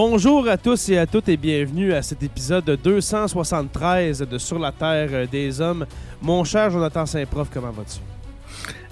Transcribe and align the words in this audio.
Bonjour 0.00 0.48
à 0.48 0.56
tous 0.56 0.90
et 0.90 0.98
à 0.98 1.06
toutes 1.08 1.28
et 1.28 1.36
bienvenue 1.36 1.92
à 1.92 2.02
cet 2.02 2.22
épisode 2.22 2.78
273 2.84 4.20
de 4.20 4.38
Sur 4.38 4.60
la 4.60 4.70
Terre 4.70 5.26
des 5.26 5.60
Hommes. 5.60 5.86
Mon 6.22 6.44
cher 6.44 6.70
Jonathan 6.70 7.04
Saint-Prof, 7.04 7.48
comment 7.52 7.72
vas-tu? 7.72 7.98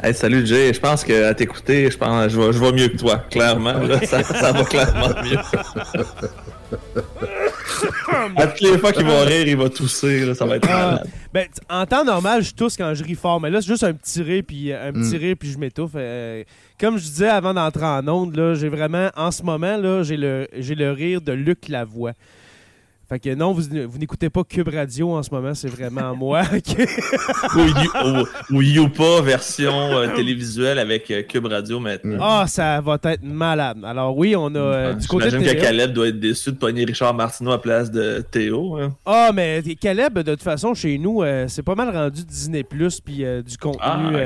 Hey, 0.03 0.13
salut 0.13 0.45
Jay, 0.45 0.75
je 0.75 0.81
pense 0.81 1.05
qu'à 1.05 1.33
t'écouter, 1.33 1.89
je 1.93 1.97
pense 1.97 2.29
je 2.29 2.59
vais 2.59 2.73
mieux 2.73 2.89
que 2.89 2.97
toi, 2.97 3.19
clairement. 3.31 3.75
Là, 3.75 4.01
ça, 4.05 4.25
ça 4.25 4.51
va 4.51 4.65
clairement 4.65 5.11
mieux. 5.23 5.39
à 8.37 8.47
toutes 8.47 8.61
les 8.61 8.79
fois 8.79 8.93
qu'il 8.93 9.05
va 9.07 9.23
rire, 9.23 9.47
il 9.47 9.57
va 9.57 9.69
tousser, 9.69 10.25
là, 10.27 10.35
ça 10.35 10.45
va 10.47 10.57
être 10.57 10.69
Ah, 10.71 10.87
malade. 10.93 11.11
ben, 11.33 11.47
en 11.69 11.87
temps 11.87 12.05
normal, 12.05 12.43
je 12.43 12.55
tousse 12.55 12.77
quand 12.77 12.93
je 12.95 13.03
ris 13.05 13.15
fort, 13.15 13.41
mais 13.41 13.51
là, 13.51 13.61
c'est 13.61 13.69
juste 13.69 13.85
un 13.85 13.93
petit 13.95 14.23
rire, 14.23 14.43
puis 14.47 14.73
un 14.73 14.93
petit 14.93 15.17
rire, 15.17 15.37
puis 15.39 15.51
je 15.51 15.59
m'étouffe. 15.59 15.93
Euh, 15.95 16.43
comme 16.81 16.99
je 16.99 17.05
disais 17.05 17.29
avant 17.29 17.55
d'entrer 17.55 17.85
en 17.85 18.07
onde, 18.09 18.37
là, 18.37 18.55
j'ai 18.55 18.69
vraiment, 18.69 19.11
en 19.17 19.31
ce 19.31 19.43
moment, 19.43 19.77
là, 19.77 20.03
j'ai 20.03 20.17
le, 20.17 20.47
j'ai 20.59 20.75
le 20.75 20.93
rire 20.93 21.21
de 21.21 21.33
Luc 21.33 21.69
Lavoie. 21.69 22.13
Fait 23.09 23.21
que 23.21 23.33
non, 23.37 23.53
vous, 23.53 23.63
vous 23.89 23.99
n'écoutez 23.99 24.31
pas 24.31 24.43
Cube 24.43 24.69
Radio 24.69 25.13
en 25.15 25.23
ce 25.23 25.31
moment, 25.33 25.55
c'est 25.55 25.69
vraiment 25.69 26.17
moi. 26.17 26.43
qui- 26.65 26.75
Ou, 26.75 27.61
You- 27.61 28.25
ou- 28.51 28.57
ou 28.57 28.63
Youpa 28.63 29.21
version 29.23 29.73
euh, 29.93 30.15
télévisuelle 30.17 30.81
avec 30.81 31.09
euh, 31.13 31.23
Cube 31.23 31.47
Radio 31.47 31.79
maintenant. 31.79 32.19
Ah, 32.21 32.45
ça 32.49 32.81
va 32.81 32.99
être 33.05 33.23
malade. 33.23 33.79
Alors 33.85 34.17
oui, 34.19 34.35
on 34.37 34.53
a 34.55 34.59
euh, 34.59 34.93
du 34.95 35.07
côté 35.07 35.27
de 35.27 35.31
J'imagine 35.31 35.49
que 35.49 35.55
TVA. 35.55 35.67
Caleb 35.71 35.93
doit 35.93 36.09
être 36.09 36.19
déçu 36.19 36.51
de 36.51 36.57
pogner 36.57 36.85
Richard 36.85 37.15
Martineau 37.15 37.53
à 37.53 37.63
place 37.63 37.93
de 37.93 38.25
Théo. 38.29 38.77
hein. 38.77 38.93
Ah, 39.07 39.31
mais 39.33 39.63
Caleb, 39.81 40.19
de 40.19 40.33
toute 40.35 40.43
façon, 40.43 40.75
chez 40.75 40.99
nous, 40.99 41.23
euh, 41.23 41.47
c'est 41.47 41.63
pas 41.63 41.77
mal 41.77 41.91
rendu 41.97 42.25
Disney 42.25 42.65
Plus 42.65 43.01
puis 43.01 43.19
du 43.19 43.57
contenu 43.57 44.17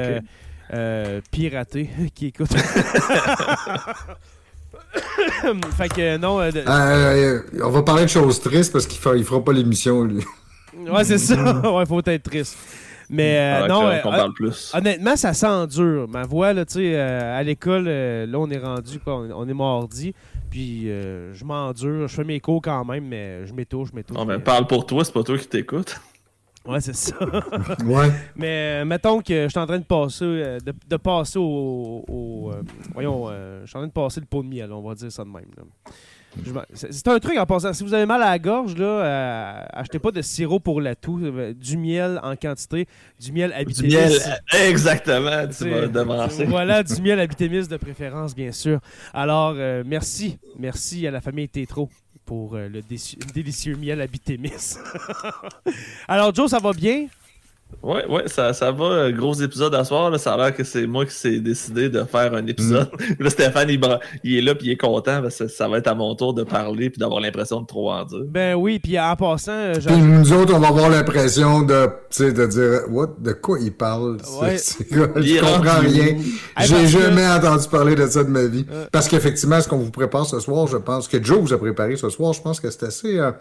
Ah, 0.72 1.20
piraté 1.30 1.90
qui 2.14 2.28
écoute. 2.28 2.48
fait 5.76 5.88
que 5.88 6.16
non, 6.16 6.40
euh, 6.40 6.50
de- 6.50 6.64
Euh, 6.66 7.40
on 7.64 7.70
va 7.70 7.82
parler 7.82 8.04
de 8.04 8.08
choses 8.10 8.40
tristes 8.40 8.72
parce 8.72 8.86
qu'il 8.86 8.98
fera, 9.00 9.16
il 9.16 9.24
fera 9.24 9.42
pas 9.44 9.52
l'émission, 9.52 10.02
lui. 10.04 10.24
ouais, 10.88 11.04
c'est 11.04 11.18
ça. 11.18 11.34
ouais, 11.74 11.86
faut 11.86 12.00
être 12.04 12.22
triste. 12.22 12.56
Mais 13.12 13.38
euh, 13.64 13.66
non, 13.66 13.86
euh, 13.88 14.00
parle 14.02 14.32
plus. 14.34 14.70
honnêtement, 14.72 15.16
ça 15.16 15.32
s'endure. 15.34 16.06
Ma 16.08 16.22
voix, 16.22 16.52
là, 16.52 16.64
tu 16.64 16.74
sais, 16.74 16.92
euh, 16.94 17.36
à 17.38 17.42
l'école, 17.42 17.86
euh, 17.88 18.24
là, 18.24 18.38
on 18.38 18.48
est 18.50 18.58
rendu, 18.58 19.00
quoi, 19.00 19.16
on, 19.16 19.30
on 19.34 19.48
est 19.48 19.54
mardi. 19.54 20.14
Puis 20.48 20.88
euh, 20.90 21.32
je 21.34 21.44
m'endure, 21.44 22.06
je 22.06 22.14
fais 22.14 22.24
mes 22.24 22.38
cours 22.40 22.62
quand 22.62 22.84
même, 22.84 23.06
mais 23.08 23.46
je 23.46 23.52
m'étouffe, 23.52 23.90
je 23.90 23.96
m'étouffe. 23.96 24.16
Non, 24.16 24.24
ben, 24.24 24.36
mais- 24.38 24.42
parle 24.44 24.66
pour 24.68 24.86
toi, 24.86 25.04
c'est 25.04 25.12
pas 25.12 25.22
toi 25.24 25.36
qui 25.38 25.48
t'écoute. 25.48 26.00
Ouais, 26.66 26.80
c'est 26.80 26.94
ça. 26.94 27.16
Ouais. 27.84 28.10
Mais 28.36 28.82
euh, 28.82 28.84
mettons 28.84 29.20
que 29.22 29.44
je 29.44 29.48
suis 29.48 29.58
en 29.58 29.66
train 29.66 29.78
de 29.78 29.84
passer, 29.84 30.24
euh, 30.24 30.58
de, 30.60 30.74
de 30.88 30.96
passer 30.96 31.38
au. 31.38 32.04
au, 32.06 32.52
euh, 32.52 32.62
voyons, 32.92 33.28
je 33.30 33.66
suis 33.66 33.76
en 33.76 33.80
train 33.80 33.86
de 33.88 33.92
passer 33.92 34.20
le 34.20 34.26
pot 34.26 34.42
de 34.42 34.48
miel, 34.48 34.70
on 34.72 34.82
va 34.86 34.94
dire 34.94 35.10
ça 35.10 35.24
de 35.24 35.30
même. 35.30 35.46
C'est 36.74 37.08
un 37.08 37.18
truc 37.18 37.36
en 37.38 37.46
passant. 37.46 37.72
Si 37.72 37.82
vous 37.82 37.92
avez 37.92 38.06
mal 38.06 38.22
à 38.22 38.30
la 38.30 38.38
gorge, 38.38 38.76
là, 38.76 39.66
achetez 39.72 39.98
pas 39.98 40.12
de 40.12 40.22
sirop 40.22 40.60
pour 40.60 40.80
la 40.80 40.94
toux. 40.94 41.18
Du 41.54 41.76
miel 41.76 42.20
en 42.22 42.36
quantité. 42.36 42.86
Du 43.18 43.32
miel 43.32 43.50
Du 43.50 43.56
habitémis. 43.56 43.94
miel, 43.94 44.12
euh, 44.12 44.68
exactement, 44.68 45.48
tu 45.48 45.68
vas 45.68 45.88
devancer. 45.88 46.44
Voilà, 46.44 46.84
du 46.84 47.02
miel 47.02 47.18
habitémis 47.18 47.66
de 47.66 47.76
préférence, 47.78 48.34
bien 48.36 48.52
sûr. 48.52 48.78
Alors, 49.12 49.54
merci. 49.84 50.38
Merci 50.58 51.04
à 51.06 51.10
la 51.10 51.20
famille 51.20 51.48
Tétro 51.48 51.88
pour 52.30 52.54
euh, 52.54 52.68
le 52.68 52.80
délicieux 53.34 53.74
miel 53.74 54.00
habitémis. 54.00 54.52
Alors, 56.08 56.32
Joe, 56.32 56.48
ça 56.48 56.60
va 56.60 56.72
bien? 56.72 57.08
Ouais, 57.82 58.04
ouais, 58.08 58.24
ça, 58.26 58.52
ça 58.52 58.70
va. 58.72 58.84
euh, 58.84 59.12
Gros 59.12 59.32
épisode 59.34 59.74
à 59.74 59.84
soir. 59.84 60.10
Là, 60.10 60.18
ça 60.18 60.34
a 60.34 60.36
l'air 60.36 60.54
que 60.54 60.64
c'est 60.64 60.86
moi 60.86 61.06
qui 61.06 61.14
s'est 61.14 61.40
décidé 61.40 61.88
de 61.88 62.04
faire 62.04 62.34
un 62.34 62.46
épisode. 62.46 62.90
là, 63.18 63.30
Stéphane, 63.30 63.70
il, 63.70 63.80
il 64.22 64.36
est 64.36 64.40
là 64.42 64.54
puis 64.54 64.66
il 64.66 64.70
est 64.72 64.76
content 64.76 65.22
parce 65.22 65.38
que 65.38 65.48
ça 65.48 65.66
va 65.66 65.78
être 65.78 65.86
à 65.88 65.94
mon 65.94 66.14
tour 66.14 66.34
de 66.34 66.42
parler 66.42 66.90
puis 66.90 66.98
d'avoir 66.98 67.20
l'impression 67.20 67.62
de 67.62 67.66
trop 67.66 67.90
en 67.90 68.04
dire. 68.04 68.20
Ben 68.28 68.54
oui, 68.54 68.78
puis 68.80 69.00
en 69.00 69.16
passant, 69.16 69.52
euh, 69.52 69.74
Puis 69.86 69.96
nous 69.96 70.30
autres, 70.34 70.52
on 70.54 70.58
va 70.58 70.68
avoir 70.68 70.90
l'impression 70.90 71.62
de, 71.62 71.86
tu 71.86 71.90
sais, 72.10 72.32
de 72.32 72.46
dire, 72.46 72.80
what, 72.90 73.14
de 73.18 73.32
quoi 73.32 73.58
il 73.60 73.72
parle? 73.72 74.18
Ouais. 74.42 74.54
est 74.56 74.60
Je 74.60 75.40
comprends 75.40 75.80
rien. 75.80 76.16
J'ai 76.60 76.74
que- 76.74 76.86
jamais 76.86 77.26
entendu 77.26 77.66
parler 77.68 77.94
de 77.94 78.06
ça 78.06 78.22
de 78.24 78.28
ma 78.28 78.44
vie. 78.44 78.66
Euh. 78.70 78.86
Parce 78.92 79.08
qu'effectivement, 79.08 79.58
ce 79.60 79.68
qu'on 79.68 79.78
vous 79.78 79.90
prépare 79.90 80.26
ce 80.26 80.38
soir, 80.38 80.66
je 80.66 80.76
pense 80.76 81.08
que 81.08 81.22
Joe 81.22 81.38
vous 81.40 81.52
a 81.54 81.58
préparé 81.58 81.96
ce 81.96 82.10
soir, 82.10 82.34
je 82.34 82.42
pense 82.42 82.60
que 82.60 82.68
c'est 82.70 82.82
assez, 82.84 83.18
euh, 83.18 83.32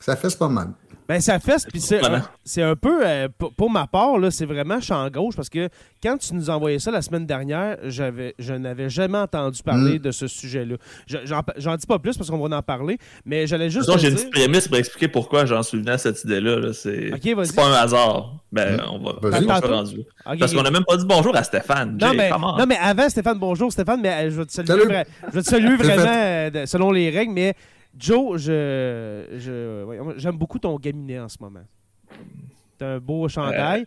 Ça 0.00 0.16
fait 0.16 0.36
pas 0.38 0.48
mal. 0.48 0.68
Ben, 1.08 1.20
ça 1.20 1.40
fesse, 1.40 1.66
puis 1.66 1.80
c'est 1.80 1.98
Voilà. 1.98 2.18
un, 2.18 2.22
c'est 2.44 2.62
un 2.62 2.76
peu, 2.76 3.00
euh, 3.04 3.26
pour, 3.36 3.52
pour 3.52 3.68
ma 3.68 3.88
part, 3.88 4.16
là, 4.16 4.30
c'est 4.30 4.44
vraiment 4.46 4.80
champ 4.80 5.08
gauche, 5.10 5.34
parce 5.34 5.48
que 5.48 5.68
quand 6.00 6.16
tu 6.18 6.34
nous 6.36 6.50
envoyais 6.50 6.78
ça 6.78 6.92
la 6.92 7.02
semaine 7.02 7.26
dernière, 7.26 7.78
j'avais, 7.82 8.36
je 8.38 8.54
n'avais 8.54 8.88
jamais 8.88 9.18
entendu 9.18 9.60
parler 9.64 9.98
Mm. 9.98 10.02
de 10.02 10.10
ce 10.12 10.28
sujet-là. 10.28 10.76
Je- 11.08 11.16
J'en, 11.24 11.42
j'en 11.56 11.74
dis 11.74 11.86
pas 11.86 11.98
plus 11.98 12.16
parce 12.16 12.30
qu'on 12.30 12.38
va 12.38 12.56
en 12.56 12.62
parler, 12.62 12.96
mais 13.26 13.48
j'allais 13.48 13.70
juste 13.70 13.86
j'ai 13.98 14.06
une 14.08 14.14
dire- 14.14 14.18
petite 14.24 14.30
prémisse 14.32 14.68
pour 14.68 14.76
expliquer 14.76 15.08
pourquoi 15.08 15.46
j'en 15.46 15.64
suis 15.64 15.78
venu 15.78 15.90
à 15.90 15.98
cette 15.98 16.22
idée-là. 16.22 16.60
là. 16.60 16.72
C'est 16.72 17.12
Ok, 17.12 17.26
vas-y. 17.36 17.46
c'est 17.48 17.56
pas 17.56 17.66
un 17.66 17.72
hasard. 17.82 18.36
Ben, 18.52 18.76
Mm. 18.76 18.80
on 18.92 18.98
va. 19.00 19.30
Rendu 19.30 20.04
Parce 20.38 20.54
qu'on 20.54 20.64
a 20.64 20.70
même 20.70 20.84
pas 20.86 20.96
dit 20.96 21.06
bonjour 21.06 21.34
à 21.36 21.42
Stéphane. 21.42 21.98
Non 22.00 22.12
Jay, 22.12 22.16
mais, 22.16 22.30
non, 22.30 22.66
mais 22.68 22.76
avant, 22.80 23.08
Stéphane, 23.08 23.38
bonjour 23.40 23.72
Stéphane, 23.72 24.00
mais 24.00 24.10
euh, 24.10 24.30
je 24.30 24.36
vais 24.36 24.46
te 24.46 24.52
saluer, 24.52 24.74
je 25.28 25.32
vais 25.34 25.42
te 25.42 25.48
saluer 25.48 25.74
vraiment 25.76 26.04
euh, 26.06 26.66
selon 26.66 26.92
les 26.92 27.10
règles, 27.10 27.32
mais 27.32 27.54
Joe, 27.96 28.38
je, 28.38 29.26
je, 29.36 30.14
j'aime 30.16 30.36
beaucoup 30.36 30.58
ton 30.58 30.76
gaminet 30.78 31.18
en 31.18 31.28
ce 31.28 31.36
moment. 31.40 31.64
T'as 32.78 32.94
un 32.94 32.98
beau 32.98 33.28
chandail. 33.28 33.84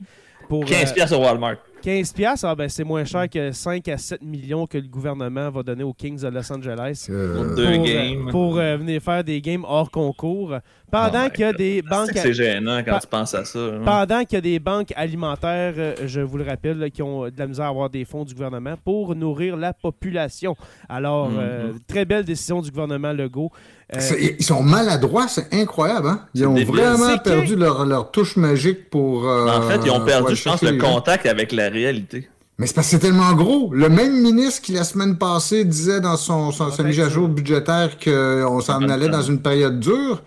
Pour, 0.47 0.65
15 0.65 0.91
euh, 0.91 0.94
piastres 0.94 1.17
au 1.17 1.21
Walmart. 1.21 1.57
15 1.83 2.13
piastres, 2.13 2.45
ah 2.47 2.56
ben 2.56 2.69
c'est 2.69 2.85
moins 2.85 3.03
cher 3.03 3.30
que 3.30 3.51
5 3.51 3.85
à 3.89 3.97
7 3.97 4.21
millions 4.24 4.65
que 4.65 4.77
le 4.77 4.88
gouvernement 4.88 5.50
va 5.51 5.63
donner 5.63 5.83
aux 5.83 5.91
Kings 5.94 6.21
de 6.21 6.30
Los 6.30 6.50
Angeles 6.51 7.07
Euh, 7.09 7.53
Deux 7.56 7.75
pour, 7.75 7.85
games. 7.85 8.27
euh, 8.27 8.31
pour, 8.31 8.57
euh, 8.57 8.77
venir 8.77 9.01
faire 9.01 9.21
des 9.24 9.41
games 9.41 9.65
hors 9.68 9.91
concours. 9.91 10.56
Pendant 10.89 11.21
Oh 11.24 11.25
my 11.25 11.31
qu'il 11.31 11.41
y 11.41 11.44
a 11.45 11.51
God. 11.51 11.57
des 11.57 11.81
banques 11.81 12.07
C'est 12.07 12.13
que 12.13 12.19
C'est 12.19 12.33
gênant 12.33 12.77
quand 12.85 12.91
Pa- 12.94 13.00
tu 13.00 13.07
penses 13.07 13.33
à 13.33 13.44
ça. 13.45 13.59
hein. 13.59 13.81
pendant 13.83 14.24
qu'il 14.24 14.35
y 14.35 14.38
a 14.38 14.41
des 14.41 14.59
banques 14.59 14.94
alimentaires, 14.95 15.74
je 16.06 16.21
vous 16.21 16.38
le 16.38 16.44
rappelle, 16.45 16.77
là, 16.77 16.89
qui 16.89 17.01
ont 17.01 17.25
de 17.25 17.33
la 17.38 17.47
misère 17.47 17.65
à 17.65 17.69
avoir 17.69 17.89
des 17.89 18.06
fonds 18.06 18.24
du 18.24 18.33
gouvernement 18.33 18.75
pour 18.86 19.15
nourrir 19.15 19.57
la 19.57 19.74
population. 19.74 20.56
Alors, 20.88 21.29
Mhm. 21.29 21.38
euh, 21.39 21.71
très 21.88 22.06
belle 22.06 22.24
décision 22.24 22.62
du 22.62 22.69
gouvernement 22.69 23.12
Legault. 23.12 23.51
Euh, 23.95 24.00
ils 24.39 24.44
sont 24.44 24.63
maladroits, 24.63 25.27
c'est 25.27 25.53
incroyable. 25.53 26.07
Hein? 26.07 26.21
Ils 26.33 26.47
ont 26.47 26.56
vraiment 26.63 27.18
que- 27.18 27.24
perdu 27.24 27.56
leur, 27.56 27.86
leur 27.86 28.09
touche 28.12 28.38
magique 28.38 28.89
pour. 28.89 29.27
euh, 29.27 29.47
En 29.50 29.62
fait, 29.63 29.79
ils 29.86 29.91
ont 29.91 30.03
perdu, 30.06 30.36
je 30.36 30.44
pense, 30.44 30.62
le 30.63 30.77
contact 30.79 31.25
avec 31.27 31.51
la 31.51 31.69
réalité. 31.73 32.29
Mais 32.57 32.67
c'est 32.67 32.75
parce 32.75 32.87
que 32.87 32.91
c'est 32.91 32.99
tellement 32.99 33.33
gros. 33.33 33.73
Le 33.73 33.89
même 33.89 34.21
ministre 34.21 34.61
qui, 34.61 34.73
la 34.73 34.83
semaine 34.83 35.17
passée, 35.17 35.65
disait 35.65 35.99
dans 35.99 36.17
son, 36.17 36.51
son, 36.51 36.71
sa 36.71 36.83
mise 36.83 36.99
à 36.99 37.09
jour 37.09 37.27
budgétaire 37.27 37.97
qu'on 37.97 38.61
s'en 38.61 38.79
même 38.79 38.91
allait 38.91 39.07
temps. 39.07 39.17
dans 39.17 39.23
une 39.23 39.41
période 39.41 39.79
dure, 39.79 40.21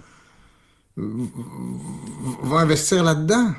euh, 0.98 1.26
va 2.42 2.58
investir 2.58 3.04
là-dedans. 3.04 3.52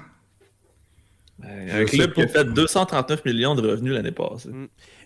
Un 1.43 1.85
Je 1.85 1.95
club 1.95 2.13
qui 2.13 2.21
a 2.21 2.27
fait 2.27 2.45
230 2.45 3.25
millions 3.25 3.55
de 3.55 3.67
revenus 3.67 3.93
l'année 3.93 4.11
passée. 4.11 4.49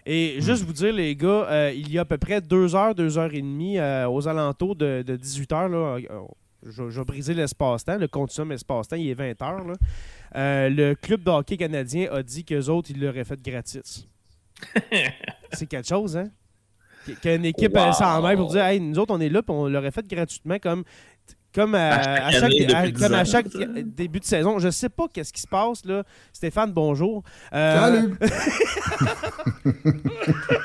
Et 0.06 0.38
juste 0.40 0.64
vous 0.64 0.74
dire, 0.74 0.94
les 0.94 1.16
gars, 1.16 1.48
euh, 1.50 1.72
il 1.76 1.92
y 1.92 1.98
a 1.98 2.02
à 2.02 2.06
peu 2.06 2.18
près 2.18 2.42
deux 2.42 2.76
heures, 2.76 2.96
deux 2.96 3.18
heures 3.18 3.34
et 3.34 3.42
demie, 3.42 3.78
euh, 3.78 4.10
aux 4.10 4.28
alentours 4.28 4.76
de, 4.76 5.04
18 5.04 5.52
heures, 5.52 5.70
là, 5.70 5.78
euh, 5.78 6.00
je, 6.66 6.90
je 6.90 7.00
vais 7.00 7.06
briser 7.06 7.34
l'espace-temps, 7.34 7.98
le 7.98 8.08
continuum 8.08 8.54
espace-temps, 8.54 8.96
il 8.96 9.10
est 9.10 9.14
20 9.14 9.42
heures. 9.44 9.66
là. 9.66 9.74
Euh, 10.36 10.70
le 10.70 10.96
club 10.96 11.24
de 11.24 11.30
hockey 11.32 11.58
canadien 11.58 12.08
a 12.12 12.24
dit 12.24 12.44
qu'eux 12.46 12.68
autres, 12.70 12.90
ils 12.92 13.00
l'auraient 13.02 13.24
fait 13.26 13.42
gratis. 13.42 14.08
C'est 15.54 15.66
quelque 15.66 15.88
chose, 15.88 16.16
hein? 16.18 16.30
Qu- 17.06 17.16
Qu'une 17.16 17.46
équipe 17.46 17.76
Wow. 17.76 17.94
s'en 17.94 18.22
mêle 18.22 18.38
pour 18.38 18.52
dire, 18.52 18.64
hey, 18.64 18.80
nous 18.80 18.98
autres, 19.00 19.14
on 19.14 19.20
est 19.20 19.30
là, 19.30 19.42
puis 19.42 19.52
on 19.54 19.68
l'aurait 19.68 19.92
fait 19.92 20.08
gratuitement 20.08 20.60
comme. 20.60 20.84
Comme 21.54 21.76
à, 21.76 21.96
À 21.96 22.02
chaque 22.02 22.24
à 22.24 22.32
chaque, 22.32 22.44
année 22.44 22.74
à- 22.74 22.82
depuis 22.88 22.94
comme 22.94 23.08
10 23.10 23.14
à 23.14 23.22
ans. 23.22 23.26
chaque 23.26 23.48
début 23.94 24.20
de 24.22 24.26
saison. 24.26 24.58
Je 24.60 24.70
sais 24.70 24.88
pas 24.88 25.08
qu'est-ce 25.14 25.34
qui 25.34 25.42
se 25.42 25.48
passe 25.48 25.84
là. 25.84 26.04
Stéphane, 26.32 26.72
bonjour. 26.72 27.24
Euh, 27.54 27.76
Salut! 27.78 28.16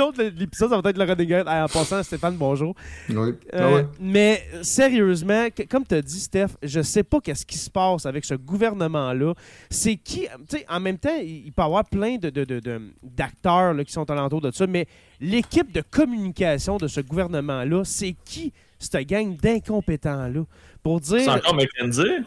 Long 0.00 0.12
de 0.12 0.22
l'épisode, 0.38 0.70
ça 0.70 0.80
va 0.80 0.90
être 0.90 0.96
le 0.98 1.04
running 1.04 1.28
gag. 1.28 1.46
En 1.46 1.66
passant, 1.68 2.02
Stéphane, 2.02 2.34
bonjour. 2.36 2.74
Oui. 3.10 3.34
Ah 3.52 3.56
Euh, 3.56 3.74
ouais. 3.74 3.86
Mais 4.00 4.42
sérieusement, 4.62 5.48
que- 5.54 5.64
comme 5.64 5.84
tu 5.86 5.94
as 5.94 6.00
dit, 6.02 6.18
Steph, 6.20 6.48
je 6.62 6.80
sais 6.80 7.02
pas 7.02 7.20
qu'est-ce 7.20 7.44
qui 7.44 7.58
se 7.58 7.68
passe 7.68 8.06
avec 8.06 8.24
ce 8.24 8.32
gouvernement-là. 8.34 9.34
C'est 9.68 9.96
qui. 9.96 10.20
Tu 10.48 10.56
sais, 10.58 10.66
en 10.70 10.80
même 10.80 10.96
temps, 10.96 11.18
il 11.22 11.52
peut 11.52 11.60
y 11.62 11.64
avoir 11.66 11.84
plein 11.84 12.16
de, 12.16 12.30
de- 12.30 12.44
de- 12.44 12.60
de- 12.60 12.80
d'acteurs 13.02 13.74
là, 13.74 13.84
qui 13.84 13.92
sont 13.92 14.10
alentour 14.10 14.40
de 14.40 14.50
ça, 14.52 14.66
mais 14.66 14.86
l'équipe 15.20 15.70
de 15.70 15.82
communication 15.82 16.78
de 16.78 16.88
ce 16.88 17.00
gouvernement-là, 17.02 17.82
c'est 17.84 18.16
qui 18.24 18.52
cette 18.78 19.06
gang 19.06 19.36
d'incompétents-là? 19.36 20.44
Pour 20.82 21.00
dire. 21.00 21.20
C'est 21.20 21.28
encore 21.28 21.54
McKenzie? 21.54 22.24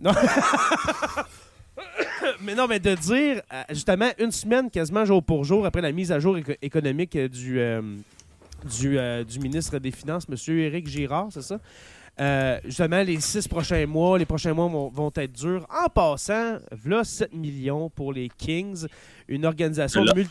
Mais 2.42 2.54
non, 2.54 2.66
mais 2.68 2.78
de 2.80 2.94
dire, 2.94 3.42
euh, 3.52 3.62
justement, 3.70 4.10
une 4.18 4.30
semaine 4.30 4.70
quasiment 4.70 5.04
jour 5.04 5.22
pour 5.22 5.44
jour 5.44 5.64
après 5.66 5.80
la 5.82 5.92
mise 5.92 6.12
à 6.12 6.18
jour 6.20 6.36
éco- 6.36 6.52
économique 6.62 7.16
euh, 7.16 7.28
du, 7.28 7.58
euh, 7.58 7.80
du, 8.78 8.98
euh, 8.98 9.24
du 9.24 9.38
ministre 9.40 9.78
des 9.78 9.90
Finances, 9.90 10.26
M. 10.28 10.36
Éric 10.58 10.86
Girard, 10.86 11.28
c'est 11.30 11.42
ça? 11.42 11.58
Euh, 12.20 12.58
justement, 12.66 13.02
les 13.02 13.18
six 13.20 13.48
prochains 13.48 13.86
mois, 13.86 14.18
les 14.18 14.26
prochains 14.26 14.52
mois 14.52 14.68
vont, 14.68 14.88
vont 14.88 15.10
être 15.16 15.32
durs. 15.32 15.66
En 15.70 15.88
passant, 15.88 16.58
voilà 16.84 17.02
7 17.04 17.32
millions 17.32 17.88
pour 17.88 18.12
les 18.12 18.28
Kings, 18.36 18.86
une 19.26 19.46
organisation 19.46 20.04
mul- 20.14 20.26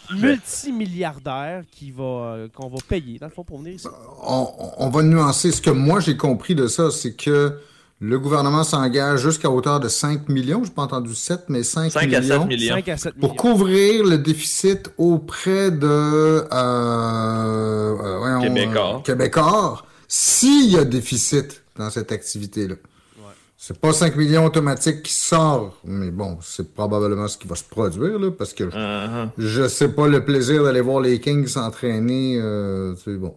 multimilliardaire 0.70 1.64
qui 1.72 1.92
va, 1.92 2.46
qu'on 2.54 2.70
va 2.70 2.78
payer, 2.88 3.18
dans 3.20 3.28
le 3.28 3.32
fond, 3.32 3.44
pour 3.44 3.60
venir 3.60 3.74
ici. 3.74 3.88
on, 4.24 4.48
on 4.78 4.90
va 4.90 5.02
nuancer. 5.04 5.52
Ce 5.52 5.62
que 5.62 5.72
moi 5.72 6.00
j'ai 6.00 6.18
compris 6.18 6.54
de 6.56 6.68
ça, 6.68 6.92
c'est 6.92 7.14
que 7.16 7.60
le 8.02 8.18
gouvernement 8.18 8.64
s'engage 8.64 9.22
jusqu'à 9.22 9.50
hauteur 9.50 9.82
de 9.82 9.90
5 9.90 10.30
millions, 10.30 10.64
je 10.64 10.70
n'ai 10.70 10.74
pas 10.74 10.84
entendu 10.84 11.14
7, 11.14 11.46
mais 11.50 11.64
5, 11.64 11.94
millions, 12.02 12.18
à 12.18 12.22
7 12.22 12.46
millions. 12.48 12.76
5 12.76 12.88
à 12.88 12.98
7 12.98 13.16
millions. 13.16 13.28
Pour 13.28 13.36
couvrir 13.36 14.06
le 14.06 14.18
déficit 14.18 14.90
auprès 14.98 15.70
de 15.70 15.86
euh, 15.86 16.46
euh, 16.52 18.40
euh, 18.42 19.00
Québécois. 19.02 19.84
S'il 20.08 20.72
y 20.72 20.78
a 20.78 20.86
déficit 20.86 21.62
dans 21.78 21.90
cette 21.90 22.12
activité-là. 22.12 22.76
C'est 23.62 23.78
pas 23.78 23.92
5 23.92 24.16
millions 24.16 24.46
automatiques 24.46 25.04
qui 25.04 25.12
sort, 25.12 25.78
mais 25.84 26.12
bon, 26.12 26.38
c'est 26.42 26.74
probablement 26.74 27.28
ce 27.28 27.38
qui 27.38 27.46
va 27.46 27.56
se 27.56 27.66
produire, 27.66 28.18
parce 28.38 28.54
que 28.54 28.70
je, 28.70 29.28
je 29.38 29.68
sais 29.68 29.90
pas 29.90 30.08
le 30.08 30.24
plaisir 30.24 30.64
d'aller 30.64 30.80
voir 30.80 31.02
les 31.02 31.20
Kings 31.20 31.46
s'entraîner. 31.46 32.40
Euh, 32.42 32.96
bon. 33.06 33.36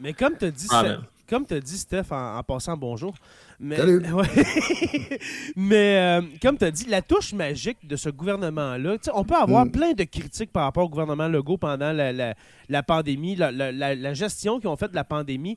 Mais, 0.00 0.14
comme 0.14 0.38
tu 0.38 0.46
as 0.46 0.50
dit, 0.50 0.66
ah, 0.70 0.84
comme 1.32 1.46
tu 1.46 1.54
as 1.54 1.60
dit, 1.60 1.78
Steph, 1.78 2.10
en, 2.10 2.42
passant 2.42 2.76
bonjour, 2.76 3.14
mais, 3.58 3.78
mais 5.56 5.96
euh, 5.96 6.20
comme 6.42 6.58
tu 6.58 6.64
as 6.66 6.70
dit, 6.70 6.84
la 6.90 7.00
touche 7.00 7.32
magique 7.32 7.78
de 7.84 7.96
ce 7.96 8.10
gouvernement-là, 8.10 8.96
on 9.14 9.24
peut 9.24 9.36
avoir 9.36 9.64
mm. 9.64 9.70
plein 9.70 9.92
de 9.94 10.04
critiques 10.04 10.52
par 10.52 10.64
rapport 10.64 10.84
au 10.84 10.90
gouvernement 10.90 11.28
Legault 11.28 11.56
pendant 11.56 11.90
la, 11.90 12.34
la, 12.68 12.82
pandémie, 12.82 13.34
la, 13.34 14.12
gestion 14.12 14.60
qu'ils 14.60 14.68
ont 14.68 14.76
faite 14.76 14.90
de 14.90 14.96
la 14.96 15.04
pandémie, 15.04 15.56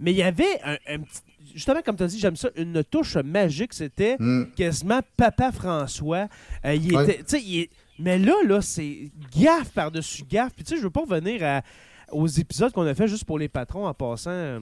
mais 0.00 0.10
il 0.10 0.16
y 0.16 0.24
avait 0.24 0.60
un, 0.64 0.98
petit 0.98 1.20
justement, 1.54 1.82
comme 1.84 1.96
tu 1.96 2.02
as 2.02 2.08
dit, 2.08 2.18
j'aime 2.18 2.34
ça, 2.34 2.48
une 2.56 2.82
touche 2.82 3.14
magique, 3.16 3.74
c'était 3.74 4.16
mm. 4.18 4.46
quasiment 4.56 5.02
Papa 5.16 5.52
François. 5.52 6.26
Euh, 6.64 6.74
il 6.74 6.92
il. 7.32 7.68
Mais 8.00 8.18
là, 8.18 8.34
là, 8.44 8.60
c'est 8.60 9.12
gaffe 9.38 9.70
par-dessus 9.70 10.24
gaffe. 10.28 10.52
Puis 10.54 10.64
tu 10.64 10.70
sais, 10.70 10.76
je 10.78 10.82
veux 10.82 10.90
pas 10.90 11.02
revenir 11.02 11.62
aux 12.10 12.26
épisodes 12.26 12.72
qu'on 12.72 12.86
a 12.86 12.94
fait 12.94 13.08
juste 13.08 13.24
pour 13.24 13.38
les 13.38 13.48
patrons 13.48 13.86
en 13.86 13.94
passant. 13.94 14.30
Euh, 14.30 14.60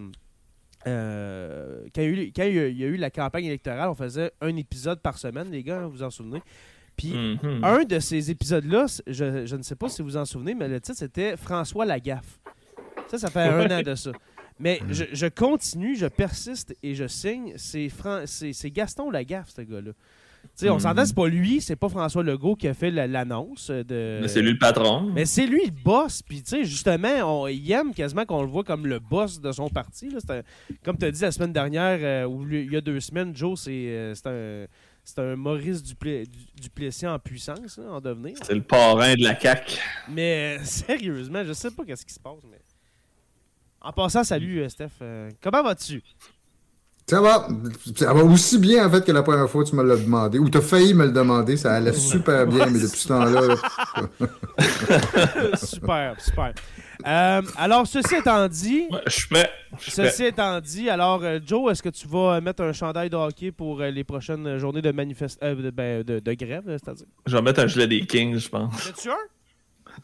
euh, 0.87 1.83
quand, 1.95 2.03
il 2.03 2.05
y, 2.05 2.07
a 2.07 2.23
eu, 2.25 2.33
quand 2.35 2.43
il 2.45 2.55
y 2.55 2.59
a- 2.59 2.69
il 2.69 2.79
y 2.79 2.85
a 2.85 2.87
eu 2.87 2.97
la 2.97 3.11
campagne 3.11 3.45
électorale, 3.47 3.89
on 3.89 3.95
faisait 3.95 4.33
un 4.41 4.57
épisode 4.57 5.01
par 5.01 5.19
semaine, 5.19 5.51
les 5.51 5.63
gars, 5.63 5.81
vous 5.87 5.91
vous 5.91 6.03
en 6.03 6.11
souvenez. 6.11 6.43
Puis 6.97 7.13
Mhm. 7.43 7.65
un 7.65 7.85
de 7.85 7.99
ces 7.99 8.31
épisodes-là, 8.31 8.87
je, 9.07 9.47
je 9.47 9.57
ne 9.57 9.63
sais 9.63 9.77
pas 9.77 9.89
si 9.89 10.03
vous 10.03 10.09
vous 10.09 10.17
en 10.17 10.25
souvenez, 10.25 10.55
mais 10.55 10.69
le 10.69 10.81
titre 10.81 10.99
c'était 10.99 11.37
François 11.37 11.85
Lagaffe. 11.87 12.39
Ça, 13.09 13.19
ça 13.19 13.31
fait 13.31 13.41
un 13.41 13.71
an 13.71 13.83
de 13.83 13.95
ça. 13.95 14.13
Mais 14.59 14.81
je, 14.91 15.05
je 15.13 15.27
continue, 15.27 15.97
je 15.97 16.07
persiste 16.07 16.77
et 16.83 16.95
je 16.95 17.07
signe. 17.07 17.55
C'est 17.57 18.71
Gaston 18.71 19.11
Lagaffe, 19.11 19.49
ce 19.51 19.63
gars-là. 19.63 19.93
On 20.69 20.79
s'entend, 20.79 21.07
c'est 21.07 21.15
pas 21.15 21.27
lui, 21.29 21.61
c'est 21.63 21.77
pas 21.77 21.89
François 21.89 22.23
Legault 22.23 22.55
qui 22.55 22.69
a 22.69 22.75
fait 22.75 22.91
la- 22.91 23.07
l'annonce 23.07 23.71
de. 23.71 24.19
Mais 24.21 24.29
c'est 24.29 24.43
lui 24.43 24.53
le 24.53 24.59
patron. 24.59 25.11
Mais 25.11 25.25
c'est 25.25 25.47
lui 25.47 25.65
le 25.65 25.71
boss. 25.73 26.21
Puis, 26.23 26.43
tu 26.43 26.51
sais, 26.51 26.65
justement, 26.65 27.43
on, 27.45 27.47
il 27.49 27.71
aime 27.73 27.95
quasiment 27.95 28.27
qu'on 28.27 28.43
le 28.43 28.49
voit 28.49 28.65
comme 28.65 28.87
le 28.87 28.99
boss 28.99 29.41
de 29.41 29.53
son 29.53 29.71
parti. 29.71 30.11
là. 30.11 30.19
C'est 30.21 30.31
un- 30.31 30.43
comme 30.85 30.99
tu 30.99 31.07
as 31.07 31.11
dit 31.11 31.23
la 31.23 31.33
semaine 31.33 31.53
dernière, 31.53 31.99
euh, 32.03 32.27
ou 32.29 32.47
il 32.51 32.71
y 32.73 32.77
a 32.77 32.81
deux 32.83 33.01
semaines, 33.01 33.35
Joe, 33.35 33.59
c'est 33.59 33.71
euh, 33.73 34.15
c'est 34.15 34.27
un, 34.27 34.67
c'est 35.03 35.19
un 35.19 35.35
Maurice 35.37 35.83
Duplé- 35.83 36.27
Du- 36.27 36.63
Duplessis 36.63 37.07
en 37.07 37.19
puissance, 37.19 37.79
là, 37.79 37.91
en 37.93 38.01
devenir. 38.01 38.35
C'est 38.43 38.55
le 38.55 38.63
parrain 38.63 39.15
de 39.15 39.23
la 39.23 39.39
CAQ. 39.41 39.79
Mais 40.11 40.59
euh, 40.61 40.65
sérieusement, 40.65 41.43
je 41.43 41.55
sais 41.55 41.71
pas 41.71 41.85
qu'est-ce 41.87 42.05
qui 42.05 42.13
se 42.13 42.21
passe. 42.21 42.43
Mais... 42.51 42.59
En 43.81 43.93
passant, 43.93 44.25
salut, 44.25 44.61
euh, 44.61 44.69
Steph. 44.69 44.91
Comment 45.41 45.63
vas-tu? 45.63 46.03
Ça 47.11 47.21
va. 47.21 47.49
Ça 47.97 48.13
va 48.15 48.25
aussi 48.25 48.59
bien, 48.59 48.87
en 48.87 48.91
fait, 48.91 49.05
que 49.05 49.13
la 49.13 49.23
première 49.23 49.49
fois 49.51 49.65
que 49.65 49.69
tu 49.71 49.77
me 49.77 49.83
l'as 49.83 49.97
demandé. 49.97 50.39
Ou 50.39 50.49
tu 50.49 50.59
as 50.59 50.61
failli 50.61 50.95
me 50.95 51.05
le 51.07 51.13
demander. 51.13 51.57
Ça 51.57 51.75
allait 51.75 51.93
super 51.93 52.47
bien, 52.47 52.67
mais 52.67 52.79
depuis 52.81 52.99
ce 52.99 53.09
temps-là. 53.09 53.41
là, 53.47 53.57
super, 55.57 56.15
super. 56.21 56.53
Euh, 57.07 57.43
alors, 57.57 57.87
ceci 57.87 58.17
étant 58.17 58.47
dit, 58.49 58.87
Ouais, 58.91 59.01
je 59.07 59.27
prêt. 59.29 59.51
Ceci 59.79 60.25
étant 60.27 60.61
dit, 60.61 60.91
alors 60.91 61.21
euh, 61.23 61.39
Joe, 61.45 61.73
est-ce 61.73 61.83
que 61.83 61.89
tu 61.89 62.07
vas 62.09 62.35
euh, 62.37 62.41
mettre 62.41 62.63
un 62.63 62.73
chandail 62.73 63.09
de 63.09 63.17
hockey 63.17 63.53
pour 63.53 63.81
les 63.81 64.05
prochaines 64.05 64.59
journées 64.59 64.83
de 64.83 64.91
manifest 64.93 65.39
euh, 65.43 65.55
de, 65.55 65.71
ben, 65.71 66.03
de- 66.03 66.19
de 66.19 66.33
grève, 66.35 66.65
c'est-à-dire? 66.67 67.07
Je 67.27 67.35
vais 67.37 67.43
mettre 67.43 67.61
un 67.61 67.67
gilet 67.67 67.87
des 67.87 68.01
Kings, 68.07 68.37
je 68.39 68.49
pense. 68.49 68.75
As-tu 68.89 69.09
un? 69.09 69.15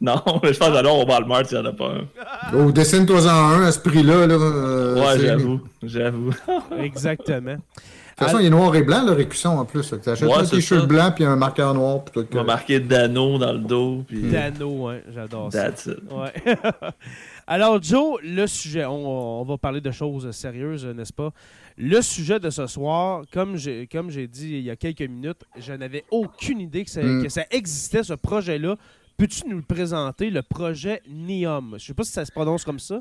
Non, 0.00 0.20
mais 0.42 0.52
je 0.52 0.58
pense 0.58 0.68
que 0.68 0.86
au 0.86 1.06
Walmart, 1.06 1.42
il 1.50 1.54
n'y 1.54 1.60
en 1.60 1.66
a 1.66 1.72
pas 1.72 1.88
un. 1.88 2.54
Oh, 2.54 2.70
dessine-toi-en 2.72 3.28
un 3.28 3.62
à 3.62 3.72
ce 3.72 3.80
prix-là. 3.80 4.26
Là, 4.26 4.34
euh, 4.34 4.94
ouais, 5.00 5.18
j'avoue. 5.20 5.60
J'avoue. 5.82 6.30
Exactement. 6.78 7.54
De 7.56 8.24
toute 8.24 8.28
façon, 8.30 8.38
il 8.40 8.46
est 8.46 8.50
noir 8.50 8.74
et 8.74 8.82
blanc, 8.82 9.04
le 9.04 9.12
récusson 9.12 9.50
en 9.50 9.64
plus. 9.66 9.94
Tu 10.02 10.08
achètes 10.08 10.26
Ouais, 10.26 10.36
un 10.38 10.44
t-shirt 10.46 10.86
blanc 10.88 11.12
puis 11.14 11.24
un 11.24 11.36
marqueur 11.36 11.74
noir. 11.74 12.02
Puis 12.02 12.12
tout, 12.22 12.26
On 12.32 12.36
va 12.36 12.42
que- 12.42 12.46
marquer 12.46 12.80
Dano 12.80 13.36
dans 13.38 13.52
le 13.52 13.58
dos. 13.58 14.04
Puis 14.08 14.22
Dano, 14.22 14.88
hein, 14.88 15.00
j'adore 15.14 15.52
ça. 15.52 15.64
that's 15.70 15.84
it. 15.86 15.98
Ouais. 16.10 16.56
Alors, 17.46 17.80
Joe, 17.82 18.18
le 18.22 18.46
sujet, 18.46 18.84
on, 18.86 19.40
on 19.40 19.44
va 19.44 19.58
parler 19.58 19.80
de 19.80 19.90
choses 19.90 20.30
sérieuses, 20.32 20.86
n'est-ce 20.86 21.12
pas? 21.12 21.30
Le 21.78 22.00
sujet 22.00 22.40
de 22.40 22.48
ce 22.48 22.66
soir, 22.66 23.22
comme 23.32 23.56
j'ai 23.56 23.86
comme 23.86 24.10
j'ai 24.10 24.26
dit 24.26 24.48
il 24.54 24.62
y 24.62 24.70
a 24.70 24.76
quelques 24.76 25.02
minutes, 25.02 25.44
je 25.58 25.74
n'avais 25.74 26.04
aucune 26.10 26.60
idée 26.60 26.84
que 26.84 26.90
ça, 26.90 27.02
Mm. 27.02 27.22
que 27.22 27.28
ça 27.28 27.42
existait, 27.50 28.02
ce 28.02 28.14
projet-là. 28.14 28.76
Peux-tu 29.16 29.48
nous 29.48 29.56
le 29.56 29.62
présenter, 29.62 30.30
le 30.30 30.42
projet 30.42 31.02
Neom? 31.08 31.76
Je 31.78 31.86
sais 31.86 31.94
pas 31.94 32.04
si 32.04 32.12
ça 32.12 32.24
se 32.24 32.32
prononce 32.32 32.64
comme 32.64 32.78
ça. 32.78 33.00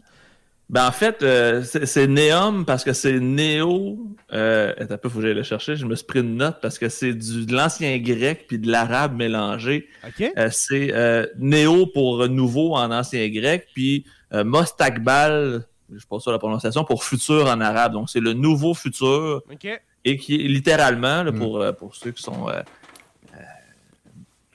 Ben, 0.67 0.87
en 0.87 0.91
fait, 0.91 1.21
euh, 1.21 1.61
c'est 1.63 2.07
Neom 2.07 2.65
parce 2.65 2.83
que 2.83 2.93
c'est 2.93 3.19
Néo. 3.19 3.99
Euh, 4.33 4.73
attends 4.79 4.95
un 4.95 4.97
peu, 4.97 5.09
faut 5.09 5.19
que 5.19 5.25
j'aille 5.25 5.35
le 5.35 5.43
chercher. 5.43 5.75
Je 5.75 5.85
me 5.85 5.93
suis 5.95 6.05
pris 6.07 6.21
une 6.21 6.37
note 6.37 6.57
parce 6.61 6.79
que 6.79 6.89
c'est 6.89 7.13
du, 7.13 7.45
de 7.45 7.53
l'ancien 7.55 7.97
grec 7.99 8.45
puis 8.47 8.57
de 8.57 8.71
l'arabe 8.71 9.15
mélangé. 9.15 9.87
OK? 10.07 10.31
Euh, 10.37 10.49
c'est 10.51 10.91
euh, 10.93 11.27
Néo 11.37 11.85
pour 11.85 12.27
nouveau 12.29 12.75
en 12.75 12.89
ancien 12.91 13.27
grec, 13.29 13.67
puis 13.75 14.05
euh, 14.33 14.43
Mostakbal, 14.43 15.65
je 15.93 15.99
sais 15.99 16.05
pas 16.09 16.19
ça 16.19 16.31
la 16.31 16.39
prononciation, 16.39 16.83
pour 16.83 17.03
futur 17.03 17.45
en 17.47 17.61
arabe. 17.61 17.93
Donc, 17.93 18.09
c'est 18.09 18.19
le 18.19 18.33
nouveau 18.33 18.73
futur 18.73 19.43
OK. 19.51 19.67
et 20.05 20.17
qui 20.17 20.35
est 20.35 20.47
littéralement, 20.47 21.21
là, 21.23 21.31
Mm. 21.31 21.37
pour, 21.39 21.61
euh, 21.61 21.71
pour 21.73 21.95
ceux 21.95 22.09
qui 22.11 22.23
sont. 22.23 22.47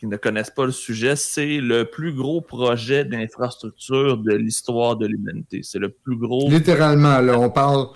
Qui 0.01 0.07
ne 0.07 0.17
connaissent 0.17 0.51
pas 0.51 0.65
le 0.65 0.73
sujet, 0.73 1.15
c'est 1.15 1.59
le 1.61 1.85
plus 1.85 2.15
gros 2.15 2.41
projet 2.41 3.05
d'infrastructure 3.05 4.17
de 4.17 4.33
l'histoire 4.33 4.97
de 4.97 5.07
l'humanité. 5.07 5.61
C'est 5.63 5.79
le 5.79 5.91
plus 5.91 6.17
gros. 6.17 6.49
Littéralement, 6.49 7.21
là, 7.21 7.39
on 7.39 7.51
parle 7.51 7.89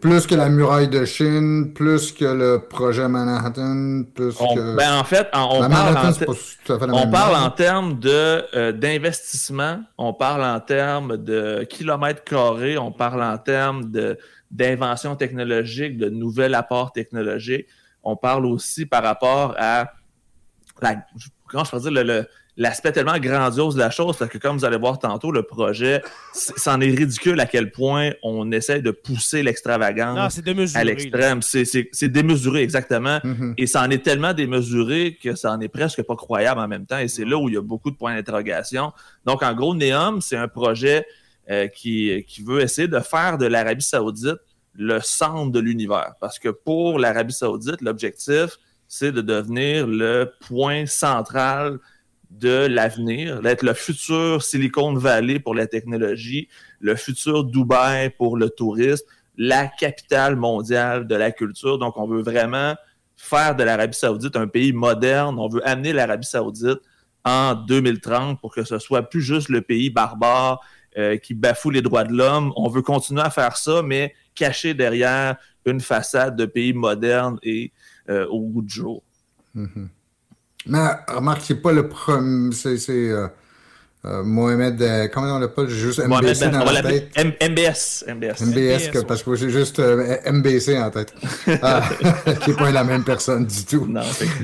plus 0.00 0.26
que 0.26 0.34
la 0.34 0.48
muraille 0.48 0.88
de 0.88 1.04
Chine, 1.04 1.72
plus 1.72 2.10
que 2.10 2.24
le 2.24 2.66
projet 2.68 3.06
Manhattan, 3.06 4.02
plus 4.14 4.34
On- 4.40 4.54
que. 4.56 4.76
ben, 4.76 4.98
en 4.98 5.04
fait, 5.04 5.28
on, 5.32 5.60
parle, 5.60 5.96
en, 5.96 6.12
fait 6.12 6.28
on 6.92 7.08
parle 7.08 7.36
en 7.36 7.50
termes 7.50 8.00
de, 8.00 8.42
euh, 8.56 8.72
d'investissement, 8.72 9.80
on 9.96 10.12
parle 10.12 10.42
en 10.42 10.58
termes 10.58 11.16
de 11.16 11.62
kilomètres 11.70 12.24
carrés, 12.24 12.76
on 12.76 12.90
parle 12.90 13.22
en 13.22 13.38
termes 13.38 13.92
de, 13.92 14.18
d'invention 14.50 15.14
technologique, 15.14 15.96
de 15.98 16.10
nouvel 16.10 16.54
apport 16.56 16.92
technologique. 16.92 17.66
On 18.02 18.16
parle 18.16 18.44
aussi 18.44 18.86
par 18.86 19.04
rapport 19.04 19.54
à 19.56 19.92
la, 20.82 20.96
comment 21.48 21.64
je 21.64 21.70
peux 21.70 21.80
dire, 21.80 21.90
le- 21.90 22.02
le- 22.02 22.26
l'aspect 22.56 22.92
tellement 22.92 23.18
grandiose 23.18 23.74
de 23.74 23.80
la 23.80 23.90
chose, 23.90 24.16
parce 24.16 24.30
que 24.30 24.38
comme 24.38 24.56
vous 24.56 24.64
allez 24.64 24.76
voir 24.76 24.98
tantôt, 25.00 25.32
le 25.32 25.42
projet, 25.42 26.02
c'en 26.32 26.80
est 26.80 26.90
ridicule 26.90 27.40
à 27.40 27.46
quel 27.46 27.72
point 27.72 28.12
on 28.22 28.52
essaie 28.52 28.80
de 28.80 28.92
pousser 28.92 29.42
l'extravagance 29.42 30.16
Non, 30.16 30.30
c'est 30.30 30.44
démesuré. 30.44 30.80
à 30.80 30.84
l'extrême. 30.84 31.42
C'est, 31.42 31.64
c'est, 31.64 31.88
c'est 31.90 32.08
démesuré, 32.08 32.62
exactement. 32.62 33.18
Mhm. 33.24 33.54
Et 33.58 33.66
ça 33.66 33.82
en 33.82 33.90
est 33.90 34.04
tellement 34.04 34.32
démesuré 34.34 35.18
que 35.20 35.34
ça 35.34 35.50
en 35.52 35.60
est 35.60 35.68
presque 35.68 36.02
pas 36.04 36.14
croyable 36.14 36.60
en 36.60 36.68
même 36.68 36.86
temps. 36.86 36.98
Et 36.98 37.08
c'est 37.08 37.24
là 37.24 37.36
où 37.38 37.48
il 37.48 37.54
y 37.56 37.58
a 37.58 37.62
beaucoup 37.62 37.90
de 37.90 37.96
points 37.96 38.14
d'interrogation. 38.14 38.92
Donc, 39.24 39.42
en 39.42 39.52
gros, 39.52 39.74
Neom, 39.74 40.20
c'est 40.20 40.36
un 40.36 40.46
projet 40.48 41.04
euh, 41.50 41.66
qui, 41.66 42.24
qui 42.28 42.42
veut 42.42 42.60
essayer 42.60 42.86
de 42.88 43.00
faire 43.00 43.36
de 43.36 43.46
l'Arabie 43.46 43.82
Saoudite 43.84 44.36
le 44.74 45.00
centre 45.00 45.50
de 45.50 45.58
l'univers. 45.60 46.14
Parce 46.20 46.38
que 46.38 46.48
pour 46.50 47.00
l'Arabie 47.00 47.34
Saoudite, 47.34 47.80
l'objectif, 47.80 48.58
c'est 48.96 49.10
de 49.10 49.22
devenir 49.22 49.88
le 49.88 50.32
point 50.46 50.86
central 50.86 51.80
de 52.30 52.66
l'avenir, 52.66 53.42
d'être 53.42 53.64
le 53.64 53.74
futur 53.74 54.40
Silicon 54.40 54.94
Valley 54.94 55.40
pour 55.40 55.56
la 55.56 55.66
technologie, 55.66 56.48
le 56.78 56.94
futur 56.94 57.42
Dubaï 57.42 58.10
pour 58.10 58.36
le 58.36 58.50
tourisme, 58.50 59.04
la 59.36 59.66
capitale 59.66 60.36
mondiale 60.36 61.08
de 61.08 61.14
la 61.16 61.32
culture. 61.32 61.76
Donc, 61.78 61.96
on 61.96 62.06
veut 62.06 62.22
vraiment 62.22 62.76
faire 63.16 63.56
de 63.56 63.64
l'Arabie 63.64 63.96
Saoudite 63.96 64.36
un 64.36 64.46
pays 64.46 64.72
moderne. 64.72 65.40
On 65.40 65.48
veut 65.48 65.66
amener 65.68 65.92
l'Arabie 65.92 66.26
Saoudite 66.26 66.78
en 67.24 67.54
2030 67.54 68.40
pour 68.40 68.54
que 68.54 68.62
ce 68.62 68.78
soit 68.78 69.02
plus 69.02 69.22
juste 69.22 69.48
le 69.48 69.60
pays 69.60 69.90
barbare 69.90 70.60
euh, 70.96 71.16
qui 71.16 71.34
bafoue 71.34 71.70
les 71.70 71.82
droits 71.82 72.04
de 72.04 72.12
l'homme. 72.12 72.52
On 72.54 72.68
veut 72.68 72.82
continuer 72.82 73.22
à 73.22 73.30
faire 73.30 73.56
ça, 73.56 73.82
mais 73.82 74.14
caché 74.36 74.72
derrière 74.72 75.34
une 75.66 75.80
façade 75.80 76.36
de 76.36 76.44
pays 76.46 76.74
moderne 76.74 77.38
et 77.42 77.72
euh, 78.10 78.26
au 78.28 78.40
goût 78.40 78.62
du 78.62 78.74
jour. 78.74 79.02
Mhm. 79.54 79.88
Mais 80.66 80.86
remarque, 81.08 81.42
c'est 81.44 81.60
pas 81.60 81.72
le 81.72 81.88
premier. 81.88 82.52
C'est 82.52 82.78
euh, 82.90 83.26
euh, 84.06 84.22
Mohamed. 84.22 84.80
euh, 84.82 85.08
comment 85.12 85.36
on 85.36 85.38
l'appelle? 85.38 85.68
J'ai 85.68 85.76
juste 85.76 86.06
Mohamed 86.06 86.30
MBC 86.30 86.40
Ben- 86.50 86.58
dans 86.58 86.72
la 86.72 86.82
tête. 86.82 87.10
M- 87.16 87.32
MBS. 87.50 88.04
MBS. 88.08 88.40
MBS, 88.42 88.90
que- 88.90 89.04
parce 89.04 89.22
que 89.22 89.34
j'ai 89.34 89.50
juste 89.50 89.78
euh, 89.78 90.16
MBC 90.30 90.78
en 90.78 90.90
tête. 90.90 91.14
Ah, 91.62 91.82
qui 92.42 92.50
n'est 92.50 92.56
pas 92.56 92.70
la 92.70 92.84
même 92.84 93.04
personne 93.04 93.46
du 93.46 93.64
tout. 93.64 93.86
Non. 93.86 94.00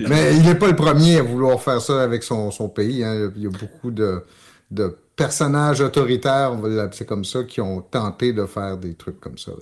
Mais 0.08 0.36
il 0.36 0.42
n'est 0.42 0.54
pas 0.54 0.68
le 0.68 0.76
premier 0.76 1.18
à 1.18 1.22
vouloir 1.22 1.60
faire 1.62 1.80
ça 1.80 2.02
avec 2.02 2.22
son, 2.22 2.50
son 2.50 2.68
pays. 2.68 3.02
hein. 3.04 3.30
Il 3.36 3.42
y 3.42 3.46
a 3.46 3.50
beaucoup 3.50 3.90
de, 3.90 4.22
de 4.70 4.96
personnages 5.16 5.80
autoritaires, 5.80 6.50
on 6.52 6.56
va 6.58 6.68
l'appeler 6.68 7.04
comme 7.06 7.24
ça, 7.24 7.44
qui 7.44 7.60
ont 7.60 7.80
tenté 7.82 8.32
de 8.32 8.44
faire 8.46 8.76
des 8.78 8.94
trucs 8.94 9.20
comme 9.20 9.36
ça. 9.38 9.52
là. 9.52 9.56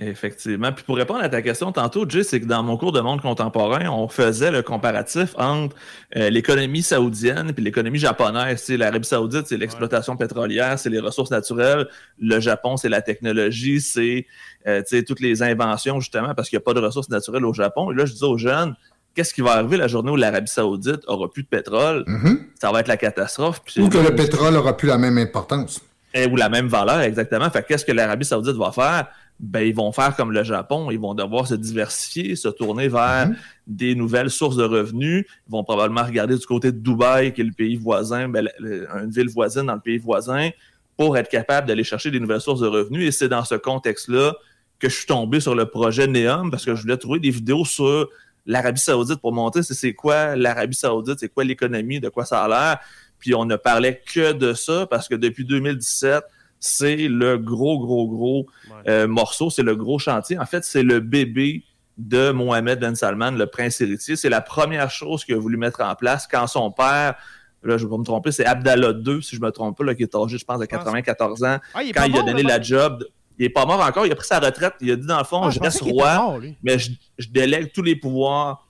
Effectivement. 0.00 0.72
Puis 0.72 0.84
pour 0.84 0.96
répondre 0.96 1.22
à 1.22 1.28
ta 1.28 1.42
question 1.42 1.70
tantôt, 1.70 2.08
Jay, 2.08 2.22
c'est 2.24 2.40
que 2.40 2.46
dans 2.46 2.62
mon 2.62 2.76
cours 2.76 2.92
de 2.92 3.00
monde 3.00 3.20
contemporain, 3.20 3.88
on 3.90 4.08
faisait 4.08 4.50
le 4.50 4.62
comparatif 4.62 5.34
entre 5.36 5.76
euh, 6.16 6.30
l'économie 6.30 6.82
saoudienne 6.82 7.52
et 7.56 7.60
l'économie 7.60 7.98
japonaise. 7.98 8.66
L'Arabie 8.70 9.06
saoudite, 9.06 9.46
c'est 9.46 9.58
l'exploitation 9.58 10.16
pétrolière, 10.16 10.78
c'est 10.78 10.88
les 10.90 10.98
ressources 10.98 11.30
naturelles. 11.30 11.88
Le 12.18 12.40
Japon, 12.40 12.76
c'est 12.78 12.88
la 12.88 13.02
technologie, 13.02 13.80
c'est 13.80 14.26
euh, 14.66 14.82
toutes 15.06 15.20
les 15.20 15.42
inventions, 15.42 16.00
justement, 16.00 16.34
parce 16.34 16.48
qu'il 16.48 16.56
n'y 16.56 16.62
a 16.62 16.64
pas 16.64 16.74
de 16.74 16.80
ressources 16.80 17.10
naturelles 17.10 17.44
au 17.44 17.52
Japon. 17.52 17.92
Et 17.92 17.94
là, 17.94 18.06
je 18.06 18.12
disais 18.12 18.24
aux 18.26 18.38
jeunes, 18.38 18.74
qu'est-ce 19.14 19.34
qui 19.34 19.42
va 19.42 19.52
arriver 19.52 19.76
la 19.76 19.88
journée 19.88 20.10
où 20.10 20.16
l'Arabie 20.16 20.50
saoudite 20.50 21.02
aura 21.06 21.30
plus 21.30 21.42
de 21.42 21.48
pétrole? 21.48 22.04
Mhm. 22.06 22.40
Ça 22.60 22.72
va 22.72 22.80
être 22.80 22.88
la 22.88 22.96
catastrophe. 22.96 23.60
Puis 23.64 23.82
Ou 23.82 23.88
que 23.90 23.98
le 23.98 24.14
pétrole 24.16 24.54
n'aura 24.54 24.74
plus 24.76 24.88
la 24.88 24.96
même 24.96 25.18
importance. 25.18 25.80
et- 26.14 26.26
ou 26.26 26.36
la 26.36 26.48
même 26.48 26.68
valeur, 26.68 27.00
exactement. 27.00 27.48
Fait 27.50 27.62
que 27.62 27.68
qu'est-ce 27.68 27.84
que 27.84 27.92
l'Arabie 27.92 28.24
Saoudite 28.24 28.56
va 28.56 28.70
faire? 28.72 29.06
Ben, 29.40 29.66
ils 29.66 29.74
vont 29.74 29.90
faire 29.90 30.14
comme 30.14 30.30
le 30.30 30.44
Japon. 30.44 30.90
Ils 30.90 31.00
vont 31.00 31.14
devoir 31.14 31.46
se 31.48 31.54
diversifier, 31.54 32.36
se 32.36 32.48
tourner 32.48 32.88
vers 32.88 33.26
Mhm. 33.28 33.36
des 33.66 33.94
nouvelles 33.96 34.30
sources 34.30 34.56
de 34.56 34.62
revenus. 34.64 35.26
Ils 35.48 35.50
vont 35.50 35.64
probablement 35.64 36.04
regarder 36.04 36.36
du 36.36 36.46
côté 36.46 36.70
de 36.70 36.78
Dubaï, 36.78 37.32
qui 37.32 37.40
est 37.40 37.44
le 37.44 37.52
pays 37.52 37.76
voisin, 37.76 38.28
ben, 38.28 38.48
une 38.60 39.10
ville 39.10 39.28
voisine 39.28 39.66
dans 39.66 39.74
le 39.74 39.80
pays 39.80 39.98
voisin, 39.98 40.50
pour 40.96 41.16
être 41.16 41.28
capable 41.28 41.66
d'aller 41.66 41.82
chercher 41.84 42.10
des 42.12 42.20
nouvelles 42.20 42.40
sources 42.40 42.60
de 42.60 42.68
revenus. 42.68 43.08
Et 43.08 43.10
c'est 43.10 43.28
dans 43.28 43.44
ce 43.44 43.56
contexte-là 43.56 44.34
que 44.78 44.88
je 44.88 44.94
suis 44.94 45.06
tombé 45.06 45.40
sur 45.40 45.54
le 45.54 45.66
projet 45.66 46.06
Neom, 46.06 46.50
parce 46.50 46.64
que 46.64 46.74
je 46.76 46.82
voulais 46.82 46.96
trouver 46.96 47.18
des 47.18 47.30
vidéos 47.30 47.64
sur 47.64 48.08
l'Arabie 48.46 48.80
Saoudite 48.80 49.20
pour 49.20 49.32
montrer 49.32 49.62
c'est 49.62 49.94
quoi 49.94 50.36
l'Arabie 50.36 50.76
Saoudite, 50.76 51.18
c'est 51.20 51.28
quoi 51.28 51.44
l'économie, 51.44 52.00
de 52.00 52.08
quoi 52.08 52.24
ça 52.24 52.44
a 52.44 52.48
l'air. 52.48 52.78
Puis 53.18 53.34
on 53.34 53.44
ne 53.44 53.54
parlait 53.56 54.02
que 54.12 54.32
de 54.32 54.52
ça 54.52 54.86
parce 54.86 55.08
que 55.08 55.14
depuis 55.14 55.44
2017, 55.44 56.22
c'est 56.64 57.08
le 57.08 57.38
gros, 57.38 57.80
gros, 57.80 58.06
gros 58.08 58.46
euh, 58.88 59.08
morceau, 59.08 59.50
c'est 59.50 59.64
le 59.64 59.74
gros 59.74 59.98
chantier. 59.98 60.38
En 60.38 60.46
fait, 60.46 60.62
c'est 60.64 60.84
le 60.84 61.00
bébé 61.00 61.64
de 61.98 62.30
Mohamed 62.30 62.78
Ben 62.78 62.94
Salman, 62.94 63.32
le 63.32 63.46
prince 63.46 63.80
héritier. 63.80 64.14
C'est 64.14 64.28
la 64.28 64.40
première 64.40 64.88
chose 64.90 65.24
qu'il 65.24 65.34
a 65.34 65.38
voulu 65.38 65.56
mettre 65.56 65.80
en 65.82 65.94
place 65.96 66.28
quand 66.30 66.46
son 66.46 66.70
père, 66.70 67.16
là, 67.64 67.76
je 67.78 67.84
vais 67.84 67.90
pas 67.90 67.98
me 67.98 68.04
tromper, 68.04 68.30
c'est 68.30 68.46
Abdallah 68.46 68.92
II, 69.04 69.20
si 69.22 69.34
je 69.34 69.40
me 69.40 69.50
trompe 69.50 69.76
pas, 69.76 69.84
là, 69.84 69.94
qui 69.96 70.04
est 70.04 70.14
âgé, 70.14 70.38
je 70.38 70.44
pense, 70.44 70.60
de 70.60 70.64
94 70.66 71.42
ans. 71.44 71.58
Ah, 71.74 71.82
il 71.82 71.90
est 71.90 71.92
Quand 71.92 72.04
il 72.04 72.16
a 72.16 72.22
donné 72.22 72.44
la 72.44 72.62
job, 72.62 73.04
il 73.38 73.44
est 73.46 73.50
pas 73.50 73.66
mort 73.66 73.80
encore, 73.80 74.06
il 74.06 74.12
a 74.12 74.14
pris 74.14 74.26
sa 74.26 74.38
retraite, 74.38 74.74
il 74.80 74.92
a 74.92 74.96
dit 74.96 75.06
dans 75.06 75.18
le 75.18 75.24
fond, 75.24 75.42
Ah, 75.42 75.50
je 75.50 75.58
reste 75.58 75.80
roi, 75.80 76.14
mort, 76.14 76.40
mais 76.62 76.78
je, 76.78 76.92
je 77.18 77.28
délègue 77.28 77.72
tous 77.72 77.82
les 77.82 77.96
pouvoirs 77.96 78.68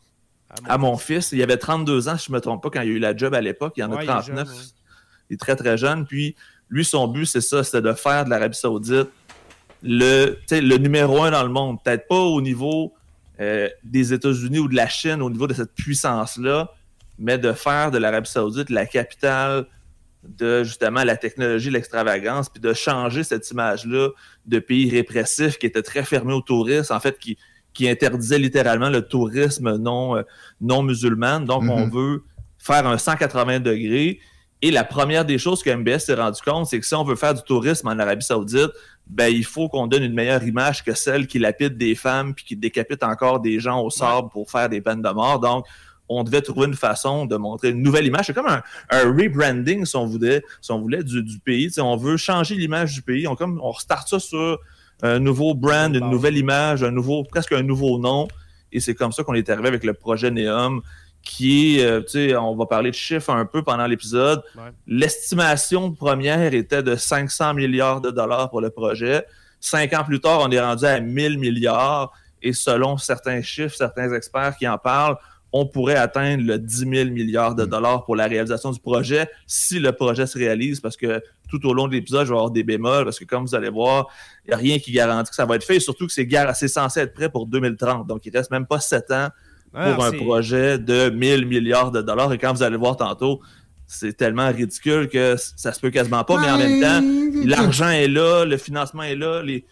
Ah, 0.49 0.75
à 0.75 0.78
mon 0.78 0.96
fils. 0.96 1.32
Il 1.32 1.42
avait 1.42 1.58
32 1.58 2.08
ans, 2.08 2.16
si 2.16 2.26
je 2.28 2.32
me 2.32 2.40
trompe 2.40 2.62
pas, 2.62 2.70
quand 2.70 2.80
il 2.80 2.88
a 2.90 2.92
eu 2.92 2.99
la 2.99 3.14
job 3.16 3.34
à 3.34 3.40
l'époque. 3.42 3.75
Il 3.76 3.84
en 3.84 3.90
Ouais, 3.90 3.99
a 3.99 4.02
il 4.02 4.08
est 4.08 4.12
39. 4.12 4.26
jeune, 4.26 4.49
ouais. 4.56 4.62
Il 5.30 5.34
est 5.34 5.37
très, 5.38 5.56
très 5.56 5.76
jeune. 5.78 6.06
Puis, 6.06 6.34
lui, 6.73 6.87
son 6.87 7.07
but, 7.07 7.26
c'est 7.26 7.43
ça, 7.43 7.62
c'était 7.62 7.83
de 7.83 7.93
faire 7.93 8.25
de 8.25 8.31
l'Arabie 8.31 8.57
Saoudite 8.57 9.09
le, 9.83 10.76
numéro 10.79 11.23
un 11.23 11.31
dans 11.31 11.43
le 11.43 11.50
monde. 11.50 11.79
Peut-être 11.85 12.09
pas 12.09 12.19
au 12.19 12.41
niveau 12.41 12.95
euh, 13.41 13.69
des 13.85 14.14
États-Unis 14.14 14.59
ou 14.59 14.69
de 14.69 14.75
la 14.75 14.88
Chine, 14.88 15.21
au 15.21 15.29
niveau 15.29 15.47
de 15.47 15.52
cette 15.52 15.75
puissance-là, 15.75 16.71
mais 17.19 17.37
de 17.37 17.52
faire 17.52 17.91
de 17.91 17.99
l'Arabie 17.99 18.31
Saoudite 18.31 18.71
la 18.71 18.87
capitale 18.87 19.67
de 20.26 20.64
justement 20.64 21.05
la 21.05 21.17
technologie, 21.17 21.69
l'extravagance, 21.69 22.49
puis 22.49 22.61
de 22.61 22.73
changer 22.73 23.23
cette 23.23 23.50
image-là 23.50 24.09
de 24.47 24.59
pays 24.59 24.88
répressif 24.88 25.59
qui 25.59 25.67
était 25.67 25.83
très 25.83 26.05
fermé 26.05 26.33
aux 26.33 26.41
touristes, 26.41 26.91
en 26.91 27.00
fait, 27.00 27.19
qui, 27.19 27.37
qui 27.75 27.87
interdisait 27.87 28.38
littéralement 28.38 28.88
le 28.88 29.02
tourisme 29.02 29.76
non, 29.76 30.17
euh, 30.17 30.23
non 30.62 30.83
musulman. 30.83 31.41
Donc, 31.41 31.64
on 31.69 31.87
veut 31.88 32.23
faire 32.57 32.87
un 32.87 32.97
180 32.97 33.61
degrés. 33.61 34.21
Et 34.62 34.71
la 34.71 34.85
première 34.85 35.25
des 35.25 35.38
choses 35.38 35.62
que 35.62 35.71
MBS 35.71 35.99
s'est 35.99 36.14
rendu 36.14 36.40
compte, 36.40 36.66
c'est 36.66 36.78
que 36.78 36.87
si 36.87 36.95
on 36.95 37.02
veut 37.02 37.16
faire 37.16 37.35
du 37.35 37.42
tourisme 37.42 37.88
en 37.88 37.99
Arabie 37.99 38.25
Saoudite, 38.25 38.71
ben, 39.09 39.26
il 39.26 39.45
faut 39.45 39.69
qu'on 39.69 39.88
donne 39.88 40.04
une 40.04 40.14
meilleure 40.14 40.45
image 40.45 40.85
que 40.85 40.95
celle 40.95 41.26
qui 41.26 41.40
lapide 41.40 41.76
des 41.76 41.97
femmes 41.97 42.33
puis 42.33 42.45
qui 42.45 42.57
décapite 42.57 43.02
encore 43.02 43.40
des 43.40 43.59
gens 43.59 43.83
au 43.83 43.90
sable 43.90 44.28
pour 44.31 44.50
faire 44.50 44.69
des 44.69 44.81
peines 44.81 45.02
de 45.02 45.09
mort. 45.09 45.40
Donc, 45.40 45.66
on 46.09 46.23
devait 46.23 46.42
trouver 46.42 46.66
une 46.66 46.75
façon 46.75 47.26
de 47.26 47.37
montrer 47.37 47.71
une 47.71 47.83
nouvelle 47.83 48.07
image. 48.07 48.26
C'est 48.26 48.35
comme 48.35 48.47
un, 48.47 48.62
rebranding, 48.90 49.85
si 49.85 49.97
on 49.97 50.07
voulait, 50.07 50.45
si 50.61 50.71
on 50.71 50.81
voulait 50.81 51.02
du, 51.02 51.38
pays. 51.45 51.71
on 51.78 51.97
veut 51.97 52.16
changer 52.16 52.54
l'image 52.54 52.95
du 52.95 53.02
pays. 53.02 53.26
On, 53.26 53.35
comme, 53.35 53.61
on 53.62 53.73
restart 53.73 54.07
ça 54.07 54.21
sur 54.21 54.61
un 55.02 55.19
nouveau 55.19 55.54
brand, 55.54 55.95
une 55.95 56.09
nouvelle 56.09 56.37
image, 56.37 56.85
un 56.85 56.92
nouveau, 56.92 57.25
presque 57.25 57.52
un 57.52 57.62
nouveau 57.62 57.99
nom. 57.99 58.28
Et 58.71 58.81
c'est 58.81 58.95
comme 58.95 59.12
ça 59.12 59.25
qu'on 59.25 59.35
est 59.35 59.50
arrivé 59.50 59.69
avec 59.69 59.85
le 59.85 59.92
projet 59.92 60.31
Neum, 60.31 60.83
qui 61.23 61.79
est, 61.79 61.85
euh, 61.85 62.00
tu 62.00 62.29
sais, 62.31 62.37
on 62.37 62.57
va 62.57 62.67
parler 62.67 62.91
de 62.91 62.97
chiffres 62.97 63.31
un 63.31 63.47
peu 63.47 63.62
pendant 63.62 63.87
l'épisode. 63.87 64.43
L'estimation 64.87 65.93
première 65.93 66.52
était 66.52 66.83
de 66.83 66.97
500 66.97 67.55
milliards 67.55 68.00
de 68.00 68.11
dollars 68.11 68.50
pour 68.50 68.61
le 68.61 68.71
projet. 68.71 69.25
Cinq 69.61 69.93
ans 69.95 70.05
plus 70.05 70.21
tard, 70.21 70.41
on 70.43 70.50
est 70.50 70.61
rendu 70.61 70.85
à 70.85 71.00
1000 71.00 71.38
milliards. 71.38 72.12
Et 72.43 72.52
selon 72.52 72.97
certains 72.99 73.41
chiffres, 73.41 73.76
certains 73.76 74.12
experts 74.12 74.57
qui 74.57 74.67
en 74.67 74.79
parlent, 74.79 75.17
on 75.52 75.67
pourrait 75.67 75.97
atteindre 75.97 76.45
le 76.45 76.59
10 76.59 76.76
000 76.76 77.11
milliards 77.11 77.55
de 77.55 77.64
mm. 77.64 77.69
dollars 77.69 78.05
pour 78.05 78.17
la 78.17 78.26
réalisation 78.26 78.73
du 78.73 78.81
projet 78.81 79.29
si 79.47 79.79
le 79.79 79.93
projet 79.93 80.26
se 80.26 80.38
réalise, 80.38 80.81
parce 80.81 80.97
que 80.97 81.23
tout 81.49 81.64
au 81.67 81.75
long 81.75 81.87
de 81.87 81.93
l'épisode, 81.93 82.26
je 82.26 82.33
vais 82.33 82.37
avoir 82.37 82.50
des 82.50 82.64
bémols, 82.64 83.05
parce 83.05 83.19
que 83.19 83.25
comme 83.25 83.45
vous 83.45 83.55
allez 83.55 83.69
voir, 83.69 84.09
il 84.45 84.49
n'y 84.49 84.55
a 84.55 84.57
rien 84.57 84.79
qui 84.79 84.91
garantit 84.91 85.31
que 85.31 85.37
ça 85.37 85.45
va 85.45 85.57
être 85.57 85.64
fait, 85.64 85.79
surtout 85.79 86.07
que 86.07 86.12
c'est 86.12 86.69
censé 86.69 87.00
être 87.00 87.12
prêt 87.12 87.29
pour 87.29 87.47
2030. 87.47 88.07
Donc, 88.07 88.25
il 88.25 88.33
ne 88.33 88.38
reste 88.38 88.50
même 88.50 88.67
pas 88.67 88.81
sept 88.81 89.11
ans 89.11 89.29
pour 89.73 90.05
un 90.05 90.12
projet 90.12 90.79
de 90.79 91.11
1000 91.11 91.47
milliards 91.47 91.91
de 91.91 92.02
dollars. 92.02 92.33
Et 92.33 92.38
quand 92.38 92.52
vous 92.52 92.62
allez 92.62 92.76
voir 92.76 92.97
tantôt, 92.97 93.41
c'est 93.87 94.17
tellement 94.17 94.49
ridicule 94.50 95.09
que 95.09 95.37
ça 95.37 95.73
se 95.73 95.81
peut 95.81 95.91
quasiment 95.91 96.25
pas, 96.25 96.41
mais 96.41 96.50
en 96.50 96.59
même 96.59 96.81
temps, 96.81 97.47
l'argent 97.47 97.88
est 97.88 98.09
là, 98.09 98.45
le 98.45 98.57
financement 98.57 99.02
est 99.02 99.17
là, 99.17 99.43
les, 99.43 99.67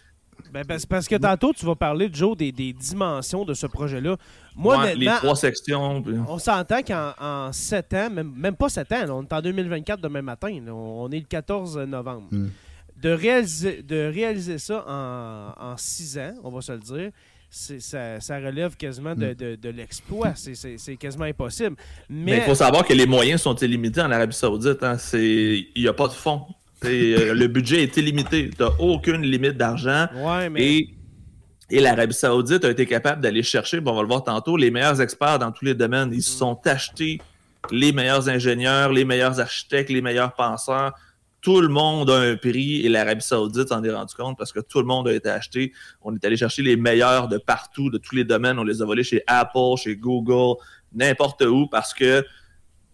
ben, 0.53 0.65
parce 0.89 1.07
que 1.07 1.17
tantôt, 1.17 1.53
tu 1.53 1.65
vas 1.65 1.77
parler, 1.77 2.09
Joe, 2.13 2.37
des, 2.37 2.51
des 2.51 2.73
dimensions 2.73 3.45
de 3.45 3.55
ce 3.55 3.67
projet-là. 3.67 4.17
Moi, 4.57 4.95
les 4.95 5.07
trois 5.07 5.37
sections. 5.37 6.03
On 6.29 6.39
s'entend 6.39 6.83
qu'en 6.83 7.53
sept 7.53 7.95
ans, 7.95 8.11
même, 8.11 8.33
même, 8.37 8.57
pas 8.57 8.69
sept 8.69 8.91
ans, 8.93 9.05
on 9.11 9.23
est 9.23 9.33
en 9.33 9.41
2024 9.41 10.01
demain 10.01 10.23
matin, 10.23 10.51
on, 10.69 11.11
est 11.11 11.21
le 11.21 11.27
14 11.27 11.79
novembre. 11.79 12.29
Hmm. 12.31 12.49
De, 12.97 13.11
réaliser, 13.11 13.83
de 13.83 14.11
réaliser 14.13 14.59
ça 14.59 14.85
en, 14.87 15.55
en 15.57 15.77
six 15.77 16.19
ans, 16.19 16.35
on 16.43 16.51
va 16.51 16.61
se 16.61 16.73
le 16.73 16.79
dire, 16.79 17.11
ça, 17.51 18.21
ça, 18.21 18.37
relève 18.39 18.77
quasiment 18.77 19.15
de, 19.15 19.35
de, 19.35 19.69
l'exploit. 19.69 20.35
C'est 20.35 20.97
quasiment 20.97 21.25
impossible. 21.25 21.77
Mais 22.09 22.39
il 22.39 22.43
faut 22.43 22.55
savoir 22.55 22.85
que 22.85 22.93
les 22.93 23.07
moyens 23.07 23.43
sont 23.43 23.57
illimités 23.57 24.01
en 24.01 24.11
Arabie 24.11 24.37
Saoudite. 24.37 24.83
Hein. 24.83 24.97
Il 25.15 25.67
n'y 25.77 25.89
a 25.89 25.93
pas 25.93 26.07
de 26.07 26.13
fonds. 26.13 26.43
Euh, 26.85 27.35
le 27.35 27.47
budget 27.49 27.83
est 27.83 27.97
illimité. 27.97 28.51
Tu 28.51 28.63
n'as 28.63 28.71
aucune 28.79 29.23
limite 29.23 29.57
d'argent. 29.57 30.07
Et, 30.57 30.91
et 31.71 31.81
l'Arabie 31.81 32.15
Saoudite 32.15 32.65
a 32.65 32.71
été 32.71 32.87
capable 32.87 33.21
d'aller 33.21 33.43
chercher, 33.43 33.81
bon, 33.81 33.93
on 33.93 33.97
va 33.97 34.03
le 34.03 34.09
voir 34.09 34.23
tantôt, 34.23 34.57
les 34.57 34.71
meilleurs 34.71 35.01
experts 35.01 35.41
dans 35.41 35.51
tous 35.51 35.65
les 35.65 35.75
domaines. 35.75 36.11
Ils 36.13 36.23
se 36.23 36.39
sont 36.39 36.59
achetés 36.65 37.21
les 37.71 37.93
meilleurs 37.93 38.29
ingénieurs, 38.29 38.93
les 38.93 39.05
meilleurs 39.05 39.41
architectes, 39.41 39.91
les 39.91 40.03
meilleurs 40.03 40.35
penseurs. 40.35 40.93
Tout 41.41 41.61
le 41.61 41.69
monde 41.69 42.11
a 42.11 42.19
un 42.19 42.37
prix 42.37 42.85
et 42.85 42.89
l'Arabie 42.89 43.25
Saoudite 43.25 43.69
s'en 43.69 43.83
est 43.83 43.93
rendu 43.93 44.15
compte 44.15 44.37
parce 44.37 44.53
que 44.53 44.61
tout 44.61 44.79
le 44.79 44.85
monde 44.85 45.09
a 45.09 45.13
été 45.13 45.29
acheté. 45.29 45.73
On 46.03 46.15
est 46.15 46.25
allé 46.25 46.37
chercher 46.37 46.63
les 46.63 46.77
meilleurs 46.77 47.29
de 47.29 47.39
partout, 47.39 47.91
de 47.91 47.99
tous 47.99 48.15
les 48.15 48.25
domaines. 48.25 48.59
On 48.59 48.65
les 48.65 48.83
a 48.83 48.85
volés 48.85 49.05
chez 49.05 49.23
Apple, 49.27 49.77
chez 49.79 49.97
Google, 49.97 50.59
n'importe 50.93 51.43
où 51.43 51.67
parce 51.67 51.95
que 51.95 52.25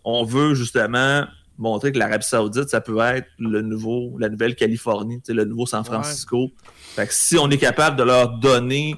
on 0.04 0.22
veut 0.22 0.54
justement 0.54 1.24
montrer 1.58 1.90
que 1.90 1.98
l'Arabie 1.98 2.24
Saoudite, 2.24 2.68
ça 2.68 2.80
peut 2.80 2.98
être 3.00 3.28
le 3.38 3.62
nouveau, 3.62 4.16
la 4.18 4.28
nouvelle 4.28 4.54
Californie, 4.54 5.20
le 5.28 5.44
nouveau 5.44 5.66
San 5.66 5.84
Francisco. 5.84 6.50
Fait 6.94 7.06
que 7.06 7.14
si 7.14 7.38
on 7.38 7.50
est 7.50 7.58
capable 7.58 7.96
de 7.96 8.02
leur 8.02 8.38
donner 8.38 8.96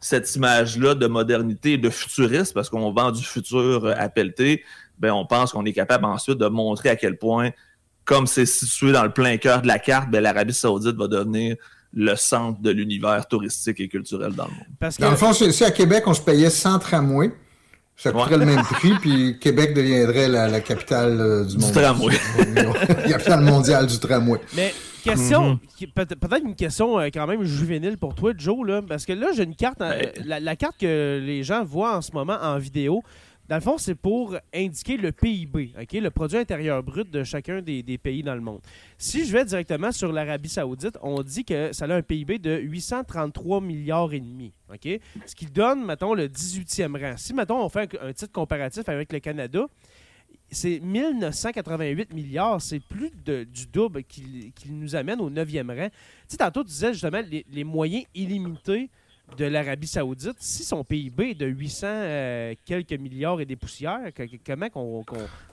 cette 0.00 0.32
image-là 0.36 0.94
de 0.94 1.06
modernité 1.06 1.72
et 1.72 1.78
de 1.78 1.90
futuriste, 1.90 2.54
parce 2.54 2.68
qu'on 2.68 2.92
vend 2.92 3.10
du 3.10 3.24
futur 3.24 3.92
à 3.96 4.08
pelleter, 4.08 4.62
ben 4.98 5.12
on 5.12 5.26
pense 5.26 5.52
qu'on 5.52 5.64
est 5.64 5.72
capable 5.72 6.04
ensuite 6.04 6.38
de 6.38 6.46
montrer 6.46 6.90
à 6.90 6.96
quel 6.96 7.18
point, 7.18 7.50
comme 8.06 8.26
c'est 8.26 8.46
situé 8.46 8.92
dans 8.92 9.04
le 9.04 9.10
plein 9.10 9.36
cœur 9.36 9.60
de 9.60 9.66
la 9.66 9.78
carte, 9.78 10.10
ben, 10.10 10.22
l'Arabie 10.22 10.54
Saoudite 10.54 10.96
va 10.96 11.08
devenir 11.08 11.56
le 11.92 12.14
centre 12.14 12.60
de 12.62 12.70
l'univers 12.70 13.26
touristique 13.26 13.80
et 13.80 13.88
culturel 13.88 14.32
dans 14.32 14.44
le 14.44 14.52
monde. 14.52 14.66
Parce 14.78 14.96
que... 14.96 15.02
Dans 15.02 15.10
le 15.10 15.16
fond, 15.16 15.32
si 15.32 15.64
à 15.64 15.70
Québec, 15.70 16.04
on 16.06 16.14
se 16.14 16.20
payait 16.20 16.50
100 16.50 16.78
tramways, 16.78 17.32
ça 17.96 18.12
coûterait 18.12 18.38
le 18.38 18.46
même 18.46 18.62
prix, 18.70 18.92
puis 19.00 19.38
Québec 19.38 19.74
deviendrait 19.74 20.28
la, 20.28 20.60
capitale 20.60 21.20
euh, 21.20 21.44
du 21.44 21.58
monde. 21.58 21.72
Du 21.72 21.78
tramway. 21.78 22.14
la 22.54 23.08
capitale 23.08 23.40
mondiale 23.40 23.86
du 23.86 23.98
tramway. 23.98 24.38
Mais 24.54 24.72
question, 25.02 25.58
mhm. 25.80 25.88
peut-être 25.94 26.44
une 26.44 26.54
question 26.54 27.00
euh, 27.00 27.08
quand 27.12 27.26
même 27.26 27.44
juvénile 27.44 27.96
pour 27.96 28.14
toi, 28.14 28.32
Joe, 28.36 28.66
là, 28.66 28.82
parce 28.82 29.06
que 29.06 29.14
là, 29.14 29.28
j'ai 29.34 29.44
une 29.44 29.56
carte, 29.56 29.80
euh, 29.80 29.98
ben. 30.24 30.42
la, 30.42 30.56
carte 30.56 30.76
que 30.78 31.20
les 31.24 31.42
gens 31.42 31.64
voient 31.64 31.96
en 31.96 32.02
ce 32.02 32.12
moment 32.12 32.36
en 32.40 32.58
vidéo, 32.58 33.02
dans 33.48 33.54
le 33.56 33.60
fond, 33.60 33.78
c'est 33.78 33.94
pour 33.94 34.36
indiquer 34.52 34.96
le 34.96 35.12
PIB, 35.12 35.72
le 35.92 36.08
produit 36.08 36.38
intérieur 36.38 36.82
brut 36.82 37.08
de 37.10 37.22
chacun 37.22 37.62
des, 37.62 37.98
pays 37.98 38.22
dans 38.22 38.34
le 38.34 38.40
monde. 38.40 38.60
Si 38.98 39.24
je 39.24 39.32
vais 39.32 39.44
directement 39.44 39.92
sur 39.92 40.12
l'Arabie 40.12 40.48
Saoudite, 40.48 40.98
on 41.00 41.22
dit 41.22 41.44
que 41.44 41.72
ça 41.72 41.84
a 41.84 41.94
un 41.94 42.02
PIB 42.02 42.38
de 42.38 42.58
833 42.58 43.60
milliards 43.60 44.12
et 44.12 44.20
demi. 44.20 44.52
Ce 45.26 45.34
qui 45.34 45.46
donne, 45.46 45.84
mettons, 45.84 46.14
le 46.14 46.26
18e 46.26 47.00
rang. 47.00 47.16
Si, 47.16 47.32
mettons, 47.34 47.64
on 47.64 47.68
fait 47.68 47.88
un, 48.00 48.12
titre 48.12 48.32
comparatif 48.32 48.88
avec 48.88 49.12
le 49.12 49.20
Canada, 49.20 49.66
c'est 50.50 50.80
1988 50.80 52.12
milliards, 52.14 52.60
c'est 52.60 52.80
plus 52.80 53.12
du 53.24 53.66
double 53.66 54.02
qui, 54.02 54.52
nous 54.68 54.96
amène 54.96 55.20
au 55.20 55.30
9e 55.30 55.68
rang. 55.76 55.88
Tu 56.28 56.36
tantôt, 56.36 56.64
tu 56.64 56.70
disais 56.70 56.92
justement 56.92 57.22
les 57.30 57.64
moyens 57.64 58.04
illimités 58.14 58.90
de 59.36 59.44
l'Arabie 59.44 59.86
Saoudite, 59.86 60.36
si 60.38 60.64
son 60.64 60.84
PIB 60.84 61.30
est 61.30 61.34
de 61.34 61.46
800 61.46 61.86
euh, 61.88 62.54
quelques 62.64 62.92
milliards 62.92 63.40
et 63.40 63.44
des 63.44 63.56
poussières, 63.56 64.00
comment 64.46 64.68
qu'on 64.70 65.04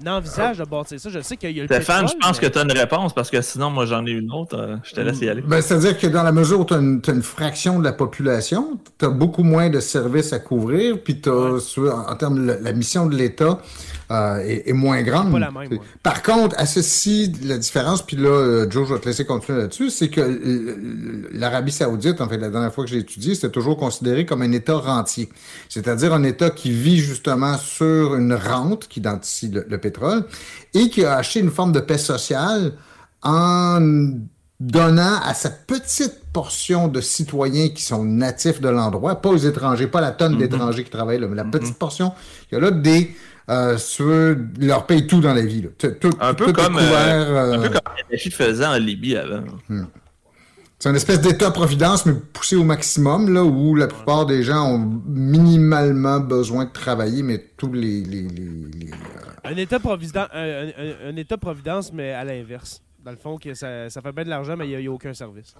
envisage 0.05 0.59
de 0.59 0.65
bâtir 0.65 0.99
ça? 0.99 1.09
Je 1.09 1.19
sais 1.19 1.37
qu'il 1.37 1.51
y 1.51 1.59
a 1.59 1.63
le 1.63 1.67
Stéphane, 1.67 2.07
je 2.07 2.13
pense 2.15 2.39
que 2.39 2.45
tu 2.45 2.57
as 2.57 2.61
une 2.61 2.71
réponse 2.71 3.13
parce 3.13 3.29
que 3.29 3.41
sinon, 3.41 3.71
moi, 3.71 3.85
j'en 3.85 4.05
ai 4.05 4.11
une 4.11 4.31
autre. 4.31 4.57
Euh, 4.57 4.77
je 4.83 4.93
te 4.93 5.01
laisse 5.01 5.19
y 5.21 5.29
aller. 5.29 5.41
Ben, 5.41 5.61
C'est-à-dire 5.61 5.97
que 5.97 6.07
dans 6.07 6.23
la 6.23 6.31
mesure 6.31 6.59
où 6.59 6.65
tu 6.65 6.73
as, 6.73 6.77
une 6.77 7.23
fraction 7.23 7.79
de 7.79 7.83
la 7.83 7.93
population, 7.93 8.79
tu 8.99 9.05
as 9.05 9.09
beaucoup 9.09 9.43
moins 9.43 9.69
de 9.69 9.79
services 9.79 10.33
à 10.33 10.39
couvrir, 10.39 11.01
puis 11.03 11.19
tu 11.19 11.29
as, 11.29 12.09
en 12.09 12.15
termes 12.15 12.45
de 12.45 12.53
la 12.53 12.73
mission 12.73 13.07
de 13.07 13.15
l'État, 13.15 13.59
euh, 14.11 14.61
est, 14.65 14.73
moins 14.73 15.01
grande. 15.01 15.33
Par 16.01 16.23
contre, 16.23 16.55
à 16.59 16.65
ceci, 16.65 17.31
la 17.43 17.57
différence, 17.57 18.01
puis 18.01 18.17
là, 18.17 18.29
euh, 18.29 18.69
Joe, 18.69 18.87
je 18.87 18.93
vais 18.93 18.99
te 18.99 19.05
laisser 19.07 19.25
continuer 19.25 19.59
là-dessus, 19.59 19.89
c'est 19.89 20.09
que 20.09 20.77
l'Arabie 21.31 21.71
Saoudite, 21.71 22.19
en 22.19 22.27
fait, 22.27 22.37
la 22.37 22.49
dernière 22.49 22.73
fois 22.73 22.83
que 22.83 22.89
j'ai 22.89 22.99
étudié, 22.99 23.33
c'était 23.35 23.49
toujours 23.49 23.77
considéré 23.77 24.25
comme 24.25 24.41
un 24.41 24.51
État 24.51 24.75
rentier. 24.75 25.29
C'est-à-dire 25.69 26.13
un 26.13 26.23
État 26.23 26.49
qui 26.49 26.71
vit 26.71 26.99
justement 26.99 27.57
sur 27.57 28.15
une 28.15 28.33
rente 28.33 28.87
qui 28.87 28.99
identifie 28.99 29.49
le, 29.49 29.77
pétrole 29.77 30.25
et 30.73 30.89
qui 30.89 31.05
a 31.05 31.15
acheté 31.15 31.39
une 31.39 31.51
forme 31.51 31.71
de 31.71 31.79
paix 31.79 31.97
sociale 31.97 32.73
en 33.21 33.79
donnant 34.59 35.19
à 35.23 35.33
cette 35.33 35.65
petite 35.65 36.21
portion 36.31 36.87
de 36.87 37.01
citoyens 37.01 37.69
qui 37.69 37.83
sont 37.83 38.03
natifs 38.03 38.61
de 38.61 38.69
l'endroit, 38.69 39.21
pas 39.21 39.29
aux 39.29 39.37
étrangers, 39.37 39.87
pas 39.87 40.01
la 40.01 40.11
tonne 40.11 40.35
mm-hmm. 40.35 40.37
d'étrangers 40.37 40.83
qui 40.83 40.89
travaillent 40.89 41.19
là, 41.19 41.27
mais 41.27 41.35
la 41.35 41.43
petite 41.43 41.75
mm-hmm. 41.75 41.77
portion, 41.77 42.13
il 42.51 42.55
y 42.55 42.57
a 42.57 42.61
là 42.61 42.71
des 42.71 43.15
euh, 43.49 43.77
veux, 43.99 44.47
leur 44.59 44.85
paye 44.85 45.05
tout 45.05 45.19
dans 45.19 45.33
la 45.33 45.41
vie. 45.41 45.65
un, 46.19 46.33
peu 46.33 46.53
comme, 46.53 46.77
euh, 46.77 47.53
un 47.53 47.61
peu 47.61 47.69
comme 47.69 47.81
Kadhafi 47.97 48.31
faisait 48.31 48.65
en 48.65 48.77
Libye 48.77 49.17
avant. 49.17 49.43
Hmm. 49.67 49.85
C'est 50.79 50.89
une 50.89 50.95
espèce 50.95 51.21
d'état-providence, 51.21 52.05
mais 52.05 52.13
poussé 52.33 52.57
au 52.57 52.63
maximum, 52.65 53.33
là, 53.33 53.43
où 53.43 53.73
la 53.75 53.87
plupart 53.87 54.25
des 54.25 54.43
gens 54.43 54.69
ont 54.69 55.01
minimalement 55.05 56.19
besoin 56.19 56.65
de 56.65 56.71
travailler, 56.71 57.23
mais 57.23 57.41
tous 57.55 57.71
les. 57.71 58.03
les, 58.03 58.23
les, 58.23 58.91
euh, 58.91 59.31
Un 59.45 59.55
état-providence, 59.55 60.27
un, 60.33 61.15
état-providence, 61.15 61.93
mais 61.93 62.11
à 62.11 62.25
l'inverse. 62.25 62.81
Dans 63.03 63.11
le 63.11 63.17
fond, 63.17 63.37
que 63.37 63.53
ça, 63.53 63.89
ça 63.89 64.01
fait 64.01 64.11
bien 64.11 64.25
de 64.25 64.29
l'argent, 64.29 64.55
mais 64.57 64.69
il 64.69 64.77
n'y 64.77 64.87
a, 64.87 64.91
aucun 64.91 65.13
service. 65.13 65.55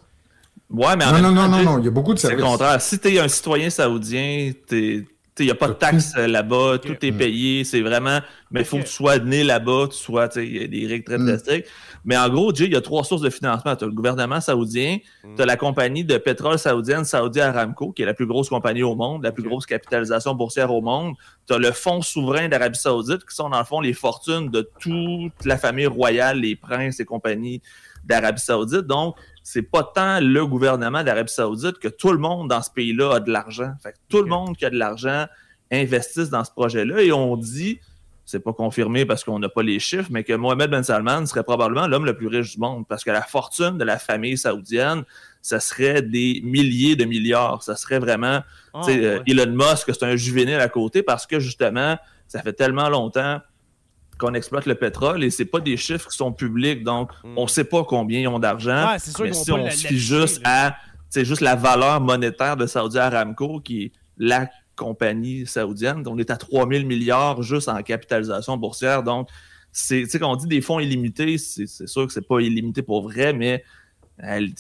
Ouais, 0.70 0.96
mais 0.98 1.06
non, 1.06 1.20
non, 1.20 1.32
non, 1.32 1.48
non, 1.48 1.64
non, 1.64 1.80
il 1.80 1.86
y 1.86 1.88
a 1.88 1.92
beaucoup 1.92 2.14
de 2.14 2.20
services. 2.20 2.40
C'est 2.40 2.46
le 2.46 2.50
contraire. 2.50 2.82
Si 2.82 3.00
tu 3.00 3.08
es 3.10 3.20
un 3.20 3.28
citoyen 3.28 3.70
saoudien, 3.70 4.52
tu 4.68 5.08
il 5.40 5.46
n'y 5.46 5.52
a 5.52 5.56
pas 5.56 5.68
de 5.68 5.74
taxes 5.74 6.14
euh, 6.18 6.28
là-bas, 6.28 6.78
tout 6.78 6.96
est 7.04 7.12
payé, 7.12 7.64
c'est 7.64 7.82
vraiment. 7.82 8.20
Mais 8.52 8.62
il 8.62 8.66
faut 8.66 8.78
que 8.78 8.84
tu 8.84 8.92
sois 8.92 9.18
né 9.18 9.44
là-bas, 9.44 9.88
tu 9.90 9.98
sois. 9.98 10.30
Il 10.36 10.62
y 10.62 10.64
a 10.64 10.68
des 10.68 10.86
règles 10.86 11.06
très 11.06 11.18
mm. 11.18 11.26
drastiques. 11.26 11.66
Mais 12.06 12.16
en 12.16 12.30
gros, 12.30 12.54
Jay, 12.54 12.66
il 12.66 12.74
y 12.74 12.76
a 12.76 12.82
trois 12.82 13.04
sources 13.04 13.22
de 13.22 13.30
financement. 13.32 13.76
Tu 13.76 13.84
as 13.84 13.88
le 13.88 13.94
gouvernement 13.94 14.40
saoudien, 14.42 15.00
mm. 15.24 15.36
tu 15.36 15.42
as 15.42 15.46
la 15.46 15.58
compagnie 15.58 16.04
de 16.04 16.18
pétrole 16.18 16.60
saoudienne, 16.60 17.04
Saudi 17.04 17.42
Aramco, 17.42 17.92
qui 17.92 18.04
est 18.04 18.06
la 18.06 18.14
plus 18.14 18.28
grosse 18.28 18.50
compagnie 18.50 18.84
au 18.84 18.96
monde, 18.96 19.24
la 19.24 19.32
plus 19.32 19.44
grosse 19.44 19.66
capitalisation 19.66 20.36
boursière 20.36 20.72
au 20.72 20.82
monde. 20.82 21.16
Tu 21.48 21.54
as 21.54 21.58
le 21.58 21.72
fonds 21.72 22.02
souverain 22.02 22.48
d'Arabie 22.48 22.78
Saoudite, 22.78 23.26
qui 23.28 23.36
sont 23.36 23.50
dans 23.50 23.60
le 23.60 23.66
fond 23.66 23.82
les 23.82 23.94
fortunes 23.94 24.50
de 24.50 24.70
toute 24.80 25.46
la 25.46 25.58
famille 25.58 25.88
royale, 25.88 26.40
les 26.42 26.56
princes 26.56 27.00
et 27.00 27.06
compagnies 27.06 27.62
d'Arabie 28.04 28.42
Saoudite. 28.42 28.82
Donc, 28.82 29.16
c'est 29.44 29.62
pas 29.62 29.84
tant 29.84 30.20
le 30.22 30.46
gouvernement 30.46 31.04
d'Arabie 31.04 31.32
Saoudite 31.32 31.78
que 31.78 31.90
tout 31.90 32.12
le 32.12 32.18
monde 32.18 32.50
dans 32.50 32.62
ce 32.62 32.72
pays-là 32.72 33.16
a 33.16 33.20
de 33.20 33.30
l'argent. 33.30 33.74
Fait 33.84 33.94
tout 34.10 34.22
le 34.22 34.30
monde 34.30 34.56
qui 34.56 34.66
a 34.66 34.70
de 34.70 34.78
l'argent 34.78 35.28
investisse 35.72 36.30
dans 36.30 36.44
ce 36.46 36.52
projet-là 36.52 37.02
et 37.02 37.12
on 37.12 37.36
dit, 37.36 37.80
c'est 38.26 38.40
pas 38.40 38.54
confirmé 38.54 39.06
parce 39.06 39.24
qu'on 39.26 39.40
n'a 39.40 39.50
pas 39.50 39.64
les 39.64 39.80
chiffres, 39.80 40.10
mais 40.12 40.24
que 40.24 40.32
Mohamed 40.34 40.72
Ben 40.72 40.84
Salman 40.84 41.26
serait 41.26 41.44
probablement 41.44 41.88
l'homme 41.88 42.06
le 42.06 42.16
plus 42.16 42.28
riche 42.28 42.54
du 42.54 42.60
monde 42.60 42.88
parce 42.88 43.04
que 43.04 43.12
la 43.12 43.22
fortune 43.22 43.78
de 43.78 43.84
la 43.84 44.00
famille 44.00 44.38
saoudienne, 44.38 45.04
ça 45.42 45.60
serait 45.60 46.02
des 46.02 46.40
milliers 46.46 46.96
de 46.96 47.04
milliards. 47.04 47.64
Ça 47.64 47.76
serait 47.76 48.00
vraiment, 48.00 48.42
ah, 48.74 48.82
euh, 48.88 49.20
Elon 49.28 49.52
Musk, 49.52 49.90
c'est 49.94 50.04
un 50.04 50.16
juvénile 50.16 50.60
à 50.62 50.70
côté 50.70 51.04
parce 51.04 51.28
que 51.28 51.42
justement, 51.42 51.98
ça 52.28 52.42
fait 52.42 52.54
tellement 52.54 52.88
longtemps 52.88 53.42
qu'on 54.18 54.34
exploite 54.34 54.66
le 54.66 54.76
pétrole 54.76 55.24
et 55.24 55.30
c'est 55.30 55.46
pas 55.46 55.60
des 55.60 55.78
chiffres 55.78 56.10
qui 56.10 56.18
sont 56.18 56.32
publics, 56.32 56.84
donc 56.84 57.12
hmm. 57.24 57.38
on 57.38 57.48
sait 57.48 57.64
pas 57.64 57.84
combien 57.84 58.20
ils 58.22 58.28
ont 58.28 58.40
d'argent. 58.40 58.92
mais 58.94 59.34
si 59.34 59.52
on 59.52 59.70
se 59.70 59.88
fie 59.88 59.98
juste 59.98 60.42
à 60.44 60.76
c'est 61.10 61.26
juste 61.26 61.42
la 61.42 61.56
valeur 61.56 62.02
monétaire 62.02 62.58
de 62.58 62.66
Saudi 62.66 62.98
Aramco 62.98 63.60
qui 63.60 63.84
est 63.84 63.92
la 64.18 64.50
compagnie 64.76 65.46
saoudienne. 65.46 66.04
On 66.08 66.18
est 66.18 66.32
à 66.32 66.38
3 66.38 66.68
000 66.68 66.86
milliards 66.86 67.44
juste 67.44 67.70
en 67.70 67.82
capitalisation 67.84 68.58
boursière. 68.58 69.04
Donc, 69.04 69.30
c'est, 69.72 70.08
quand 70.20 70.32
on 70.32 70.36
dit 70.36 70.48
des 70.48 70.62
fonds 70.62 70.80
illimités, 70.80 71.38
c'est, 71.38 71.68
sûr 71.68 72.08
que 72.08 72.14
c'est 72.14 72.28
pas 72.28 72.40
illimité 72.40 72.82
pour 72.82 73.04
vrai, 73.04 73.34
mais 73.34 73.64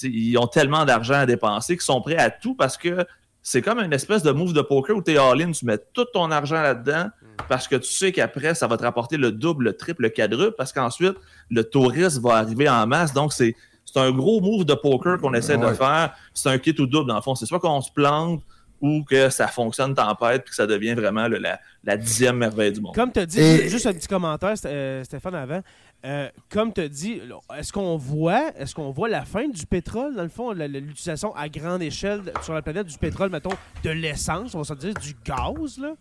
ils 0.03 0.37
ont 0.37 0.47
tellement 0.47 0.85
d'argent 0.85 1.15
à 1.15 1.25
dépenser 1.25 1.75
qu'ils 1.75 1.83
sont 1.83 2.01
prêts 2.01 2.17
à 2.17 2.29
tout 2.29 2.55
parce 2.55 2.77
que 2.77 3.05
c'est 3.43 3.61
comme 3.61 3.79
une 3.79 3.91
espèce 3.91 4.23
de 4.23 4.31
move 4.31 4.53
de 4.53 4.61
poker 4.61 4.95
où 4.95 5.01
tu 5.01 5.11
es 5.11 5.17
all-in, 5.17 5.51
tu 5.51 5.65
mets 5.65 5.77
tout 5.93 6.05
ton 6.05 6.31
argent 6.31 6.61
là-dedans 6.61 7.07
mm. 7.21 7.27
parce 7.49 7.67
que 7.67 7.75
tu 7.75 7.91
sais 7.91 8.13
qu'après, 8.13 8.55
ça 8.55 8.67
va 8.67 8.77
te 8.77 8.83
rapporter 8.83 9.17
le 9.17 9.33
double, 9.33 9.65
le 9.65 9.73
triple, 9.73 10.03
le 10.03 10.09
quadruple 10.09 10.55
parce 10.57 10.71
qu'ensuite, 10.71 11.15
le 11.51 11.63
tourisme 11.65 12.23
va 12.23 12.37
arriver 12.37 12.69
en 12.69 12.87
masse. 12.87 13.13
Donc, 13.13 13.33
c'est, 13.33 13.53
un 13.95 14.11
gros 14.11 14.41
move 14.41 14.65
de 14.65 14.73
poker 14.73 15.19
qu'on 15.19 15.35
essaie 15.35 15.55
de 15.55 15.67
faire. 15.73 16.15
C'est 16.33 16.49
un 16.49 16.57
kit 16.57 16.73
ou 16.79 16.87
double, 16.87 17.09
dans 17.09 17.15
le 17.15 17.21
fond. 17.21 17.35
C'est 17.35 17.45
soit 17.45 17.59
qu'on 17.59 17.79
se 17.79 17.91
plante 17.91 18.41
ou 18.81 19.03
que 19.03 19.29
ça 19.29 19.47
fonctionne 19.47 19.93
tempête 19.93 20.43
et 20.45 20.49
que 20.49 20.55
ça 20.55 20.65
devient 20.65 20.93
vraiment 20.93 21.27
la, 21.27 21.97
dixième 21.97 22.37
merveille 22.37 22.71
du 22.71 22.81
monde. 22.81 22.95
Comme 22.95 23.11
tu 23.11 23.19
as 23.19 23.25
dit, 23.25 23.69
juste 23.69 23.85
un 23.85 23.93
petit 23.93 24.07
commentaire, 24.07 24.55
euh, 24.65 25.03
Stéphane, 25.03 25.35
avant. 25.35 25.61
Euh, 26.05 26.29
comme 26.49 26.73
tu 26.73 26.81
as 26.81 26.89
dit, 26.89 27.21
est-ce 27.57 27.71
qu'on 27.71 27.95
voit, 27.95 28.51
est-ce 28.57 28.75
qu'on 28.75 28.91
voit 28.91 29.07
la 29.07 29.23
fin 29.23 29.47
du 29.47 29.65
pétrole, 29.65 30.15
dans 30.15 30.23
le 30.23 30.29
fond, 30.29 30.51
l'utilisation 30.51 31.33
à 31.35 31.47
grande 31.47 31.81
échelle 31.81 32.21
sur 32.41 32.53
la 32.53 32.61
planète 32.61 32.87
du 32.87 32.97
pétrole, 32.97 33.29
mettons, 33.29 33.53
de 33.83 33.89
l'essence, 33.89 34.53
on 34.53 34.59
va 34.59 34.63
se 34.65 34.73
dire 34.73 34.93
du 34.95 35.15
gaz, 35.25 35.77
là? 35.77 35.93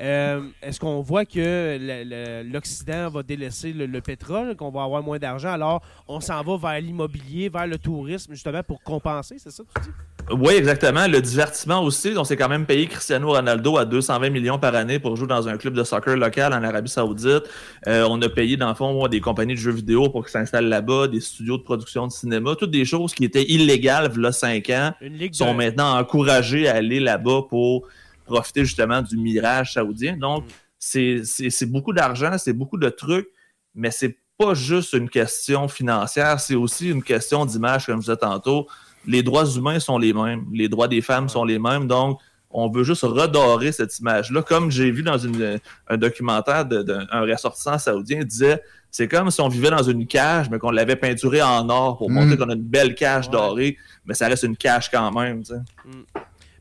Euh, 0.00 0.42
est-ce 0.62 0.80
qu'on 0.80 1.00
voit 1.00 1.24
que 1.24 2.42
l'Occident 2.50 3.08
va 3.10 3.22
délaisser 3.22 3.72
le, 3.72 4.00
pétrole, 4.00 4.56
qu'on 4.56 4.70
va 4.70 4.82
avoir 4.82 5.02
moins 5.02 5.18
d'argent, 5.18 5.52
alors 5.52 5.82
on 6.08 6.20
s'en 6.20 6.42
va 6.42 6.56
vers 6.56 6.80
l'immobilier, 6.80 7.48
vers 7.48 7.66
le 7.66 7.78
tourisme, 7.78 8.32
justement, 8.32 8.62
pour 8.62 8.82
compenser, 8.82 9.36
c'est 9.38 9.50
ça 9.50 9.62
que 9.62 9.80
tu 9.80 9.86
dis? 9.88 9.94
Oui, 10.30 10.54
exactement. 10.54 11.06
Le 11.06 11.20
divertissement 11.20 11.82
aussi. 11.82 12.14
On 12.16 12.24
s'est 12.24 12.36
quand 12.36 12.48
même 12.48 12.64
payé 12.64 12.86
Cristiano 12.86 13.32
Ronaldo 13.32 13.76
à 13.76 13.84
220 13.84 14.30
millions 14.30 14.58
par 14.58 14.74
année 14.74 14.98
pour 14.98 15.16
jouer 15.16 15.26
dans 15.26 15.48
un 15.48 15.58
club 15.58 15.74
de 15.74 15.84
soccer 15.84 16.16
local 16.16 16.54
en 16.54 16.62
Arabie 16.62 16.88
Saoudite. 16.88 17.44
Euh, 17.86 18.06
on 18.08 18.20
a 18.22 18.28
payé, 18.30 18.56
dans 18.56 18.70
le 18.70 18.74
fond, 18.74 19.06
des 19.08 19.20
compagnies 19.20 19.54
de 19.54 19.58
jeux 19.58 19.72
vidéo 19.72 20.08
pour 20.08 20.22
qu'ils 20.24 20.32
s'installent 20.32 20.68
là-bas, 20.68 21.08
des 21.08 21.20
studios 21.20 21.58
de 21.58 21.62
production 21.62 22.06
de 22.06 22.12
cinéma, 22.12 22.56
toutes 22.58 22.70
des 22.70 22.86
choses 22.86 23.12
qui 23.12 23.24
étaient 23.24 23.44
illégales 23.44 24.10
a 24.24 24.32
cinq 24.32 24.70
ans 24.70 24.92
sont 25.32 25.52
maintenant 25.52 25.98
encouragées 25.98 26.68
à 26.68 26.76
aller 26.76 27.00
là-bas 27.00 27.42
pour 27.50 27.86
profiter 28.24 28.64
justement 28.64 29.02
du 29.02 29.16
mirage 29.16 29.74
saoudien. 29.74 30.16
Donc, 30.16 30.44
mm. 30.44 31.22
c'est 31.24 31.70
beaucoup 31.70 31.92
d'argent, 31.92 32.36
c'est 32.38 32.52
beaucoup 32.52 32.78
de 32.78 32.88
trucs, 32.88 33.28
mais 33.74 33.90
c'est 33.90 34.18
pas 34.36 34.54
juste 34.54 34.94
une 34.94 35.08
question 35.08 35.68
financière, 35.68 36.40
c'est 36.40 36.56
aussi 36.56 36.90
une 36.90 37.02
question 37.02 37.46
d'image, 37.46 37.86
comme 37.86 37.96
je 37.96 38.06
disais 38.06 38.16
tantôt 38.16 38.66
les 39.06 39.22
droits 39.22 39.46
humains 39.46 39.80
sont 39.80 39.98
les 39.98 40.12
mêmes, 40.12 40.46
les 40.52 40.68
droits 40.68 40.88
des 40.88 41.00
femmes 41.00 41.28
sont 41.28 41.44
les 41.44 41.58
mêmes, 41.58 41.86
donc 41.86 42.20
on 42.50 42.70
veut 42.70 42.84
juste 42.84 43.02
redorer 43.02 43.72
cette 43.72 43.98
image-là. 43.98 44.42
Comme 44.42 44.70
j'ai 44.70 44.90
vu 44.92 45.02
dans 45.02 45.18
un 45.26 45.96
documentaire 45.96 46.64
d'un 46.64 47.06
ressortissant 47.22 47.78
saoudien, 47.78 48.18
il 48.20 48.26
disait 48.26 48.62
c'est 48.92 49.08
comme 49.08 49.30
si 49.32 49.40
on 49.40 49.48
vivait 49.48 49.70
dans 49.70 49.82
une 49.82 50.06
cage, 50.06 50.48
mais 50.50 50.58
qu'on 50.60 50.70
l'avait 50.70 50.94
peinturée 50.94 51.42
en 51.42 51.68
or 51.68 51.98
pour 51.98 52.10
montrer 52.10 52.36
mm. 52.36 52.38
qu'on 52.38 52.50
a 52.50 52.54
une 52.54 52.62
belle 52.62 52.94
cage 52.94 53.28
dorée, 53.28 53.76
mais 54.04 54.14
ça 54.14 54.28
reste 54.28 54.44
une 54.44 54.56
cage 54.56 54.88
quand 54.88 55.10
même. 55.10 55.42
Mm. 55.84 55.90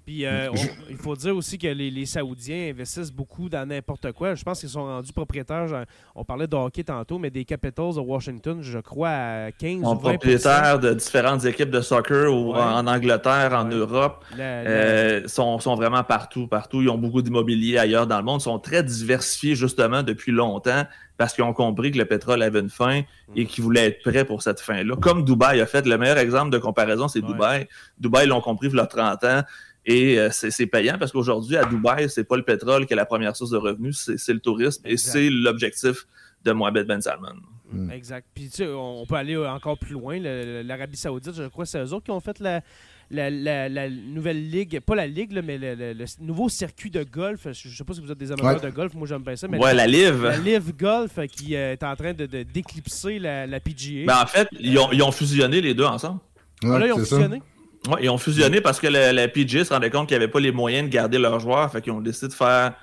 Puis 0.05 0.25
euh, 0.25 0.49
il 0.89 0.97
faut 0.97 1.15
dire 1.15 1.35
aussi 1.35 1.57
que 1.57 1.67
les, 1.67 2.05
Saoudiens 2.05 2.69
investissent 2.71 3.11
beaucoup 3.11 3.47
dans 3.47 3.65
n'importe 3.65 4.11
quoi. 4.11 4.35
Je 4.35 4.43
pense 4.43 4.59
qu'ils 4.59 4.69
sont 4.69 4.83
rendus 4.83 5.13
propriétaires, 5.13 5.85
on 6.13 6.25
parlait 6.25 6.47
de 6.47 6.55
hockey 6.55 6.83
tantôt, 6.83 7.17
mais 7.19 7.29
des 7.29 7.45
Capitals 7.45 7.95
de 7.95 7.99
Washington, 7.99 8.61
je 8.61 8.79
crois, 8.79 9.09
à 9.09 9.51
15 9.51 9.79
ou 9.79 9.89
20 9.89 9.95
propriétaires 9.95 10.79
de 10.79 10.93
différentes 10.93 11.45
équipes 11.45 11.69
de 11.69 11.79
soccer 11.79 12.33
ou 12.33 12.53
en 12.53 12.85
Angleterre, 12.85 13.53
en 13.53 13.65
Europe. 13.65 14.25
Euh, 14.37 15.25
sont, 15.27 15.59
sont, 15.59 15.75
vraiment 15.75 16.03
partout, 16.03 16.47
partout. 16.47 16.81
Ils 16.81 16.89
ont 16.89 16.97
beaucoup 16.97 17.21
d'immobilier 17.21 17.77
ailleurs 17.77 18.05
dans 18.05 18.17
le 18.17 18.23
monde. 18.23 18.41
Ils 18.41 18.45
sont 18.45 18.59
très 18.59 18.83
diversifiés 18.83 19.55
justement 19.55 20.03
depuis 20.03 20.33
longtemps 20.33 20.83
parce 21.17 21.33
qu'ils 21.33 21.43
ont 21.43 21.53
compris 21.53 21.91
que 21.91 21.97
le 21.97 22.05
pétrole 22.05 22.41
avait 22.41 22.59
une 22.59 22.69
fin 22.69 23.01
et 23.35 23.45
qu'ils 23.45 23.63
voulaient 23.63 23.87
être 23.87 24.01
prêts 24.01 24.25
pour 24.25 24.41
cette 24.41 24.59
fin-là. 24.59 24.95
Comme 24.95 25.23
Dubaï 25.23 25.61
a 25.61 25.65
fait, 25.65 25.85
le 25.85 25.97
meilleur 25.97 26.17
exemple 26.17 26.49
de 26.49 26.57
comparaison, 26.57 27.07
c'est 27.07 27.21
Dubaï. 27.21 27.67
Dubaï 27.99 28.27
l'ont 28.27 28.41
compris 28.41 28.67
il 28.67 28.75
y 28.75 28.79
a 28.79 28.85
30 28.85 29.23
ans. 29.23 29.41
Et 29.85 30.17
euh, 30.17 30.29
c'est 30.31 30.65
payant 30.67 30.97
parce 30.97 31.11
qu'aujourd'hui, 31.11 31.57
à 31.57 31.65
Dubaï, 31.65 32.09
c'est 32.09 32.23
pas 32.23 32.37
le 32.37 32.43
pétrole 32.43 32.85
qui 32.85 32.93
est 32.93 32.95
la 32.95 33.05
première 33.05 33.35
source 33.35 33.51
de 33.51 33.57
revenus, 33.57 34.09
c'est 34.15 34.33
le 34.33 34.39
tourisme 34.39 34.81
et 34.85 34.97
c'est 34.97 35.29
l'objectif 35.29 36.07
de 36.45 36.51
Mohamed 36.51 36.87
Ben 36.87 37.01
Salman. 37.01 37.35
Mm. 37.71 37.91
Exact. 37.91 38.27
Puis 38.33 38.49
tu 38.49 38.57
sais, 38.57 38.67
on 38.67 39.05
peut 39.05 39.15
aller 39.15 39.35
encore 39.35 39.77
plus 39.77 39.93
loin. 39.93 40.19
L'Arabie 40.19 40.97
Saoudite, 40.97 41.33
je 41.35 41.47
crois, 41.47 41.65
c'est 41.65 41.83
eux 41.83 41.93
autres 41.93 42.05
qui 42.05 42.11
ont 42.11 42.19
fait 42.19 42.39
la, 42.39 42.61
la, 43.09 43.89
nouvelle 43.89 44.49
ligue, 44.49 44.79
pas 44.79 44.95
la 44.95 45.07
ligue, 45.07 45.39
mais 45.43 45.57
le, 45.57 46.05
nouveau 46.21 46.49
circuit 46.49 46.89
de 46.89 47.03
golf. 47.03 47.47
Je 47.51 47.67
ne 47.67 47.73
sais 47.73 47.83
pas 47.83 47.93
si 47.93 48.01
vous 48.01 48.11
êtes 48.11 48.17
des 48.17 48.31
amateurs 48.31 48.61
de 48.61 48.69
golf, 48.69 48.93
moi 48.93 49.07
j'aime 49.07 49.23
bien 49.23 49.35
ça. 49.35 49.47
Mais 49.47 49.57
ouais, 49.57 49.73
la 49.73 49.87
Live. 49.87 50.23
La 50.23 50.37
Live 50.37 50.73
Golf 50.77 51.17
euh, 51.17 51.25
qui 51.25 51.55
euh, 51.55 51.73
est 51.73 51.83
en 51.83 51.95
train 51.95 52.13
de 52.13 52.25
d'éclipser 52.25 53.19
la, 53.19 53.59
PGA. 53.59 54.05
Ben, 54.05 54.21
en 54.21 54.27
fait, 54.27 54.47
ils 54.59 54.77
ont, 54.77 54.91
ils 54.91 55.03
ont, 55.03 55.11
fusionné 55.11 55.61
les 55.61 55.73
deux 55.73 55.85
ensemble. 55.85 56.19
Ah, 56.63 56.79
là, 56.79 56.87
ils 56.87 56.93
ont 56.93 56.99
fusionné? 56.99 57.41
Oui, 57.89 57.95
ils 58.01 58.09
ont 58.09 58.17
fusionné 58.17 58.61
parce 58.61 58.79
que 58.79 58.87
la, 58.87 59.11
la 59.11 59.27
PGA 59.27 59.65
se 59.65 59.73
rendait 59.73 59.89
compte 59.89 60.07
qu'ils 60.07 60.17
n'avaient 60.17 60.31
pas 60.31 60.39
les 60.39 60.51
moyens 60.51 60.89
de 60.89 60.93
garder 60.93 61.19
leurs 61.19 61.39
joueurs. 61.39 61.71
Fait 61.71 61.81
qu'ils 61.81 61.91
ont 61.91 62.01
décidé 62.01 62.29
de 62.29 62.33
faire 62.33 62.73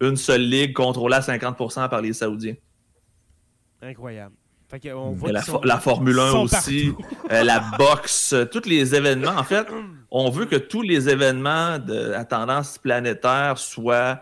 une 0.00 0.16
seule 0.16 0.42
ligue 0.42 0.72
contrôlée 0.72 1.16
à 1.16 1.20
50% 1.20 1.88
par 1.88 2.00
les 2.00 2.12
Saoudiens. 2.12 2.54
Incroyable. 3.82 4.34
Fait 4.70 4.92
on 4.92 5.10
voit 5.10 5.32
la, 5.32 5.42
la, 5.64 5.78
Formule 5.78 6.20
1 6.20 6.32
aussi, 6.32 6.92
euh, 7.32 7.42
la 7.42 7.58
boxe, 7.76 8.34
euh, 8.34 8.44
tous 8.44 8.68
les 8.68 8.94
événements. 8.94 9.36
En 9.36 9.42
fait, 9.42 9.66
on 10.12 10.30
veut 10.30 10.46
que 10.46 10.54
tous 10.54 10.82
les 10.82 11.08
événements 11.08 11.80
de, 11.80 12.12
à 12.12 12.24
tendance 12.24 12.78
planétaire 12.78 13.58
soient 13.58 14.20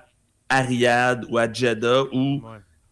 à 0.49 0.63
Riyad 0.63 1.27
ou 1.29 1.37
à 1.37 1.53
Jeddah 1.53 2.05
ou 2.15 2.43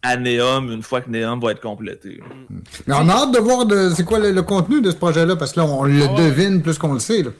à 0.06 0.16
Neom 0.16 0.70
une 0.70 0.82
fois 0.82 1.00
que 1.00 1.10
Neom 1.10 1.40
va 1.40 1.50
être 1.52 1.60
complété. 1.60 2.20
Mm. 2.48 2.56
Mais 2.86 2.94
on 2.94 3.08
a 3.08 3.12
hâte 3.12 3.32
de 3.32 3.38
voir 3.38 3.66
de, 3.66 3.90
c'est 3.90 4.04
quoi 4.04 4.18
le, 4.18 4.42
contenu 4.42 4.80
de 4.80 4.90
ce 4.90 4.96
projet-là, 4.96 5.36
parce 5.36 5.52
que 5.52 5.60
là, 5.60 5.66
on 5.66 5.84
le 5.84 6.04
ah 6.04 6.14
devine 6.16 6.62
plus 6.62 6.78
qu'on 6.78 6.92
le 6.92 7.00
sait. 7.00 7.22
Là. 7.22 7.30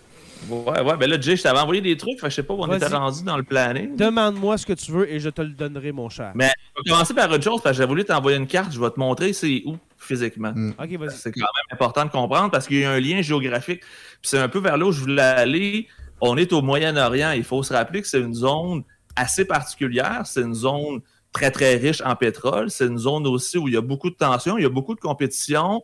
Ouais, 0.49 0.81
ouais, 0.81 0.97
ben 0.97 1.11
là, 1.11 1.21
Jay, 1.21 1.37
je 1.37 1.43
t'avais 1.43 1.59
envoyé 1.59 1.81
des 1.81 1.97
trucs, 1.97 2.21
fait, 2.21 2.31
je 2.31 2.37
sais 2.37 2.43
pas 2.43 2.55
où 2.55 2.63
on 2.63 2.73
était 2.73 2.87
rendu 2.87 3.25
dans 3.25 3.37
le 3.37 3.43
planning. 3.43 3.97
Demande-moi 3.97 4.59
ce 4.59 4.67
que 4.67 4.75
tu 4.75 4.93
veux 4.93 5.11
et 5.11 5.19
je 5.19 5.29
te 5.29 5.43
le 5.43 5.51
donnerai, 5.51 5.93
mon 5.93 6.09
cher. 6.09 6.33
Mais 6.35 6.51
je 6.77 6.83
vais 6.83 6.91
commencer 6.91 7.15
par 7.15 7.31
autre 7.31 7.43
chose, 7.43 7.61
parce 7.63 7.77
que 7.77 7.83
j'ai 7.83 7.89
voulu 7.89 8.05
t'envoyer 8.05 8.37
une 8.37 8.47
carte, 8.47 8.73
je 8.73 8.81
vais 8.81 8.91
te 8.91 8.99
montrer 8.99 9.33
c'est 9.33 9.63
où 9.65 9.77
physiquement. 9.99 10.53
Mm. 10.55 10.75
c'est 11.11 11.33
quand 11.33 11.41
même 11.41 11.73
important 11.73 12.05
de 12.05 12.11
comprendre 12.11 12.51
parce 12.51 12.67
qu'il 12.67 12.79
y 12.79 12.85
a 12.85 12.93
un 12.93 13.01
lien 13.01 13.23
géographique. 13.23 13.81
c'est 14.23 14.39
un 14.39 14.49
peu 14.49 14.61
vers 14.61 14.77
là 14.77 14.87
où 14.87 14.93
je 14.93 15.01
voulais 15.01 15.23
aller. 15.23 15.89
On 16.21 16.37
est 16.37 16.53
au 16.53 16.63
Moyen-Orient. 16.63 17.33
Il 17.33 17.45
faut 17.45 17.63
se 17.63 17.73
rappeler 17.73 18.03
que 18.03 18.09
c'est 18.09 18.21
une 18.21 18.35
zone 18.35 18.85
assez 19.17 19.45
particulière. 19.45 20.23
C'est 20.25 20.43
une 20.43 20.55
zone 20.55 21.01
très, 21.37 21.51
très 21.51 21.77
riche 21.77 22.01
en 22.03 22.17
pétrole. 22.17 22.71
C'est 22.71 22.87
une 22.87 22.97
zone 22.97 23.27
aussi 23.27 23.59
où 23.59 23.69
il 23.69 23.75
y 23.75 23.77
a 23.77 23.83
beaucoup 23.83 24.09
de 24.09 24.15
tensions, 24.15 24.57
il 24.57 24.63
y 24.63 24.67
a 24.67 24.71
beaucoup 24.71 24.95
de 24.95 25.01
compétition. 25.01 25.83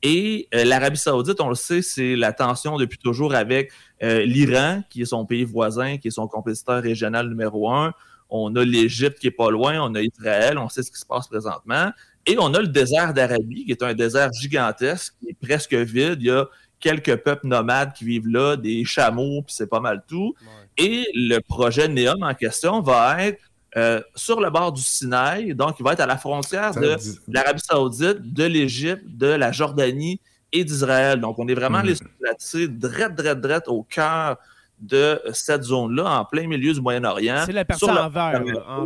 Et 0.00 0.48
euh, 0.54 0.64
l'Arabie 0.64 0.96
Saoudite, 0.96 1.40
on 1.40 1.48
le 1.48 1.56
sait, 1.56 1.82
c'est 1.82 2.14
la 2.14 2.32
tension 2.32 2.76
depuis 2.76 2.98
toujours 2.98 3.34
avec 3.34 3.72
euh, 4.04 4.24
l'Iran, 4.24 4.82
qui 4.90 5.02
est 5.02 5.06
son 5.06 5.26
pays 5.26 5.42
voisin, 5.42 5.98
qui 5.98 6.08
est 6.08 6.12
son 6.12 6.28
compétiteur 6.28 6.80
régional 6.80 7.28
numéro 7.28 7.68
un. 7.70 7.92
On 8.30 8.54
a 8.54 8.64
l'Égypte 8.64 9.18
qui 9.18 9.26
est 9.26 9.32
pas 9.32 9.50
loin, 9.50 9.80
on 9.80 9.92
a 9.96 10.02
Israël, 10.02 10.56
on 10.56 10.68
sait 10.68 10.84
ce 10.84 10.92
qui 10.92 10.98
se 10.98 11.06
passe 11.06 11.26
présentement. 11.26 11.90
Et 12.24 12.36
on 12.38 12.54
a 12.54 12.60
le 12.60 12.68
désert 12.68 13.12
d'Arabie, 13.12 13.64
qui 13.64 13.72
est 13.72 13.82
un 13.82 13.94
désert 13.94 14.32
gigantesque, 14.32 15.14
qui 15.20 15.30
est 15.30 15.36
presque 15.46 15.74
vide. 15.74 16.18
Il 16.20 16.26
y 16.26 16.30
a 16.30 16.46
quelques 16.78 17.16
peuples 17.16 17.48
nomades 17.48 17.92
qui 17.92 18.04
vivent 18.04 18.28
là, 18.28 18.56
des 18.56 18.84
chameaux, 18.84 19.42
puis 19.42 19.54
c'est 19.54 19.68
pas 19.68 19.80
mal 19.80 20.04
tout. 20.06 20.34
Et 20.78 21.04
le 21.14 21.38
projet 21.40 21.88
Neom 21.88 22.22
en 22.22 22.34
question 22.34 22.80
va 22.80 23.24
être 23.24 23.51
euh, 23.76 24.02
sur 24.14 24.40
le 24.40 24.50
bord 24.50 24.72
du 24.72 24.82
Sinaï, 24.82 25.54
donc 25.54 25.76
il 25.78 25.82
va 25.82 25.94
être 25.94 26.00
à 26.00 26.06
la 26.06 26.18
frontière 26.18 26.74
de 26.74 26.96
l'Arabie 27.28 27.62
Saoudite, 27.62 28.20
de 28.20 28.44
l'Égypte, 28.44 29.04
de 29.06 29.28
la 29.28 29.50
Jordanie 29.50 30.20
et 30.52 30.64
d'Israël. 30.64 31.20
Donc 31.20 31.38
on 31.38 31.48
est 31.48 31.54
vraiment 31.54 31.82
hmm. 31.82 31.86
les 31.86 32.68
drette, 32.68 33.14
drette, 33.14 33.40
drette 33.40 33.68
au 33.68 33.82
cœur 33.82 34.36
de 34.78 35.20
cette 35.32 35.62
zone-là, 35.62 36.18
en 36.18 36.24
plein 36.24 36.46
milieu 36.46 36.74
du 36.74 36.80
Moyen-Orient. 36.80 37.44
C'est 37.46 37.52
la 37.52 37.64
partie 37.64 37.88
en 37.88 38.10
vert. 38.10 38.42
En, 38.66 38.84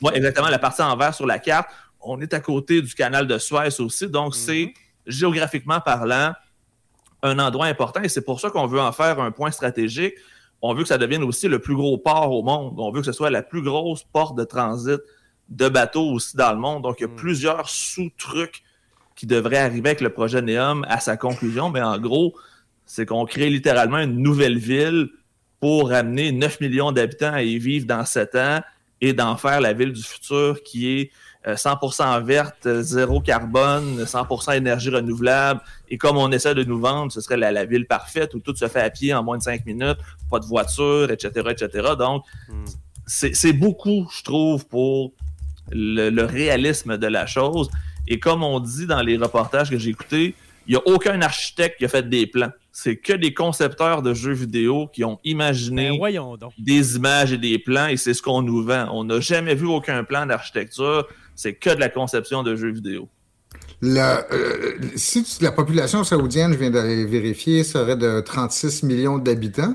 Oui, 0.00 0.12
exactement, 0.14 0.48
la 0.48 0.58
partie 0.58 0.82
en 0.82 0.96
vert 0.96 1.14
sur 1.14 1.26
la 1.26 1.38
carte. 1.38 1.68
On 2.00 2.20
est 2.20 2.32
à 2.32 2.40
côté 2.40 2.80
du 2.80 2.94
canal 2.94 3.26
de 3.26 3.36
Suez 3.36 3.80
aussi, 3.80 4.08
donc 4.08 4.34
mhm. 4.34 4.40
c'est 4.40 4.74
géographiquement 5.06 5.80
parlant 5.80 6.32
un 7.22 7.38
endroit 7.38 7.66
important 7.66 8.00
et 8.00 8.08
c'est 8.08 8.24
pour 8.24 8.40
ça 8.40 8.48
qu'on 8.50 8.66
veut 8.66 8.80
en 8.80 8.92
faire 8.92 9.20
un 9.20 9.30
point 9.30 9.50
stratégique. 9.50 10.14
On 10.62 10.74
veut 10.74 10.82
que 10.82 10.88
ça 10.88 10.98
devienne 10.98 11.22
aussi 11.22 11.48
le 11.48 11.58
plus 11.58 11.74
gros 11.74 11.96
port 11.98 12.32
au 12.32 12.42
monde. 12.42 12.74
On 12.78 12.92
veut 12.92 13.00
que 13.00 13.06
ce 13.06 13.12
soit 13.12 13.30
la 13.30 13.42
plus 13.42 13.62
grosse 13.62 14.04
porte 14.04 14.36
de 14.36 14.44
transit 14.44 15.00
de 15.48 15.68
bateaux 15.68 16.12
aussi 16.12 16.36
dans 16.36 16.52
le 16.52 16.58
monde. 16.58 16.82
Donc, 16.82 17.00
il 17.00 17.02
y 17.02 17.06
a 17.06 17.08
mhm. 17.08 17.16
plusieurs 17.16 17.68
sous-trucs 17.68 18.62
qui 19.16 19.26
devraient 19.26 19.58
arriver 19.58 19.90
avec 19.90 20.00
le 20.00 20.10
projet 20.10 20.40
NEOM 20.42 20.84
à 20.88 21.00
sa 21.00 21.16
conclusion. 21.16 21.70
Mais 21.70 21.82
en 21.82 21.98
gros, 21.98 22.34
c'est 22.86 23.06
qu'on 23.06 23.24
crée 23.24 23.50
littéralement 23.50 23.98
une 23.98 24.18
nouvelle 24.22 24.58
ville 24.58 25.10
pour 25.60 25.92
amener 25.92 26.32
9 26.32 26.60
millions 26.60 26.92
d'habitants 26.92 27.32
à 27.32 27.42
y 27.42 27.58
vivre 27.58 27.86
dans 27.86 28.04
7 28.04 28.34
ans 28.36 28.60
et 29.00 29.12
d'en 29.12 29.36
faire 29.36 29.60
la 29.60 29.72
ville 29.72 29.92
du 29.92 30.02
futur 30.02 30.62
qui 30.62 30.88
est 30.88 31.10
100% 31.46 32.02
euh, 32.02 32.20
verte, 32.20 32.68
zéro 32.82 33.20
carbone, 33.20 34.04
100% 34.04 34.56
énergie 34.56 34.90
renouvelable. 34.90 35.60
Et 35.88 35.96
comme 35.98 36.16
on 36.16 36.30
essaie 36.30 36.54
de 36.54 36.64
nous 36.64 36.78
vendre, 36.78 37.10
ce 37.10 37.20
serait 37.20 37.36
la, 37.36 37.64
ville 37.64 37.86
parfaite 37.86 38.34
où 38.34 38.40
tout 38.40 38.54
se 38.54 38.68
fait 38.68 38.80
à 38.80 38.90
pied 38.90 39.14
en 39.14 39.22
moins 39.22 39.38
de 39.38 39.42
cinq 39.42 39.64
minutes, 39.64 39.98
pas 40.30 40.38
de 40.38 40.46
voiture, 40.46 41.10
etc., 41.10 41.48
etc. 41.50 41.90
Donc, 41.98 42.24
hmm. 42.48 42.64
c'est 43.06 43.52
beaucoup, 43.52 44.08
je 44.16 44.22
trouve, 44.22 44.66
pour 44.66 45.12
le, 45.70 46.24
réalisme 46.24 46.98
de 46.98 47.06
la 47.06 47.26
chose. 47.26 47.70
Et 48.06 48.18
comme 48.18 48.42
on 48.42 48.60
dit 48.60 48.86
dans 48.86 49.02
les 49.02 49.16
reportages 49.16 49.70
que 49.70 49.78
j'ai 49.78 49.90
écoutés, 49.90 50.34
il 50.66 50.72
n'y 50.72 50.76
a 50.76 50.82
aucun 50.86 51.20
architecte 51.22 51.78
qui 51.78 51.84
a 51.84 51.88
fait 51.88 52.08
des 52.08 52.26
plans. 52.26 52.50
C'est 52.72 52.96
que 52.96 53.12
des 53.12 53.34
concepteurs 53.34 54.02
de 54.02 54.14
jeux 54.14 54.32
vidéo 54.32 54.88
qui 54.92 55.04
ont 55.04 55.18
imaginé 55.24 55.98
ben, 55.98 56.36
des 56.58 56.96
images 56.96 57.32
et 57.32 57.38
des 57.38 57.58
plans 57.58 57.88
et 57.88 57.96
c'est 57.96 58.14
ce 58.14 58.22
qu'on 58.22 58.42
nous 58.42 58.62
vend. 58.62 58.88
On 58.92 59.04
n'a 59.04 59.20
jamais 59.20 59.54
vu 59.54 59.66
aucun 59.66 60.04
plan 60.04 60.26
d'architecture. 60.26 61.08
C'est 61.36 61.54
que 61.54 61.70
de 61.70 61.80
la 61.80 61.88
conception 61.88 62.42
de 62.42 62.56
jeux 62.56 62.72
vidéo. 62.72 63.08
La, 63.82 64.26
euh, 64.30 64.78
si 64.96 65.24
la 65.40 65.52
population 65.52 66.04
saoudienne, 66.04 66.52
je 66.52 66.58
viens 66.58 66.70
d'aller 66.70 67.06
vérifier, 67.06 67.64
serait 67.64 67.96
de 67.96 68.20
36 68.20 68.82
millions 68.82 69.18
d'habitants. 69.18 69.74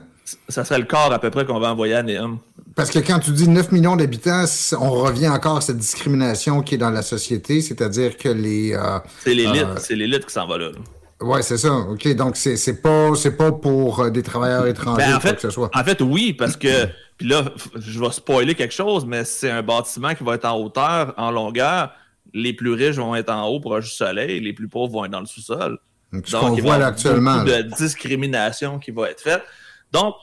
Ça 0.50 0.66
serait 0.66 0.80
le 0.80 0.86
corps 0.86 1.12
à 1.12 1.20
peu 1.20 1.30
près 1.30 1.46
qu'on 1.46 1.60
va 1.60 1.72
envoyer 1.72 1.96
à 1.96 2.04
Néum. 2.04 2.40
Parce 2.76 2.90
que 2.90 3.00
quand 3.00 3.20
tu 3.20 3.32
dis 3.32 3.48
9 3.48 3.72
millions 3.72 3.96
d'habitants, 3.96 4.46
on 4.80 4.92
revient 4.92 5.30
encore 5.30 5.58
à 5.58 5.62
cette 5.62 5.78
discrimination 5.78 6.62
qui 6.62 6.76
est 6.76 6.78
dans 6.80 6.90
la 6.90 7.04
société, 7.04 7.62
c'est-à-dire 7.62 8.18
que 8.18 8.30
les... 8.30 8.74
Euh, 8.74 9.00
c'est 9.24 9.34
l'élite, 9.34 9.64
euh, 9.64 9.76
c'est 9.78 9.96
l'élite 9.96 10.26
qui 10.26 10.34
s'en 10.34 10.48
va 10.48 10.58
là. 10.58 10.72
Oui, 11.22 11.42
c'est 11.42 11.58
ça. 11.58 11.74
OK, 11.74 12.08
donc 12.16 12.36
c'est 12.36 12.82
pas 12.82 13.12
pas 13.38 13.52
pour 13.52 14.02
euh, 14.02 14.10
des 14.10 14.22
travailleurs 14.22 14.68
étrangers 14.68 15.06
ben, 15.06 15.16
en 15.16 15.20
fait, 15.20 15.30
quoi 15.30 15.36
que 15.36 15.42
ce 15.42 15.50
soit. 15.50 15.70
En 15.74 15.84
fait, 15.84 16.02
oui, 16.02 16.34
parce 16.34 16.58
que 16.58 16.88
puis 17.18 17.28
là, 17.28 17.46
je 17.76 18.00
vais 18.00 18.12
spoiler 18.12 18.56
quelque 18.56 18.74
chose, 18.74 19.06
mais 19.06 19.24
c'est 19.24 19.50
un 19.50 19.64
bâtiment 19.64 20.14
qui 20.14 20.24
va 20.24 20.36
être 20.36 20.46
en 20.46 20.58
hauteur, 20.60 21.14
en 21.18 21.32
longueur. 21.32 21.92
Les 22.34 22.52
plus 22.52 22.74
riches 22.74 22.98
vont 22.98 23.16
être 23.16 23.30
en 23.30 23.48
haut 23.48 23.62
proche 23.62 23.86
du 23.86 23.92
soleil, 23.92 24.42
les 24.42 24.52
plus 24.52 24.68
pauvres 24.68 24.92
vont 24.92 25.06
être 25.06 25.12
dans 25.12 25.22
le 25.22 25.26
sous-sol. 25.26 25.80
Donc, 26.12 26.28
ce 26.28 26.36
qu'on 26.36 26.56
voit 26.56 26.78
là 26.78 26.88
actuellement. 26.88 27.38
Beaucoup 27.38 27.50
de 27.50 27.62
discrimination 27.62 28.80
qui 28.80 28.92
va 28.92 29.10
être 29.10 29.22
faite. 29.22 29.44
Donc, 29.92 30.16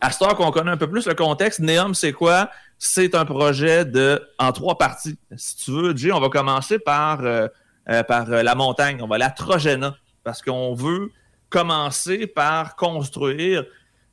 à 0.00 0.10
ce 0.10 0.18
temps 0.20 0.34
qu'on 0.34 0.50
connaît 0.50 0.70
un 0.70 0.76
peu 0.76 0.88
plus 0.88 1.06
le 1.06 1.14
contexte, 1.14 1.60
Neum, 1.60 1.94
c'est 1.94 2.12
quoi? 2.12 2.50
C'est 2.78 3.14
un 3.14 3.24
projet 3.24 3.84
de 3.84 4.22
en 4.38 4.52
trois 4.52 4.76
parties. 4.76 5.16
Si 5.36 5.56
tu 5.56 5.70
veux, 5.72 5.96
Jay, 5.96 6.12
on 6.12 6.20
va 6.20 6.28
commencer 6.28 6.78
par, 6.78 7.20
euh, 7.24 7.48
euh, 7.88 8.02
par 8.02 8.30
euh, 8.30 8.42
la 8.42 8.54
montagne. 8.54 9.00
On 9.02 9.06
va 9.06 9.16
aller 9.16 9.24
à 9.24 9.30
Trojena 9.30 9.96
parce 10.24 10.42
qu'on 10.42 10.74
veut 10.74 11.12
commencer 11.50 12.26
par 12.26 12.74
construire 12.74 13.64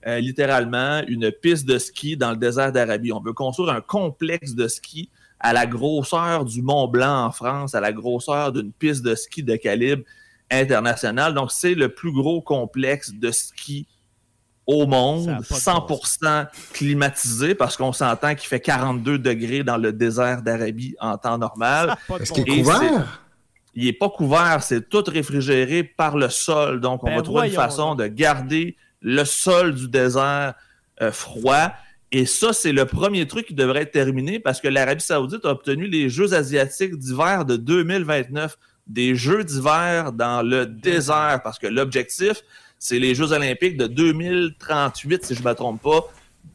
littéralement 0.05 1.01
une 1.07 1.31
piste 1.31 1.65
de 1.65 1.77
ski 1.77 2.17
dans 2.17 2.31
le 2.31 2.37
désert 2.37 2.71
d'Arabie. 2.71 3.11
On 3.11 3.21
veut 3.21 3.33
construire 3.33 3.69
un 3.69 3.81
complexe 3.81 4.53
de 4.53 4.67
ski 4.67 5.09
à 5.39 5.53
la 5.53 5.65
grosseur 5.65 6.45
du 6.45 6.61
Mont 6.61 6.87
Blanc 6.87 7.25
en 7.25 7.31
France, 7.31 7.73
à 7.73 7.79
la 7.79 7.91
grosseur 7.91 8.51
d'une 8.51 8.71
piste 8.71 9.03
de 9.03 9.15
ski 9.15 9.41
de 9.41 9.55
calibre 9.55 10.03
international. 10.51 11.33
Donc, 11.33 11.51
c'est 11.51 11.73
le 11.73 11.89
plus 11.89 12.11
gros 12.11 12.41
complexe 12.41 13.11
de 13.13 13.31
ski 13.31 13.87
au 14.67 14.85
monde, 14.85 15.27
100% 15.41 16.47
climatisé, 16.73 17.55
parce 17.55 17.75
qu'on 17.75 17.93
s'entend 17.93 18.35
qu'il 18.35 18.47
fait 18.47 18.59
42 18.59 19.17
degrés 19.17 19.63
dans 19.63 19.77
le 19.77 19.91
désert 19.91 20.43
d'Arabie 20.43 20.95
en 20.99 21.17
temps 21.17 21.37
normal. 21.37 21.95
Est-ce 22.19 22.31
qu'il 22.31 22.49
est 22.49 22.61
couvert? 22.61 23.20
Il 23.73 23.85
n'est 23.85 23.93
pas 23.93 24.09
couvert, 24.09 24.61
c'est 24.63 24.89
tout 24.89 25.03
réfrigéré 25.07 25.83
par 25.83 26.17
le 26.17 26.29
sol. 26.29 26.81
Donc, 26.81 27.03
on 27.03 27.07
ben 27.07 27.15
va 27.15 27.21
trouver 27.21 27.47
une 27.47 27.53
façon 27.53 27.95
de 27.95 28.07
garder 28.07 28.75
le 29.01 29.23
sol 29.23 29.73
du 29.73 29.87
désert 29.87 30.53
euh, 31.01 31.11
froid. 31.11 31.71
Et 32.11 32.25
ça, 32.25 32.51
c'est 32.51 32.73
le 32.73 32.85
premier 32.85 33.25
truc 33.27 33.47
qui 33.47 33.53
devrait 33.53 33.83
être 33.83 33.91
terminé 33.91 34.39
parce 34.39 34.59
que 34.59 34.67
l'Arabie 34.67 35.03
Saoudite 35.03 35.45
a 35.45 35.51
obtenu 35.51 35.87
les 35.87 36.09
Jeux 36.09 36.33
asiatiques 36.33 36.97
d'hiver 36.97 37.45
de 37.45 37.55
2029. 37.55 38.57
Des 38.87 39.15
Jeux 39.15 39.45
d'hiver 39.45 40.11
dans 40.11 40.41
le 40.41 40.65
désert, 40.65 41.39
parce 41.43 41.57
que 41.57 41.67
l'objectif, 41.67 42.41
c'est 42.77 42.99
les 42.99 43.15
Jeux 43.15 43.31
olympiques 43.31 43.77
de 43.77 43.87
2038, 43.87 45.25
si 45.25 45.35
je 45.35 45.41
ne 45.41 45.47
me 45.47 45.53
trompe 45.53 45.81
pas, 45.81 46.01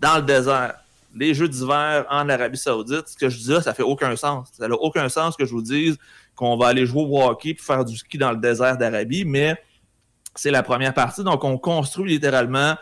dans 0.01 0.17
le 0.17 0.23
désert. 0.23 0.75
Les 1.15 1.33
Jeux 1.33 1.49
d'hiver 1.49 2.05
en 2.11 2.29
Arabie 2.29 2.59
Saoudite, 2.59 3.09
ce 3.09 3.17
que 3.17 3.31
je 3.31 3.39
dis 3.39 3.51
là, 3.51 3.63
ça 3.63 3.73
fait 3.73 3.83
aucun 3.83 4.15
sens. 4.17 4.49
Ça 4.53 4.69
n'a 4.69 4.75
aucun 4.75 5.09
sens 5.09 5.35
que 5.35 5.47
je 5.47 5.53
vous 5.53 5.63
dise 5.63 5.97
qu'on 6.37 6.57
va 6.57 6.69
aller 6.69 6.87
jouer 6.87 7.03
au 7.03 7.23
hockey 7.23 7.51
et 7.51 7.57
faire 7.57 7.85
du 7.85 7.97
ski 7.97 8.19
dans 8.19 8.31
le 8.31 8.37
désert 8.37 8.77
d'Arabie, 8.77 9.25
mais 9.25 9.57
c'est 10.35 10.51
la 10.51 10.63
première 10.63 10.95
partie. 10.95 11.25
Donc, 11.25 11.43
on 11.45 11.59
construit 11.59 12.13
littéralement 12.13 12.77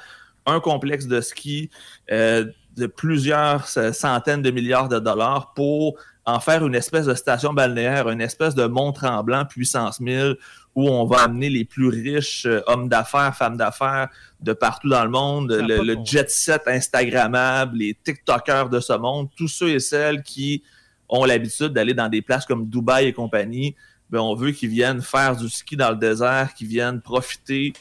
un 0.45 0.61
complexe 0.61 1.07
de 1.07 1.21
ski 1.21 1.71
euh, 2.11 2.45
de 2.77 2.87
plusieurs 2.87 3.67
centaines 3.67 4.43
de 4.43 4.51
milliards 4.51 4.89
de 4.89 4.99
dollars 4.99 5.53
pour 5.55 5.97
en 6.27 6.41
faire 6.41 6.67
une 6.67 6.75
espèce 6.75 7.07
de 7.07 7.15
station 7.15 7.53
balnéaire, 7.53 8.09
une 8.09 8.21
espèce 8.21 8.55
de 8.55 8.67
mont 8.67 8.93
tremblant 8.93 9.45
puissance 9.45 10.01
1000 10.01 10.37
où 10.75 10.89
on 10.89 11.05
va 11.05 11.19
amener 11.19 11.51
les 11.51 11.65
plus 11.65 11.89
riches 11.89 12.47
euh, 12.47 12.61
hommes 12.67 12.89
d'affaires, 12.89 13.37
femmes 13.37 13.57
d'affaires 13.57 14.09
de 14.41 14.53
partout 14.53 14.89
dans 14.89 15.05
le 15.05 15.11
monde, 15.11 15.53
le, 15.53 15.97
jet 16.05 16.29
set 16.31 16.63
Instagrammable, 16.67 17.79
les 17.79 17.95
TikTokers 17.95 18.71
de 18.71 18.81
ce 18.81 18.95
monde, 18.95 19.29
tous 19.37 19.49
ceux 19.49 19.71
et 19.71 19.81
celles 19.81 20.23
qui 20.23 20.65
ont 21.09 21.25
l'habitude 21.25 21.69
d'aller 21.69 21.95
dans 21.95 22.09
des 22.09 22.23
places 22.23 22.47
comme 22.47 22.69
Dubaï 22.69 23.07
et 23.07 23.13
compagnie, 23.13 23.75
ben 24.11 24.21
on 24.21 24.35
veut 24.35 24.53
qu'ils 24.53 24.71
viennent 24.71 25.03
faire 25.03 25.37
du 25.37 25.49
ski 25.49 25.77
dans 25.77 25.91
le 25.91 25.97
désert, 25.97 26.55
qu'ils 26.55 26.69
viennent 26.69 27.01
profiter 27.01 27.73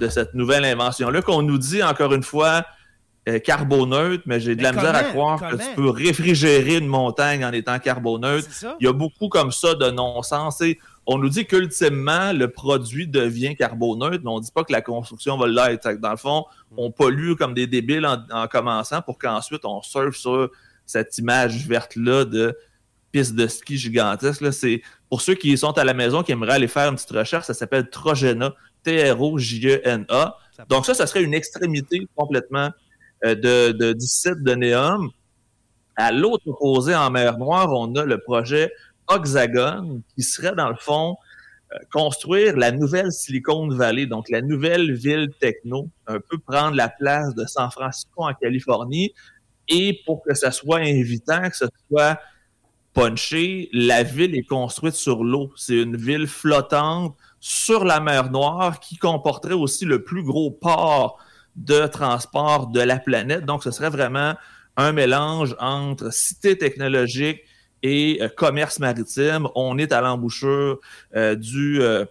de 0.00 0.08
cette 0.08 0.34
nouvelle 0.34 0.64
invention-là 0.64 1.22
qu'on 1.22 1.42
nous 1.42 1.58
dit 1.58 1.82
encore 1.82 2.12
une 2.14 2.22
fois 2.22 2.64
euh, 3.28 3.38
carboneutre, 3.38 4.24
mais 4.26 4.40
j'ai 4.40 4.56
de 4.56 4.62
la 4.62 4.72
misère 4.72 4.96
à 4.96 5.04
croire 5.04 5.40
que 5.40 5.56
tu 5.56 5.76
peux 5.76 5.88
réfrigérer 5.88 6.78
une 6.78 6.88
montagne 6.88 7.44
en 7.44 7.52
étant 7.52 7.78
carboneutre. 7.78 8.48
Il 8.80 8.84
y 8.84 8.88
a 8.88 8.92
beaucoup 8.92 9.28
comme 9.28 9.52
ça 9.52 9.74
de 9.74 9.90
non-sens 9.90 10.62
on 11.06 11.18
nous 11.18 11.28
dit 11.28 11.46
qu'ultimement, 11.46 12.32
le 12.32 12.48
produit 12.48 13.08
devient 13.08 13.56
carboneutre, 13.56 14.20
mais 14.22 14.30
on 14.30 14.38
ne 14.38 14.44
dit 14.44 14.52
pas 14.52 14.62
que 14.62 14.72
la 14.72 14.82
construction 14.82 15.36
va 15.36 15.48
l'être. 15.48 15.90
Dans 16.00 16.12
le 16.12 16.16
fond, 16.16 16.44
on 16.76 16.92
pollue 16.92 17.34
comme 17.34 17.54
des 17.54 17.66
débiles 17.66 18.06
en, 18.06 18.46
commençant 18.46 19.02
pour 19.02 19.18
qu'ensuite 19.18 19.64
on 19.64 19.82
surfe 19.82 20.16
sur 20.16 20.50
cette 20.92 21.18
image 21.18 21.66
verte-là 21.66 22.24
de 22.24 22.56
piste 23.10 23.34
de 23.34 23.46
ski 23.46 23.76
gigantesque. 23.76 24.52
C'est 24.52 24.82
pour 25.08 25.20
ceux 25.20 25.34
qui 25.34 25.56
sont 25.56 25.76
à 25.78 25.84
la 25.84 25.94
maison, 25.94 26.22
qui 26.22 26.32
aimeraient 26.32 26.54
aller 26.54 26.68
faire 26.68 26.88
une 26.88 26.96
petite 26.96 27.10
recherche, 27.10 27.46
ça 27.46 27.54
s'appelle 27.54 27.88
Trojena, 27.90 28.54
T-R-O-J-E-N-A. 28.84 30.36
Donc 30.68 30.86
ça, 30.86 30.94
ça 30.94 31.06
serait 31.06 31.22
une 31.22 31.34
extrémité 31.34 32.06
complètement 32.16 32.70
euh, 33.24 33.34
de, 33.34 33.72
de, 33.72 33.92
du 33.92 34.06
site 34.06 34.42
de 34.42 34.54
Néum. 34.54 35.10
À 35.96 36.12
l'autre 36.12 36.46
opposé, 36.46 36.94
en 36.94 37.10
mer 37.10 37.38
Noire, 37.38 37.70
on 37.72 37.94
a 37.96 38.04
le 38.04 38.18
projet 38.18 38.72
Oxagon, 39.08 40.02
qui 40.14 40.22
serait 40.22 40.54
dans 40.54 40.70
le 40.70 40.76
fond 40.76 41.16
euh, 41.72 41.78
construire 41.92 42.56
la 42.56 42.72
nouvelle 42.72 43.12
Silicon 43.12 43.68
Valley, 43.68 44.06
donc 44.06 44.28
la 44.30 44.40
nouvelle 44.40 44.92
ville 44.94 45.30
techno, 45.40 45.88
un 46.06 46.18
peu 46.18 46.38
prendre 46.38 46.76
la 46.76 46.88
place 46.88 47.34
de 47.34 47.44
San 47.44 47.70
Francisco 47.70 48.24
en 48.24 48.32
Californie, 48.34 49.12
et 49.72 50.00
pour 50.04 50.22
que 50.22 50.34
ça 50.34 50.50
soit 50.50 50.80
invitant, 50.80 51.48
que 51.48 51.56
ce 51.56 51.64
soit 51.88 52.18
punché, 52.92 53.68
la 53.72 54.02
ville 54.02 54.36
est 54.36 54.44
construite 54.44 54.94
sur 54.94 55.24
l'eau. 55.24 55.50
C'est 55.56 55.76
une 55.76 55.96
ville 55.96 56.26
flottante 56.26 57.16
sur 57.40 57.84
la 57.84 57.98
mer 58.00 58.30
Noire 58.30 58.80
qui 58.80 58.96
comporterait 58.96 59.54
aussi 59.54 59.84
le 59.84 60.04
plus 60.04 60.22
gros 60.22 60.50
port 60.50 61.18
de 61.56 61.86
transport 61.86 62.68
de 62.68 62.80
la 62.80 62.98
planète. 62.98 63.44
Donc, 63.44 63.64
ce 63.64 63.70
serait 63.70 63.90
vraiment 63.90 64.34
un 64.76 64.92
mélange 64.92 65.56
entre 65.58 66.12
cité 66.12 66.56
technologique, 66.56 67.40
et 67.82 68.18
euh, 68.22 68.28
commerce 68.28 68.78
maritime. 68.78 69.48
On 69.54 69.78
est 69.78 69.92
à 69.92 70.00
l'embouchure 70.00 70.78
euh, 71.16 71.34
du, 71.34 71.80
euh, 71.80 72.04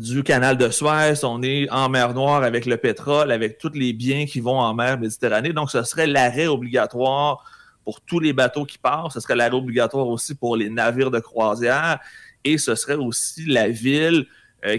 du 0.00 0.22
canal 0.22 0.56
de 0.56 0.68
Suez, 0.70 1.24
on 1.24 1.42
est 1.42 1.68
en 1.70 1.88
mer 1.88 2.14
Noire 2.14 2.42
avec 2.42 2.66
le 2.66 2.76
pétrole, 2.76 3.30
avec 3.30 3.58
tous 3.58 3.72
les 3.74 3.92
biens 3.92 4.26
qui 4.26 4.40
vont 4.40 4.58
en 4.58 4.74
mer 4.74 4.98
Méditerranée. 4.98 5.52
Donc, 5.52 5.70
ce 5.70 5.82
serait 5.82 6.06
l'arrêt 6.06 6.46
obligatoire 6.46 7.44
pour 7.84 8.00
tous 8.00 8.20
les 8.20 8.32
bateaux 8.32 8.64
qui 8.64 8.78
passent. 8.78 9.14
Ce 9.14 9.20
serait 9.20 9.36
l'arrêt 9.36 9.56
obligatoire 9.56 10.06
aussi 10.08 10.34
pour 10.34 10.56
les 10.56 10.70
navires 10.70 11.10
de 11.10 11.20
croisière. 11.20 11.98
Et 12.44 12.58
ce 12.58 12.74
serait 12.74 12.94
aussi 12.94 13.44
la 13.46 13.68
ville 13.68 14.26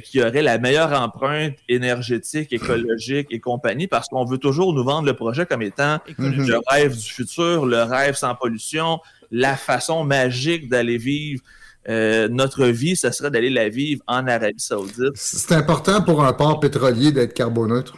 qui 0.03 0.21
aurait 0.21 0.41
la 0.41 0.58
meilleure 0.58 0.91
empreinte 0.99 1.56
énergétique, 1.69 2.51
écologique 2.51 3.27
et 3.30 3.39
compagnie, 3.39 3.88
parce 3.88 4.10
qu'on 4.10 4.25
veut 4.25 4.38
toujours 4.38 4.73
nous 4.73 4.84
vendre 4.84 5.06
le 5.06 5.13
projet 5.13 5.45
comme 5.45 5.62
étant 5.62 5.99
le 6.17 6.60
rêve 6.69 6.97
du 6.97 7.10
futur, 7.10 7.65
le 7.65 7.84
rêve 7.84 8.15
sans 8.15 8.36
pollution, 8.36 8.99
la 9.32 9.56
façon 9.56 10.03
magique 10.03 10.67
d'aller 10.67 10.97
vivre 10.97 11.41
euh, 11.89 12.28
notre 12.30 12.65
vie, 12.65 12.95
ce 12.95 13.12
serait 13.12 13.32
d'aller 13.32 13.50
la 13.50 13.69
vivre 13.69 14.02
en 14.08 14.28
Arabie 14.28 14.60
Saoudite. 14.60 15.15
C'est 15.15 15.54
important 15.54 16.02
pour 16.02 16.23
un 16.23 16.34
port 16.34 16.60
pétrolier 16.60 17.12
d'être 17.12 17.34
carboneutre. 17.34 17.97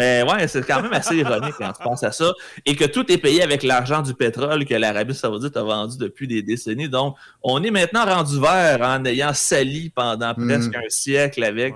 Euh, 0.00 0.24
ouais, 0.24 0.48
c'est 0.48 0.66
quand 0.66 0.82
même 0.82 0.92
assez 0.92 1.16
ironique 1.16 1.54
quand 1.58 1.72
tu 1.72 1.82
penses 1.82 2.02
à 2.02 2.12
ça. 2.12 2.32
Et 2.64 2.74
que 2.74 2.84
tout 2.84 3.10
est 3.12 3.18
payé 3.18 3.42
avec 3.42 3.62
l'argent 3.62 4.02
du 4.02 4.14
pétrole 4.14 4.64
que 4.64 4.74
l'Arabie 4.74 5.14
Saoudite 5.14 5.56
a 5.56 5.62
vendu 5.62 5.98
depuis 5.98 6.26
des 6.26 6.42
décennies. 6.42 6.88
Donc, 6.88 7.16
on 7.42 7.62
est 7.62 7.70
maintenant 7.70 8.04
rendu 8.04 8.40
vert 8.40 8.80
en 8.82 9.04
ayant 9.04 9.34
sali 9.34 9.90
pendant 9.90 10.32
mm. 10.36 10.46
presque 10.46 10.74
un 10.74 10.88
siècle 10.88 11.44
avec, 11.44 11.74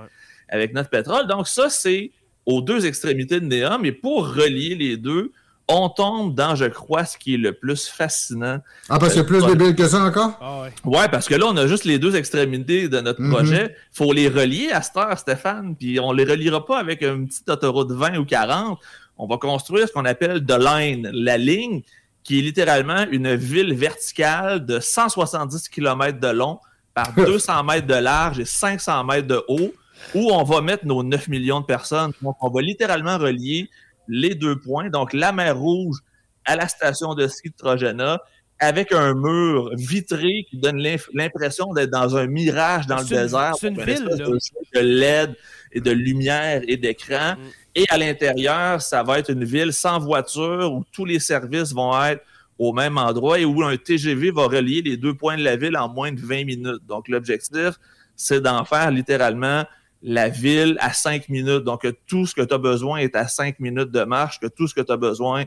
avec 0.48 0.72
notre 0.72 0.90
pétrole. 0.90 1.26
Donc, 1.26 1.48
ça, 1.48 1.68
c'est 1.68 2.12
aux 2.46 2.60
deux 2.60 2.86
extrémités 2.86 3.40
de 3.40 3.46
Néa. 3.46 3.78
Mais 3.78 3.92
pour 3.92 4.34
relier 4.34 4.74
les 4.74 4.96
deux, 4.96 5.32
on 5.68 5.88
tombe 5.88 6.34
dans, 6.34 6.54
je 6.54 6.66
crois, 6.66 7.04
ce 7.04 7.16
qui 7.16 7.34
est 7.34 7.38
le 7.38 7.52
plus 7.52 7.88
fascinant. 7.88 8.58
Ah, 8.88 8.98
parce 8.98 9.12
qu'il 9.12 9.22
y 9.22 9.24
a 9.24 9.26
plus 9.26 9.44
de 9.46 9.54
billes 9.54 9.74
que 9.74 9.88
ça 9.88 10.02
encore? 10.02 10.38
Ah, 10.40 10.62
ouais. 10.62 10.98
ouais. 10.98 11.08
parce 11.08 11.26
que 11.26 11.34
là, 11.34 11.46
on 11.46 11.56
a 11.56 11.66
juste 11.66 11.84
les 11.84 11.98
deux 11.98 12.16
extrémités 12.16 12.88
de 12.88 13.00
notre 13.00 13.22
mhm. 13.22 13.30
projet. 13.30 13.76
Il 13.92 13.96
faut 13.96 14.12
les 14.12 14.28
relier 14.28 14.70
à 14.72 14.82
cette 14.82 14.96
heure, 14.96 15.18
Stéphane, 15.18 15.74
puis 15.74 15.98
on 16.00 16.12
les 16.12 16.24
reliera 16.24 16.64
pas 16.64 16.78
avec 16.78 17.02
un 17.02 17.24
petit 17.24 17.42
autoroute 17.48 17.90
20 17.90 18.18
ou 18.18 18.24
40. 18.24 18.78
On 19.16 19.26
va 19.26 19.38
construire 19.38 19.88
ce 19.88 19.92
qu'on 19.92 20.04
appelle 20.04 20.44
the 20.44 20.58
line, 20.58 21.08
la 21.12 21.38
ligne, 21.38 21.82
qui 22.24 22.38
est 22.38 22.42
littéralement 22.42 23.06
une 23.10 23.34
ville 23.34 23.74
verticale 23.74 24.66
de 24.66 24.80
170 24.80 25.68
km 25.68 26.20
de 26.20 26.28
long 26.28 26.58
par 26.92 27.12
200 27.16 27.64
mètres 27.64 27.86
de 27.86 27.94
large 27.94 28.38
et 28.38 28.44
500 28.44 29.04
mètres 29.04 29.28
de 29.28 29.42
haut, 29.48 29.72
où 30.14 30.30
on 30.30 30.42
va 30.42 30.60
mettre 30.60 30.84
nos 30.84 31.02
9 31.02 31.28
millions 31.28 31.60
de 31.60 31.66
personnes. 31.66 32.12
Donc, 32.20 32.36
on 32.40 32.50
va 32.50 32.60
littéralement 32.60 33.16
relier 33.16 33.70
les 34.08 34.34
deux 34.34 34.58
points, 34.58 34.90
donc 34.90 35.12
la 35.12 35.32
mer 35.32 35.58
Rouge 35.58 35.98
à 36.44 36.56
la 36.56 36.68
station 36.68 37.14
de 37.14 37.26
ski 37.26 37.50
de 37.50 37.54
Trojana, 37.56 38.20
avec 38.60 38.92
un 38.92 39.14
mur 39.14 39.70
vitré 39.74 40.46
qui 40.48 40.56
donne 40.58 40.82
l'impression 41.12 41.72
d'être 41.72 41.90
dans 41.90 42.16
un 42.16 42.26
mirage 42.26 42.86
dans 42.86 42.98
le 42.98 43.04
désert. 43.04 43.54
C'est 43.58 43.68
une 43.68 43.82
ville, 43.82 44.04
là. 44.04 44.26
De 44.74 44.80
LED 44.80 45.36
et 45.72 45.80
de 45.80 45.90
lumière 45.90 46.62
et 46.66 46.76
d'écran. 46.76 47.34
Mm. 47.34 47.40
Et 47.76 47.84
à 47.88 47.98
l'intérieur, 47.98 48.80
ça 48.80 49.02
va 49.02 49.18
être 49.18 49.30
une 49.30 49.44
ville 49.44 49.72
sans 49.72 49.98
voiture 49.98 50.72
où 50.72 50.84
tous 50.92 51.04
les 51.04 51.18
services 51.18 51.72
vont 51.72 52.00
être 52.04 52.22
au 52.58 52.72
même 52.72 52.98
endroit 52.98 53.40
et 53.40 53.44
où 53.44 53.62
un 53.64 53.76
TGV 53.76 54.30
va 54.30 54.44
relier 54.44 54.80
les 54.82 54.96
deux 54.96 55.14
points 55.14 55.36
de 55.36 55.42
la 55.42 55.56
ville 55.56 55.76
en 55.76 55.88
moins 55.88 56.12
de 56.12 56.20
20 56.20 56.44
minutes. 56.44 56.86
Donc, 56.86 57.08
l'objectif, 57.08 57.72
c'est 58.14 58.40
d'en 58.40 58.64
faire 58.64 58.92
littéralement 58.92 59.64
la 60.04 60.28
ville 60.28 60.76
à 60.80 60.92
cinq 60.92 61.28
minutes. 61.28 61.64
Donc, 61.64 61.82
que 61.82 61.94
tout 62.06 62.26
ce 62.26 62.34
que 62.34 62.42
tu 62.42 62.54
as 62.54 62.58
besoin 62.58 62.98
est 62.98 63.16
à 63.16 63.26
cinq 63.26 63.58
minutes 63.58 63.90
de 63.90 64.04
marche, 64.04 64.38
que 64.38 64.46
tout 64.46 64.68
ce 64.68 64.74
que 64.74 64.82
tu 64.82 64.92
as 64.92 64.96
besoin 64.96 65.44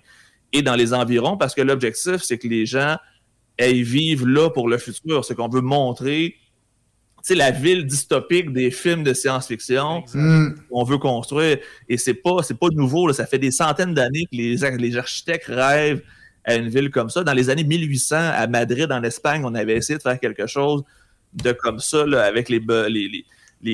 est 0.52 0.64
dans 0.64 0.76
les 0.76 0.94
environs, 0.94 1.38
parce 1.38 1.54
que 1.54 1.62
l'objectif, 1.62 2.18
c'est 2.24 2.38
que 2.38 2.48
les 2.48 2.66
gens 2.66 2.98
aillent 3.60 3.84
vivre 3.84 4.28
là 4.28 4.50
pour 4.50 4.68
le 4.68 4.78
futur. 4.78 5.24
C'est 5.24 5.36
qu'on 5.36 5.48
veut 5.48 5.62
montrer 5.62 6.36
la 7.30 7.52
ville 7.52 7.86
dystopique 7.86 8.54
des 8.54 8.72
films 8.72 9.04
de 9.04 9.14
science-fiction 9.14 10.04
qu'on 10.70 10.84
veut 10.84 10.98
construire. 10.98 11.58
Et 11.90 11.98
c'est 11.98 12.14
pas, 12.14 12.42
c'est 12.42 12.58
pas 12.58 12.68
nouveau. 12.72 13.12
Ça 13.14 13.26
fait 13.26 13.40
des 13.40 13.52
centaines 13.52 13.94
d'années 13.94 14.26
que 14.32 14.38
les, 14.38 14.56
les 14.78 14.98
architectes 14.98 15.48
rêvent 15.48 16.02
à 16.46 16.56
une 16.56 16.70
ville 16.70 16.90
comme 16.90 17.10
ça. 17.10 17.24
Dans 17.24 17.34
les 17.34 17.50
années 17.50 17.66
1800, 17.66 18.16
à 18.16 18.48
Madrid, 18.48 18.92
en 18.92 19.04
Espagne, 19.04 19.42
on 19.44 19.54
avait 19.56 19.76
essayé 19.76 19.98
de 19.98 20.04
faire 20.04 20.20
quelque 20.20 20.48
chose 20.48 20.84
de 21.34 21.52
comme 21.52 21.80
ça, 21.80 22.04
avec 22.24 22.48
les, 22.50 22.62
les, 22.90 23.10
les 23.10 23.26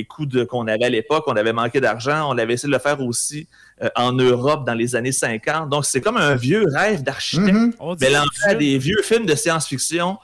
coûts 0.06 0.28
qu'on 0.50 0.68
avait 0.68 0.86
à 0.86 0.90
l'époque. 0.90 1.24
On 1.28 1.36
avait 1.36 1.54
manqué 1.54 1.82
d'argent. 1.82 2.30
On 2.30 2.38
avait 2.38 2.54
essayé 2.54 2.70
de 2.70 2.74
le 2.74 2.80
faire 2.80 3.02
aussi 3.02 3.48
euh, 3.82 3.90
en 3.96 4.12
Europe 4.12 4.66
dans 4.66 4.74
les 4.74 4.96
années 4.96 5.12
50. 5.12 5.70
Donc, 5.70 5.86
c'est 5.86 6.02
comme 6.02 6.18
un 6.18 6.36
vieux 6.36 6.66
rêve 6.74 7.04
d'architecte 7.04 7.54
mm-hmm. 7.54 8.02
mélangé 8.02 8.30
à 8.48 8.56
des 8.56 8.78
vieux 8.78 9.02
films 9.04 9.26
de 9.26 9.36
science-fiction. 9.36 10.18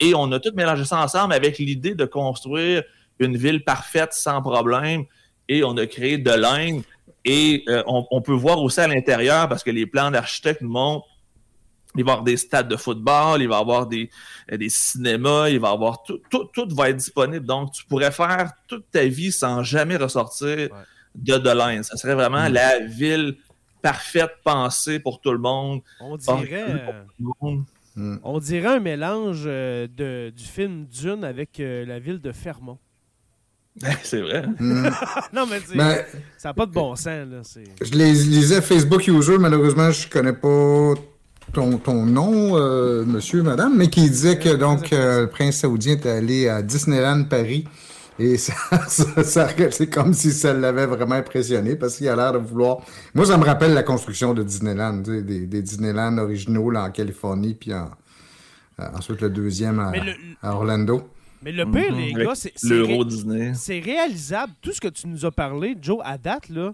Et 0.00 0.14
on 0.14 0.30
a 0.32 0.40
tout 0.40 0.52
mélangé 0.54 0.84
ça 0.84 0.98
ensemble 1.02 1.32
avec 1.32 1.58
l'idée 1.58 1.94
de 1.94 2.04
construire 2.04 2.82
une 3.18 3.36
ville 3.36 3.64
parfaite 3.64 4.12
sans 4.12 4.42
problème. 4.42 5.04
Et 5.48 5.64
on 5.64 5.76
a 5.76 5.86
créé 5.86 6.18
de 6.18 6.30
l'Inde. 6.30 6.82
Et 7.24 7.64
euh, 7.68 7.82
on, 7.86 8.20
peut 8.20 8.32
voir 8.32 8.62
aussi 8.62 8.78
à 8.78 8.86
l'intérieur, 8.86 9.48
parce 9.48 9.64
que 9.64 9.70
les 9.70 9.84
plans 9.84 10.12
d'architectes 10.12 10.62
montrent 10.62 11.08
il 11.96 12.04
va 12.04 12.10
y 12.10 12.12
avoir 12.12 12.24
des 12.24 12.36
stades 12.36 12.68
de 12.68 12.76
football, 12.76 13.42
il 13.42 13.48
va 13.48 13.56
y 13.56 13.60
avoir 13.60 13.86
des, 13.86 14.10
euh, 14.52 14.56
des 14.56 14.68
cinémas, 14.68 15.48
il 15.48 15.58
va 15.60 15.70
y 15.70 15.72
avoir 15.72 16.02
tout, 16.02 16.20
tout, 16.30 16.68
va 16.74 16.90
être 16.90 16.96
disponible. 16.96 17.46
Donc, 17.46 17.72
tu 17.72 17.84
pourrais 17.84 18.12
faire 18.12 18.52
toute 18.66 18.90
ta 18.90 19.04
vie 19.04 19.32
sans 19.32 19.62
jamais 19.62 19.96
ressortir 19.96 20.68
de 21.14 21.38
Delane. 21.38 21.82
Ça 21.82 21.96
serait 21.96 22.14
vraiment 22.14 22.48
mm. 22.48 22.52
la 22.52 22.78
ville 22.80 23.36
parfaite 23.82 24.32
pensée 24.44 24.98
pour 24.98 25.20
tout 25.20 25.32
le 25.32 25.38
monde. 25.38 25.80
On 26.00 26.16
dirait, 26.16 27.04
mm. 27.18 28.16
on 28.22 28.38
dirait 28.38 28.76
un 28.76 28.80
mélange 28.80 29.44
euh, 29.46 29.86
de, 29.86 30.30
du 30.30 30.44
film 30.44 30.86
Dune 30.86 31.24
avec 31.24 31.60
euh, 31.60 31.84
la 31.86 31.98
ville 31.98 32.20
de 32.20 32.32
Fermont. 32.32 32.78
c'est 34.02 34.20
vrai. 34.20 34.46
Mm. 34.58 34.88
non, 35.32 35.46
mais, 35.46 35.60
ben, 35.74 36.04
ça 36.38 36.48
n'a 36.48 36.54
pas 36.54 36.66
de 36.66 36.72
bon 36.72 36.96
sens. 36.96 37.06
Là, 37.06 37.42
je 37.80 37.92
les 37.92 38.12
lisais 38.12 38.62
Facebook 38.62 39.06
User, 39.06 39.38
malheureusement, 39.38 39.90
je 39.90 40.08
connais 40.08 40.32
pas 40.32 40.94
ton, 41.52 41.78
ton 41.78 42.04
nom, 42.04 42.56
euh, 42.56 43.04
monsieur, 43.04 43.42
madame, 43.42 43.76
mais 43.76 43.88
qui 43.88 44.08
disait 44.08 44.38
que 44.38 44.54
donc 44.54 44.92
euh, 44.92 45.22
le 45.22 45.26
prince 45.28 45.56
saoudien 45.56 45.92
est 45.94 46.06
allé 46.06 46.48
à 46.48 46.62
Disneyland 46.62 47.24
Paris. 47.24 47.64
Et 48.18 48.38
ça, 48.38 48.54
c'est 49.70 49.90
comme 49.90 50.14
si 50.14 50.32
ça 50.32 50.54
l'avait 50.54 50.86
vraiment 50.86 51.16
impressionné 51.16 51.76
parce 51.76 51.96
qu'il 51.96 52.08
a 52.08 52.16
l'air 52.16 52.32
de 52.32 52.38
vouloir. 52.38 52.78
Moi, 53.14 53.26
ça 53.26 53.36
me 53.36 53.44
rappelle 53.44 53.74
la 53.74 53.82
construction 53.82 54.32
de 54.32 54.42
Disneyland, 54.42 54.98
des, 54.98 55.22
des 55.22 55.62
Disneyland 55.62 56.16
originaux 56.18 56.70
là, 56.70 56.84
en 56.84 56.90
Californie, 56.90 57.54
puis 57.54 57.74
en, 57.74 57.90
euh, 58.80 58.84
ensuite 58.94 59.20
le 59.22 59.30
deuxième 59.30 59.80
à, 60.42 60.54
Orlando. 60.54 61.08
Mais 61.42 61.52
le 61.52 61.64
pire, 61.64 61.94
les 61.94 62.12
mhm. 62.12 62.24
gars, 62.24 62.34
c'est. 62.34 62.52
C'est 62.56 63.80
réalisable. 63.80 64.52
Tout 64.60 64.72
ce 64.72 64.80
que 64.80 64.88
tu 64.88 65.06
nous 65.06 65.24
as 65.24 65.30
parlé, 65.30 65.76
Joe, 65.80 66.00
à 66.04 66.18
date, 66.18 66.48
là, 66.48 66.72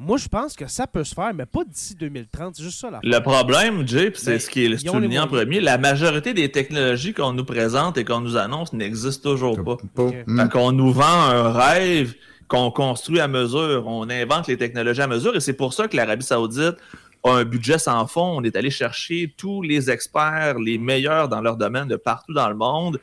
moi, 0.00 0.16
je 0.16 0.26
pense 0.26 0.54
que 0.54 0.66
ça 0.66 0.86
peut 0.86 1.04
se 1.04 1.14
faire, 1.14 1.32
mais 1.32 1.46
pas 1.46 1.64
d'ici 1.64 1.94
2030. 1.94 2.56
C'est 2.56 2.62
juste 2.64 2.80
ça. 2.80 2.90
Le 3.02 3.18
problème, 3.20 3.86
Jay, 3.86 4.12
c'est 4.14 4.40
ce 4.40 4.50
qui 4.50 4.64
est 4.64 4.76
souligné 4.76 5.20
en 5.20 5.28
premier, 5.28 5.60
la 5.60 5.78
majorité 5.78 6.34
des 6.34 6.50
technologies 6.50 7.14
qu'on 7.14 7.32
nous 7.32 7.44
présente 7.44 7.96
et 7.96 8.04
qu'on 8.04 8.20
nous 8.20 8.36
annonce 8.36 8.72
n'existent 8.72 9.30
toujours 9.30 9.62
pas. 9.62 9.76
Okay. 9.96 10.24
qu'on 10.52 10.72
nous 10.72 10.92
vend 10.92 11.04
un 11.04 11.52
rêve 11.52 12.14
qu'on 12.48 12.70
construit 12.70 13.20
à 13.20 13.28
mesure. 13.28 13.84
On 13.86 14.10
invente 14.10 14.48
les 14.48 14.56
technologies 14.56 15.02
à 15.02 15.06
mesure 15.06 15.36
et 15.36 15.40
c'est 15.40 15.54
pour 15.54 15.72
ça 15.72 15.86
que 15.86 15.96
l'Arabie 15.96 16.24
Saoudite 16.24 16.76
a 17.22 17.30
un 17.30 17.44
budget 17.44 17.78
sans 17.78 18.06
fond. 18.06 18.34
On 18.36 18.42
est 18.42 18.56
allé 18.56 18.70
chercher 18.70 19.32
tous 19.36 19.62
les 19.62 19.90
experts, 19.90 20.58
les 20.58 20.76
meilleurs 20.76 21.28
dans 21.28 21.40
leur 21.40 21.56
domaine 21.56 21.88
de 21.88 21.96
partout 21.96 22.34
dans 22.34 22.48
le 22.48 22.56
monde. 22.56 23.00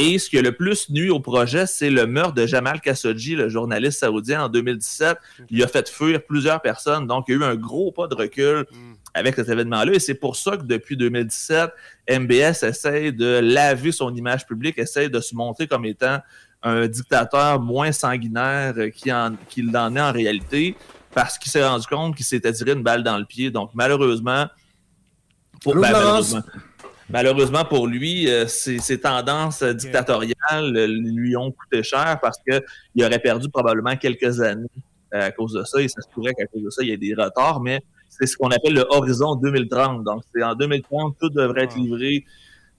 Et 0.00 0.20
ce 0.20 0.30
qui 0.30 0.38
a 0.38 0.42
le 0.42 0.52
plus 0.52 0.90
nuit 0.90 1.10
au 1.10 1.18
projet, 1.18 1.66
c'est 1.66 1.90
le 1.90 2.06
meurtre 2.06 2.34
de 2.34 2.46
Jamal 2.46 2.80
Khashoggi, 2.80 3.34
le 3.34 3.48
journaliste 3.48 3.98
saoudien, 3.98 4.44
en 4.44 4.48
2017. 4.48 5.18
Il 5.50 5.60
a 5.64 5.66
fait 5.66 5.88
fuir 5.88 6.24
plusieurs 6.24 6.62
personnes. 6.62 7.08
Donc, 7.08 7.24
il 7.26 7.32
y 7.32 7.34
a 7.34 7.40
eu 7.40 7.44
un 7.44 7.56
gros 7.56 7.90
pas 7.90 8.06
de 8.06 8.14
recul 8.14 8.64
mm. 8.70 8.94
avec 9.14 9.34
cet 9.34 9.48
événement-là. 9.48 9.92
Et 9.92 9.98
c'est 9.98 10.14
pour 10.14 10.36
ça 10.36 10.56
que 10.56 10.62
depuis 10.62 10.96
2017, 10.96 11.70
MBS 12.10 12.62
essaie 12.62 13.10
de 13.10 13.40
laver 13.42 13.90
son 13.90 14.14
image 14.14 14.46
publique, 14.46 14.78
essaie 14.78 15.08
de 15.08 15.18
se 15.18 15.34
montrer 15.34 15.66
comme 15.66 15.84
étant 15.84 16.20
un 16.62 16.86
dictateur 16.86 17.60
moins 17.60 17.90
sanguinaire 17.90 18.74
qu'il 18.94 19.12
en, 19.12 19.34
en 19.74 19.96
est 19.96 20.00
en 20.00 20.12
réalité, 20.12 20.76
parce 21.12 21.38
qu'il 21.38 21.50
s'est 21.50 21.66
rendu 21.66 21.88
compte 21.88 22.14
qu'il 22.14 22.24
s'était 22.24 22.52
tiré 22.52 22.70
une 22.70 22.84
balle 22.84 23.02
dans 23.02 23.18
le 23.18 23.24
pied. 23.24 23.50
Donc, 23.50 23.70
malheureusement, 23.74 24.46
pour, 25.60 25.74
ben, 25.74 25.90
malheureusement 25.90 26.42
Malheureusement 27.10 27.64
pour 27.64 27.86
lui, 27.86 28.28
euh, 28.28 28.46
ses, 28.46 29.00
tendances 29.00 29.62
dictatoriales 29.62 30.86
lui 30.86 31.36
ont 31.36 31.50
coûté 31.52 31.82
cher 31.82 32.18
parce 32.20 32.38
qu'il 32.38 33.04
aurait 33.04 33.18
perdu 33.18 33.48
probablement 33.48 33.96
quelques 33.96 34.40
années 34.40 34.68
euh, 35.14 35.28
à 35.28 35.30
cause 35.30 35.54
de 35.54 35.64
ça. 35.64 35.80
Et 35.80 35.88
ça 35.88 36.02
se 36.02 36.08
pourrait 36.12 36.34
qu'à 36.34 36.44
cause 36.46 36.62
de 36.62 36.70
ça, 36.70 36.82
il 36.82 36.90
y 36.90 36.92
ait 36.92 36.98
des 36.98 37.14
retards, 37.14 37.60
mais 37.60 37.80
c'est 38.10 38.26
ce 38.26 38.36
qu'on 38.36 38.50
appelle 38.50 38.74
le 38.74 38.84
horizon 38.90 39.36
2030. 39.36 40.04
Donc, 40.04 40.22
c'est 40.34 40.42
en 40.42 40.54
2030, 40.54 41.16
tout 41.18 41.30
devrait 41.30 41.64
être 41.64 41.76
livré 41.76 42.26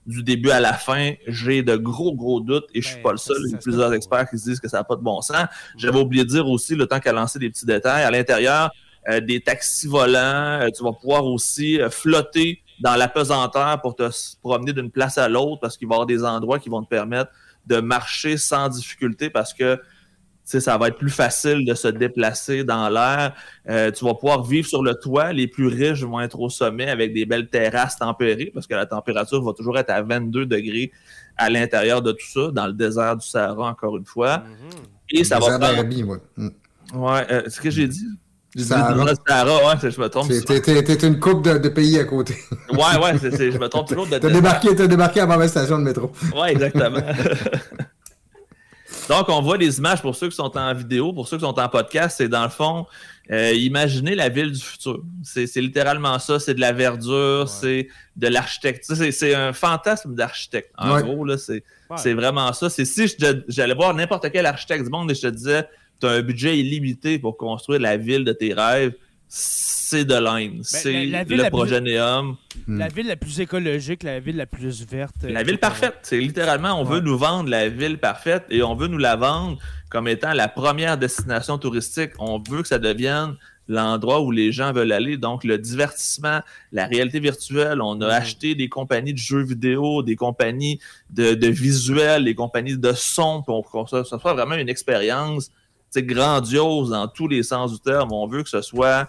du 0.06 0.22
début 0.22 0.52
à 0.52 0.60
la 0.60 0.74
fin. 0.74 1.14
J'ai 1.26 1.64
de 1.64 1.76
gros, 1.76 2.14
gros 2.14 2.40
doutes 2.40 2.68
et 2.76 2.82
je 2.84 2.88
suis 2.88 2.98
ben, 2.98 3.04
pas 3.04 3.12
le 3.14 3.18
seul. 3.18 3.38
Il 3.48 3.52
y 3.52 3.56
a 3.56 3.58
plusieurs 3.58 3.94
experts 3.94 4.30
qui 4.30 4.38
se 4.38 4.44
disent 4.44 4.60
que 4.60 4.70
ça 4.70 4.78
n'a 4.78 4.84
pas 4.84 4.96
de 4.96 5.02
bon 5.02 5.22
sens. 5.22 5.48
J'avais 5.76 6.00
oublié 6.00 6.24
de 6.24 6.30
dire 6.30 6.48
aussi, 6.48 6.76
le 6.76 6.86
temps 6.86 7.00
qu'à 7.00 7.14
lancer 7.14 7.40
des 7.40 7.50
petits 7.50 7.66
détails, 7.66 8.04
à 8.04 8.12
l'intérieur, 8.12 8.70
euh, 9.10 9.22
des 9.22 9.42
taxis 9.42 9.88
volants, 9.88 10.68
tu 10.76 10.84
vas 10.84 10.94
pouvoir 10.94 11.26
aussi 11.26 11.80
flotter 11.90 12.62
dans 12.82 12.96
la 12.96 13.08
pesanteur 13.08 13.82
pour 13.82 13.96
te 13.96 14.10
promener 14.42 14.74
d'une 14.74 14.92
place 14.92 15.18
à 15.18 15.28
l'autre 15.28 15.60
parce 15.62 15.78
qu'il 15.78 15.88
va 15.88 15.94
y 15.94 15.96
avoir 15.96 16.08
des 16.08 16.24
endroits 16.24 16.60
qui 16.60 16.70
vont 16.70 16.84
te 16.84 16.90
permettre 16.90 17.32
de 17.66 17.80
marcher 17.82 18.38
sans 18.38 18.70
difficulté 18.70 19.30
parce 19.30 19.54
que 19.54 19.80
ça 20.58 20.78
va 20.80 20.88
être 20.88 20.98
plus 20.98 21.12
facile 21.12 21.64
de 21.64 21.76
se 21.76 21.88
déplacer 21.88 22.64
dans 22.64 22.90
l'air. 22.90 23.36
Euh, 23.70 23.92
tu 23.92 24.04
vas 24.04 24.16
pouvoir 24.16 24.44
vivre 24.44 24.68
sur 24.68 24.82
le 24.82 24.96
toit. 24.96 25.32
Les 25.32 25.46
plus 25.46 25.68
riches 25.68 26.02
vont 26.02 26.20
être 26.20 26.40
au 26.40 26.50
sommet 26.50 26.90
avec 26.90 27.14
des 27.14 27.28
belles 27.28 27.50
terrasses 27.50 27.98
tempérées 27.98 28.50
parce 28.52 28.66
que 28.66 28.74
la 28.74 28.88
température 28.88 29.44
va 29.44 29.54
toujours 29.54 29.78
être 29.78 29.92
à 29.92 30.02
22 30.02 30.48
degrés 30.48 30.92
à 31.38 31.50
l'intérieur 31.52 32.02
de 32.02 32.12
tout 32.12 32.26
ça, 32.26 32.52
dans 32.52 32.66
le 32.66 32.74
désert 32.74 33.16
du 33.16 33.28
Sahara, 33.28 33.70
encore 33.70 33.96
une 33.98 34.06
fois. 34.06 34.38
Mm-hmm. 34.38 35.20
Et 35.20 35.24
ça 35.24 35.40
va. 35.40 35.60
Faire... 35.60 35.60
Ouais, 36.96 37.32
euh, 37.32 37.44
ce 37.48 37.62
que 37.62 37.70
j'ai 37.70 37.88
dit. 37.88 38.08
Sahara. 38.58 39.14
Sahara, 39.28 39.68
ouais, 39.68 39.92
je 39.92 40.02
me 40.02 40.08
trompe. 40.08 40.30
T'es 40.30 41.08
une 41.08 41.20
coupe 41.20 41.44
de, 41.44 41.70
pays 41.70 42.00
à 42.00 42.06
côté. 42.06 42.36
ouais, 42.72 42.78
ouais, 42.78 43.18
je 43.22 43.58
me 43.58 43.68
trompe 43.68 43.88
toujours 43.88 44.08
de. 44.08 44.18
T'as 44.18 44.30
débarqué, 44.30 44.70
as 44.70 44.88
débarqué 44.88 45.20
à 45.20 45.26
la 45.26 45.48
station 45.48 45.80
de 45.80 45.84
métro. 45.84 46.12
Ouais, 46.36 46.52
exactement. 46.52 47.00
Donc, 49.10 49.28
on 49.30 49.42
voit 49.42 49.58
des 49.58 49.80
images 49.80 50.02
pour 50.02 50.16
ceux 50.16 50.30
qui 50.30 50.36
sont 50.36 50.56
en 50.56 50.74
vidéo, 50.74 51.14
pour 51.14 51.28
ceux 51.28 51.38
qui 51.38 51.44
sont 51.44 51.60
en 51.60 51.70
podcast. 51.70 52.18
C'est 52.18 52.28
dans 52.28 52.44
le 52.44 52.50
fond, 52.50 52.86
euh, 53.32 53.54
imaginez 53.54 54.14
la 54.14 54.30
ville 54.30 54.52
du 54.52 54.62
futur. 54.62 55.02
C'est 55.24 55.50
littéralement 55.56 56.20
ça. 56.20 56.40
C'est 56.40 56.54
de 56.54 56.62
la 56.62 56.74
verdure, 56.74 57.50
c'est 57.50 57.88
de 58.16 58.28
l'architecture. 58.28 58.96
C'est 59.12 59.34
un 59.34 59.52
fantasme 59.52 60.14
d'architecte. 60.14 60.72
En 60.78 61.02
gros, 61.02 61.26
là, 61.26 61.38
c'est 61.38 62.14
vraiment 62.14 62.54
ça. 62.54 62.70
C'est 62.70 62.86
si 62.86 63.12
j'allais 63.48 63.74
voir 63.74 63.94
n'importe 63.96 64.32
quel 64.32 64.46
architecte 64.46 64.84
du 64.84 64.92
monde 64.92 65.10
et 65.10 65.16
je 65.16 65.22
te 65.22 65.28
disais 65.28 65.68
tu 66.00 66.08
as 66.08 66.12
un 66.12 66.22
budget 66.22 66.58
illimité 66.58 67.20
pour 67.20 67.38
construire 67.38 67.80
la 67.80 67.98
ville 67.98 68.24
de 68.24 68.34
tes 68.34 68.54
rêves, 68.54 68.94
c'est 69.28 70.06
de 70.06 70.16
l'Inde. 70.16 70.58
Ben, 70.58 70.64
c'est 70.64 71.06
le 71.06 71.50
projet 71.50 71.82
Neum. 71.82 72.36
La 72.68 72.88
ville 72.88 73.08
la 73.08 73.16
plus 73.16 73.40
écologique, 73.40 74.04
la 74.04 74.20
ville 74.20 74.38
la 74.38 74.46
plus 74.46 74.86
verte. 74.86 75.24
La 75.24 75.44
ville 75.44 75.60
parfaite. 75.60 76.00
C'est 76.04 76.20
littéralement, 76.20 76.80
on 76.80 76.84
veut 76.84 77.00
nous 77.00 77.18
vendre 77.18 77.50
la 77.50 77.70
ville 77.70 77.98
parfaite 77.98 78.46
et 78.50 78.64
on 78.64 78.76
veut 78.76 78.88
nous 78.88 78.98
la 78.98 79.16
vendre 79.16 79.60
comme 79.90 80.08
étant 80.08 80.34
la 80.34 80.48
première 80.48 80.98
destination 80.98 81.58
touristique. 81.58 82.12
On 82.20 82.40
veut 82.40 82.62
que 82.62 82.68
ça 82.68 82.80
devienne 82.80 83.36
l'endroit 83.68 84.22
où 84.22 84.32
les 84.32 84.52
gens 84.52 84.74
veulent 84.74 84.92
aller. 84.92 85.16
Donc, 85.16 85.44
le 85.44 85.58
divertissement, 85.58 86.42
la 86.72 86.86
réalité 86.86 87.20
virtuelle. 87.20 87.82
On 87.82 88.02
a 88.02 88.08
acheté 88.08 88.56
des 88.56 88.68
compagnies 88.68 89.14
de 89.14 89.20
jeux 89.20 89.44
vidéo, 89.44 90.04
des 90.04 90.16
compagnies 90.16 90.80
de, 91.12 91.36
de 91.36 91.48
visuels, 91.48 92.26
des 92.26 92.36
compagnies 92.36 92.78
de 92.78 92.94
son 92.94 93.44
pour 93.44 93.70
que 93.72 93.90
ça, 93.90 94.04
soit 94.04 94.34
vraiment 94.34 94.56
une 94.56 94.70
expérience 94.70 95.52
grandiose 95.98 96.90
dans 96.90 97.08
tous 97.08 97.28
les 97.28 97.44
sens 97.44 97.74
du 97.74 97.80
terme. 97.80 98.12
On 98.12 98.28
veut 98.28 98.44
que 98.44 98.50
ce 98.50 98.62
soit 98.62 99.08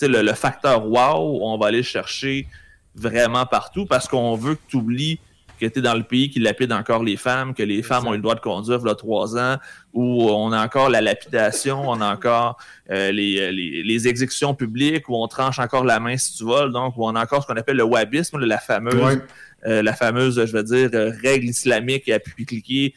le, 0.00 0.22
le 0.22 0.32
facteur 0.32 0.86
wow, 0.86 1.40
on 1.42 1.58
va 1.58 1.68
aller 1.68 1.82
chercher 1.82 2.46
vraiment 2.94 3.46
partout 3.46 3.86
parce 3.86 4.08
qu'on 4.08 4.34
veut 4.36 4.54
que 4.54 4.60
tu 4.68 4.76
oublies 4.76 5.20
que 5.58 5.66
tu 5.66 5.78
es 5.78 5.82
dans 5.82 5.94
le 5.94 6.02
pays 6.02 6.30
qui 6.30 6.38
lapide 6.38 6.72
encore 6.72 7.02
les 7.02 7.16
femmes, 7.16 7.54
que 7.54 7.62
les 7.62 7.82
femmes 7.82 8.06
ont 8.06 8.12
eu 8.12 8.16
le 8.16 8.22
droit 8.22 8.34
de 8.34 8.40
conduire 8.40 8.78
il 8.82 8.88
y 8.88 8.90
a 8.90 8.94
trois 8.94 9.38
ans, 9.38 9.56
où 9.92 10.28
on 10.28 10.52
a 10.52 10.62
encore 10.62 10.90
la 10.90 11.00
lapidation, 11.00 11.88
on 11.88 12.00
a 12.00 12.12
encore 12.12 12.58
euh, 12.90 13.10
les, 13.10 13.52
les, 13.52 14.08
exécutions 14.08 14.54
publiques, 14.54 15.08
où 15.08 15.16
on 15.16 15.26
tranche 15.28 15.58
encore 15.58 15.84
la 15.84 15.98
main 15.98 16.16
si 16.16 16.36
tu 16.36 16.44
voles, 16.44 16.72
donc 16.72 16.96
où 16.96 17.04
on 17.06 17.14
a 17.14 17.22
encore 17.22 17.42
ce 17.42 17.46
qu'on 17.46 17.56
appelle 17.56 17.76
le 17.76 17.84
wahhabisme, 17.84 18.38
la 18.38 18.58
fameuse, 18.58 19.22
euh, 19.66 19.82
la 19.82 19.94
fameuse, 19.94 20.44
je 20.44 20.52
veux 20.52 20.62
dire, 20.62 20.90
euh, 20.92 21.10
règle 21.22 21.46
islamique 21.46 22.08
à 22.08 22.18
puis 22.18 22.44
cliquer 22.44 22.94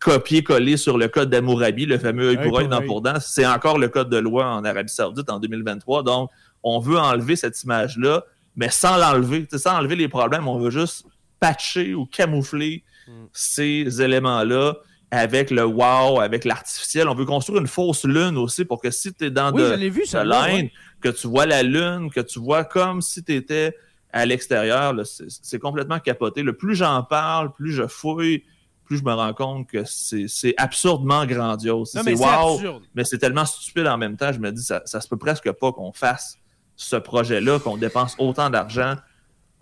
copier-coller 0.00 0.76
sur 0.76 0.98
le 0.98 1.08
code 1.08 1.30
d'Amourabi, 1.30 1.86
le 1.86 1.98
fameux 1.98 2.28
œil 2.28 2.36
pour 2.36 2.58
œil, 2.58 2.68
dent 2.68 2.82
pour 2.82 3.02
dent. 3.02 3.18
C'est 3.20 3.46
encore 3.46 3.78
le 3.78 3.88
code 3.88 4.10
de 4.10 4.18
loi 4.18 4.46
en 4.46 4.64
Arabie 4.64 4.92
Saoudite 4.92 5.30
en 5.30 5.40
2023. 5.40 6.02
Donc, 6.02 6.30
on 6.62 6.78
veut 6.78 6.98
enlever 6.98 7.36
cette 7.36 7.62
image-là, 7.62 8.24
mais 8.56 8.70
sans 8.70 8.96
l'enlever, 8.96 9.46
sans 9.52 9.78
enlever 9.78 9.96
les 9.96 10.08
problèmes, 10.08 10.46
on 10.48 10.58
veut 10.58 10.70
juste 10.70 11.04
patcher 11.40 11.94
ou 11.94 12.06
camoufler 12.06 12.84
hmm. 13.06 13.26
ces 13.32 14.02
éléments-là 14.02 14.76
avec 15.10 15.50
le 15.50 15.64
wow, 15.64 16.20
avec 16.20 16.44
l'artificiel. 16.44 17.08
On 17.08 17.14
veut 17.14 17.24
construire 17.24 17.60
une 17.60 17.66
fausse 17.66 18.04
lune 18.04 18.36
aussi 18.36 18.64
pour 18.64 18.80
que 18.80 18.90
si 18.90 19.12
tu 19.12 19.26
es 19.26 19.30
dans 19.30 19.52
de, 19.52 19.74
vu, 19.88 20.02
que 21.00 21.08
tu 21.08 21.26
vois 21.26 21.46
la 21.46 21.62
lune, 21.62 22.10
que 22.10 22.20
tu 22.20 22.38
vois 22.38 22.64
comme 22.64 23.00
si 23.00 23.24
tu 23.24 23.34
étais 23.34 23.74
à 24.12 24.26
l'extérieur, 24.26 24.94
c'est 25.04 25.58
complètement 25.58 25.98
capoté. 25.98 26.42
Le 26.42 26.54
plus 26.54 26.74
j'en 26.74 27.02
parle, 27.02 27.52
plus 27.52 27.72
je 27.72 27.86
fouille, 27.86 28.44
plus 28.88 28.98
je 28.98 29.04
me 29.04 29.12
rends 29.12 29.34
compte 29.34 29.68
que 29.68 29.84
c'est 29.84 30.54
absurdement 30.56 31.26
grandiose. 31.26 31.90
C'est 31.92 32.14
wow, 32.14 32.80
mais 32.94 33.04
c'est 33.04 33.18
tellement 33.18 33.44
stupide 33.44 33.86
en 33.86 33.98
même 33.98 34.16
temps. 34.16 34.32
Je 34.32 34.40
me 34.40 34.50
dis, 34.50 34.62
ça, 34.62 34.82
ça 34.86 35.00
se 35.00 35.08
peut 35.08 35.18
presque 35.18 35.52
pas 35.52 35.72
qu'on 35.72 35.92
fasse 35.92 36.38
ce 36.74 36.96
projet-là, 36.96 37.58
qu'on 37.58 37.76
dépense 37.76 38.16
autant 38.18 38.50
d'argent 38.50 38.94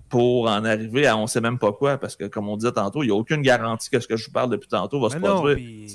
pour 0.08 0.48
en 0.48 0.64
arriver 0.64 1.06
à 1.08 1.16
on 1.16 1.26
sait 1.26 1.40
même 1.40 1.58
pas 1.58 1.72
quoi, 1.72 1.98
parce 1.98 2.14
que 2.14 2.26
comme 2.26 2.48
on 2.48 2.56
disait 2.56 2.72
tantôt, 2.72 3.02
il 3.02 3.06
n'y 3.06 3.12
a 3.12 3.16
aucune 3.16 3.42
garantie 3.42 3.90
que 3.90 3.98
ce 3.98 4.06
que 4.06 4.16
je 4.16 4.26
vous 4.26 4.32
parle 4.32 4.50
depuis 4.50 4.68
tantôt 4.68 5.00
va 5.00 5.10
se 5.10 5.16
produire. 5.16 5.88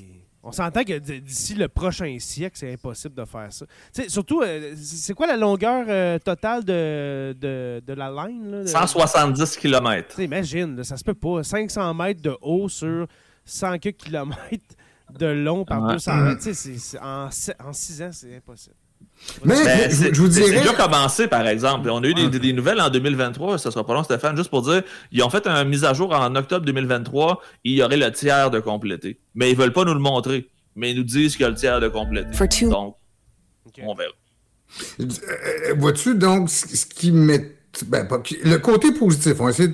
On 0.44 0.52
s'entend 0.52 0.84
que 0.84 0.98
d'ici 0.98 1.54
le 1.54 1.68
prochain 1.68 2.18
siècle, 2.20 2.58
c'est 2.58 2.74
impossible 2.74 3.14
de 3.14 3.26
faire 3.26 3.54
ça. 3.54 3.66
surtout, 4.08 4.42
euh, 4.42 4.74
c'est 4.76 5.14
quoi 5.14 5.28
la 5.28 5.38
longueur 5.38 5.86
euh, 5.88 6.18
totale 6.18 6.64
de, 6.66 7.36
de, 7.40 7.94
la 7.94 8.10
ligne? 8.10 8.66
170 8.66 9.58
km. 9.58 10.20
Imagine, 10.20 10.84
ça 10.84 10.98
se 10.98 11.04
peut 11.04 11.14
pas. 11.14 11.44
500 11.44 11.94
mètres 11.94 12.22
de 12.22 12.36
haut 12.42 12.68
sur 12.70 13.06
100 13.46 13.78
km 13.80 14.36
de 15.18 15.26
long 15.28 15.64
par 15.64 15.92
200 15.92 16.16
mètres. 16.16 16.50
En, 17.02 17.28
en 17.28 17.74
6 17.74 18.02
ans, 18.02 18.10
c'est 18.12 18.36
impossible. 18.36 18.76
Mais 19.44 19.64
ben, 19.64 19.90
je, 19.90 20.22
vous 20.22 20.28
dirais. 20.28 20.48
C'est 20.48 20.60
déjà 20.60 20.74
commencé, 20.74 21.28
par 21.28 21.48
exemple. 21.48 21.90
On 21.90 22.04
a 22.04 22.08
eu 22.08 22.14
des, 22.14 22.54
nouvelles 22.54 22.82
en 22.82 22.90
2023, 22.90 23.58
ça 23.58 23.72
sera 23.72 23.86
pas 23.86 23.94
long, 23.94 24.04
Stéphane, 24.04 24.36
juste 24.36 24.50
pour 24.50 24.62
dire 24.62 24.84
ils 25.12 25.24
ont 25.24 25.30
fait 25.30 25.48
une 25.48 25.68
mise 25.68 25.86
à 25.86 25.94
jour 25.94 26.14
en 26.14 26.36
octobre 26.36 26.66
2023, 26.66 27.42
il 27.64 27.74
y 27.74 27.84
aurait 27.84 27.98
le 27.98 28.12
tiers 28.12 28.52
de 28.52 28.60
complété. 28.60 29.20
Mais 29.36 29.52
ils 29.52 29.58
veulent 29.58 29.74
pas 29.74 29.86
nous 29.86 29.94
le 29.94 30.00
montrer. 30.00 30.50
Mais 30.76 30.92
ils 30.92 30.98
nous 30.98 31.04
disent 31.04 31.34
qu'il 31.34 31.44
y 31.44 31.46
a 31.46 31.50
le 31.50 31.56
tiers 31.56 31.80
de 31.80 31.88
complété. 31.88 32.30
Donc, 32.66 32.96
on 33.82 33.94
verra. 33.94 34.12
Euh, 35.00 35.76
vois-tu, 35.78 36.16
donc, 36.16 36.50
ce 36.50 36.86
qui 36.86 37.12
met 37.12 37.56
ben, 37.88 38.06
le 38.44 38.58
côté 38.58 38.92
positif, 38.92 39.40
on 39.40 39.46
va 39.46 39.50
essayer, 39.52 39.70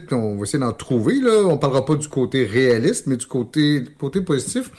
d'en 0.60 0.72
trouver. 0.72 1.20
Là. 1.20 1.46
On 1.46 1.54
ne 1.54 1.58
parlera 1.58 1.84
pas 1.84 1.96
du 1.96 2.08
côté 2.08 2.46
réaliste, 2.46 3.08
mais 3.08 3.18
du 3.18 3.26
côté, 3.26 3.84
côté 4.00 4.22
positif. 4.22 4.72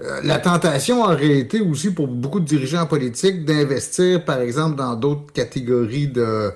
Euh, 0.00 0.20
la 0.22 0.38
tentation 0.38 1.02
en 1.02 1.16
réalité 1.16 1.60
aussi 1.60 1.90
pour 1.90 2.06
beaucoup 2.06 2.38
de 2.38 2.44
dirigeants 2.44 2.86
politiques 2.86 3.44
d'investir, 3.44 4.24
par 4.24 4.40
exemple, 4.40 4.76
dans 4.76 4.94
d'autres 4.94 5.32
catégories 5.32 6.08
de, 6.08 6.52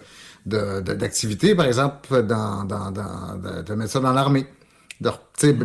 d'activités, 0.47 1.55
par 1.55 1.67
exemple, 1.67 2.23
dans, 2.23 2.65
de, 2.65 3.75
mettre 3.75 3.91
ça 3.91 4.01
dans 4.01 4.13
l'armée. 4.13 4.47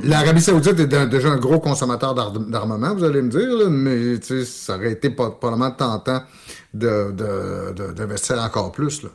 L'Arabie 0.03 0.41
Saoudite 0.41 0.79
est 0.79 1.07
déjà 1.07 1.29
un 1.29 1.37
gros 1.37 1.59
consommateur 1.59 2.15
d'armement, 2.15 2.95
vous 2.95 3.03
allez 3.03 3.21
me 3.21 3.29
dire, 3.29 3.69
mais 3.69 4.19
ça 4.43 4.75
aurait 4.75 4.93
été 4.93 5.09
probablement 5.11 5.71
tentant 5.71 6.23
d'investir 6.73 8.41
encore 8.41 8.71
plus. 8.71 9.03
Là. 9.03 9.09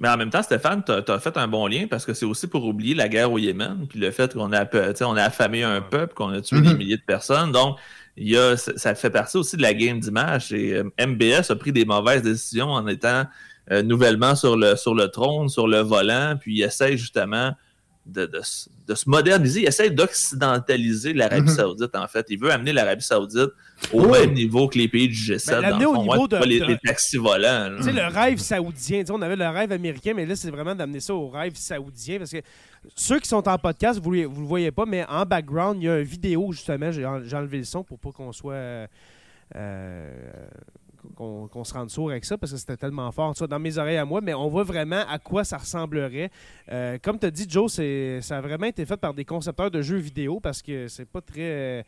Mais 0.00 0.08
en 0.08 0.16
même 0.16 0.30
temps, 0.30 0.42
Stéphane, 0.42 0.82
tu 0.84 0.92
as, 0.92 1.18
fait 1.20 1.36
un 1.36 1.46
bon 1.46 1.66
lien 1.66 1.86
parce 1.88 2.04
que 2.04 2.14
c'est 2.14 2.26
aussi 2.26 2.46
pour 2.46 2.64
oublier 2.64 2.94
la 2.94 3.08
guerre 3.08 3.30
au 3.30 3.38
Yémen, 3.38 3.86
puis 3.88 4.00
le 4.00 4.10
fait 4.10 4.34
qu'on 4.34 4.52
a, 4.52 4.64
on 5.02 5.16
a 5.16 5.22
affamé 5.22 5.62
un 5.62 5.80
peuple, 5.80 6.14
qu'on 6.14 6.30
a 6.30 6.40
tué 6.40 6.60
des 6.60 6.68
mm-hmm. 6.68 6.76
milliers 6.76 6.96
de 6.96 7.02
personnes. 7.02 7.52
Donc, 7.52 7.78
il 8.16 8.28
y 8.28 8.36
a, 8.36 8.56
ça 8.56 8.94
fait 8.94 9.10
partie 9.10 9.36
aussi 9.36 9.56
de 9.56 9.62
la 9.62 9.74
game 9.74 10.00
d'image. 10.00 10.52
Et 10.52 10.74
euh, 10.74 10.84
MBS 10.98 11.50
a 11.50 11.56
pris 11.56 11.72
des 11.72 11.84
mauvaises 11.84 12.22
décisions 12.22 12.70
en 12.70 12.86
étant 12.86 13.24
euh, 13.70 13.82
nouvellement 13.82 14.34
sur 14.34 14.56
le, 14.56 14.76
sur 14.76 14.94
le 14.94 15.08
trône, 15.08 15.48
sur 15.48 15.66
le 15.66 15.78
volant, 15.78 16.36
puis 16.40 16.56
il 16.56 16.62
essaie 16.62 16.96
justement 16.96 17.52
de, 18.06 18.26
de, 18.26 18.94
se 18.94 19.08
moderniser. 19.08 19.62
Il 19.62 19.66
essaie 19.66 19.90
d'occidentaliser 19.90 21.12
l'Arabie 21.12 21.50
mm-hmm. 21.50 21.56
Saoudite, 21.56 21.96
en 21.96 22.06
fait. 22.06 22.26
Il 22.28 22.38
veut 22.38 22.52
amener 22.52 22.72
l'Arabie 22.72 23.02
Saoudite 23.02 23.50
au 23.92 24.08
même 24.08 24.32
niveau 24.34 24.68
que 24.68 24.78
les 24.78 24.88
pays 24.88 25.08
du 25.08 25.14
G7. 25.14 25.60
Ben, 25.60 25.78
dans 25.78 25.94
au 25.94 26.02
niveau 26.02 26.28
de, 26.28 26.36
les, 26.44 26.78
taxis 26.84 27.16
volants. 27.16 27.70
Tu 27.78 27.84
sais, 27.84 27.92
le 27.92 28.06
rêve 28.06 28.38
saoudien. 28.38 29.04
on 29.10 29.22
avait 29.22 29.36
le 29.36 29.48
rêve 29.48 29.72
américain, 29.72 30.12
mais 30.14 30.26
là, 30.26 30.36
c'est 30.36 30.50
vraiment 30.50 30.74
d'amener 30.74 31.00
ça 31.00 31.14
au 31.14 31.28
rêve 31.28 31.54
saoudien. 31.56 32.18
Parce 32.18 32.30
que 32.30 32.42
ceux 32.94 33.20
qui 33.20 33.28
sont 33.28 33.46
en 33.48 33.58
podcast, 33.58 33.98
vous 34.02 34.14
ne 34.14 34.22
le 34.22 34.28
voyez 34.28 34.70
pas, 34.70 34.84
mais 34.86 35.04
en 35.08 35.24
background, 35.24 35.82
il 35.82 35.86
y 35.86 35.88
a 35.88 35.98
une 35.98 36.04
vidéo, 36.04 36.52
justement. 36.52 36.92
J'ai 36.92 37.04
enlevé 37.06 37.58
le 37.58 37.64
son 37.64 37.82
pour 37.82 37.98
pas 37.98 38.12
qu'on 38.12 38.32
soit. 38.32 38.86
Euh, 39.56 40.10
qu'on 41.16 41.64
se 41.64 41.74
rende 41.74 41.90
sourd 41.90 42.10
avec 42.10 42.24
ça 42.24 42.38
parce 42.38 42.52
que 42.52 42.58
c'était 42.58 42.76
tellement 42.76 43.10
fort 43.12 43.34
dans 43.48 43.58
mes 43.58 43.78
oreilles 43.78 43.96
à 43.96 44.04
moi, 44.04 44.20
mais 44.22 44.34
on 44.34 44.48
voit 44.48 44.64
vraiment 44.64 45.04
à 45.08 45.18
quoi 45.18 45.44
ça 45.44 45.58
ressemblerait. 45.58 46.30
Euh, 46.70 46.98
comme 47.02 47.18
tu 47.18 47.26
as 47.26 47.30
dit, 47.30 47.46
Joe, 47.48 47.72
ça 47.72 48.36
a 48.36 48.40
vraiment 48.40 48.66
été 48.66 48.84
fait 48.84 48.96
par 48.96 49.14
des 49.14 49.24
concepteurs 49.24 49.70
de 49.70 49.82
jeux 49.82 49.96
vidéo 49.96 50.40
parce 50.40 50.62
que 50.62 50.88
c'est 50.88 51.08
pas 51.08 51.20
très. 51.20 51.84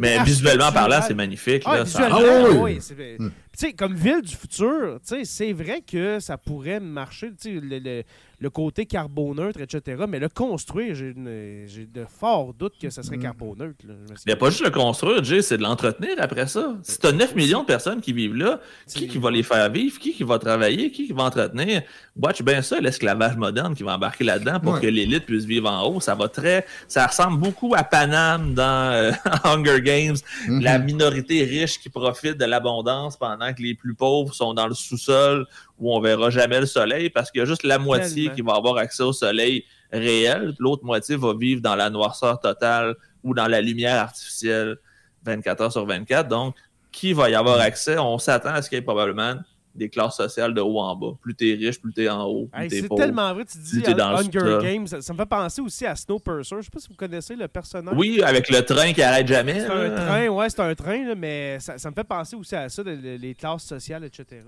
mais 0.00 0.22
visuellement 0.24 0.72
parlant, 0.72 1.00
c'est 1.02 1.14
magnifique. 1.14 1.62
Ah, 1.66 1.82
visuellement, 1.82 2.62
oui. 2.62 2.78
Hmm. 3.18 3.30
comme 3.76 3.94
ville 3.94 4.22
du 4.22 4.36
futur, 4.36 4.98
c'est 5.02 5.52
vrai 5.52 5.80
que 5.80 6.20
ça 6.20 6.36
pourrait 6.36 6.80
marcher. 6.80 7.32
Le, 7.44 7.78
le 7.78 8.02
côté 8.50 8.86
carboneutre, 8.86 9.60
etc. 9.60 10.04
Mais 10.08 10.18
le 10.18 10.28
construire, 10.28 10.94
j'ai 10.94 11.12
de 11.14 12.04
forts 12.08 12.54
doutes 12.54 12.74
que 12.80 12.90
ce 12.90 13.02
serait 13.02 13.16
mm. 13.16 13.22
carboneutre. 13.22 13.84
Il 13.84 14.26
n'y 14.26 14.32
a 14.32 14.36
pas 14.36 14.50
juste 14.50 14.64
le 14.64 14.70
construire, 14.70 15.24
Jay, 15.24 15.42
c'est 15.42 15.58
de 15.58 15.62
l'entretenir 15.62 16.16
après 16.18 16.46
ça. 16.46 16.74
Si 16.82 16.98
tu 16.98 17.06
as 17.06 17.12
9 17.12 17.34
millions 17.34 17.62
de 17.62 17.66
personnes 17.66 18.00
qui 18.00 18.12
vivent 18.12 18.36
là, 18.36 18.60
qui, 18.86 19.08
qui 19.08 19.18
va 19.18 19.30
les 19.30 19.42
faire 19.42 19.70
vivre? 19.70 19.98
Qui, 19.98 20.12
qui 20.12 20.22
va 20.22 20.38
travailler? 20.38 20.90
Qui, 20.90 21.06
qui 21.06 21.12
va 21.12 21.24
entretenir? 21.24 21.82
Watch 22.16 22.42
bien 22.42 22.62
ça, 22.62 22.80
l'esclavage 22.80 23.36
moderne 23.36 23.74
qui 23.74 23.82
va 23.82 23.94
embarquer 23.94 24.24
là-dedans 24.24 24.60
pour 24.60 24.80
que 24.80 24.86
l'élite 24.86 25.26
puisse 25.26 25.44
vivre 25.44 25.70
en 25.70 25.82
haut. 25.86 26.00
Ça 26.00 26.14
va 26.14 26.28
très. 26.28 26.66
Ça 26.88 27.06
ressemble 27.06 27.38
beaucoup 27.38 27.74
à 27.74 27.84
Paname 27.84 28.54
dans 28.54 28.92
euh, 28.92 29.12
Hunger 29.44 29.80
Games. 29.82 30.16
Mm-hmm. 30.46 30.62
La 30.62 30.78
minorité 30.78 31.44
riche 31.44 31.78
qui 31.78 31.88
profite 31.88 32.36
de 32.38 32.44
l'abondance 32.44 33.16
pendant 33.16 33.52
que 33.52 33.62
les 33.62 33.74
plus 33.74 33.94
pauvres 33.94 34.34
sont 34.34 34.54
dans 34.54 34.66
le 34.66 34.74
sous-sol 34.74 35.46
où 35.78 35.94
on 35.94 36.00
verra 36.00 36.30
jamais 36.30 36.60
le 36.60 36.66
soleil 36.66 37.10
parce 37.10 37.30
qu'il 37.30 37.40
y 37.40 37.42
a 37.42 37.44
juste 37.44 37.62
la 37.62 37.78
moitié 37.78 38.30
qui 38.30 38.42
va 38.42 38.54
avoir 38.54 38.76
accès 38.78 39.02
au 39.02 39.12
soleil 39.12 39.64
réel, 39.92 40.54
l'autre 40.58 40.84
moitié 40.84 41.16
va 41.16 41.34
vivre 41.34 41.60
dans 41.60 41.74
la 41.74 41.90
noirceur 41.90 42.40
totale 42.40 42.94
ou 43.22 43.34
dans 43.34 43.46
la 43.46 43.60
lumière 43.60 44.00
artificielle 44.00 44.78
24 45.24 45.60
heures 45.60 45.72
sur 45.72 45.86
24. 45.86 46.28
Donc, 46.28 46.54
qui 46.92 47.12
va 47.12 47.28
y 47.28 47.34
avoir 47.34 47.60
accès? 47.60 47.98
On 47.98 48.18
s'attend 48.18 48.50
à 48.50 48.62
ce 48.62 48.68
qu'il 48.68 48.76
y 48.76 48.78
ait 48.78 48.84
probablement 48.84 49.34
des 49.74 49.90
classes 49.90 50.16
sociales 50.16 50.54
de 50.54 50.60
haut 50.60 50.78
en 50.78 50.96
bas. 50.96 51.12
Plus 51.20 51.34
t'es 51.34 51.52
riche, 51.52 51.80
plus 51.80 51.92
t'es 51.92 52.08
en 52.08 52.24
haut. 52.24 52.48
c'est 52.70 52.88
tellement 52.96 53.34
vrai, 53.34 53.44
tu 53.44 53.58
dis 53.58 53.94
dans 53.94 54.16
Hunger 54.16 54.58
Games. 54.62 54.86
Ça, 54.86 55.12
me 55.12 55.18
fait 55.18 55.26
penser 55.26 55.60
aussi 55.60 55.84
à 55.84 55.94
Snowpiercer. 55.94 56.56
Je 56.58 56.62
sais 56.62 56.70
pas 56.72 56.78
si 56.78 56.88
vous 56.88 56.94
connaissez 56.94 57.36
le 57.36 57.46
personnage. 57.46 57.94
Oui, 57.96 58.22
avec 58.22 58.48
le 58.48 58.62
train 58.62 58.92
qui 58.92 59.02
arrête 59.02 59.28
jamais. 59.28 59.60
C'est 59.60 59.70
un 59.70 59.90
train, 59.90 60.28
ouais, 60.28 60.48
c'est 60.48 60.60
un 60.60 60.74
train, 60.74 61.14
mais 61.14 61.58
ça, 61.60 61.90
me 61.90 61.94
fait 61.94 62.04
penser 62.04 62.36
aussi 62.36 62.56
à 62.56 62.68
ça, 62.68 62.82
les 62.82 63.34
classes 63.34 63.64
sociales, 63.64 64.04
etc. 64.04 64.42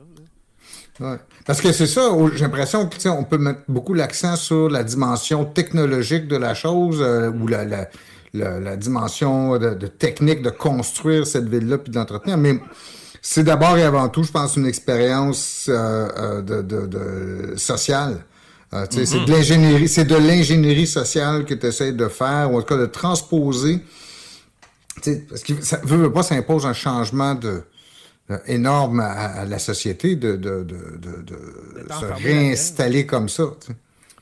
Parce 1.46 1.60
que 1.60 1.72
c'est 1.72 1.86
ça, 1.86 2.10
j'ai 2.34 2.40
l'impression 2.40 2.88
qu'on 2.88 3.24
peut 3.24 3.38
mettre 3.38 3.60
beaucoup 3.68 3.94
l'accent 3.94 4.36
sur 4.36 4.68
la 4.68 4.82
dimension 4.82 5.44
technologique 5.44 6.26
de 6.26 6.36
la 6.36 6.54
chose 6.54 6.98
euh, 7.00 7.30
ou 7.30 7.46
la, 7.46 7.64
la, 8.34 8.76
dimension 8.76 9.56
de, 9.58 9.86
technique 9.86 10.42
de 10.42 10.50
construire 10.50 11.26
cette 11.26 11.48
ville-là 11.48 11.78
puis 11.78 11.92
de 11.92 11.98
l'entretenir. 11.98 12.36
Mais 12.36 12.60
c'est 13.22 13.44
d'abord 13.44 13.76
et 13.78 13.84
avant 13.84 14.08
tout, 14.08 14.24
je 14.24 14.32
pense, 14.32 14.56
une 14.56 14.66
expérience 14.66 15.66
euh, 15.68 16.42
de, 16.42 16.62
de, 16.62 17.56
sociale. 17.56 18.24
C'est 18.90 19.04
mm-hmm. 19.04 19.24
de 19.24 19.32
l'ingénierie, 19.32 19.88
c'est 19.88 20.04
de 20.04 20.16
l'ingénierie 20.16 20.86
sociale 20.86 21.46
que 21.46 21.54
tu 21.54 21.66
essaies 21.66 21.92
de 21.92 22.08
faire, 22.08 22.52
ou 22.52 22.58
en 22.58 22.60
tout 22.60 22.74
cas 22.74 22.76
de 22.76 22.86
transposer. 22.86 23.80
Parce 25.28 25.42
que 25.42 25.62
ça 25.62 25.80
veut 25.84 26.12
pas, 26.12 26.22
ça 26.22 26.34
impose 26.34 26.66
un 26.66 26.74
changement 26.74 27.34
de, 27.34 27.62
énorme 28.46 29.00
à, 29.00 29.44
la 29.44 29.58
société 29.58 30.16
de, 30.16 30.36
de, 30.36 30.66
se 31.90 32.04
réinstaller 32.22 33.06
comme 33.06 33.28
ça. 33.28 33.44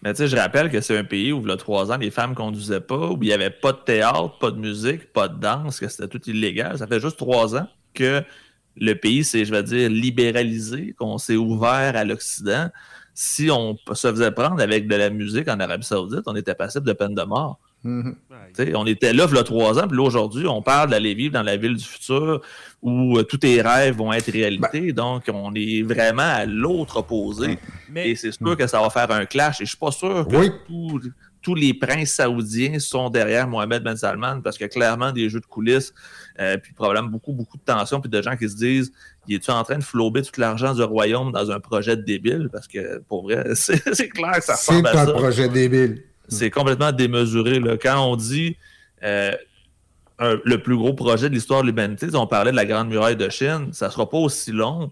Mais 0.02 0.12
tu 0.12 0.18
sais, 0.18 0.28
je 0.28 0.36
rappelle 0.36 0.70
que 0.70 0.80
c'est 0.80 0.96
un 0.96 1.04
pays 1.04 1.32
où, 1.32 1.40
il 1.40 1.48
y 1.48 1.52
a 1.52 1.56
trois 1.56 1.90
ans, 1.90 1.96
les 1.96 2.10
femmes 2.10 2.30
ne 2.30 2.36
conduisaient 2.36 2.80
pas, 2.80 3.08
où 3.10 3.18
il 3.20 3.26
n'y 3.26 3.32
avait 3.32 3.50
pas 3.50 3.72
de 3.72 3.78
théâtre, 3.78 4.38
pas 4.38 4.50
de 4.50 4.58
musique, 4.58 5.12
pas 5.12 5.28
de 5.28 5.38
danse, 5.38 5.80
que 5.80 5.88
c'était 5.88 6.08
tout 6.08 6.20
illégal. 6.28 6.78
Ça 6.78 6.86
fait 6.86 7.00
juste 7.00 7.16
trois 7.16 7.56
ans 7.56 7.66
que 7.94 8.22
le 8.76 8.94
pays 8.94 9.24
s'est, 9.24 9.44
je 9.44 9.50
vais 9.50 9.62
dire, 9.62 9.88
libéralisé, 9.88 10.94
qu'on 10.98 11.18
s'est 11.18 11.36
ouvert 11.36 11.96
à 11.96 12.04
l'Occident. 12.04 12.68
Si 13.14 13.50
on 13.50 13.76
se 13.92 14.10
faisait 14.10 14.30
prendre 14.30 14.60
avec 14.60 14.86
de 14.86 14.94
la 14.94 15.10
musique 15.10 15.48
en 15.48 15.58
Arabie 15.58 15.86
Saoudite, 15.86 16.22
on 16.26 16.36
était 16.36 16.54
passible 16.54 16.86
de 16.86 16.92
peine 16.92 17.14
de 17.14 17.22
mort. 17.22 17.58
Mm-hmm. 17.86 18.74
On 18.74 18.86
était 18.86 19.12
là, 19.12 19.26
il 19.30 19.36
y 19.36 19.38
a 19.38 19.42
trois 19.44 19.78
ans, 19.78 19.86
puis 19.86 19.96
là, 19.96 20.02
aujourd'hui, 20.02 20.46
on 20.46 20.60
parle 20.60 20.90
d'aller 20.90 21.14
vivre 21.14 21.34
dans 21.34 21.42
la 21.42 21.56
ville 21.56 21.76
du 21.76 21.84
futur 21.84 22.40
où 22.82 23.18
euh, 23.18 23.22
tous 23.22 23.38
tes 23.38 23.62
rêves 23.62 23.96
vont 23.96 24.12
être 24.12 24.30
réalité. 24.30 24.92
Ben 24.92 24.92
Donc, 24.92 25.24
on 25.32 25.52
est 25.54 25.82
vraiment 25.82 26.22
à 26.22 26.46
l'autre 26.46 26.98
opposé. 26.98 27.58
Et 27.94 28.14
c'est 28.16 28.32
sûr 28.32 28.56
que 28.56 28.66
ça 28.66 28.80
va 28.80 28.90
faire 28.90 29.10
un 29.10 29.24
clash. 29.24 29.60
Et 29.60 29.64
je 29.64 29.70
suis 29.70 29.78
pas 29.78 29.90
sûr 29.90 30.26
que 30.26 30.48
tous, 31.42 31.54
les 31.54 31.74
princes 31.74 32.14
saoudiens 32.14 32.80
sont 32.80 33.08
derrière 33.08 33.46
Mohamed 33.46 33.84
Ben 33.84 33.96
Salman 33.96 34.40
parce 34.40 34.58
que 34.58 34.64
clairement, 34.64 35.12
des 35.12 35.28
jeux 35.28 35.38
de 35.38 35.46
coulisses, 35.46 35.94
euh, 36.40 36.56
puis 36.56 36.72
probablement 36.72 37.08
beaucoup, 37.08 37.32
beaucoup 37.32 37.56
de 37.56 37.62
tensions, 37.62 38.00
puis 38.00 38.10
de 38.10 38.20
gens 38.20 38.36
qui 38.36 38.48
se 38.48 38.56
disent 38.56 38.92
il 39.28 39.36
est-tu 39.36 39.52
en 39.52 39.62
train 39.62 39.78
de 39.78 39.84
flouber 39.84 40.22
tout 40.22 40.40
l'argent 40.40 40.74
du 40.74 40.82
royaume 40.82 41.30
dans 41.30 41.52
un 41.52 41.60
projet 41.60 41.96
débile? 41.96 42.48
Parce 42.52 42.66
que 42.66 42.98
pour 43.08 43.22
vrai, 43.22 43.44
c'est 43.54 44.08
clair 44.08 44.32
que 44.34 44.44
ça 44.44 44.54
ressemble 44.54 44.88
à 44.88 44.92
ça. 44.92 45.04
C'est 45.04 45.10
un 45.12 45.14
projet 45.14 45.48
débile 45.48 46.02
c'est 46.28 46.50
complètement 46.50 46.92
démesuré. 46.92 47.58
Là. 47.60 47.76
Quand 47.76 48.04
on 48.04 48.16
dit 48.16 48.56
euh, 49.02 49.32
le 50.18 50.56
plus 50.56 50.76
gros 50.76 50.94
projet 50.94 51.28
de 51.28 51.34
l'histoire 51.34 51.62
de 51.62 51.66
l'humanité, 51.66 52.08
on 52.14 52.26
parlait 52.26 52.50
de 52.50 52.56
la 52.56 52.64
Grande 52.64 52.88
Muraille 52.88 53.16
de 53.16 53.28
Chine, 53.28 53.68
ça 53.72 53.86
ne 53.86 53.92
sera 53.92 54.08
pas 54.08 54.18
aussi 54.18 54.52
long, 54.52 54.90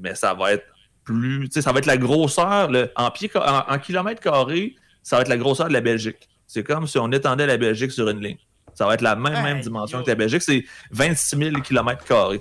mais 0.00 0.14
ça 0.14 0.34
va 0.34 0.52
être 0.52 0.64
plus. 1.04 1.48
Ça 1.50 1.72
va 1.72 1.78
être 1.78 1.86
la 1.86 1.96
grosseur, 1.96 2.70
en, 2.96 3.10
pied, 3.10 3.30
en, 3.34 3.78
kilomètres 3.78 4.20
carrés, 4.20 4.76
ça 5.02 5.16
va 5.16 5.22
être 5.22 5.28
la 5.28 5.38
grosseur 5.38 5.68
de 5.68 5.72
la 5.72 5.80
Belgique. 5.80 6.28
C'est 6.46 6.62
comme 6.62 6.86
si 6.86 6.98
on 6.98 7.10
étendait 7.12 7.46
la 7.46 7.56
Belgique 7.56 7.92
sur 7.92 8.08
une 8.08 8.20
ligne. 8.20 8.38
Ça 8.74 8.86
va 8.86 8.94
être 8.94 9.02
la 9.02 9.16
même, 9.16 9.42
même 9.42 9.60
dimension 9.60 10.02
que 10.02 10.08
la 10.08 10.14
Belgique. 10.14 10.42
C'est 10.42 10.64
26 10.92 11.36
000 11.36 11.60
km 11.62 12.04
carrés. 12.04 12.40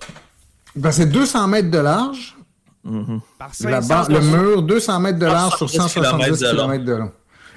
Ben, 0.76 0.92
c'est 0.92 1.08
200 1.08 1.48
mètres 1.48 1.72
de 1.72 1.80
large. 1.80 2.36
Mm-hmm. 2.86 4.10
le 4.10 4.20
mur, 4.22 4.62
200 4.62 5.00
mètres 5.00 5.20
de 5.20 5.26
large 5.26 5.56
sur 5.58 5.70
170 5.70 6.40
km 6.40 6.86
de 6.86 6.94
long. 6.94 7.12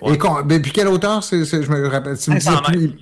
Et 0.06 0.60
puis 0.60 0.72
quelle 0.72 0.88
hauteur, 0.88 1.22
c'est, 1.22 1.44
je 1.44 1.70
me 1.70 1.88
rappelle, 1.88 2.16
500 2.16 2.50
mètres. 2.68 2.94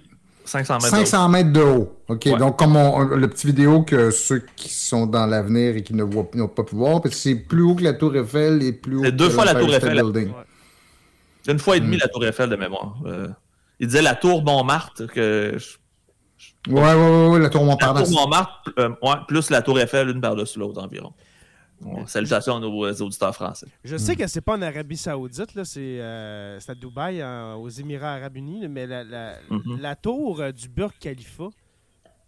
500 0.44 0.74
mètres, 0.74 0.86
500 0.88 1.28
mètres 1.28 1.52
de 1.52 1.60
haut. 1.60 1.96
OK. 2.08 2.38
Donc, 2.38 2.58
comme 2.58 2.74
le 3.14 3.28
petit 3.28 3.46
vidéo 3.46 3.82
que 3.82 4.10
ceux 4.10 4.42
qui 4.56 4.70
sont 4.70 5.06
dans 5.06 5.26
l'avenir 5.26 5.76
et 5.76 5.82
qui 5.82 5.94
ne 5.94 6.02
voient 6.02 6.28
n'ont 6.34 6.48
pas 6.48 6.64
pu 6.64 6.74
voir, 6.74 7.02
parce 7.02 7.14
que 7.14 7.20
c'est 7.20 7.34
plus 7.34 7.62
haut 7.62 7.74
que 7.74 7.84
la 7.84 7.92
Tour 7.92 8.16
Eiffel 8.16 8.62
et 8.62 8.72
plus 8.72 8.96
haut 8.96 9.04
c'est 9.04 9.12
deux 9.12 9.30
fois 9.30 9.44
la 9.44 9.54
Tour 9.54 9.74
Eiffel. 9.74 10.02
C'est 11.42 11.52
une 11.52 11.58
fois 11.58 11.76
et 11.76 11.80
demie 11.80 11.96
hmm. 11.96 12.00
la 12.00 12.08
Tour 12.08 12.24
Eiffel 12.24 12.50
de 12.50 12.56
mémoire. 12.56 12.96
Euh, 13.06 13.28
il 13.78 13.86
disait 13.86 14.02
la 14.02 14.14
Tour 14.14 14.42
Montmartre 14.42 15.06
que. 15.06 15.56
Ouais, 16.68 16.74
ouais, 16.74 16.94
ouais, 16.94 17.28
ouais, 17.28 17.38
la 17.38 17.50
Tour 17.50 17.64
Montmartre. 17.64 18.00
La 18.00 18.06
Tour 18.06 18.20
Montmartre, 18.20 18.70
euh, 18.78 18.88
ouais, 19.02 19.14
plus 19.26 19.50
la 19.50 19.62
Tour 19.62 19.78
Eiffel, 19.78 20.08
une 20.08 20.20
par-dessus 20.20 20.58
l'autre 20.58 20.82
environ 20.82 21.12
salutations 22.06 22.56
à 22.56 22.60
nos 22.60 22.92
auditeurs 22.92 23.34
français. 23.34 23.66
Je 23.84 23.96
sais 23.96 24.16
que 24.16 24.26
c'est 24.26 24.40
pas 24.40 24.56
en 24.56 24.62
Arabie 24.62 24.96
Saoudite, 24.96 25.56
euh, 25.56 26.58
c'est 26.60 26.70
à 26.70 26.74
Dubaï, 26.74 27.22
aux 27.56 27.68
Émirats 27.68 28.14
Arabes 28.14 28.36
Unis, 28.36 28.68
mais 28.68 28.86
la, 28.86 29.04
mm-hmm. 29.50 29.96
tour 30.00 30.40
euh, 30.40 30.52
du 30.52 30.68
Burj 30.68 30.94
Khalifa, 30.98 31.48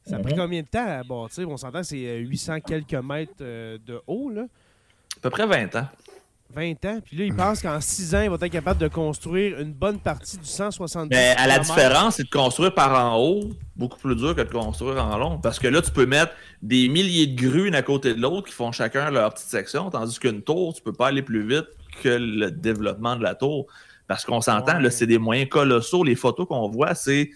ça 0.05 0.17
a 0.17 0.19
pris 0.19 0.33
mm-hmm. 0.33 0.37
combien 0.37 0.63
de 0.63 0.69
temps 0.69 0.87
à 0.87 1.03
bâtir? 1.03 1.49
On 1.49 1.57
s'entend 1.57 1.83
c'est 1.83 2.19
800 2.19 2.53
euh, 2.53 2.59
quelques 2.67 2.95
mètres 2.95 3.39
de 3.39 4.01
haut. 4.07 4.31
Là. 4.31 4.43
À 4.43 5.21
peu 5.21 5.31
près 5.31 5.47
20 5.47 5.77
ans. 5.77 5.89
20 6.55 6.85
ans. 6.85 7.01
Puis 7.05 7.17
là, 7.17 7.25
il 7.25 7.35
pense 7.35 7.63
qu'en 7.63 7.81
6 7.81 8.15
ans, 8.15 8.21
il 8.23 8.31
va 8.31 8.37
être 8.37 8.49
capable 8.49 8.81
de 8.81 8.89
construire 8.89 9.59
une 9.61 9.73
bonne 9.73 9.99
partie 9.99 10.37
du 10.37 10.47
170 10.47 11.09
Mais 11.11 11.35
à 11.37 11.47
la 11.47 11.59
différence, 11.59 12.17
c'est 12.17 12.25
de 12.25 12.31
construire 12.31 12.75
par 12.75 12.93
en 12.93 13.19
haut, 13.19 13.51
beaucoup 13.77 13.99
plus 13.99 14.17
dur 14.17 14.35
que 14.35 14.43
de 14.43 14.49
construire 14.49 15.05
en 15.05 15.17
long. 15.17 15.39
Parce 15.39 15.59
que 15.59 15.69
là, 15.69 15.81
tu 15.83 15.91
peux 15.91 16.07
mettre 16.07 16.33
des 16.63 16.89
milliers 16.89 17.27
de 17.27 17.41
grues 17.41 17.69
une 17.69 17.75
à 17.75 17.83
côté 17.83 18.15
de 18.15 18.21
l'autre 18.21 18.49
qui 18.49 18.55
font 18.55 18.73
chacun 18.73 19.11
leur 19.11 19.33
petite 19.33 19.49
section, 19.49 19.91
tandis 19.91 20.19
qu'une 20.19 20.43
tour, 20.43 20.75
tu 20.75 20.83
peux 20.83 20.93
pas 20.93 21.09
aller 21.09 21.23
plus 21.23 21.47
vite 21.47 21.67
que 22.03 22.09
le 22.09 22.51
développement 22.51 23.17
de 23.17 23.23
la 23.23 23.35
tour. 23.35 23.67
Parce 24.07 24.25
qu'on 24.25 24.41
s'entend, 24.41 24.79
là, 24.79 24.91
c'est 24.91 25.07
des 25.07 25.19
moyens 25.19 25.49
colossaux. 25.49 26.03
Les 26.03 26.17
photos 26.17 26.49
qu'on 26.49 26.69
voit, 26.69 26.95
c'est 26.95 27.31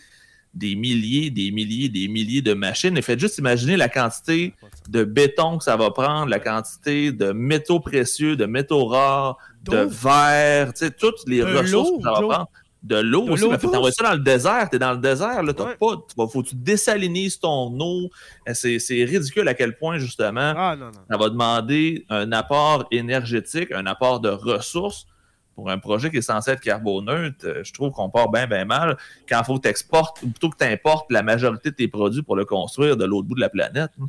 des 0.54 0.74
milliers, 0.74 1.30
des 1.30 1.50
milliers, 1.50 1.88
des 1.88 2.08
milliers 2.08 2.42
de 2.42 2.54
machines. 2.54 2.96
Et 2.96 3.02
faites 3.02 3.20
juste 3.20 3.38
imaginer 3.38 3.76
la 3.76 3.88
quantité 3.88 4.54
de 4.88 5.04
béton 5.04 5.58
que 5.58 5.64
ça 5.64 5.76
va 5.76 5.90
prendre, 5.90 6.28
la 6.28 6.38
quantité 6.38 7.12
de 7.12 7.32
métaux 7.32 7.80
précieux, 7.80 8.36
de 8.36 8.46
métaux 8.46 8.86
rares, 8.86 9.36
de 9.62 9.78
verre, 9.78 10.72
tu 10.72 10.84
sais, 10.84 10.90
toutes 10.90 11.26
les 11.26 11.42
ressources 11.42 11.90
que 11.98 12.02
ça 12.02 12.12
va 12.12 12.20
prendre. 12.20 12.48
De 12.82 12.96
l'eau 12.96 13.26
aussi. 13.30 13.48
Mais 13.48 13.56
t'envoies 13.56 13.92
ça 13.92 14.04
dans 14.04 14.12
le 14.12 14.22
désert. 14.22 14.68
T'es 14.68 14.78
dans 14.78 14.92
le 14.92 14.98
désert, 14.98 15.42
là, 15.42 15.54
t'as 15.54 15.74
pas. 15.74 15.96
Faut 16.28 16.42
que 16.42 16.48
tu 16.48 16.54
désalinises 16.54 17.40
ton 17.40 17.74
eau. 17.80 18.10
C'est 18.52 18.76
ridicule 18.90 19.48
à 19.48 19.54
quel 19.54 19.78
point, 19.78 19.96
justement, 19.96 20.52
ah, 20.54 20.76
ça 21.10 21.16
va 21.16 21.30
demander 21.30 22.04
un 22.10 22.30
apport 22.32 22.86
énergétique, 22.90 23.72
un 23.72 23.86
apport 23.86 24.20
de 24.20 24.28
ressources 24.28 25.06
pour 25.54 25.70
un 25.70 25.78
projet 25.78 26.10
qui 26.10 26.18
est 26.18 26.22
censé 26.22 26.50
être 26.50 26.60
carboneutre, 26.60 27.36
euh, 27.44 27.62
je 27.64 27.72
trouve 27.72 27.92
qu'on 27.92 28.10
part 28.10 28.30
bien, 28.30 28.46
bien 28.46 28.64
mal 28.64 28.96
quand 29.28 29.40
il 29.40 29.44
faut 29.44 29.56
que 29.56 29.62
tu 29.62 29.68
exportes, 29.68 30.22
ou 30.22 30.28
plutôt 30.28 30.50
que 30.50 30.56
tu 30.56 30.64
importes 30.64 31.10
la 31.10 31.22
majorité 31.22 31.70
de 31.70 31.76
tes 31.76 31.88
produits 31.88 32.22
pour 32.22 32.36
le 32.36 32.44
construire 32.44 32.96
de 32.96 33.04
l'autre 33.04 33.28
bout 33.28 33.34
de 33.34 33.40
la 33.40 33.50
planète. 33.50 33.90
Hein. 34.00 34.06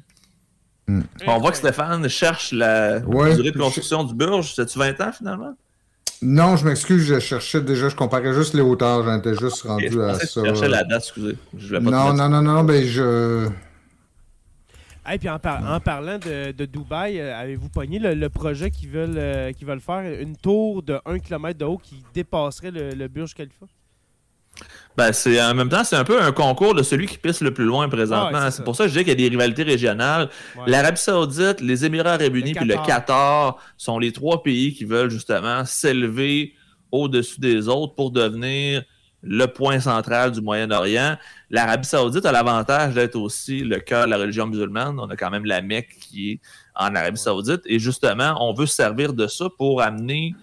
Hmm. 0.88 1.02
On 1.26 1.40
voit 1.40 1.52
que 1.52 1.58
Stéphane 1.58 2.08
cherche 2.10 2.52
la 2.52 3.00
durée 3.00 3.52
de 3.52 3.58
construction 3.58 4.04
du 4.04 4.14
Burge. 4.14 4.54
C'est-tu 4.56 4.78
20 4.78 5.02
ans 5.02 5.12
finalement? 5.12 5.56
Non, 6.22 6.56
je 6.56 6.66
m'excuse, 6.66 7.06
je 7.06 7.20
cherchais 7.20 7.62
déjà, 7.62 7.90
je 7.90 7.96
comparais 7.96 8.34
juste 8.34 8.54
les 8.54 8.62
hauteurs, 8.62 9.04
j'étais 9.04 9.36
juste 9.36 9.64
rendu 9.64 10.02
à 10.02 10.14
ça. 10.20 10.42
Je 10.42 10.46
cherchais 10.46 10.70
la 10.70 10.84
date, 10.84 11.04
excusez. 11.04 11.38
non, 11.82 12.14
non, 12.14 12.30
non, 12.30 12.42
non, 12.42 12.64
mais 12.64 12.86
je. 12.86 13.48
Et 15.12 15.20
puis 15.20 15.30
en, 15.30 15.40
parlant 15.40 16.18
de, 16.18 16.66
Dubaï, 16.66 17.20
euh, 17.20 17.38
avez-vous 17.38 17.70
pogné 17.70 18.00
le, 18.00 18.30
projet 18.30 18.72
qu'ils 18.72 18.90
veulent, 18.90 19.18
euh, 19.18 19.52
veulent 19.62 19.80
faire, 19.80 20.02
une 20.20 20.36
tour 20.36 20.82
de 20.82 21.00
1 21.06 21.20
km 21.20 21.60
de 21.60 21.66
haut 21.66 21.78
qui 21.78 22.04
dépasserait 22.14 22.72
le, 22.72 23.08
Burj 23.08 23.34
Khalifa? 23.34 23.66
Ben, 24.96 25.12
c'est 25.12 25.42
en 25.42 25.54
même 25.54 25.68
temps, 25.68 25.84
c'est 25.84 25.98
un 25.98 26.06
peu 26.06 26.22
un 26.22 26.32
concours 26.32 26.74
de 26.74 26.82
celui 26.82 27.08
qui 27.08 27.18
pisse 27.18 27.42
le 27.42 27.54
plus 27.54 27.66
loin 27.66 27.90
présentement. 27.90 28.50
c'est 28.50 28.64
pour 28.64 28.76
ça 28.76 28.86
que 28.86 28.90
je 28.90 28.98
dis 28.98 29.00
qu'il 29.00 29.10
y 29.10 29.12
a 29.12 29.16
des 29.16 29.28
rivalités 29.28 29.64
régionales. 29.64 30.30
L'Arabie 30.66 31.00
Saoudite, 31.00 31.60
les 31.60 31.86
Émirats 31.86 32.14
Arabes 32.14 32.36
Unis 32.36 32.54
puis 32.54 32.66
le 32.66 32.76
Qatar 32.86 33.58
sont 33.78 34.00
les 34.00 34.14
trois 34.14 34.42
pays 34.42 34.74
qui 34.74 34.86
veulent 34.86 35.10
justement 35.10 35.66
s'élever 35.66 36.54
au-dessus 36.92 37.42
des 37.42 37.68
autres 37.68 37.96
pour 37.96 38.12
devenir 38.12 38.84
le 39.26 39.48
point 39.48 39.80
central 39.80 40.32
du 40.32 40.40
Moyen-Orient. 40.40 41.18
L'Arabie 41.50 41.88
Saoudite 41.88 42.26
a 42.26 42.32
l'avantage 42.32 42.94
d'être 42.94 43.16
aussi 43.16 43.62
le 43.62 43.80
cœur 43.80 44.06
de 44.06 44.12
la 44.12 44.18
religion 44.18 44.46
musulmane. 44.46 45.00
On 45.00 45.10
a 45.10 45.16
quand 45.16 45.32
même 45.32 45.46
la 45.46 45.62
Mecque 45.62 45.98
qui 46.00 46.32
est 46.32 46.40
en 46.76 46.94
Arabie 46.96 47.18
Saoudite. 47.18 47.62
Et 47.66 47.80
justement, 47.80 48.38
on 48.40 48.54
veut 48.54 48.68
se 48.68 48.76
servir 48.76 49.14
de 49.14 49.26
ça 49.26 49.48
pour 49.58 49.82
amener, 49.82 50.36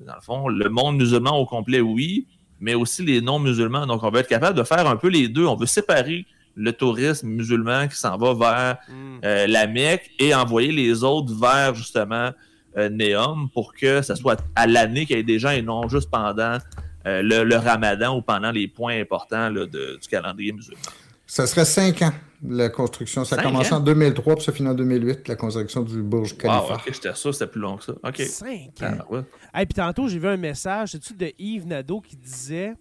dans 0.00 0.16
le 0.16 0.20
fond, 0.20 0.48
le 0.48 0.68
monde 0.68 0.96
musulman 0.96 1.36
au 1.36 1.46
complet, 1.46 1.80
oui, 1.80 2.26
mais 2.60 2.74
aussi 2.74 3.04
les 3.04 3.20
non-musulmans. 3.20 3.86
Donc, 3.86 4.02
on 4.02 4.10
veut 4.10 4.18
être 4.20 4.28
capable 4.28 4.58
de 4.58 4.64
faire 4.64 4.86
un 4.86 4.96
peu 4.96 5.08
les 5.08 5.28
deux. 5.28 5.46
On 5.46 5.54
veut 5.54 5.66
séparer 5.66 6.26
le 6.56 6.72
tourisme 6.72 7.28
musulman 7.28 7.86
qui 7.86 7.96
s'en 7.96 8.16
va 8.16 8.34
vers 8.34 8.78
hmm. 8.88 9.20
euh, 9.24 9.46
la 9.46 9.68
Mecque 9.68 10.10
et 10.18 10.34
envoyer 10.34 10.72
les 10.72 11.04
autres 11.04 11.32
vers, 11.32 11.76
justement, 11.76 12.32
euh, 12.76 12.88
Néom 12.88 13.48
pour 13.50 13.74
que 13.74 14.02
ça 14.02 14.16
soit 14.16 14.42
à 14.56 14.66
l'année 14.66 15.06
qu'il 15.06 15.16
y 15.16 15.20
ait 15.20 15.22
des 15.22 15.38
gens 15.38 15.50
et 15.50 15.62
non 15.62 15.88
juste 15.88 16.10
pendant 16.10 16.58
euh, 17.06 17.22
le, 17.22 17.56
ramadan 17.56 18.16
ou 18.16 18.22
pendant 18.22 18.50
les 18.50 18.68
points 18.68 19.00
importants 19.00 19.50
du 19.50 20.08
calendrier 20.10 20.52
musulman. 20.52 20.80
Ça 21.26 21.46
serait 21.46 21.66
cinq 21.66 22.02
ans, 22.02 22.12
la 22.42 22.70
construction. 22.70 23.24
Ça 23.24 23.36
a 23.36 23.42
commencé 23.42 23.72
en 23.72 23.80
2003 23.80 24.36
puis 24.36 24.44
ça 24.44 24.52
finit 24.52 24.68
en 24.68 24.74
2008, 24.74 25.28
la 25.28 25.36
construction 25.36 25.82
du 25.82 26.02
Burj 26.02 26.36
Khalifa. 26.36 26.66
Ah, 26.70 26.74
ok, 26.74 26.82
j'étais 26.86 27.14
sûr 27.14 27.34
c'était 27.34 27.50
plus 27.50 27.60
long 27.60 27.76
que 27.76 27.84
ça. 27.84 27.92
OK. 28.02 28.16
Cinq 28.22 28.70
ah, 28.80 28.94
ans? 29.10 29.24
Et 29.60 29.66
puis 29.66 29.74
tantôt, 29.74 30.08
j'ai 30.08 30.18
vu 30.18 30.28
un 30.28 30.38
message, 30.38 30.92
c'est-tu 30.92 31.12
de 31.12 31.30
Yves 31.38 31.66
Nadeau 31.66 32.00
qui 32.00 32.16
disait, 32.16 32.74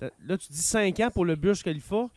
là, 0.00 0.36
tu 0.36 0.48
dis 0.50 0.62
cinq 0.62 0.98
ans 1.00 1.10
pour 1.12 1.24
le 1.24 1.36
Burj 1.36 1.62
Khalifa, 1.62 2.08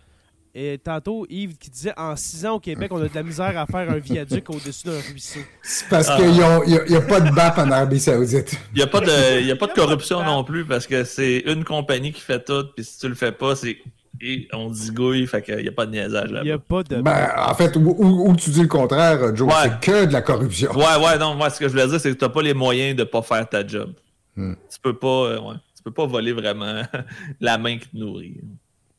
et 0.56 0.80
tantôt, 0.84 1.28
Yves 1.30 1.58
qui 1.58 1.70
disait 1.70 1.94
en 1.96 2.16
six 2.16 2.46
ans 2.46 2.56
au 2.56 2.60
Québec, 2.60 2.92
on 2.92 3.02
a 3.02 3.08
de 3.08 3.14
la 3.14 3.24
misère 3.24 3.58
à 3.58 3.66
faire 3.68 3.90
un 3.90 4.00
viaduc 4.00 4.50
au-dessus 4.50 4.88
d'un 4.88 5.00
ruisseau. 5.00 5.42
C'est 5.62 5.88
parce 5.88 6.08
ah. 6.10 6.18
qu'il 6.18 6.32
n'y 6.32 6.42
a, 6.42 7.02
pas 7.02 7.22
de 7.22 7.30
BAP 7.30 7.58
en 7.60 7.70
Arabie 7.70 8.00
Saoudite. 8.00 8.58
Il 8.74 8.78
n'y 8.78 8.82
a, 8.82 8.88
pas 8.88 9.00
de, 9.00 9.52
a 9.52 9.56
pas 9.56 9.68
de 9.68 9.74
corruption 9.74 10.24
non 10.24 10.44
plus 10.44 10.66
parce 10.66 10.88
que 10.88 11.04
c'est 11.04 11.44
une 11.46 11.64
compagnie 11.64 12.12
qui 12.12 12.22
fait 12.22 12.44
tout, 12.44 12.66
puis 12.76 12.84
si 12.84 12.98
tu 12.98 13.08
le 13.08 13.16
fais 13.16 13.32
pas, 13.32 13.56
c'est 13.56 13.78
Et 14.22 14.48
on 14.52 14.72
dit 14.72 14.90
gouille, 14.90 15.28
fait 15.28 15.44
qu'il 15.44 15.58
n'y 15.58 15.68
a 15.68 15.72
pas 15.72 15.86
de 15.86 15.92
niaisage 15.92 16.32
là-bas. 16.32 16.42
Il 16.42 16.48
n'y 16.48 16.52
a 16.52 16.58
pas 16.58 16.82
de. 16.82 17.02
Ben, 17.02 17.30
en 17.38 17.54
fait, 17.54 17.76
où, 17.76 18.36
tu 18.36 18.50
dis 18.50 18.62
le 18.62 18.68
contraire, 18.68 19.36
Joe, 19.36 19.54
c'est 19.62 19.80
que 19.80 20.06
de 20.06 20.14
la 20.14 20.24
corruption. 20.24 20.72
Ouais, 20.72 21.06
ouais, 21.06 21.18
non, 21.20 21.36
moi, 21.36 21.52
ce 21.52 21.60
que 21.60 21.68
je 21.68 21.74
voulais 21.74 21.88
dire, 21.88 22.00
c'est 22.00 22.12
que 22.12 22.18
tu 22.18 22.26
n'as 22.26 22.30
pas 22.30 22.42
les 22.42 22.56
moyens 22.56 22.96
de 22.96 23.02
ne 23.02 23.08
pas 23.08 23.22
faire 23.22 23.48
ta 23.48 23.66
job. 23.66 23.94
Hmm. 24.36 24.54
Tu 24.72 24.80
peux 24.82 24.98
pas, 24.98 25.08
euh, 25.08 25.40
ouais, 25.40 25.56
tu 25.76 25.84
peux 25.84 25.92
pas 25.92 26.08
voler 26.08 26.34
vraiment 26.34 26.82
la 27.40 27.58
main 27.60 27.78
qui 27.78 27.88
te 27.88 27.98
nourrit. 27.98 28.42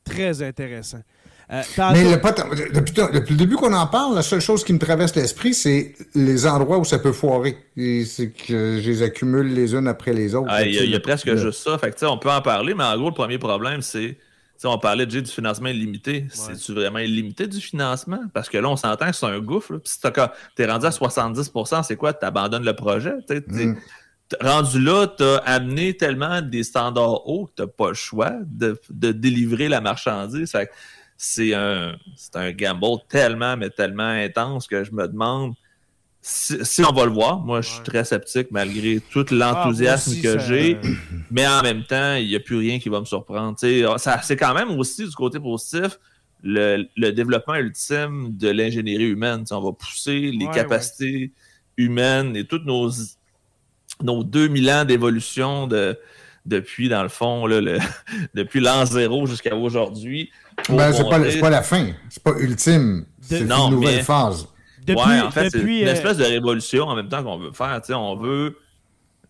Très 0.04 0.42
intéressant. 0.42 1.00
Euh, 1.52 1.62
Mais 1.92 2.04
depuis, 2.72 2.94
le 2.96 3.36
début 3.36 3.56
qu'on 3.56 3.72
en 3.72 3.86
parle, 3.86 4.14
la 4.14 4.22
seule 4.22 4.40
chose 4.40 4.62
qui 4.62 4.72
me 4.72 4.78
traverse 4.78 5.16
l'esprit, 5.16 5.52
c'est 5.52 5.94
les 6.14 6.46
endroits 6.46 6.78
où 6.78 6.84
ça 6.84 7.00
peut 7.00 7.12
foirer. 7.12 7.58
C'est 7.76 8.30
que 8.30 8.80
je 8.80 8.88
les 8.88 9.02
accumule 9.02 9.52
les 9.52 9.74
unes 9.74 9.88
après 9.88 10.12
les 10.12 10.34
autres. 10.34 10.48
Ah, 10.48 10.62
il 10.62 10.88
y, 10.88 10.94
a, 10.94 11.00
presque 11.00 11.34
juste 11.34 11.64
ça. 11.64 11.76
Fait 11.78 11.96
on 12.04 12.18
peut 12.18 12.30
en 12.30 12.40
parler, 12.40 12.74
mais 12.74 12.84
en 12.84 12.96
gros, 12.96 13.08
le 13.08 13.14
premier 13.14 13.38
problème, 13.38 13.82
c'est. 13.82 14.16
on 14.62 14.78
parlait 14.78 15.06
déjà 15.06 15.22
du 15.22 15.30
financement 15.30 15.70
illimité. 15.70 16.26
C'est-tu 16.30 16.72
vraiment 16.72 17.00
illimité 17.00 17.48
du 17.48 17.60
financement? 17.60 18.20
Parce 18.32 18.48
que 18.48 18.58
là, 18.58 18.68
on 18.68 18.76
s'entend 18.76 19.10
que 19.10 19.16
c'est 19.16 19.26
un 19.26 19.40
gouffre. 19.40 19.78
Puis 19.78 19.92
si 19.92 20.00
tu 20.00 20.62
es 20.62 20.66
rendu 20.66 20.86
à 20.86 20.90
70% 20.90 21.82
c'est 21.82 21.96
quoi? 21.96 22.12
Tu 22.12 22.24
abandonnes 22.24 22.64
le 22.64 22.76
projet. 22.76 23.14
Mm. 23.48 23.74
Rendu 24.40 24.80
là, 24.80 25.08
tu 25.08 25.24
as 25.24 25.38
amené 25.38 25.96
tellement 25.96 26.40
des 26.40 26.62
standards 26.62 27.26
hauts 27.26 27.46
que 27.46 27.54
tu 27.56 27.62
n'as 27.62 27.68
pas 27.68 27.88
le 27.88 27.94
choix 27.94 28.30
de, 28.46 28.80
délivrer 29.10 29.68
la 29.68 29.80
marchandise 29.80 30.54
c'est 31.22 31.52
un, 31.52 31.96
un 32.32 32.52
gamble 32.52 32.96
tellement, 33.10 33.54
mais 33.54 33.68
tellement 33.68 34.08
intense 34.08 34.66
que 34.66 34.84
je 34.84 34.92
me 34.92 35.06
demande 35.06 35.52
si, 36.22 36.82
on 36.82 36.92
va 36.92 37.04
le 37.04 37.12
voir. 37.12 37.40
Moi, 37.40 37.60
je 37.60 37.68
suis 37.68 37.82
très 37.82 38.04
sceptique 38.04 38.48
malgré 38.50 39.00
tout 39.10 39.26
ah, 39.30 39.34
l'enthousiasme 39.34 40.18
que 40.22 40.38
j'ai. 40.38 40.78
Mais 41.30 41.46
en 41.46 41.60
même 41.60 41.84
temps, 41.84 42.14
il 42.14 42.26
n'y 42.26 42.36
a 42.36 42.40
plus 42.40 42.56
rien 42.56 42.78
qui 42.78 42.88
va 42.88 43.00
me 43.00 43.04
surprendre. 43.04 43.54
C'est 43.58 44.36
quand 44.36 44.54
même 44.54 44.70
aussi 44.78 45.04
du 45.04 45.14
côté 45.14 45.38
positif. 45.38 45.98
Le, 46.42 47.10
développement 47.10 47.56
ultime 47.56 48.34
de 48.38 48.48
l'ingénierie 48.48 49.10
humaine. 49.10 49.44
on 49.50 49.60
va 49.60 49.72
pousser 49.72 50.30
les 50.30 50.48
capacités 50.54 51.32
humaines 51.76 52.34
et 52.34 52.46
tous 52.46 52.62
nos, 52.64 52.90
nos 54.02 54.24
2000 54.24 54.70
ans 54.70 54.84
d'évolution 54.86 55.66
de, 55.66 55.98
depuis, 56.46 56.88
dans 56.88 57.02
le 57.02 57.08
fond, 57.08 57.46
le, 57.46 57.78
depuis 58.34 58.60
l'an 58.60 58.84
zéro 58.86 59.26
jusqu'à 59.26 59.54
aujourd'hui. 59.54 60.30
Ben, 60.68 60.92
c'est 60.92 61.04
pas, 61.04 61.20
pas, 61.40 61.50
la 61.50 61.62
fin. 61.62 61.92
C'est 62.08 62.22
pas 62.22 62.34
ultime. 62.38 63.06
C'est 63.20 63.40
une 63.40 63.70
nouvelle 63.70 64.02
phase. 64.02 64.46
Depuis, 64.86 65.20
en 65.20 65.30
fait, 65.30 65.50
c'est 65.50 65.60
une 65.60 65.86
euh, 65.86 65.92
espèce 65.92 66.16
de 66.16 66.24
révolution 66.24 66.84
en 66.84 66.96
même 66.96 67.08
temps 67.08 67.22
qu'on 67.22 67.38
veut 67.38 67.52
faire. 67.52 67.80
on 67.90 68.16
veut 68.16 68.56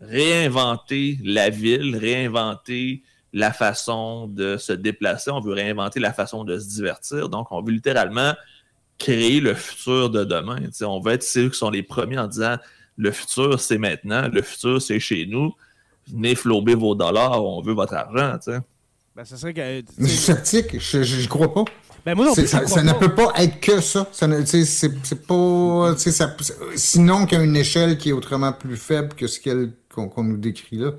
réinventer 0.01 1.19
la 1.25 1.51
ville, 1.51 1.97
réinventer 1.97 3.03
la 3.33 3.53
façon 3.53 4.27
de 4.27 4.57
se 4.57 4.73
déplacer, 4.73 5.31
on 5.31 5.41
veut 5.41 5.53
réinventer 5.53 6.01
la 6.01 6.13
façon 6.13 6.45
de 6.45 6.59
se 6.59 6.69
divertir. 6.69 7.29
Donc, 7.29 7.53
on 7.53 7.63
veut 7.63 7.73
littéralement 7.73 8.35
créer 8.99 9.41
le 9.41 9.55
futur 9.55 10.11
de 10.11 10.25
demain. 10.25 10.59
on 10.83 11.01
veut 11.01 11.13
être 11.13 11.23
ceux 11.23 11.49
qui 11.49 11.59
sont 11.59 11.71
les 11.71 11.83
premiers 11.83 12.19
en 12.19 12.27
disant 12.27 12.57
le 12.97 13.11
futur, 13.13 13.59
c'est 13.61 13.79
maintenant, 13.79 14.29
le 14.29 14.43
futur, 14.43 14.81
c'est 14.83 15.01
chez 15.01 15.27
nous. 15.27 15.55
Venez 16.13 16.35
flober 16.35 16.75
vos 16.75 16.95
dollars, 16.95 17.45
on 17.45 17.61
veut 17.61 17.75
votre 17.75 17.95
argent. 17.95 18.39
Ben, 19.17 19.25
ça 19.25 19.37
serait 19.37 19.55
que, 19.55 19.61
euh, 19.61 19.83
je 19.99 20.07
suis 20.07 20.17
sceptique, 20.17 20.81
je, 20.81 21.29
crois 21.29 21.53
pas. 21.53 21.65
Ben 22.07 22.15
moi 22.15 22.25
non 22.25 22.35
plus, 22.35 22.47
ça, 22.47 22.61
ne 22.61 22.99
peut 22.99 23.15
pas 23.15 23.33
être 23.37 23.61
que 23.61 23.81
ça. 23.81 24.09
ça 24.13 24.27
c'est 24.47 25.27
pas. 25.27 25.95
Ça, 25.97 26.37
sinon 26.75 27.27
qu'il 27.27 27.39
y 27.39 27.41
a 27.41 27.45
une 27.45 27.57
échelle 27.57 27.99
qui 27.99 28.09
est 28.09 28.13
autrement 28.13 28.53
plus 28.53 28.77
faible 28.77 29.15
que 29.15 29.27
ce 29.27 29.39
qu'on 29.93 30.25
nous 30.25 30.39
décrit 30.39 30.79
là. 30.79 30.93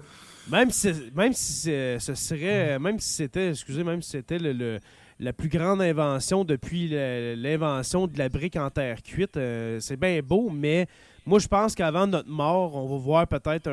Même 0.52 0.70
si, 0.70 0.92
même 1.16 1.34
si 1.34 1.72
ce 2.00 2.14
serait. 2.16 2.78
Même 2.78 3.00
si 3.00 3.14
c'était. 3.14 3.50
Excusez, 3.50 3.84
même 3.84 4.02
si 4.02 4.12
c'était 4.12 4.38
le, 4.38 4.80
la 5.22 5.34
plus 5.34 5.50
grande 5.50 5.82
invention 5.82 6.44
depuis 6.44 6.90
l'invention 6.90 8.08
de 8.08 8.18
la 8.18 8.28
brique 8.28 8.56
en 8.56 8.70
terre 8.70 9.04
cuite, 9.04 9.38
euh, 9.38 9.80
c'est 9.80 9.98
bien 9.98 10.20
beau, 10.22 10.50
mais 10.50 10.88
moi, 11.26 11.40
je 11.40 11.48
pense 11.48 11.76
qu'avant 11.76 12.08
notre 12.08 12.30
mort, 12.30 12.76
on 12.76 12.88
va 12.88 12.98
voir 12.98 13.28
peut-être 13.28 13.70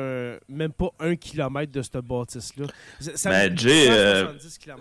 même 0.47 0.71
pas 0.71 0.89
un 0.99 1.15
kilomètre 1.15 1.71
de 1.71 1.81
cette 1.81 1.97
bâtisse-là. 1.97 2.67
Ben, 3.25 3.57
Jay, 3.57 3.89
euh, 3.89 4.27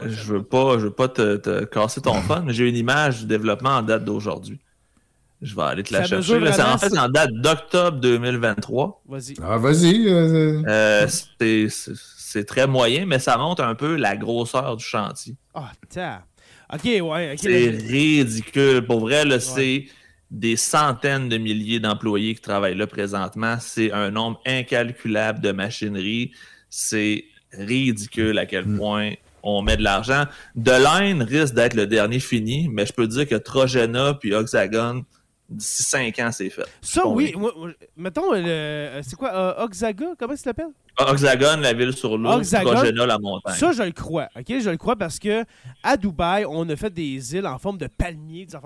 je 0.07 0.33
veux 0.33 0.43
pas, 0.43 0.79
je 0.79 0.85
veux 0.85 0.93
pas 0.93 1.09
te, 1.09 1.65
casser 1.65 2.03
ton 2.03 2.21
fun, 2.23 2.43
mais 2.45 2.53
j'ai 2.53 2.69
une 2.69 2.77
image 2.77 3.21
du 3.21 3.27
développement 3.27 3.71
en 3.71 3.83
date 3.83 4.05
d'aujourd'hui. 4.05 4.59
Je 5.41 5.55
vais 5.55 5.63
aller 5.63 5.83
te 5.83 5.93
la 5.93 6.05
chercher. 6.05 6.41
C'est 6.53 6.63
en 6.63 6.79
fait 6.79 6.99
en 6.99 7.09
date 7.09 7.31
d'octobre 7.33 7.99
2023. 8.01 9.03
Vas-y. 9.09 9.35
Ah, 9.43 9.57
vas-y. 9.57 10.09
Euh, 10.09 10.63
euh, 10.67 11.07
c'est 11.39 12.45
très 12.45 12.67
moyen, 12.67 13.07
mais 13.07 13.21
ça 13.21 13.39
montre 13.39 13.63
un 13.63 13.77
peu 13.77 13.97
la 13.97 14.17
grosseur 14.17 14.77
du 14.77 14.85
chantier. 14.85 15.37
Ah, 15.55 15.71
tiens. 15.89 16.23
OK, 16.73 16.85
ouais. 16.85 17.37
c'est 17.39 17.69
ridicule. 17.69 18.85
Pour 18.85 19.01
vrai, 19.01 19.25
là, 19.25 19.41
c'est 19.41 19.87
des 20.31 20.57
centaines 20.57 21.29
de 21.29 21.39
milliers 21.39 21.81
d'employés 21.81 22.35
qui 22.35 22.43
travaillent 22.43 22.77
là 22.77 22.87
présentement. 22.87 23.57
C'est 23.61 23.93
un 23.93 24.11
nombre 24.11 24.41
incalculable 24.47 25.41
de 25.41 25.53
machinerie. 25.53 26.33
C'est 26.69 27.25
ridicule 27.53 28.39
à 28.39 28.47
quel 28.47 28.67
mm. 28.67 28.79
point 28.79 29.13
on 29.43 29.63
met 29.63 29.77
de 29.77 29.83
l'argent. 29.83 30.25
De 30.55 30.73
Line 30.73 31.23
risque 31.23 31.55
d'être 31.55 31.75
le 31.75 31.87
dernier 31.87 32.21
fini, 32.21 32.69
mais 32.71 32.85
je 32.85 32.93
peux 32.93 33.07
dire 33.07 33.27
que 33.27 33.37
Trojena 33.37 34.15
puis 34.15 34.35
Oxagon, 34.35 35.05
d'ici 35.49 35.83
cinq 35.83 36.19
ans, 36.19 36.31
c'est 36.31 36.51
fait. 36.51 36.67
Ça, 36.83 37.07
oui. 37.07 37.35
mettons, 37.97 38.33
c'est 39.03 39.17
quoi, 39.17 39.35
euh, 39.35 39.65
Oxaga, 39.65 40.09
comment 40.19 40.37
ça 40.37 40.45
s'appelle? 40.45 40.73
Oxagon, 40.99 41.61
la 41.61 41.73
ville 41.73 41.93
sur 41.95 42.19
l'eau, 42.19 42.43
Trojena, 42.43 43.07
la 43.07 43.19
montagne. 43.19 43.55
Ça, 43.55 43.73
je 43.73 43.83
le 43.83 43.93
crois. 43.93 44.29
OK? 44.37 44.47
Je 44.49 44.71
le 44.71 44.77
crois 44.77 44.97
parce 44.97 45.19
que 45.19 45.45
à 45.83 45.97
Dubaï, 45.97 46.45
on 46.45 46.69
a 46.69 46.77
fait 46.77 46.93
des 46.93 47.35
îles 47.35 47.47
en 47.47 47.59
forme 47.59 47.79
de 47.79 47.87
palmiers, 47.87 48.47
des 48.47 48.57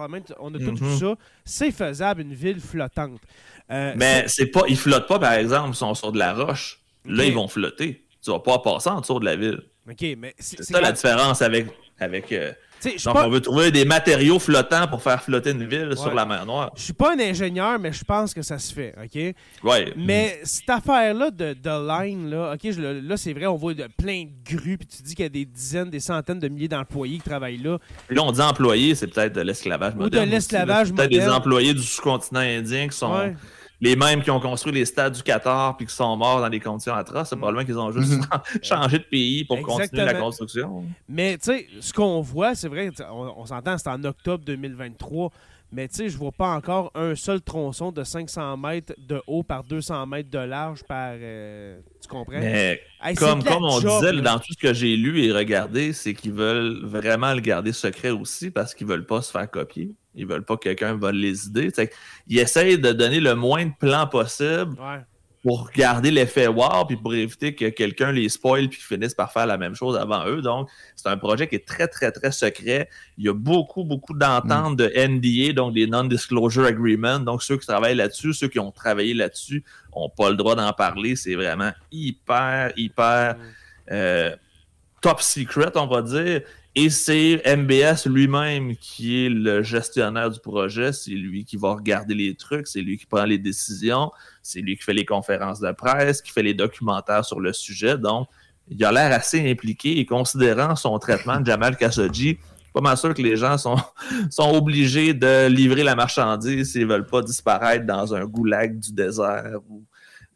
on 0.40 0.54
a 0.54 0.58
tout 0.58 0.84
mhm. 0.84 0.98
ça. 0.98 1.14
C'est 1.44 1.70
faisable, 1.70 2.22
une 2.22 2.34
ville 2.34 2.60
flottante. 2.60 3.20
Euh, 3.70 3.94
Mais 3.96 4.24
c'est 4.26 4.46
pas, 4.46 4.62
ils 4.68 4.76
flottent 4.76 5.06
pas, 5.06 5.18
par 5.18 5.34
exemple, 5.34 5.70
ils 5.70 5.76
sont 5.76 5.94
sur 5.94 6.10
de 6.10 6.18
la 6.18 6.34
roche. 6.34 6.80
Là, 7.04 7.24
ils 7.24 7.34
vont 7.34 7.48
flotter. 7.48 8.04
Tu 8.22 8.30
vas 8.30 8.40
pas 8.40 8.58
passer 8.60 8.90
en 8.90 9.00
dessous 9.00 9.18
de 9.18 9.24
la 9.24 9.36
ville. 9.36 9.62
OK, 9.88 10.04
mais 10.16 10.34
c'est 10.38 10.62
ça 10.62 10.80
la 10.80 10.92
différence 10.92 11.42
avec, 11.42 11.66
avec 11.98 12.30
euh, 12.32 12.52
donc, 13.04 13.16
on 13.16 13.28
veut 13.28 13.40
trouver 13.40 13.70
des 13.70 13.84
matériaux 13.84 14.38
flottants 14.38 14.86
pour 14.88 15.02
faire 15.02 15.22
flotter 15.22 15.50
une 15.50 15.66
ville 15.66 15.96
sur 15.96 16.12
la 16.14 16.24
mer 16.26 16.46
Noire. 16.46 16.70
Je 16.76 16.82
suis 16.82 16.92
pas 16.92 17.14
un 17.14 17.20
ingénieur, 17.20 17.78
mais 17.78 17.92
je 17.92 18.04
pense 18.04 18.34
que 18.34 18.42
ça 18.42 18.58
se 18.58 18.72
fait, 18.72 18.94
OK? 19.02 19.34
Ouais. 19.64 19.92
Mais 19.96 20.40
cette 20.44 20.70
affaire-là 20.70 21.30
de, 21.30 21.54
de 21.54 22.02
line, 22.02 22.30
là, 22.30 22.54
OK, 22.54 22.70
là, 22.76 23.16
c'est 23.16 23.32
vrai, 23.32 23.46
on 23.46 23.56
voit 23.56 23.74
de, 23.74 23.88
plein 23.96 24.24
de 24.24 24.56
grues, 24.56 24.78
puis 24.78 24.86
tu 24.86 25.02
dis 25.02 25.14
qu'il 25.14 25.24
y 25.24 25.26
a 25.26 25.30
des 25.30 25.44
dizaines, 25.44 25.90
des 25.90 26.00
centaines 26.00 26.38
de 26.38 26.48
milliers 26.48 26.68
d'employés 26.68 27.18
qui 27.18 27.28
travaillent 27.28 27.62
là. 27.62 27.78
Puis 28.06 28.16
là, 28.16 28.22
on 28.22 28.32
dit 28.32 28.40
employés, 28.40 28.94
c'est 28.94 29.06
peut-être 29.06 29.34
de 29.34 29.40
l'esclavage 29.40 29.94
moderne. 29.94 30.24
Ou 30.24 30.26
de 30.26 30.30
l'esclavage 30.30 30.90
moderne. 30.90 31.08
Peut-être 31.08 31.24
des 31.24 31.30
employés 31.30 31.74
du 31.74 31.82
sous-continent 31.82 32.40
indien 32.40 32.88
qui 32.88 32.96
sont 32.96 33.34
les 33.82 33.96
mêmes 33.96 34.22
qui 34.22 34.30
ont 34.30 34.38
construit 34.38 34.72
les 34.72 34.84
stades 34.84 35.12
du 35.12 35.22
Qatar 35.24 35.76
puis 35.76 35.86
qui 35.86 35.94
sont 35.94 36.16
morts 36.16 36.40
dans 36.40 36.48
des 36.48 36.60
conditions 36.60 36.94
atroces, 36.94 37.30
c'est 37.30 37.36
probablement 37.36 37.64
qu'ils 37.64 37.78
ont 37.78 37.90
juste 37.90 38.12
mhm. 38.12 38.26
changé 38.62 38.98
de 38.98 39.04
pays 39.04 39.44
pour 39.44 39.60
continuer 39.60 40.04
la 40.04 40.14
construction. 40.14 40.84
Mais 41.08 41.36
tu 41.36 41.46
sais, 41.46 41.66
ce 41.80 41.92
qu'on 41.92 42.20
voit, 42.20 42.54
c'est 42.54 42.68
vrai, 42.68 42.90
on, 43.10 43.44
s'entend, 43.44 43.76
c'est 43.76 43.88
en 43.88 44.02
octobre 44.04 44.44
2023. 44.44 45.30
Mais 45.72 45.88
tu 45.88 45.94
sais, 45.94 46.08
je 46.10 46.18
vois 46.18 46.32
pas 46.32 46.50
encore 46.50 46.90
un 46.94 47.14
seul 47.14 47.40
tronçon 47.40 47.92
de 47.92 48.04
500 48.04 48.58
mètres 48.58 48.92
de 48.98 49.22
haut 49.26 49.42
par 49.42 49.64
200 49.64 50.06
mètres 50.06 50.28
de 50.28 50.38
large 50.38 50.82
par. 50.84 51.14
Euh, 51.14 51.80
tu 52.00 52.08
comprends? 52.08 52.40
Mais 52.40 52.82
comme, 53.16 53.42
comme 53.42 53.64
on 53.64 53.80
disait, 53.80 54.20
dans 54.20 54.38
tout 54.38 54.52
ce 54.52 54.58
que 54.58 54.74
j'ai 54.74 54.96
lu 54.96 55.24
et 55.24 55.32
regardé, 55.32 55.94
c'est 55.94 56.12
qu'ils 56.12 56.34
veulent 56.34 56.84
vraiment 56.84 57.32
le 57.32 57.40
garder 57.40 57.72
secret 57.72 58.10
aussi 58.10 58.50
parce 58.50 58.74
qu'ils 58.74 58.86
veulent 58.86 59.06
pas 59.06 59.22
se 59.22 59.30
faire 59.30 59.50
copier. 59.50 59.94
Ils 60.14 60.26
veulent 60.26 60.44
pas 60.44 60.58
que 60.58 60.64
quelqu'un 60.64 60.94
vole 60.94 61.16
les 61.16 61.46
idées. 61.46 61.72
Ils 62.26 62.38
essayent 62.38 62.78
de 62.78 62.92
donner 62.92 63.20
le 63.20 63.34
moins 63.34 63.64
de 63.64 63.72
plans 63.78 64.06
possible 64.06 64.76
pour 65.42 65.70
garder 65.74 66.12
l'effet 66.12 66.46
wow, 66.46 66.84
puis 66.86 66.96
pour 66.96 67.14
éviter 67.14 67.54
que 67.54 67.68
quelqu'un 67.68 68.12
les 68.12 68.28
spoil 68.28 68.68
puis 68.68 68.80
finisse 68.80 69.12
par 69.12 69.32
faire 69.32 69.46
la 69.46 69.58
même 69.58 69.74
chose 69.74 69.96
avant 69.96 70.24
eux. 70.26 70.40
Donc, 70.40 70.68
c'est 70.94 71.08
un 71.08 71.16
projet 71.16 71.48
qui 71.48 71.56
est 71.56 71.66
très, 71.66 71.88
très, 71.88 72.12
très 72.12 72.30
secret. 72.30 72.88
Il 73.18 73.24
y 73.24 73.28
a 73.28 73.34
beaucoup, 73.34 73.82
beaucoup 73.82 74.14
d'ententes 74.14 74.76
de 74.76 74.86
NDA, 74.94 75.52
donc 75.52 75.74
des 75.74 75.88
Non-Disclosure 75.88 76.64
Agreements. 76.64 77.18
Donc, 77.18 77.42
ceux 77.42 77.56
qui 77.56 77.66
travaillent 77.66 77.96
là-dessus, 77.96 78.32
ceux 78.34 78.48
qui 78.48 78.60
ont 78.60 78.70
travaillé 78.70 79.14
là-dessus, 79.14 79.64
n'ont 79.96 80.08
pas 80.08 80.30
le 80.30 80.36
droit 80.36 80.54
d'en 80.54 80.72
parler. 80.72 81.16
C'est 81.16 81.34
vraiment 81.34 81.72
hyper, 81.90 82.72
hyper 82.76 83.36
euh, 83.90 84.36
top 85.02 85.20
secret, 85.20 85.72
on 85.74 85.86
va 85.86 86.00
dire. 86.00 86.40
Et 86.74 86.88
c'est 86.88 87.42
MBS 87.44 88.06
lui-même 88.06 88.76
qui 88.76 89.26
est 89.26 89.28
le 89.28 89.62
gestionnaire 89.62 90.30
du 90.30 90.40
projet. 90.40 90.94
C'est 90.94 91.10
lui 91.10 91.44
qui 91.44 91.58
va 91.58 91.74
regarder 91.74 92.14
les 92.14 92.34
trucs, 92.34 92.66
c'est 92.66 92.80
lui 92.80 92.96
qui 92.96 93.04
prend 93.04 93.24
les 93.24 93.36
décisions, 93.36 94.10
c'est 94.42 94.60
lui 94.60 94.78
qui 94.78 94.82
fait 94.82 94.94
les 94.94 95.04
conférences 95.04 95.60
de 95.60 95.70
presse, 95.72 96.22
qui 96.22 96.32
fait 96.32 96.42
les 96.42 96.54
documentaires 96.54 97.26
sur 97.26 97.40
le 97.40 97.52
sujet. 97.52 97.98
Donc, 97.98 98.28
il 98.70 98.82
a 98.84 98.90
l'air 98.90 99.12
assez 99.12 99.50
impliqué 99.50 99.98
et 99.98 100.06
considérant 100.06 100.74
son 100.74 100.98
traitement 100.98 101.40
de 101.40 101.44
Jamal 101.44 101.76
Khashoggi, 101.76 102.38
pas 102.72 102.80
mal 102.80 102.96
sûr 102.96 103.12
que 103.12 103.20
les 103.20 103.36
gens 103.36 103.58
sont, 103.58 103.76
obligés 104.38 105.12
de 105.12 105.48
livrer 105.48 105.82
la 105.82 105.94
marchandise 105.94 106.72
s'ils 106.72 106.86
veulent 106.86 107.06
pas 107.06 107.20
disparaître 107.20 107.84
dans 107.84 108.14
un 108.14 108.24
goulag 108.24 108.78
du 108.78 108.92
désert 108.92 109.58
ou 109.68 109.84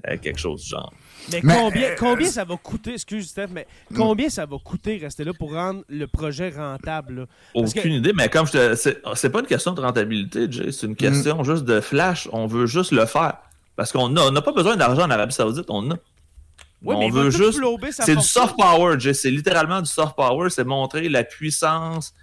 euh, 0.07 0.19
quelque 0.19 0.39
chose 0.39 0.63
du 0.63 0.69
genre. 0.69 0.93
Mais, 1.33 1.41
combien, 1.41 1.95
combien 1.99 2.29
ça 2.29 2.45
va 2.45 2.57
coûter, 2.57 2.95
excuse 2.95 3.29
Steph, 3.29 3.49
mais 3.51 3.67
combien 3.95 4.29
ça 4.29 4.47
va 4.47 4.57
coûter 4.63 4.99
rester 4.99 5.25
là 5.25 5.33
pour 5.33 5.53
rendre 5.53 5.83
le 5.89 6.07
projet 6.07 6.51
rentable? 6.51 7.27
Aucune 7.55 7.95
idée, 7.95 8.13
mais 8.13 8.29
comme 8.29 8.47
je 8.47 8.53
te. 8.53 8.95
C'est 9.15 9.31
pas 9.31 9.41
une 9.41 9.47
question 9.47 9.73
de 9.73 9.81
rentabilité, 9.81 10.47
Jay, 10.51 10.73
c'est 10.73 10.87
une 10.87 10.93
mm. 10.93 10.97
question 10.97 11.45
juste 11.45 11.65
de 11.65 11.81
flash. 11.81 12.29
On 12.33 12.47
veut 12.47 12.67
juste 12.67 12.93
le 12.93 13.07
faire. 13.07 13.39
Parce 13.75 13.93
qu'on 13.93 14.09
n'a 14.09 14.43
pas 14.43 14.53
besoin 14.53 14.77
d'argent 14.77 15.03
en 15.03 15.11
Arabie 15.11 15.35
Saoudite, 15.35 15.67
on 15.69 15.91
a. 15.91 15.97
on 16.85 17.11
veut 17.11 17.31
juste. 17.31 17.61
C'est 17.91 18.17
du 18.17 18.23
soft 18.23 18.57
power, 18.57 18.99
Jay. 18.99 19.15
C'est 19.15 19.31
littéralement 19.31 19.81
du 19.81 19.91
soft 19.91 20.17
power. 20.17 20.49
C'est 20.51 20.65
montrer 20.65 21.09
la 21.09 21.25
puissance 21.25 22.15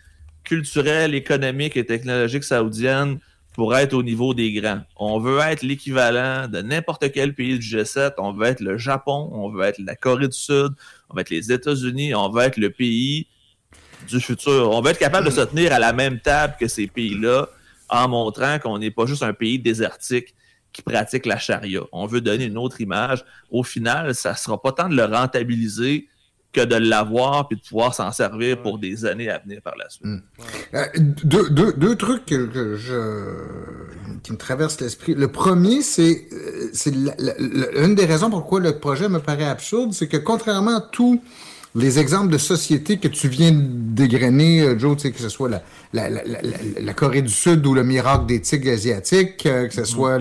culturelle, 0.44 1.16
économique 1.16 1.78
et 1.78 1.86
technologique 1.86 2.44
saoudienne 2.44 3.20
pour 3.54 3.76
être 3.76 3.94
au 3.94 4.04
niveau 4.04 4.34
des 4.34 4.52
grands. 4.52 4.82
On 4.96 5.20
veut 5.20 5.40
être 5.40 5.62
l'équivalent 5.62 6.48
de 6.48 6.62
n'importe 6.62 7.12
quel 7.12 7.36
pays 7.36 7.58
du 7.60 7.66
G7. 7.66 8.14
On 8.18 8.34
veut 8.34 8.48
être 8.48 8.62
le 8.62 8.78
Japon, 8.78 9.30
on 9.32 9.50
veut 9.50 9.64
être 9.64 9.80
la 9.80 9.96
Corée 9.96 10.28
du 10.28 10.38
Sud, 10.38 10.74
on 11.10 11.16
veut 11.16 11.22
être 11.22 11.30
les 11.30 11.52
États-Unis, 11.52 12.16
on 12.16 12.30
veut 12.30 12.42
être 12.42 12.58
le 12.58 12.72
pays 12.72 13.28
du 14.08 14.20
futur. 14.20 14.72
On 14.72 14.82
veut 14.82 14.92
être 14.92 15.00
capable 15.00 15.26
de 15.28 15.32
se 15.32 15.42
tenir 15.42 15.72
à 15.72 15.80
la 15.80 15.94
même 15.94 16.20
table 16.20 16.56
que 16.60 16.68
ces 16.68 16.88
pays-là 16.88 17.48
en 17.90 18.10
montrant 18.10 18.58
qu'on 18.60 18.80
n'est 18.80 18.92
pas 18.92 19.06
juste 19.06 19.24
un 19.24 19.34
pays 19.34 19.60
désertique 19.60 20.34
qui 20.72 20.82
pratique 20.82 21.28
la 21.28 21.38
charia. 21.38 21.82
On 21.92 22.08
veut 22.08 22.22
donner 22.22 22.46
une 22.46 22.58
autre 22.58 22.82
image. 22.82 23.24
Au 23.52 23.64
final, 23.64 24.16
ça 24.16 24.32
ne 24.32 24.38
sera 24.38 24.60
pas 24.60 24.72
tant 24.72 24.90
de 24.90 24.96
le 24.96 25.06
rentabiliser 25.06 26.08
que 26.54 26.62
de 26.62 26.76
l'avoir 26.76 27.48
puis 27.48 27.58
de 27.58 27.64
pouvoir 27.64 27.94
s'en 27.94 28.12
servir 28.12 28.62
pour 28.62 28.78
des 28.78 29.06
années 29.06 29.30
à 29.30 29.40
venir 29.40 29.62
par 29.62 29.76
la 29.76 29.90
suite. 29.90 30.06
Hmm. 30.06 30.20
Euh, 30.76 30.86
deux, 31.24 31.96
trucs 31.96 32.26
que, 32.26 32.78
je, 32.78 34.20
qui 34.22 34.32
me 34.32 34.38
traversent 34.38 34.80
l'esprit. 34.80 35.16
Le 35.16 35.28
premier, 35.28 35.82
c'est 35.82 36.28
euh, 36.32 36.70
c'est 36.72 36.94
une 36.94 37.96
des 37.96 38.06
raisons 38.06 38.30
pourquoi 38.30 38.60
le 38.60 38.78
projet 38.80 39.10
me 39.10 39.20
paraît 39.20 39.46
absurde, 39.46 39.94
c'est 39.94 40.08
que 40.08 40.18
contrairement 40.18 40.78
à 40.78 40.82
tout 40.82 41.22
les 41.76 41.98
exemples 41.98 42.32
de 42.32 42.38
sociétés 42.38 42.98
que 42.98 43.08
tu 43.08 43.28
viens 43.28 43.52
dégrainer, 43.54 44.62
euh, 44.62 44.80
Joe, 44.80 44.96
que 44.96 45.20
ce 45.20 45.30
soit 45.30 45.50
la, 45.50 45.64
la, 45.94 46.10
la, 46.10 46.22
la, 46.80 46.94
Corée 46.94 47.24
du 47.24 47.34
Sud 47.34 47.66
ou 47.66 47.74
le 47.74 47.84
miracle 47.84 48.28
des 48.28 48.42
tigres 48.42 48.72
asiatiques, 48.72 49.46
euh, 49.46 49.68
que 49.68 49.74
ce 49.74 49.84
soit 49.84 50.20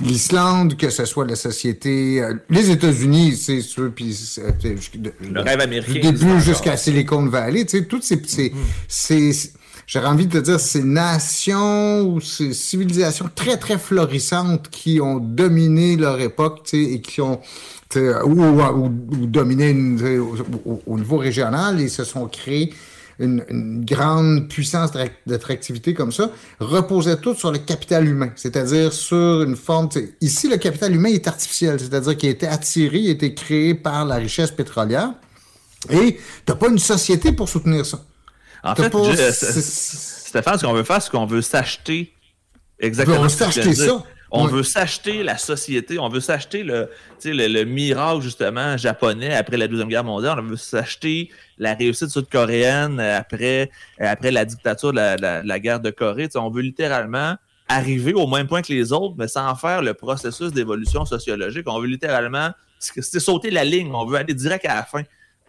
l'Islande, 0.00 0.76
que 0.76 0.90
ce 0.90 1.04
soit 1.04 1.24
la 1.24 1.36
société... 1.36 2.20
Euh, 2.20 2.34
les 2.50 2.70
États-Unis, 2.70 3.36
c'est 3.36 3.60
sûr, 3.60 3.92
puis... 3.94 4.16
le 4.62 5.40
rêve 5.40 5.60
américain. 5.60 5.92
Du 5.92 6.00
début 6.00 6.40
jusqu'à 6.40 6.76
Silicon 6.76 7.26
Valley, 7.26 7.64
tu 7.64 7.78
sais, 7.78 7.84
toutes 7.84 8.04
ces... 8.04 8.20
ces, 8.26 8.52
ces 8.88 9.52
J'aurais 9.86 10.08
envie 10.08 10.26
de 10.26 10.38
te 10.38 10.44
dire, 10.44 10.60
ces 10.60 10.82
nations 10.82 12.02
ou 12.02 12.20
ces 12.20 12.52
civilisations 12.52 13.30
très, 13.34 13.56
très 13.56 13.78
florissantes 13.78 14.68
qui 14.68 15.00
ont 15.00 15.16
dominé 15.16 15.96
leur 15.96 16.20
époque, 16.20 16.64
tu 16.64 16.84
sais, 16.84 16.92
et 16.92 17.00
qui 17.00 17.22
ont 17.22 17.40
ou, 17.96 18.42
ou, 18.42 19.26
dominé 19.26 19.70
au, 20.86 20.98
niveau 20.98 21.16
régional 21.16 21.80
et 21.80 21.88
se 21.88 22.04
sont 22.04 22.26
créés 22.26 22.74
une, 23.18 23.84
grande 23.84 24.48
puissance 24.48 24.90
d'attractivité 25.26 25.94
comme 25.94 26.12
ça, 26.12 26.30
reposaient 26.60 27.16
tout 27.16 27.34
sur 27.34 27.50
le 27.50 27.58
capital 27.58 28.06
humain, 28.06 28.30
c'est-à-dire 28.36 28.92
sur 28.92 29.42
une 29.42 29.56
forme... 29.56 29.88
Ici, 30.20 30.48
le 30.48 30.56
capital 30.56 30.94
humain 30.94 31.08
est 31.08 31.26
artificiel, 31.26 31.80
c'est-à-dire 31.80 32.16
qu'il 32.16 32.28
a 32.28 32.32
été 32.32 32.46
attiré, 32.46 32.98
il 32.98 33.08
a 33.08 33.12
été 33.12 33.34
créé 33.34 33.74
par 33.74 34.04
la 34.04 34.16
richesse 34.16 34.50
pétrolière, 34.50 35.12
et 35.90 36.14
tu 36.14 36.20
n'as 36.46 36.54
pas 36.54 36.68
une 36.68 36.78
société 36.78 37.32
pour 37.32 37.48
soutenir 37.48 37.84
ça. 37.86 38.00
En 38.62 38.74
fait, 38.74 38.92
Stéphane, 39.32 40.58
ce 40.58 40.66
qu'on 40.66 40.74
veut 40.74 40.84
faire, 40.84 41.02
c'est 41.02 41.10
qu'on 41.10 41.26
veut 41.26 41.42
s'acheter 41.42 42.12
exactement. 42.78 43.18
On 43.18 43.22
veut 43.22 43.28
s'acheter 43.28 43.74
ça. 43.74 44.02
On 44.30 44.46
veut 44.46 44.62
s'acheter 44.62 45.22
la 45.22 45.38
société, 45.38 45.98
on 45.98 46.08
veut 46.08 46.20
s'acheter 46.20 46.62
le, 46.62 46.90
le, 47.24 47.64
miracle, 47.64 48.20
justement, 48.20 48.76
japonais 48.76 49.34
après 49.34 49.56
la 49.56 49.68
Deuxième 49.68 49.88
Guerre 49.88 50.04
mondiale. 50.04 50.38
On 50.38 50.42
veut 50.42 50.56
s'acheter 50.56 51.30
la 51.56 51.74
réussite 51.74 52.10
sud-coréenne 52.10 53.00
après, 53.00 53.70
après 53.98 54.30
la 54.30 54.44
dictature 54.44 54.92
de 54.92 54.98
la, 54.98 55.60
guerre 55.60 55.80
de 55.80 55.90
Corée. 55.90 56.28
on 56.34 56.50
veut 56.50 56.62
littéralement 56.62 57.36
arriver 57.68 58.12
au 58.14 58.26
même 58.26 58.46
point 58.46 58.62
que 58.62 58.72
les 58.72 58.92
autres, 58.92 59.14
mais 59.18 59.28
sans 59.28 59.54
faire 59.54 59.82
le 59.82 59.94
processus 59.94 60.52
d'évolution 60.52 61.04
sociologique. 61.04 61.64
On 61.66 61.80
veut 61.80 61.86
littéralement 61.86 62.50
sauter 62.78 63.50
la 63.50 63.64
ligne. 63.64 63.90
On 63.94 64.06
veut 64.06 64.16
aller 64.16 64.34
direct 64.34 64.66
à 64.66 64.76
la 64.76 64.82
fin, 64.84 65.02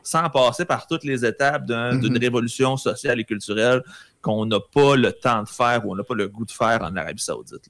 sans 0.04 0.30
passer 0.30 0.64
par 0.64 0.88
toutes 0.88 1.04
les 1.04 1.26
étapes 1.26 1.66
d'une 1.66 1.76
mm-hmm. 1.76 2.20
révolution 2.20 2.78
sociale 2.78 3.20
et 3.20 3.26
culturelle 3.26 3.84
qu'on 4.22 4.46
n'a 4.46 4.60
pas 4.60 4.96
le 4.96 5.12
temps 5.12 5.44
de 5.44 5.50
faire 5.50 5.86
ou 5.86 5.94
on 5.94 5.96
n'a 5.96 6.04
pas 6.04 6.16
le 6.16 6.28
goût 6.28 6.46
de 6.46 6.52
faire 6.52 6.82
en 6.82 6.96
Arabie 6.96 7.22
Saoudite. 7.22 7.70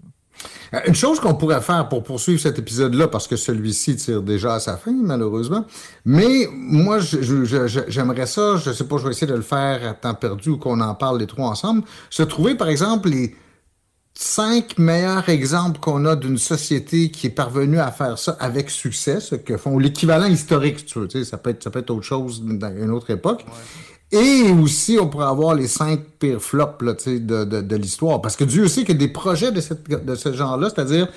Une 0.85 0.95
chose 0.95 1.19
qu'on 1.19 1.35
pourrait 1.35 1.61
faire 1.61 1.89
pour 1.89 2.03
poursuivre 2.03 2.39
cet 2.39 2.59
épisode-là, 2.59 3.07
parce 3.07 3.27
que 3.27 3.35
celui-ci 3.35 3.95
tire 3.95 4.21
déjà 4.21 4.55
à 4.55 4.59
sa 4.59 4.77
fin, 4.77 4.93
malheureusement, 4.93 5.65
mais 6.05 6.47
moi, 6.51 6.99
j'aimerais 6.99 8.27
ça, 8.27 8.57
je 8.57 8.71
sais 8.71 8.83
pas, 8.83 8.97
je 8.97 9.05
vais 9.05 9.11
essayer 9.11 9.27
de 9.27 9.35
le 9.35 9.41
faire 9.41 9.87
à 9.87 9.93
temps 9.93 10.13
perdu 10.13 10.49
ou 10.49 10.57
qu'on 10.57 10.79
en 10.81 10.95
parle 10.95 11.19
les 11.19 11.27
trois 11.27 11.47
ensemble, 11.47 11.83
se 12.09 12.23
trouver, 12.23 12.55
par 12.55 12.69
exemple, 12.69 13.09
les 13.09 13.35
cinq 14.13 14.77
meilleurs 14.77 15.29
exemples 15.29 15.79
qu'on 15.79 16.05
a 16.05 16.15
d'une 16.15 16.37
société 16.37 17.09
qui 17.09 17.27
est 17.27 17.31
parvenue 17.31 17.79
à 17.79 17.91
faire 17.91 18.19
ça 18.19 18.35
avec 18.39 18.69
succès, 18.69 19.21
ce 19.21 19.35
que 19.35 19.57
font 19.57 19.79
l'équivalent 19.79 20.27
historique, 20.27 20.85
tu 20.85 20.99
veux, 20.99 21.23
ça 21.23 21.37
peut 21.37 21.51
être, 21.51 21.63
ça 21.63 21.69
peut 21.69 21.79
être 21.79 21.89
autre 21.89 22.03
chose 22.03 22.43
dans 22.43 22.75
une 22.75 22.91
autre 22.91 23.09
époque. 23.11 23.45
Et 24.11 24.51
aussi, 24.51 24.97
on 24.99 25.07
pourrait 25.07 25.27
avoir 25.27 25.53
les 25.53 25.67
cinq 25.67 25.99
pires 26.19 26.41
flops 26.41 26.81
là, 26.81 26.93
de, 26.93 27.61
de, 27.61 27.75
l'histoire. 27.75 28.21
Parce 28.21 28.35
que 28.35 28.43
Dieu 28.43 28.67
sait 28.67 28.83
que 28.83 28.93
des 28.93 29.07
projets 29.07 29.51
de, 29.51 29.61
cette, 29.61 29.87
de 29.87 30.15
ce 30.15 30.33
genre-là, 30.33 30.69
c'est-à-dire 30.73 31.07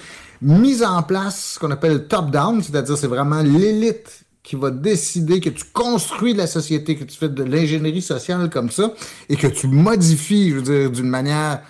mise 0.43 0.82
en 0.82 1.03
place, 1.03 1.55
ce 1.55 1.59
qu'on 1.59 1.70
appelle 1.70 2.07
top-down, 2.07 2.62
c'est-à-dire 2.62 2.99
c'est 2.99 3.07
vraiment 3.07 3.43
l'élite 3.43 4.24
qui 4.43 4.57
va 4.57 4.70
décider 4.70 5.40
que 5.40 5.51
tu 5.51 5.64
construis 5.72 6.34
la 6.34 6.49
société, 6.49 6.97
que 6.97 7.05
tu 7.05 7.16
fais 7.16 7.28
de 7.28 7.45
l'ingénierie 7.45 8.03
sociale 8.03 8.51
comme 8.51 8.70
ça, 8.70 8.93
et 9.28 9.36
que 9.36 9.47
tu 9.47 9.68
modifies, 9.68 10.51
je 10.51 10.57
veux 10.57 10.62
dire, 10.62 10.90
d'une 10.90 11.09
manière 11.09 11.62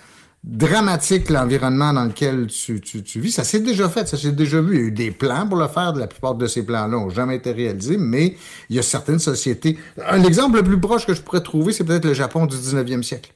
dramatique 0.44 1.30
l'environnement 1.30 1.92
dans 1.92 2.04
lequel 2.04 2.48
tu, 2.48 2.80
tu, 2.80 3.02
tu 3.02 3.20
vis. 3.20 3.30
Ça 3.30 3.44
s'est 3.44 3.60
déjà 3.60 3.88
fait, 3.88 4.08
ça 4.08 4.16
s'est 4.16 4.32
déjà 4.32 4.60
vu. 4.60 4.74
Il 4.74 4.80
y 4.80 4.84
a 4.84 4.86
eu 4.86 4.92
des 4.92 5.10
plans 5.10 5.46
pour 5.46 5.58
le 5.58 5.68
faire. 5.68 5.94
La 5.94 6.06
plupart 6.08 6.34
de 6.34 6.46
ces 6.46 6.64
plans-là 6.64 6.88
n'ont 6.88 7.10
jamais 7.10 7.36
été 7.36 7.52
réalisés, 7.52 7.96
mais 7.96 8.36
il 8.68 8.76
y 8.76 8.78
a 8.78 8.82
certaines 8.82 9.20
sociétés. 9.20 9.78
Un 10.04 10.22
exemple 10.24 10.56
le 10.56 10.64
plus 10.64 10.80
proche 10.80 11.06
que 11.06 11.14
je 11.14 11.22
pourrais 11.22 11.42
trouver, 11.42 11.72
c'est 11.72 11.84
peut-être 11.84 12.04
le 12.04 12.14
Japon 12.14 12.46
du 12.46 12.56
19e 12.56 13.02
siècle. 13.02 13.32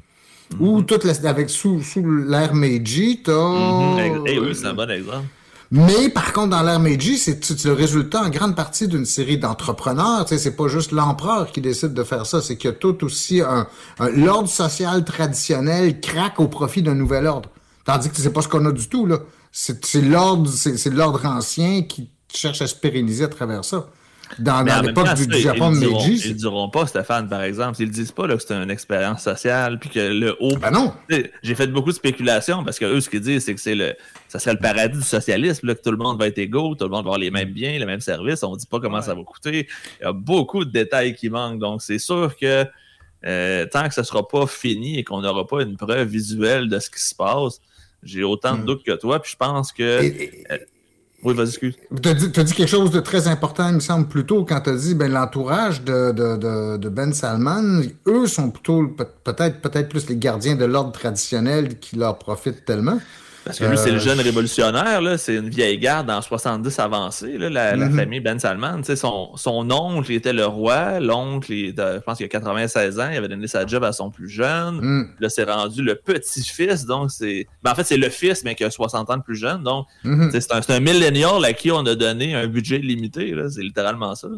Ou 0.61 0.79
mhm. 0.79 0.87
toute 0.87 1.07
avec 1.25 1.51
sous, 1.51 1.83
sous 1.83 2.05
l'ère 2.05 2.55
Meiji, 2.55 3.21
t'as... 3.25 3.33
Mm 3.33 4.21
oui, 4.21 4.55
c'est 4.55 4.67
un 4.67 4.75
bon 4.75 4.91
exemple. 4.91 5.27
Mais 5.71 6.09
par 6.11 6.33
contre, 6.33 6.51
dans 6.51 6.63
l'ère 6.63 6.79
Meiji, 6.79 7.19
c'est 7.19 7.65
le 7.65 7.73
résultat 7.73 8.23
en 8.23 8.29
grande 8.29 8.55
partie 8.55 8.87
d'une 8.87 9.05
série 9.05 9.39
d'entrepreneurs. 9.39 10.25
Tu 10.25 10.31
sais, 10.31 10.39
c'est 10.39 10.57
pas 10.57 10.69
juste 10.69 10.93
l'empereur 10.93 11.51
qui 11.51 11.61
décide 11.61 11.93
de 11.93 12.05
faire 12.05 12.25
ça, 12.25 12.41
c'est 12.41 12.57
que 12.57 12.69
tout 12.69 13.05
aussi 13.05 13.41
un, 13.41 13.67
l'ordre 14.15 14.49
social 14.49 15.05
traditionnel 15.05 16.01
craque 16.01 16.39
au 16.39 16.49
profit 16.49 16.83
d'un 16.83 16.95
nouvel 16.95 17.27
ordre. 17.27 17.51
Tandis 17.85 18.11
que 18.11 18.17
c'est 18.17 18.33
pas 18.33 18.43
ce 18.43 18.49
qu'on 18.49 18.65
a 18.67 18.73
du 18.73 18.89
tout 18.89 19.07
là. 19.07 19.19
C'est 19.51 20.03
l'ordre, 20.03 20.51
c'est 20.51 20.91
l'ordre 20.93 21.25
ancien 21.25 21.83
qui 21.83 22.11
cherche 22.33 22.61
à 22.61 22.67
se 22.67 22.75
pérenniser 22.75 23.25
à 23.25 23.29
travers 23.29 23.65
ça 23.65 23.89
dans, 24.39 24.63
l'époque 24.83 25.15
du, 25.15 25.39
Japon 25.39 25.71
de 25.71 25.79
Meiji. 25.79 26.29
Ils 26.29 26.33
ne 26.33 26.39
diront 26.39 26.69
pas, 26.69 26.87
Stéphane, 26.87 27.29
par 27.29 27.43
exemple. 27.43 27.81
Ils 27.81 27.89
ne 27.89 27.93
disent 27.93 28.13
pas 28.13 28.27
là, 28.27 28.37
que 28.37 28.43
c'est 28.43 28.55
une 28.55 28.71
expérience 28.71 29.23
sociale, 29.23 29.79
puis 29.79 29.91
que 29.91 30.01
le 30.01 30.37
haut. 30.41 30.57
Ben 30.57 30.71
non. 30.71 30.93
J'ai 31.43 31.55
fait 31.55 31.67
beaucoup 31.69 31.91
de 31.91 31.97
spéculations 31.97 32.65
parce 32.65 32.79
que 32.79 32.85
eux, 32.85 33.01
ce 33.01 33.09
qu'ils 33.09 33.21
disent, 33.21 33.45
c'est 33.45 33.55
que 33.55 33.61
c'est 33.61 33.75
le, 33.75 33.95
ça 34.29 34.39
serait 34.39 34.55
le 34.55 34.61
paradis 34.61 34.99
du 34.99 35.05
socialisme, 35.05 35.69
là, 35.69 35.75
que 35.75 35.83
tout 35.83 35.91
le 35.91 35.97
monde 35.97 36.19
va 36.19 36.27
être 36.27 36.39
égaux, 36.39 36.75
tout 36.75 36.85
le 36.85 36.91
monde 36.91 37.05
va 37.05 37.11
avoir 37.11 37.19
les 37.19 37.31
mêmes 37.31 37.51
biens, 37.51 37.79
les 37.79 37.87
mêmes 37.87 38.01
services. 38.01 38.43
On 38.43 38.53
ne 38.53 38.59
dit 38.59 38.67
pas 38.67 38.81
comment 38.81 39.03
ça 39.03 39.15
va 39.15 39.23
coûter. 39.23 39.69
Il 40.01 40.05
y 40.05 40.07
a 40.07 40.13
beaucoup 40.13 40.65
de 40.65 40.71
détails 40.71 41.15
qui 41.15 41.31
manquent. 41.31 41.59
Donc, 41.59 41.83
c'est 41.83 41.99
sûr 41.99 42.37
que 42.37 42.67
euh, 43.25 43.67
tant 43.67 43.89
que 43.89 43.95
ce 43.95 44.01
ne 44.01 44.07
sera 44.07 44.27
pas 44.27 44.47
fini 44.47 44.99
et 44.99 45.05
qu'on 45.05 45.21
n'aura 45.21 45.47
pas 45.47 45.63
une 45.63 45.77
preuve 45.77 46.09
visuelle 46.09 46.69
de 46.69 46.79
ce 46.79 46.91
qui 46.91 47.01
se 47.01 47.15
passe, 47.15 47.61
j'ai 48.03 48.23
autant 48.23 48.57
de 48.57 48.63
hmm. 48.63 48.67
doutes 48.67 48.85
que 48.85 48.93
toi. 48.93 49.21
Puis 49.21 49.33
je 49.33 49.37
pense 49.37 49.73
que. 49.73 49.83
Euh, 49.83 50.59
oui, 51.23 51.35
vas-y, 51.35 51.49
excuse. 51.49 51.75
Tu 52.03 52.09
as, 52.09 52.15
dit 52.15 52.53
quelque 52.53 52.67
chose 52.67 52.91
de 52.91 53.01
très 53.01 53.27
important, 53.27 53.69
il 53.69 53.77
me 53.77 53.81
semble, 53.81 54.07
plus 54.07 54.27
tôt, 54.27 54.45
quand 54.45 54.61
tu 54.61 54.71
as 54.71 54.77
dit 54.77 54.95
ben, 54.95 55.11
l'entourage 55.11 55.83
de, 55.83 56.13
de, 56.13 56.77
de, 56.77 56.89
Ben 56.89 57.13
Salman, 57.13 57.83
eux 58.07 58.27
sont 58.27 58.51
plutôt 58.51 58.87
peut-être 59.25 59.61
peut-être 59.61 59.89
plus 59.89 60.09
les 60.09 60.17
gardiens 60.17 60.57
de 60.57 60.65
l'ordre 60.65 60.93
traditionnel 60.93 61.79
qui 61.79 61.97
leur 61.97 62.19
profitent 62.19 62.65
tellement. 62.65 62.99
Parce 63.47 63.61
que 63.61 63.65
lui, 63.65 63.79
c'est 63.79 63.93
le 63.93 63.99
euh, 63.99 64.01
jeune 64.01 64.19
révolutionnaire, 64.19 65.01
là, 65.01 65.17
c'est 65.17 65.37
une 65.37 65.49
vieille 65.49 65.79
garde 65.79 66.11
en 66.11 66.21
70 66.21 66.77
avancée, 66.81 67.39
là, 67.39 67.49
la, 67.49 67.77
mhm. 67.77 67.95
famille 67.95 68.19
Ben 68.19 68.41
Salman. 68.41 68.83
Son, 68.83 69.37
son 69.37 69.71
oncle 69.71 70.11
était 70.11 70.33
le 70.33 70.47
roi, 70.47 70.99
l'oncle, 70.99 71.55
je 71.55 71.99
pense 72.01 72.17
qu'il 72.17 72.27
a 72.27 72.29
96 72.29 72.99
ans, 72.99 73.09
il 73.09 73.17
avait 73.17 73.29
donné 73.29 73.47
sa 73.47 73.65
job 73.65 73.85
à 73.85 73.93
son 73.93 74.11
plus 74.11 74.29
jeune. 74.29 74.81
Mhm. 74.81 75.11
Là, 75.21 75.29
c'est 75.29 75.45
rendu 75.45 75.85
le 75.85 75.95
petit-fils, 75.95 76.87
donc 76.87 77.13
c'est. 77.13 77.47
Ben, 77.63 77.71
en 77.71 77.75
fait, 77.77 77.85
c'est 77.85 77.97
le 77.97 78.09
fils, 78.09 78.43
mais 78.43 78.57
qui 78.57 78.65
a 78.65 78.71
60 78.71 79.11
ans 79.11 79.17
de 79.17 79.23
plus 79.23 79.37
jeune. 79.37 79.63
Donc, 79.63 79.87
mhm. 80.03 80.33
c'est 80.33 80.53
un, 80.53 80.61
un 80.69 80.81
millénial 80.81 81.45
à 81.45 81.53
qui 81.53 81.71
on 81.71 81.87
a 81.87 81.95
donné 81.95 82.35
un 82.35 82.49
budget 82.49 82.79
limité. 82.79 83.33
C'est 83.49 83.63
littéralement 83.63 84.17
ça. 84.17 84.29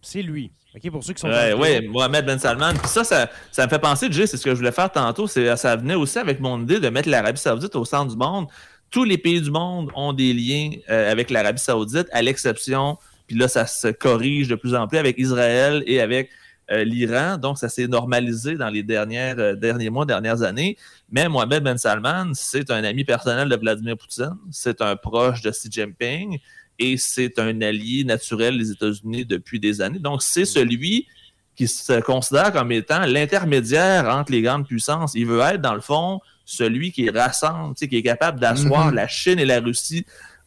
C'est 0.00 0.22
lui. 0.22 0.52
OK, 0.74 0.90
pour 0.90 1.02
ceux 1.02 1.14
qui 1.14 1.20
sont. 1.20 1.30
Oui, 1.58 1.88
Mohamed 1.88 2.24
Ben 2.24 2.38
Salman. 2.38 2.74
Puis 2.74 2.88
ça, 2.88 3.02
ça, 3.02 3.28
ça, 3.50 3.64
me 3.64 3.70
fait 3.70 3.78
penser, 3.78 4.06
Jay, 4.10 4.26
c'est 4.26 4.36
ce 4.36 4.44
que 4.44 4.50
je 4.50 4.56
voulais 4.56 4.72
faire 4.72 4.90
tantôt. 4.90 5.26
Ça 5.26 5.76
venait 5.76 5.96
aussi 5.96 6.18
avec 6.18 6.40
mon 6.40 6.62
idée 6.62 6.78
de 6.78 6.88
mettre 6.88 7.08
l'Arabie 7.08 7.40
Saoudite 7.40 7.74
au 7.74 7.84
centre 7.84 8.12
du 8.12 8.16
monde. 8.16 8.46
tous 8.90 9.04
les 9.04 9.18
pays 9.18 9.40
du 9.40 9.50
monde 9.50 9.90
ont 9.94 10.12
des 10.12 10.32
liens 10.32 10.70
euh, 10.88 11.10
avec 11.10 11.30
l'Arabie 11.30 11.60
Saoudite, 11.60 12.06
à 12.12 12.22
l'exception, 12.22 12.98
puis 13.26 13.36
là, 13.36 13.48
ça 13.48 13.66
se 13.66 13.88
corrige 13.88 14.48
de 14.48 14.56
plus 14.56 14.74
en 14.74 14.88
plus 14.88 14.98
avec 14.98 15.18
Israël 15.18 15.82
et 15.86 16.00
avec 16.00 16.30
euh, 16.70 16.84
l'Iran. 16.84 17.36
Donc, 17.36 17.58
ça 17.58 17.68
s'est 17.68 17.88
normalisé 17.88 18.54
dans 18.54 18.68
les 18.68 18.84
dernières, 18.84 19.38
euh, 19.38 19.54
derniers 19.56 19.90
mois, 19.90 20.06
dernières 20.06 20.42
années. 20.42 20.76
Mais 21.10 21.28
Mohamed 21.28 21.64
Ben 21.64 21.78
Salman, 21.78 22.30
c'est 22.34 22.70
un 22.70 22.84
ami 22.84 23.04
personnel 23.04 23.48
de 23.48 23.56
Vladimir 23.56 23.96
Poutine, 23.96 24.36
c'est 24.52 24.80
un 24.82 24.94
proche 24.94 25.42
de 25.42 25.50
Xi 25.50 25.68
Jinping 25.70 26.38
et 26.80 26.96
c'est 26.96 27.38
un 27.38 27.60
allié 27.60 28.04
naturel 28.04 28.58
des 28.58 28.72
États-Unis 28.72 29.26
depuis 29.26 29.60
des 29.60 29.80
années. 29.82 29.98
Donc, 29.98 30.22
c'est 30.22 30.46
celui 30.46 31.06
qui 31.54 31.68
se 31.68 32.00
considère 32.00 32.52
comme 32.52 32.72
étant 32.72 33.04
l'intermédiaire 33.04 34.08
entre 34.08 34.32
les 34.32 34.40
grandes 34.40 34.66
puissances. 34.66 35.12
Il 35.14 35.26
veut 35.26 35.40
être, 35.40 35.60
dans 35.60 35.74
le 35.74 35.82
fond, 35.82 36.20
celui 36.46 36.90
qui 36.90 37.10
rassemble, 37.10 37.74
qui 37.74 37.84
est 37.94 38.02
capable 38.02 38.40
d'asseoir 38.40 38.90
mm-hmm. 38.90 38.94
la 38.94 39.08
Chine 39.08 39.38
et 39.38 39.44
la 39.44 39.60
Russie 39.60 40.06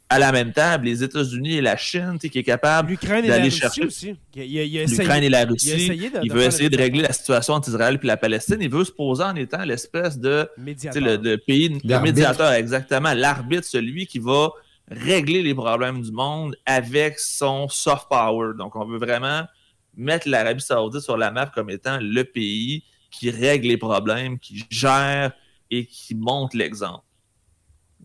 à 0.10 0.20
la 0.20 0.32
même 0.32 0.52
table, 0.52 0.86
les 0.86 1.04
États-Unis 1.04 1.58
et 1.58 1.62
la 1.62 1.78
Chine, 1.78 2.18
qui 2.20 2.28
est 2.28 2.44
capable 2.44 2.96
d'aller 2.98 3.50
chercher. 3.50 3.84
L'Ukraine 4.36 5.24
et 5.24 5.30
la 5.30 5.46
Russie. 5.46 5.92
Il, 6.24 6.32
veut 6.32 6.44
essayer 6.44 6.70
de 6.70 6.78
régler 6.78 7.04
la 7.04 7.14
situation 7.14 7.54
entre 7.54 7.70
Israël 7.70 8.00
et 8.02 8.06
la 8.06 8.18
Palestine. 8.18 8.58
Il 8.60 8.70
veut 8.70 8.84
se 8.84 8.92
poser 8.92 9.24
en 9.24 9.36
étant 9.36 9.64
l'espèce 9.64 10.20
de 10.20 10.48
médiateur. 10.58 11.02
Le, 11.02 11.36
pays, 11.38 11.80
le 11.84 12.00
médiateur, 12.00 12.52
exactement, 12.54 13.14
l'arbitre, 13.14 13.66
celui 13.66 14.06
qui 14.06 14.20
va 14.20 14.50
régler 14.90 15.42
les 15.42 15.56
problèmes 15.56 16.02
du 16.02 16.12
monde 16.12 16.56
avec 16.66 17.20
son 17.20 17.68
soft 17.70 18.08
power. 18.10 18.54
Donc, 18.58 18.76
on 18.76 18.86
veut 18.86 18.98
vraiment 18.98 19.44
mettre 19.96 20.28
l'Arabie 20.28 20.62
Saoudite 20.62 21.02
sur 21.02 21.18
la 21.18 21.32
map 21.32 21.48
comme 21.48 21.70
étant 21.70 21.98
le 22.02 22.24
pays 22.24 22.84
qui 23.12 23.30
règle 23.30 23.68
les 23.68 23.78
problèmes, 23.78 24.40
qui 24.40 24.66
gère 24.70 25.34
et 25.70 25.86
qui 25.86 26.16
montre 26.16 26.58
l'exemple. 26.58 27.04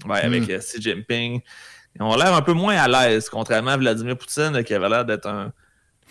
Ouais, 0.07 0.21
avec 0.21 0.47
hmm. 0.47 0.51
euh, 0.53 0.59
Xi 0.59 0.81
Jinping. 0.81 1.41
Ils 1.97 2.03
ont 2.03 2.15
l'air 2.15 2.35
un 2.35 2.43
peu 2.43 2.53
moins 2.53 2.77
à 2.77 2.87
l'aise, 2.87 3.29
contrairement 3.29 3.73
à 3.73 3.77
Vladimir 3.77 4.17
Poutine, 4.17 4.63
qui 4.63 4.75
avait 4.75 4.89
l'air 4.89 5.05
d'être 5.05 5.27
un, 5.27 5.53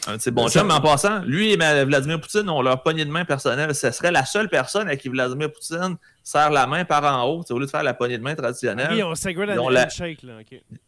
un 0.08 0.18
de 0.18 0.22
ses 0.22 0.32
bons 0.32 0.50
chums. 0.50 0.68
Mais 0.68 0.74
en 0.74 0.82
passant, 0.82 1.20
lui 1.20 1.54
et 1.54 1.56
Vladimir 1.56 2.20
Poutine 2.20 2.50
ont 2.50 2.62
leur 2.62 2.84
poignée 2.84 3.06
de 3.06 3.12
main 3.12 3.24
personnelle. 3.26 3.74
Ce 3.74 3.92
serait 3.92 4.12
la 4.12 4.26
seule 4.26 4.50
personne 4.50 4.90
à 4.90 4.98
qui 4.98 5.08
Vladimir 5.08 5.52
Poutine 5.52 5.98
serre 6.28 6.52
la 6.52 6.68
main 6.68 6.84
par 6.84 7.06
en 7.06 7.26
haut, 7.26 7.42
au 7.50 7.58
lieu 7.58 7.66
de 7.66 7.72
faire 7.72 7.84
la 7.84 7.94
poignée 7.94 8.18
de 8.18 8.24
main 8.24 8.36
traditionnelle. 8.36 8.90
Oui, 8.92 9.02
on 9.02 9.14
ils 9.14 9.60
ont 9.60 9.70
la 9.70 9.86
handshake, 9.86 10.24
là. 10.24 10.34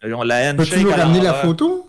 Ils 0.03 0.13
ont 0.13 0.23
la 0.23 0.51
handshake. 0.51 0.69
Peux-tu 0.69 0.83
nous 0.83 0.91
ramener 0.91 1.21
la 1.21 1.33
photo? 1.33 1.87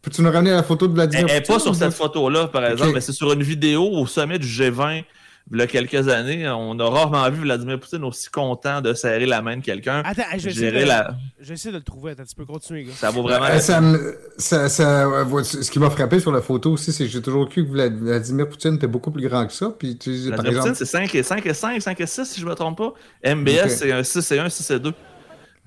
Peux-tu 0.00 0.22
nous 0.22 0.30
ramener 0.30 0.52
la 0.52 0.62
photo 0.62 0.88
de 0.88 0.94
Vladimir 0.94 1.24
Poutine? 1.24 1.36
Elle 1.36 1.42
n'est 1.42 1.46
pas 1.46 1.58
sur 1.58 1.74
cette 1.74 1.92
photo-là, 1.92 2.48
par 2.48 2.64
exemple, 2.64 2.92
mais 2.94 3.02
c'est 3.02 3.12
sur 3.12 3.30
une 3.32 3.42
vidéo 3.42 3.82
au 3.84 4.06
sommet 4.06 4.38
du 4.38 4.46
G20 4.46 5.04
il 5.52 5.58
y 5.58 5.62
a 5.62 5.66
quelques 5.66 6.08
années, 6.08 6.48
on 6.48 6.78
a 6.78 6.88
rarement 6.88 7.28
vu 7.30 7.40
Vladimir 7.40 7.80
Poutine 7.80 8.04
aussi 8.04 8.30
content 8.30 8.80
de 8.80 8.94
serrer 8.94 9.26
la 9.26 9.42
main 9.42 9.56
de 9.56 9.62
quelqu'un. 9.62 10.02
Attends, 10.04 10.22
je 10.36 10.44
vais, 10.44 10.50
essayer 10.50 10.70
de, 10.70 10.86
la... 10.86 11.16
de 11.40 11.70
le 11.72 11.80
trouver. 11.80 12.12
Attends, 12.12 12.24
tu 12.24 12.36
peux 12.36 12.44
continuer, 12.44 12.84
gars. 12.84 12.92
Ça 12.94 13.10
vaut 13.10 13.22
vraiment. 13.22 13.46
Euh, 13.46 13.58
ça, 14.38 14.68
ça, 14.68 15.08
ce 15.42 15.70
qui 15.70 15.78
m'a 15.80 15.90
frappé 15.90 16.20
sur 16.20 16.30
la 16.30 16.40
photo 16.40 16.72
aussi, 16.72 16.92
c'est 16.92 17.04
que 17.04 17.10
j'ai 17.10 17.20
toujours 17.22 17.48
cru 17.48 17.66
que 17.66 17.70
Vladimir 17.70 18.48
Poutine 18.48 18.74
était 18.74 18.86
beaucoup 18.86 19.10
plus 19.10 19.26
grand 19.28 19.46
que 19.46 19.52
ça. 19.52 19.74
Puis, 19.76 19.98
tu, 19.98 20.10
Vladimir 20.10 20.36
par 20.36 20.46
exemple... 20.46 20.68
Poutine, 20.68 20.74
c'est 20.74 20.84
5 20.84 21.14
et 21.14 21.22
5 21.22 21.46
et 21.46 21.54
5, 21.54 21.82
5 21.82 22.00
et 22.00 22.06
6, 22.06 22.24
si 22.24 22.40
je 22.40 22.44
ne 22.44 22.50
me 22.50 22.54
trompe 22.54 22.78
pas. 22.78 22.94
MBS, 23.34 23.68
c'est 23.68 23.92
un 23.92 24.04
6 24.04 24.30
et 24.32 24.38
1, 24.38 24.48
6 24.48 24.70
et 24.70 24.78
2. 24.78 24.92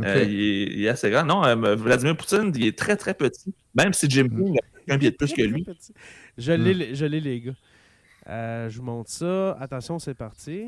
Euh, 0.01 0.23
il, 0.23 0.85
est, 0.85 0.89
assez 0.89 1.09
grand. 1.09 1.25
Non, 1.25 1.43
euh, 1.45 1.75
Vladimir 1.75 2.15
Poutine, 2.15 2.51
il 2.55 2.67
est 2.67 2.77
très, 2.77 2.95
très 2.95 3.13
petit. 3.13 3.53
Même 3.75 3.93
si 3.93 4.09
Jim 4.09 4.27
King 4.29 4.57
a 4.89 4.93
un 4.93 4.97
pied 4.97 5.11
de 5.11 5.15
plus 5.15 5.33
que 5.33 5.41
lui. 5.41 5.65
Je 6.37 6.53
l'ai, 6.53 7.19
les 7.19 7.41
gars. 7.41 7.51
Euh, 8.29 8.69
je 8.69 8.77
vous 8.77 8.85
montre 8.85 9.09
ça. 9.09 9.51
Attention, 9.59 9.99
c'est 9.99 10.13
parti. 10.13 10.65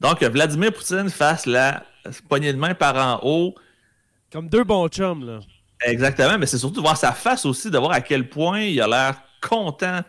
Donc, 0.00 0.22
Vladimir 0.22 0.72
Poutine 0.72 1.10
face 1.10 1.46
la 1.46 1.84
poignée 2.28 2.52
de 2.52 2.58
main 2.58 2.74
par 2.74 2.96
en 2.96 3.20
haut. 3.26 3.54
Comme 4.32 4.48
deux 4.48 4.64
bons 4.64 4.88
chums, 4.88 5.24
là. 5.24 5.40
Exactement, 5.84 6.38
mais 6.38 6.46
c'est 6.46 6.58
surtout 6.58 6.76
de 6.76 6.80
voir 6.80 6.96
sa 6.96 7.12
face 7.12 7.46
aussi, 7.46 7.70
de 7.70 7.78
voir 7.78 7.92
à 7.92 8.00
quel 8.00 8.28
point 8.28 8.60
il 8.60 8.80
a 8.80 8.88
l'air 8.88 9.22
content 9.40 10.00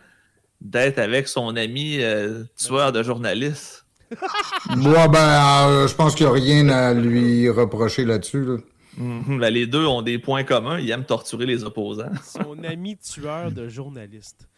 d'être 0.60 0.98
avec 0.98 1.28
son 1.28 1.56
ami 1.56 1.98
euh, 2.00 2.44
tueur 2.56 2.92
de 2.92 3.02
journalistes. 3.02 3.86
Moi, 4.76 5.08
ben, 5.08 5.68
euh, 5.68 5.88
je 5.88 5.94
pense 5.94 6.14
qu'il 6.14 6.26
n'y 6.26 6.32
a 6.32 6.34
rien 6.34 6.68
à 6.68 6.92
lui 6.92 7.48
reprocher 7.48 8.04
là-dessus. 8.04 8.44
là 8.44 8.56
Mhm. 8.96 9.38
Ben, 9.38 9.52
les 9.52 9.66
deux 9.66 9.86
ont 9.86 10.02
des 10.02 10.18
points 10.18 10.44
communs. 10.44 10.78
Ils 10.78 10.90
aiment 10.90 11.04
torturer 11.04 11.46
les 11.46 11.64
opposants. 11.64 12.12
Son 12.24 12.62
ami 12.64 12.96
tueur 12.96 13.50
de 13.50 13.68
journaliste. 13.68 14.48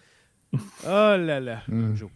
Oh 0.85 1.17
là 1.17 1.41
là, 1.41 1.63
mm. 1.67 1.95
Joe. 1.95 2.11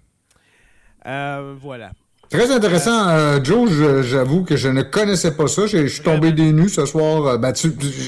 Euh, 1.06 1.54
voilà. 1.58 1.92
Très 2.30 2.50
intéressant, 2.50 3.08
euh, 3.08 3.38
Joe. 3.42 3.70
J'avoue 4.02 4.44
que 4.44 4.56
je 4.56 4.68
ne 4.68 4.82
connaissais 4.82 5.36
pas 5.36 5.46
ça. 5.46 5.66
Je 5.66 5.86
suis 5.86 6.02
tombé 6.02 6.32
des 6.32 6.52
nues 6.52 6.68
ce 6.68 6.84
soir. 6.86 7.26
Euh, 7.26 7.38
ben, 7.38 7.52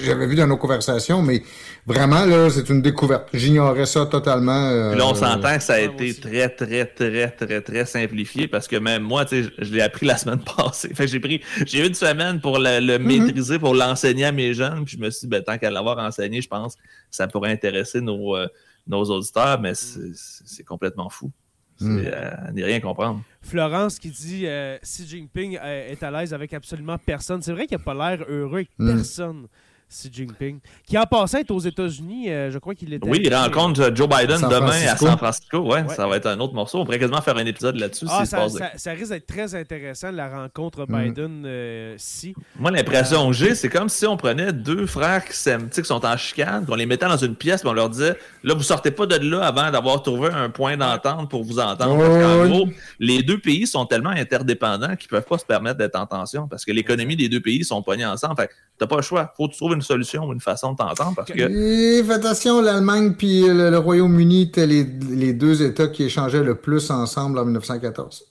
J'avais 0.04 0.26
vu 0.26 0.34
dans 0.34 0.46
nos 0.46 0.56
conversations, 0.56 1.22
mais 1.22 1.42
Vraiment, 1.88 2.26
là, 2.26 2.50
c'est 2.50 2.68
une 2.68 2.82
découverte. 2.82 3.30
J'ignorais 3.32 3.86
ça 3.86 4.04
totalement. 4.04 4.68
Euh, 4.68 4.94
là, 4.94 5.06
on 5.06 5.14
s'entend 5.14 5.56
que 5.56 5.62
ça 5.62 5.74
a 5.74 5.80
été 5.80 6.12
très, 6.12 6.50
très, 6.50 6.84
très, 6.84 7.30
très, 7.30 7.62
très 7.62 7.86
simplifié 7.86 8.46
parce 8.46 8.68
que 8.68 8.76
même 8.76 9.02
moi, 9.02 9.24
tu 9.24 9.42
sais, 9.42 9.50
je 9.56 9.72
l'ai 9.72 9.80
appris 9.80 10.04
la 10.04 10.18
semaine 10.18 10.40
passée. 10.56 10.92
Fait 10.94 11.08
j'ai 11.08 11.18
pris, 11.18 11.40
j'ai 11.64 11.82
eu 11.82 11.86
une 11.86 11.94
semaine 11.94 12.42
pour 12.42 12.58
le, 12.58 12.68
mm-hmm. 12.68 12.98
maîtriser, 12.98 13.58
pour 13.58 13.74
l'enseigner 13.74 14.26
à 14.26 14.32
mes 14.32 14.52
jeunes. 14.52 14.84
Puis 14.84 14.98
je 14.98 15.02
me 15.02 15.08
suis 15.08 15.20
dit, 15.20 15.28
ben, 15.28 15.42
tant 15.42 15.56
qu'à 15.56 15.70
l'avoir 15.70 15.96
enseigné, 15.96 16.42
je 16.42 16.48
pense 16.48 16.74
que 16.74 16.82
ça 17.10 17.26
pourrait 17.26 17.52
intéresser 17.52 18.02
nos, 18.02 18.36
euh, 18.36 18.48
nos 18.86 19.04
auditeurs, 19.04 19.58
mais 19.58 19.72
c'est 19.74 20.64
complètement 20.64 21.08
fou. 21.08 21.32
C'est 21.78 21.86
mm. 21.86 22.06
euh, 22.06 22.64
rien 22.66 22.80
comprendre. 22.80 23.22
Florence 23.40 23.98
qui 23.98 24.10
dit 24.10 24.46
Xi 24.82 25.06
Jinping 25.06 25.58
est 25.62 26.02
à 26.02 26.10
l'aise 26.10 26.34
avec 26.34 26.52
absolument 26.52 26.98
personne. 26.98 27.40
C'est 27.40 27.52
vrai 27.52 27.66
qu'il 27.66 27.78
n'a 27.78 27.84
pas 27.84 27.94
l'air 27.94 28.26
heureux 28.28 28.54
avec 28.54 28.70
mm. 28.78 28.94
personne. 28.94 29.46
Xi 29.88 30.10
Jinping, 30.12 30.60
qui 30.86 30.98
en 30.98 31.04
passant 31.04 31.38
est 31.38 31.50
aux 31.50 31.58
États-Unis, 31.58 32.30
euh, 32.30 32.50
je 32.50 32.58
crois 32.58 32.74
qu'il 32.74 32.92
était. 32.92 33.08
Oui, 33.08 33.22
il 33.24 33.34
rencontre 33.34 33.80
euh, 33.80 33.94
Joe 33.94 34.06
Biden 34.06 34.40
demain 34.42 34.86
à 34.86 34.96
San 34.96 35.16
Francisco. 35.16 35.60
Ouais, 35.60 35.84
ça 35.88 36.06
va 36.06 36.16
être 36.16 36.26
un 36.26 36.38
autre 36.40 36.52
morceau. 36.54 36.80
On 36.80 36.84
pourrait 36.84 36.98
quasiment 36.98 37.22
faire 37.22 37.38
un 37.38 37.46
épisode 37.46 37.76
là-dessus. 37.76 38.04
Ah, 38.08 38.26
ça, 38.26 38.48
ça, 38.76 38.90
risque 38.90 39.10
d'être 39.10 39.26
très 39.26 39.54
intéressant, 39.54 40.10
la 40.10 40.28
rencontre 40.28 40.86
mm. 40.86 41.04
Biden-Si. 41.04 42.34
Euh, 42.36 42.42
Moi, 42.58 42.70
l'impression 42.70 43.28
que 43.28 43.32
j'ai, 43.32 43.54
c'est 43.54 43.70
comme 43.70 43.88
si 43.88 44.06
on 44.06 44.16
prenait 44.16 44.52
deux 44.52 44.86
frères 44.86 45.24
qui 45.24 45.36
s'aiment, 45.36 45.70
qui 45.70 45.82
sont 45.84 46.04
en 46.04 46.16
chicane, 46.16 46.66
qu'on 46.66 46.74
les 46.74 46.86
mettait 46.86 47.08
dans 47.08 47.16
une 47.16 47.34
pièce, 47.34 47.64
et 47.64 47.66
on 47.66 47.72
leur 47.72 47.88
disait 47.88 48.16
là, 48.44 48.54
vous 48.54 48.62
sortez 48.62 48.90
pas 48.90 49.06
de 49.06 49.16
là 49.16 49.46
avant 49.46 49.70
d'avoir 49.70 50.02
trouvé 50.02 50.28
un 50.28 50.50
point 50.50 50.76
d'entente 50.76 51.30
pour 51.30 51.44
vous 51.44 51.58
entendre. 51.58 51.96
Parce 51.96 52.22
qu'en 52.22 52.48
gros, 52.48 52.68
les 52.98 53.22
deux 53.22 53.38
pays 53.38 53.66
sont 53.66 53.86
tellement 53.86 54.10
interdépendants 54.10 54.96
qu'ils 54.96 55.08
peuvent 55.08 55.24
pas 55.24 55.38
se 55.38 55.46
permettre 55.46 55.78
d'être 55.78 55.98
en 55.98 56.06
tension 56.06 56.46
parce 56.46 56.64
que 56.64 56.72
l'économie 56.72 57.16
des 57.16 57.28
deux 57.28 57.40
pays 57.40 57.64
sont 57.64 57.82
pognés 57.82 58.06
ensemble. 58.06 58.36
Fait 58.36 58.50
t'as 58.78 58.86
pas 58.86 58.96
le 58.96 59.02
choix. 59.02 59.32
Faut 59.36 59.48
trouver 59.48 59.74
une 59.74 59.77
solution 59.82 60.26
ou 60.26 60.32
une 60.32 60.40
façon 60.40 60.72
de 60.72 60.76
t'entendre 60.76 61.14
parce 61.16 61.30
que. 61.30 61.38
Et 61.38 62.02
faites 62.02 62.24
attention, 62.24 62.60
l'Allemagne 62.60 63.14
puis 63.14 63.42
le, 63.46 63.76
Royaume-Uni 63.78 64.42
étaient 64.42 64.66
les, 64.66 64.84
les, 64.84 65.32
deux 65.32 65.62
États 65.62 65.88
qui 65.88 66.04
échangeaient 66.04 66.42
le 66.42 66.54
plus 66.54 66.90
ensemble 66.90 67.38
en 67.38 67.44
1914. 67.44 68.24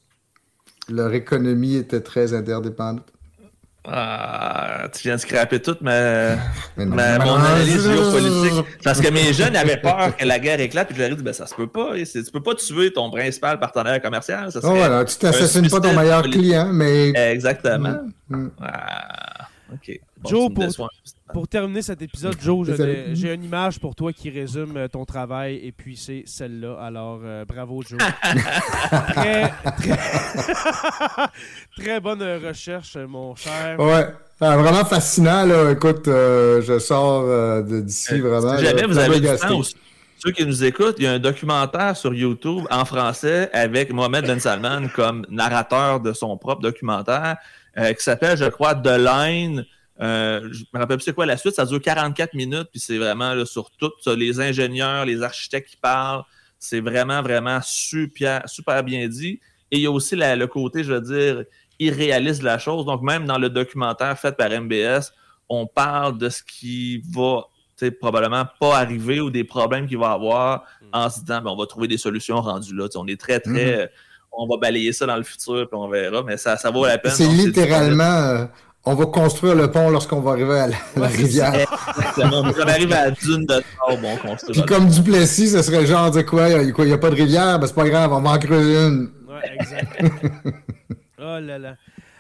Leur 0.90 1.14
économie 1.14 1.76
était 1.76 2.02
très 2.02 2.34
interdépendante. 2.34 3.12
Ah, 3.90 4.90
tu 4.94 5.04
viens 5.04 5.16
de 5.16 5.22
scraper 5.22 5.62
toute 5.62 5.80
ma, 5.80 6.36
mon 6.76 6.98
analyse 7.00 7.84
géopolitique. 7.84 8.66
Parce 8.84 9.00
que 9.00 9.10
mes 9.10 9.32
jeunes 9.32 9.56
avaient 9.56 9.78
peur 9.78 10.16
que 10.18 10.26
la 10.26 10.40
guerre 10.40 10.60
éclate, 10.60 10.88
puis 10.88 10.98
je 10.98 11.02
leur 11.04 11.12
ai 11.12 11.16
dit, 11.16 11.24
ben, 11.24 11.32
ça 11.32 11.48
se 11.48 11.56
peut 11.56 11.68
pas. 11.68 11.94
Tu 11.96 12.32
peux 12.34 12.44
pas 12.44 12.56
tuer 12.56 12.92
ton 12.92 13.10
principal 13.10 13.60
partenaire 13.60 14.02
commercial. 14.02 14.52
Ça 14.52 14.60
oh, 14.62 14.76
voilà, 14.76 15.06
tu 15.06 15.16
t'assassines 15.18 15.70
pas 15.70 15.80
ton 15.80 15.94
meilleur 15.94 16.22
client, 16.24 16.70
mais. 16.74 17.12
Exactement. 17.32 17.96
Mm. 18.30 18.48
Ah, 18.62 19.27
Joe, 20.26 20.50
pour, 21.34 21.48
terminer 21.48 21.82
cet 21.82 22.02
épisode, 22.02 22.36
Joe, 22.42 22.68
j'ai 23.14 23.34
une 23.34 23.44
image 23.44 23.80
pour 23.80 23.96
toi 23.96 24.14
qui 24.14 24.30
résume 24.30 24.78
euh, 24.78 24.88
ton 24.88 25.06
travail 25.06 25.60
et 25.64 25.72
puis 25.72 25.96
c'est 25.96 26.24
celle-là. 26.26 26.78
Alors, 26.82 27.20
euh, 27.24 27.46
bravo, 27.46 27.82
Joe. 27.82 28.00
très, 29.14 29.54
très, 31.78 32.00
bonne 32.00 32.24
recherche, 32.24 32.96
mon 32.96 33.36
cher. 33.36 33.80
Ouais. 33.80 34.08
Ah, 34.40 34.58
vraiment 34.58 34.86
fascinant, 34.86 35.46
là. 35.46 35.72
Écoute, 35.72 36.08
euh, 36.08 36.62
je 36.62 36.80
sors 36.80 37.64
d'ici 37.64 38.20
vraiment. 38.20 38.58
jamais 38.58 38.84
vous 38.84 38.98
avez 38.98 39.20
du 39.20 39.28
temps, 39.28 39.62
ceux 40.20 40.32
qui 40.32 40.46
nous 40.46 40.64
écoutent, 40.64 40.96
il 40.98 41.04
y 41.04 41.08
a 41.08 41.12
un 41.12 41.20
documentaire 41.20 41.96
sur 41.96 42.12
YouTube 42.12 42.64
en 42.72 42.86
français 42.86 43.52
avec 43.54 43.94
Mohamed 43.94 44.26
Ben 44.26 44.40
Salman 44.40 44.88
comme 44.96 45.26
narrateur 45.30 46.00
de 46.00 46.12
son 46.12 46.38
propre 46.38 46.62
documentaire 46.62 47.38
qui 47.78 48.04
s'appelle, 48.04 48.38
je 48.38 48.46
crois, 48.46 48.76
The 48.76 48.98
Line 48.98 49.66
euh, 50.00 50.48
je 50.52 50.64
me 50.74 50.80
rappelle 50.80 50.98
plus 50.98 51.06
c'est 51.06 51.14
quoi 51.14 51.26
la 51.26 51.38
suite. 51.38 51.56
Ça 51.56 51.66
dure 51.66 51.82
44 51.82 52.34
minutes, 52.34 52.70
puis 52.72 52.80
c'est 52.80 52.98
vraiment 52.98 53.46
sur 53.46 53.72
tout. 53.72 53.92
les 54.16 54.40
ingénieurs, 54.40 55.06
les 55.06 55.22
architectes 55.24 55.70
qui 55.70 55.78
parlent. 55.78 56.24
C'est 56.60 56.80
vraiment, 56.80 57.22
vraiment 57.22 57.60
super, 57.64 58.48
super 58.48 58.84
bien 58.84 59.08
dit. 59.08 59.40
Et 59.72 59.78
il 59.78 59.82
y 59.82 59.86
a 59.86 59.92
aussi 59.92 60.16
le 60.16 60.46
côté, 60.46 60.84
je 60.84 60.94
veux 60.94 61.02
dire, 61.02 61.44
irréaliste 61.80 62.40
de 62.40 62.46
la 62.46 62.58
chose. 62.58 62.86
Donc, 62.86 63.02
même 63.02 63.26
dans 63.26 63.38
le 63.38 63.50
documentaire 63.50 64.18
fait 64.18 64.36
par 64.36 64.50
MBS, 64.50 65.12
on 65.50 65.68
parle 65.68 66.18
de 66.18 66.30
ce 66.30 66.42
qui 66.44 67.04
va 67.12 67.44
probablement 68.02 68.46
pas 68.60 68.80
arriver 68.80 69.22
ou 69.22 69.30
des 69.30 69.44
problèmes 69.44 69.88
qu'il 69.88 70.00
va 70.00 70.12
avoir 70.14 70.64
en 70.92 71.12
se 71.12 71.20
disant 71.20 71.42
ben, 71.42 71.52
on 71.52 71.56
va 71.56 71.68
trouver 71.68 71.88
des 71.88 72.00
solutions 72.00 72.42
rendues 72.42 72.76
là. 72.76 72.88
on 72.96 73.06
est 73.06 73.20
très, 73.20 73.40
très. 73.40 73.86
Mm-hmm 73.86 73.90
on 74.38 74.48
va 74.48 74.58
balayer 74.58 74.94
ça 74.94 75.06
dans 75.06 75.18
le 75.18 75.24
futur, 75.24 75.68
puis 75.68 75.78
on 75.78 75.88
verra, 75.90 76.24
mais 76.24 76.38
ça, 76.38 76.58
ça 76.58 76.70
vaut 76.70 76.86
la 76.86 76.98
peine. 76.98 77.12
C'est 77.12 77.28
littéralement, 77.28 78.04
euh, 78.04 78.46
on 78.86 78.94
va 78.94 79.06
construire 79.08 79.56
le 79.56 79.70
pont 79.72 79.90
lorsqu'on 79.90 80.22
va 80.22 80.32
arriver 80.32 80.60
à 80.60 80.68
la, 80.68 81.08
rivière. 81.08 81.54
Exactement. 81.98 82.44
on 82.44 82.68
arrive 82.68 82.94
à 82.94 83.06
la 83.06 83.12
dune 83.12 83.46
de 83.46 83.62
bon, 84.02 84.10
on 84.14 84.28
construit. 84.28 84.54
Puis 84.54 84.62
comme 84.64 84.88
Duplessis, 84.88 85.50
ce 85.50 85.62
serait 85.62 85.86
genre 85.86 86.12
de 86.12 86.22
quoi, 86.22 86.50
il 86.50 86.86
n'y 86.86 86.94
a 86.94 86.98
pas 86.98 87.10
de 87.10 87.16
rivière, 87.16 87.60
ben 87.60 87.68
c'est 87.68 87.76
pas 87.76 87.90
grave, 87.90 88.14
on 88.14 88.22
va 88.22 88.30
en 88.32 88.40
creuser 88.40 88.78
une. 88.78 89.10
Ouais, 89.28 89.56
exact. 89.60 90.06
oh 91.20 91.40
là 91.42 91.58
là. 91.58 91.76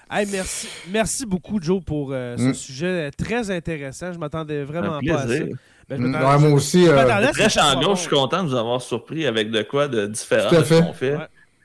Hey, 0.09 0.25
merci, 0.31 0.69
merci 0.89 1.25
beaucoup, 1.25 1.61
Joe, 1.61 1.83
pour 1.83 2.11
euh, 2.13 2.37
ce 2.37 2.43
mm. 2.43 2.53
sujet 2.53 3.11
très 3.11 3.51
intéressant. 3.51 4.13
Je 4.13 4.17
m'attendais 4.17 4.63
vraiment 4.63 4.99
pas 5.05 5.21
à 5.21 5.27
ça. 5.27 5.43
Ben, 5.89 6.01
mm. 6.01 6.39
moi 6.39 6.51
aussi. 6.51 6.87
Euh... 6.87 7.03
Très 7.31 7.49
je 7.49 7.95
suis 7.95 8.09
content 8.09 8.43
de 8.43 8.49
vous 8.49 8.55
avoir 8.55 8.81
surpris 8.81 9.25
avec 9.25 9.51
de 9.51 9.61
quoi 9.63 9.89
de 9.89 10.07
différent 10.07 10.49
de 10.49 10.63
ce 10.63 10.81
qu'on 10.81 10.93
fait. 10.93 11.17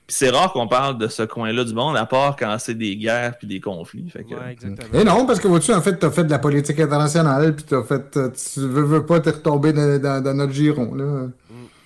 Puis 0.06 0.16
c'est 0.16 0.30
rare 0.30 0.52
qu'on 0.52 0.66
parle 0.68 0.98
de 0.98 1.08
ce 1.08 1.22
coin-là 1.22 1.64
du 1.64 1.74
monde, 1.74 1.96
à 1.96 2.06
part 2.06 2.36
quand 2.36 2.56
c'est 2.58 2.74
des 2.74 2.96
guerres 2.96 3.38
puis 3.38 3.46
des 3.46 3.60
conflits. 3.60 4.10
Fait 4.10 4.24
que... 4.24 4.34
exactement. 4.50 5.00
Et 5.00 5.04
non, 5.04 5.26
parce 5.26 5.40
que 5.40 5.48
vois-tu, 5.48 5.72
en 5.72 5.80
fait, 5.80 5.98
tu 5.98 6.06
as 6.06 6.10
fait 6.10 6.24
de 6.24 6.30
la 6.30 6.38
politique 6.38 6.80
internationale, 6.80 7.54
puis 7.54 7.74
as 7.74 7.84
fait. 7.84 8.16
Euh, 8.16 8.30
tu 8.30 8.60
veux, 8.60 8.82
veux 8.82 9.06
pas 9.06 9.20
te 9.20 9.30
retomber 9.30 9.72
dans, 9.72 10.36
notre 10.36 10.52
giron. 10.52 10.94
Là. 10.94 11.28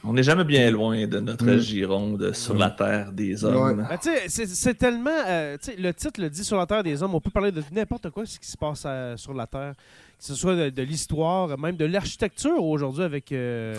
On 0.09 0.13
n'est 0.13 0.23
jamais 0.23 0.45
bien 0.45 0.71
loin 0.71 1.07
de 1.07 1.19
notre 1.19 1.45
mm. 1.45 1.59
giron 1.59 2.13
de 2.13 2.33
Sur 2.33 2.55
la 2.55 2.71
Terre 2.71 3.11
des 3.13 3.45
Hommes. 3.45 3.87
Ben, 3.89 3.99
c'est 4.29 4.79
tellement. 4.79 5.11
Euh, 5.27 5.57
le 5.79 5.93
titre 5.93 6.21
le 6.21 6.31
dit 6.31 6.45
Sur 6.45 6.57
la 6.57 6.67
Terre 6.67 6.85
des 6.85 7.03
Hommes. 7.03 7.15
On 7.15 7.21
peut 7.21 7.31
parler 7.31 7.51
de 7.51 7.63
n'importe 7.73 8.11
quoi 8.11 8.25
ce 8.25 8.39
qui 8.39 8.47
se 8.47 8.57
passe 8.57 8.85
euh, 8.87 9.17
sur 9.17 9.35
la 9.35 9.49
Terre. 9.49 9.75
Que 10.19 10.25
ce 10.25 10.35
soit 10.35 10.71
de, 10.71 10.83
l'histoire, 10.83 11.59
même 11.59 11.77
de 11.77 11.85
l'architecture 11.85 12.63
aujourd'hui 12.63 13.03
avec. 13.03 13.33
Euh, 13.33 13.75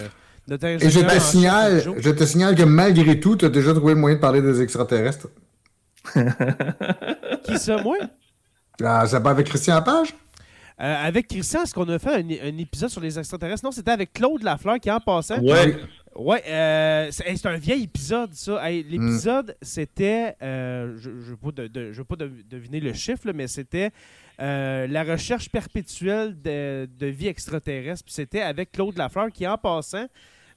Et 0.50 0.90
je 0.90 1.02
te, 1.02 1.20
signale, 1.20 1.84
je 1.98 2.10
te 2.10 2.24
signale 2.24 2.56
que 2.56 2.64
malgré 2.64 3.20
tout, 3.20 3.36
tu 3.36 3.46
as 3.46 3.50
déjà 3.50 3.74
trouvé 3.74 3.94
le 3.94 4.00
moyen 4.00 4.16
de 4.16 4.22
parler 4.22 4.42
des 4.42 4.62
extraterrestres. 4.62 5.28
qui 7.44 7.58
ça, 7.58 7.82
moi? 7.82 7.98
Ah, 8.82 9.06
Ça 9.06 9.20
va 9.20 9.32
avec 9.32 9.48
Christian 9.48 9.82
Page? 9.82 10.14
Avec 10.78 11.28
Christian, 11.28 11.64
est-ce 11.64 11.74
qu'on 11.74 11.90
a 11.90 11.98
fait 11.98 12.14
un, 12.14 12.58
épisode 12.58 12.90
sur 12.90 13.02
les 13.02 13.18
extraterrestres? 13.18 13.66
Non, 13.66 13.72
c'était 13.72 13.92
avec 13.92 14.14
Claude 14.14 14.44
Lafleur 14.44 14.80
qui 14.80 14.92
en 14.92 15.00
passant. 15.00 15.40
Ouais. 15.40 15.76
Ouais, 16.16 16.44
euh, 16.48 17.10
c'est 17.12 17.46
un 17.46 17.58
vieil 17.58 17.84
épisode, 17.84 18.34
ça. 18.34 18.70
L'épisode, 18.70 19.56
c'était. 19.62 20.36
Euh, 20.42 20.96
je 20.98 21.10
ne 21.10 21.94
veux 21.94 22.04
pas, 22.04 22.16
deviner 22.16 22.80
le 22.80 22.94
chiffre, 22.94 23.32
mais 23.34 23.48
c'était 23.48 23.92
euh, 24.40 24.88
la 24.88 25.04
recherche 25.04 25.50
perpétuelle 25.50 26.40
de, 26.42 26.88
de 26.98 27.06
vie 27.08 27.28
extraterrestre. 27.28 28.04
Puis 28.06 28.14
c'était 28.14 28.42
avec 28.42 28.72
Claude 28.72 28.98
Lafleur 28.98 29.32
qui, 29.32 29.48
en 29.48 29.58
passant, 29.58 30.08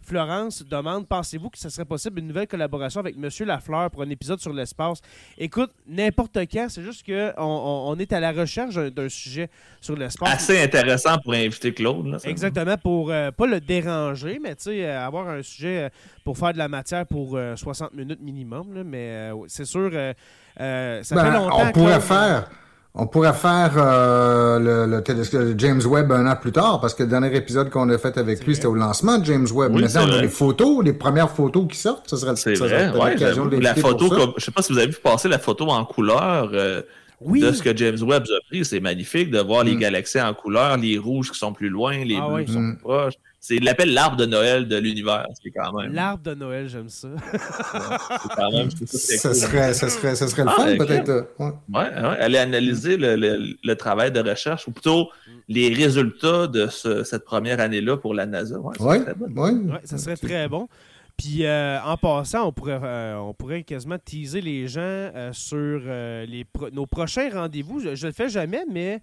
Florence 0.03 0.64
demande 0.64 1.07
Pensez-vous 1.07 1.51
que 1.51 1.59
ce 1.59 1.68
serait 1.68 1.84
possible 1.84 2.20
une 2.20 2.28
nouvelle 2.28 2.46
collaboration 2.46 3.01
avec 3.01 3.16
Monsieur 3.16 3.44
Lafleur 3.44 3.90
pour 3.90 4.03
un 4.03 4.11
épisode 4.11 4.40
sur 4.40 4.53
l'espace? 4.53 5.01
Écoute, 5.38 5.70
n'importe 5.86 6.38
quand, 6.51 6.66
c'est 6.68 6.82
juste 6.82 7.05
qu'on 7.05 7.32
on, 7.38 7.96
est 7.98 8.12
à 8.12 8.20
la 8.20 8.32
recherche 8.32 8.74
d'un 8.74 9.09
sujet 9.09 9.51
sur 9.80 9.96
l'espace. 9.96 10.28
Assez 10.32 10.62
intéressant 10.62 11.18
pour 11.18 11.34
inviter 11.34 11.72
Claude. 11.72 12.18
Exactement, 12.24 12.76
pour 12.76 13.11
euh, 13.11 13.30
pas 13.30 13.46
le 13.46 13.61
déranger, 13.61 14.38
mais 14.42 14.57
euh, 14.66 15.07
avoir 15.07 15.28
un 15.28 15.42
sujet 15.42 15.84
euh, 15.84 15.88
pour 16.24 16.38
faire 16.38 16.53
de 16.53 16.59
la 16.59 16.68
matière 16.68 17.07
pour 17.07 17.38
60 17.57 17.94
minutes 17.94 18.20
minimum. 18.20 18.82
mais 18.84 19.30
c'est 19.48 19.64
sûr, 19.64 19.90
ça 19.92 20.14
ben, 20.57 21.03
fait 21.03 21.30
longtemps. 21.32 21.66
On 21.68 21.72
pourrait 21.72 22.01
faire. 22.01 22.51
On 22.95 23.07
pourrait 23.07 23.34
faire 23.34 23.74
euh, 23.76 24.59
le, 24.59 25.55
James 25.57 25.80
Webb 25.86 26.11
un 26.11 26.26
an 26.26 26.34
plus 26.34 26.51
tard, 26.51 26.80
parce 26.80 26.93
que 26.95 27.05
le 27.05 27.09
dernier 27.09 27.34
épisode 27.36 27.70
qu'on 27.70 27.88
a 27.88 27.99
fait 27.99 28.18
avec 28.18 28.45
lui, 28.45 28.57
c'était 28.57 28.66
au 28.66 28.74
lancement 28.74 29.18
de 29.18 29.24
James 29.26 29.47
Webb. 29.53 29.72
Oui, 29.74 29.82
Maintenant, 29.82 30.07
on 30.09 30.12
a 30.12 30.20
les 30.20 30.28
photos, 30.28 30.84
les 30.84 30.93
premières 30.93 31.30
photos 31.30 31.68
qui 31.68 31.78
sortent. 31.78 32.11
Ça 32.11 32.16
serait, 32.16 32.34
c'est 32.34 32.55
vrai, 32.55 32.93
l'occasion 32.93 33.47
de 33.47 33.59
La 33.59 33.76
photo, 33.76 34.34
je 34.36 34.45
sais 34.45 34.51
pas 34.51 34.62
si 34.62 34.72
vous 34.72 34.78
avez 34.78 34.88
vu 34.88 34.99
passer 35.01 35.28
la 35.28 35.38
photo 35.38 35.68
en 35.68 35.84
couleur 35.84 36.51
euh, 36.53 36.82
de 37.24 37.53
ce 37.53 37.62
que 37.62 37.76
James 37.76 38.03
Webb 38.03 38.24
a 38.24 38.41
pris. 38.49 38.64
C'est 38.64 38.80
magnifique 38.80 39.30
de 39.30 39.38
voir 39.38 39.62
les 39.62 39.76
mm. 39.76 39.80
galaxies 39.80 40.20
en 40.20 40.34
couleur, 40.34 40.76
les 40.76 40.99
rouges 40.99 41.30
qui 41.30 41.38
sont 41.38 41.53
plus 41.53 41.68
loin, 41.68 42.05
les 42.05 42.18
ah 42.20 42.28
bleus 42.28 42.45
qui 42.45 42.53
sont 42.53 42.61
mm. 42.61 42.74
plus 42.74 42.82
proches. 42.82 43.14
C'est, 43.43 43.57
il 43.57 43.64
l'appelle 43.64 43.95
l'arbre 43.95 44.18
de 44.18 44.26
Noël 44.26 44.68
de 44.68 44.76
l'univers. 44.76 45.26
C'est 45.43 45.51
quand 45.51 45.72
même. 45.72 45.95
L'arbre 45.95 46.22
de 46.22 46.34
Noël, 46.34 46.68
j'aime 46.68 46.91
ça. 46.91 47.09
c'est 47.32 48.28
quand 48.36 48.53
même. 48.53 48.70
Ça, 48.70 49.32
serait, 49.32 49.72
ça, 49.72 49.88
serait, 49.88 50.14
ça 50.14 50.28
serait 50.28 50.45
le 50.45 50.51
ah, 50.51 50.57
fun, 50.57 50.76
peut-être. 50.76 51.09
Euh, 51.09 51.22
ouais. 51.38 51.53
Ouais, 51.72 51.86
Aller 52.20 52.36
analyser 52.36 52.99
le, 52.99 53.16
le, 53.16 53.76
travail 53.76 54.12
de 54.12 54.20
recherche, 54.20 54.68
ou 54.68 54.72
plutôt 54.72 55.09
les 55.49 55.72
résultats 55.72 56.49
de 56.49 56.66
ce, 56.66 57.03
cette 57.03 57.24
première 57.24 57.61
année-là 57.61 57.97
pour 57.97 58.12
la 58.12 58.26
NASA. 58.26 58.59
Oui, 58.59 58.76
ouais, 58.78 59.01
ouais. 59.36 59.80
ça 59.84 59.97
serait 59.97 60.16
très 60.16 60.47
bon. 60.47 60.68
Puis 61.16 61.47
euh, 61.47 61.80
en 61.82 61.97
passant, 61.97 62.47
on 62.47 62.53
pourrait, 62.53 62.78
euh, 62.82 63.16
on 63.16 63.32
pourrait 63.32 63.62
quasiment 63.62 63.97
teaser 63.99 64.43
les 64.43 64.68
gens 64.68 65.11
sur 65.32 65.80
les 65.80 66.45
nos 66.72 66.84
prochains 66.84 67.30
rendez-vous. 67.32 67.80
Je 67.80 67.88
ne 67.88 68.07
le 68.07 68.12
fais 68.12 68.28
jamais, 68.28 68.64
mais 68.70 69.01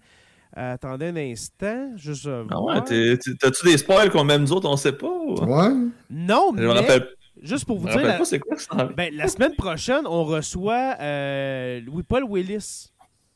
attendez 0.54 1.06
un 1.06 1.16
instant. 1.16 1.90
Juste, 1.96 2.28
ah 2.50 2.60
ouais, 2.62 2.80
t'as-tu 2.80 3.64
des 3.64 3.78
spoils 3.78 4.10
qu'on 4.10 4.24
même 4.24 4.42
nous 4.42 4.52
autres, 4.52 4.68
on 4.68 4.76
sait 4.76 4.92
pas? 4.92 5.06
Ouais. 5.08 5.74
Non, 6.10 6.52
mais. 6.52 6.66
Rappelle... 6.66 7.08
Juste 7.42 7.64
pour 7.64 7.78
vous 7.78 7.88
dire. 7.88 8.00
La... 8.00 8.14
Pas, 8.14 8.38
quoi, 8.38 8.58
ça? 8.58 8.84
Ben, 8.96 9.14
la 9.14 9.28
semaine 9.28 9.54
prochaine, 9.54 10.06
on 10.06 10.24
reçoit 10.24 10.96
euh, 11.00 11.80
Louis-Paul 11.80 12.24
Willis. 12.24 12.90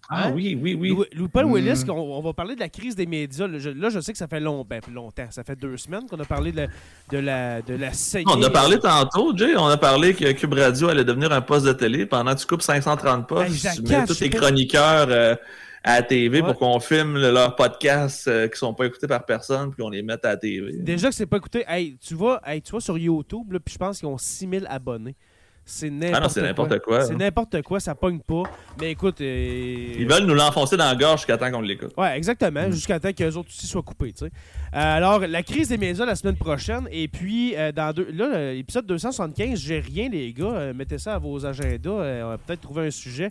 Ah 0.09 0.27
hein? 0.27 0.33
oui, 0.35 0.59
oui, 0.61 0.75
oui. 0.75 0.95
Louis-Paul 1.15 1.47
hmm. 1.47 1.53
Willis, 1.53 1.85
on, 1.89 2.21
va 2.21 2.33
parler 2.33 2.55
de 2.55 2.61
la 2.61 2.69
crise 2.69 2.95
des 2.97 3.07
médias. 3.07 3.47
Là, 3.47 3.59
je, 3.89 4.01
sais 4.01 4.13
que 4.13 4.19
ça 4.19 4.27
fait 4.27 4.41
long, 4.41 4.67
ben, 4.69 4.81
longtemps. 4.93 5.29
Ça 5.31 5.45
fait 5.45 5.57
deux 5.57 5.77
semaines 5.77 6.07
qu'on 6.09 6.19
a 6.19 6.25
parlé 6.25 6.53
de, 6.53 6.67
de 7.11 7.19
la, 7.19 7.63
de 7.63 7.75
la 7.75 7.91
On 8.27 8.43
a 8.43 8.51
parlé 8.51 8.79
tantôt, 8.79 9.37
Jay. 9.37 9.55
On 9.57 9.69
a 9.69 9.77
parlé 9.77 10.15
que 10.15 10.33
Cube 10.33 10.55
Radio 10.55 10.89
allait 10.89 11.05
devenir 11.05 11.33
un 11.33 11.41
poste 11.41 11.67
de 11.67 11.73
télé. 11.73 12.05
Pendant 12.05 12.35
que 12.35 12.41
tu 12.41 12.47
coupes 12.47 12.63
530 12.63 13.29
postes, 13.29 13.77
tu 13.77 13.83
mets 13.83 14.05
tous 14.05 14.19
tes 14.19 14.31
chroniqueurs. 14.31 15.07
Euh, 15.09 15.37
à 15.85 15.97
la 15.97 16.03
TV 16.03 16.43
pour 16.43 16.57
qu'on 16.57 16.79
filme 16.81 17.19
leurs 17.19 17.57
podcasts 17.57 18.29
euh, 18.29 18.49
qui 18.49 18.59
sont 18.59 18.75
pas 18.75 18.87
écoutés 18.87 19.07
par 19.07 19.25
personne 19.25 19.71
puis 19.71 19.83
qu'on 19.83 19.91
les 19.91 20.03
mette 20.03 20.25
à 20.25 20.31
la 20.31 20.37
TV. 20.37 20.73
Déjà 20.79 21.09
que 21.09 21.15
c'est 21.15 21.27
pas 21.27 21.39
écouté, 21.39 21.65
hey, 21.67 21.97
tu 21.99 22.15
vois, 22.15 22.41
tu 22.65 22.71
vois 22.71 22.81
sur 22.81 22.97
YouTube, 22.99 23.57
puis 23.65 23.75
je 23.75 23.79
pense 23.79 23.99
qu'ils 23.99 24.09
ont 24.09 24.19
6000 24.19 24.67
abonnés. 24.69 25.17
C'est 25.65 25.91
n'importe 25.91 26.81
quoi. 26.81 27.05
C'est 27.05 27.15
n'importe 27.15 27.63
quoi, 27.63 27.79
ça 27.79 27.95
pogne 27.95 28.19
pas. 28.19 28.43
Mais 28.81 28.91
écoute. 28.91 29.21
Euh, 29.21 29.95
Ils 29.97 30.09
veulent 30.09 30.25
nous 30.25 30.35
l'enfoncer 30.35 30.77
dans 30.77 30.87
la 30.87 30.97
gorge 30.97 31.21
jusqu'à 31.21 31.39
temps 31.39 31.53
qu'on 31.53 31.61
l'écoute. 31.61 31.93
Ouais, 31.97 32.17
exactement, 32.17 32.67
mm. 32.67 32.73
jusqu'à 32.73 32.99
temps 32.99 33.13
qu'eux 33.13 33.37
autres 33.37 33.49
aussi 33.49 33.69
soient 33.69 33.83
coupés. 33.83 34.13
Euh, 34.23 34.29
alors, 34.73 35.21
la 35.21 35.43
crise 35.45 35.69
des 35.69 35.79
médias 35.79 36.05
la 36.05 36.17
semaine 36.17 36.37
prochaine. 36.37 36.89
Et 36.91 37.07
puis, 37.07 37.55
dans 37.77 37.93
deux, 37.93 38.09
là, 38.13 38.53
l'épisode 38.53 38.87
275, 38.87 39.61
j'ai 39.61 39.79
rien, 39.79 40.09
les 40.09 40.33
gars. 40.33 40.73
mettez 40.75 40.99
ça 40.99 41.15
à 41.15 41.19
vos 41.19 41.47
agendas. 41.47 41.91
on 41.91 42.29
va 42.29 42.39
peut-être 42.39 42.63
trouver 42.63 42.89
un 42.89 42.91
sujet. 42.91 43.31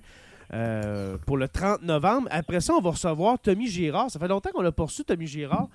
Euh, 0.53 1.15
pour 1.25 1.37
le 1.37 1.47
30 1.47 1.81
novembre. 1.83 2.27
Après 2.29 2.59
ça, 2.59 2.73
on 2.73 2.81
va 2.81 2.89
recevoir 2.89 3.39
Tommy 3.39 3.67
Girard. 3.67 4.11
Ça 4.11 4.19
fait 4.19 4.27
longtemps 4.27 4.49
qu'on 4.53 4.65
a 4.65 4.71
poursu 4.73 5.05
Tommy 5.05 5.25
Girard, 5.25 5.69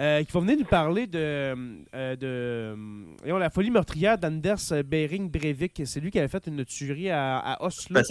euh, 0.00 0.22
qui 0.24 0.32
va 0.32 0.40
venir 0.40 0.56
nous 0.58 0.64
parler 0.64 1.06
de, 1.06 1.54
euh, 1.94 2.16
de 2.16 3.38
la 3.38 3.50
folie 3.50 3.70
meurtrière 3.70 4.16
d'Anders 4.16 4.82
Bering 4.86 5.30
Breivik. 5.30 5.82
C'est 5.84 6.00
lui 6.00 6.10
qui 6.10 6.18
avait 6.18 6.28
fait 6.28 6.46
une 6.46 6.64
tuerie 6.64 7.10
à, 7.10 7.58
Oslo. 7.60 7.94
Ben, 7.94 8.02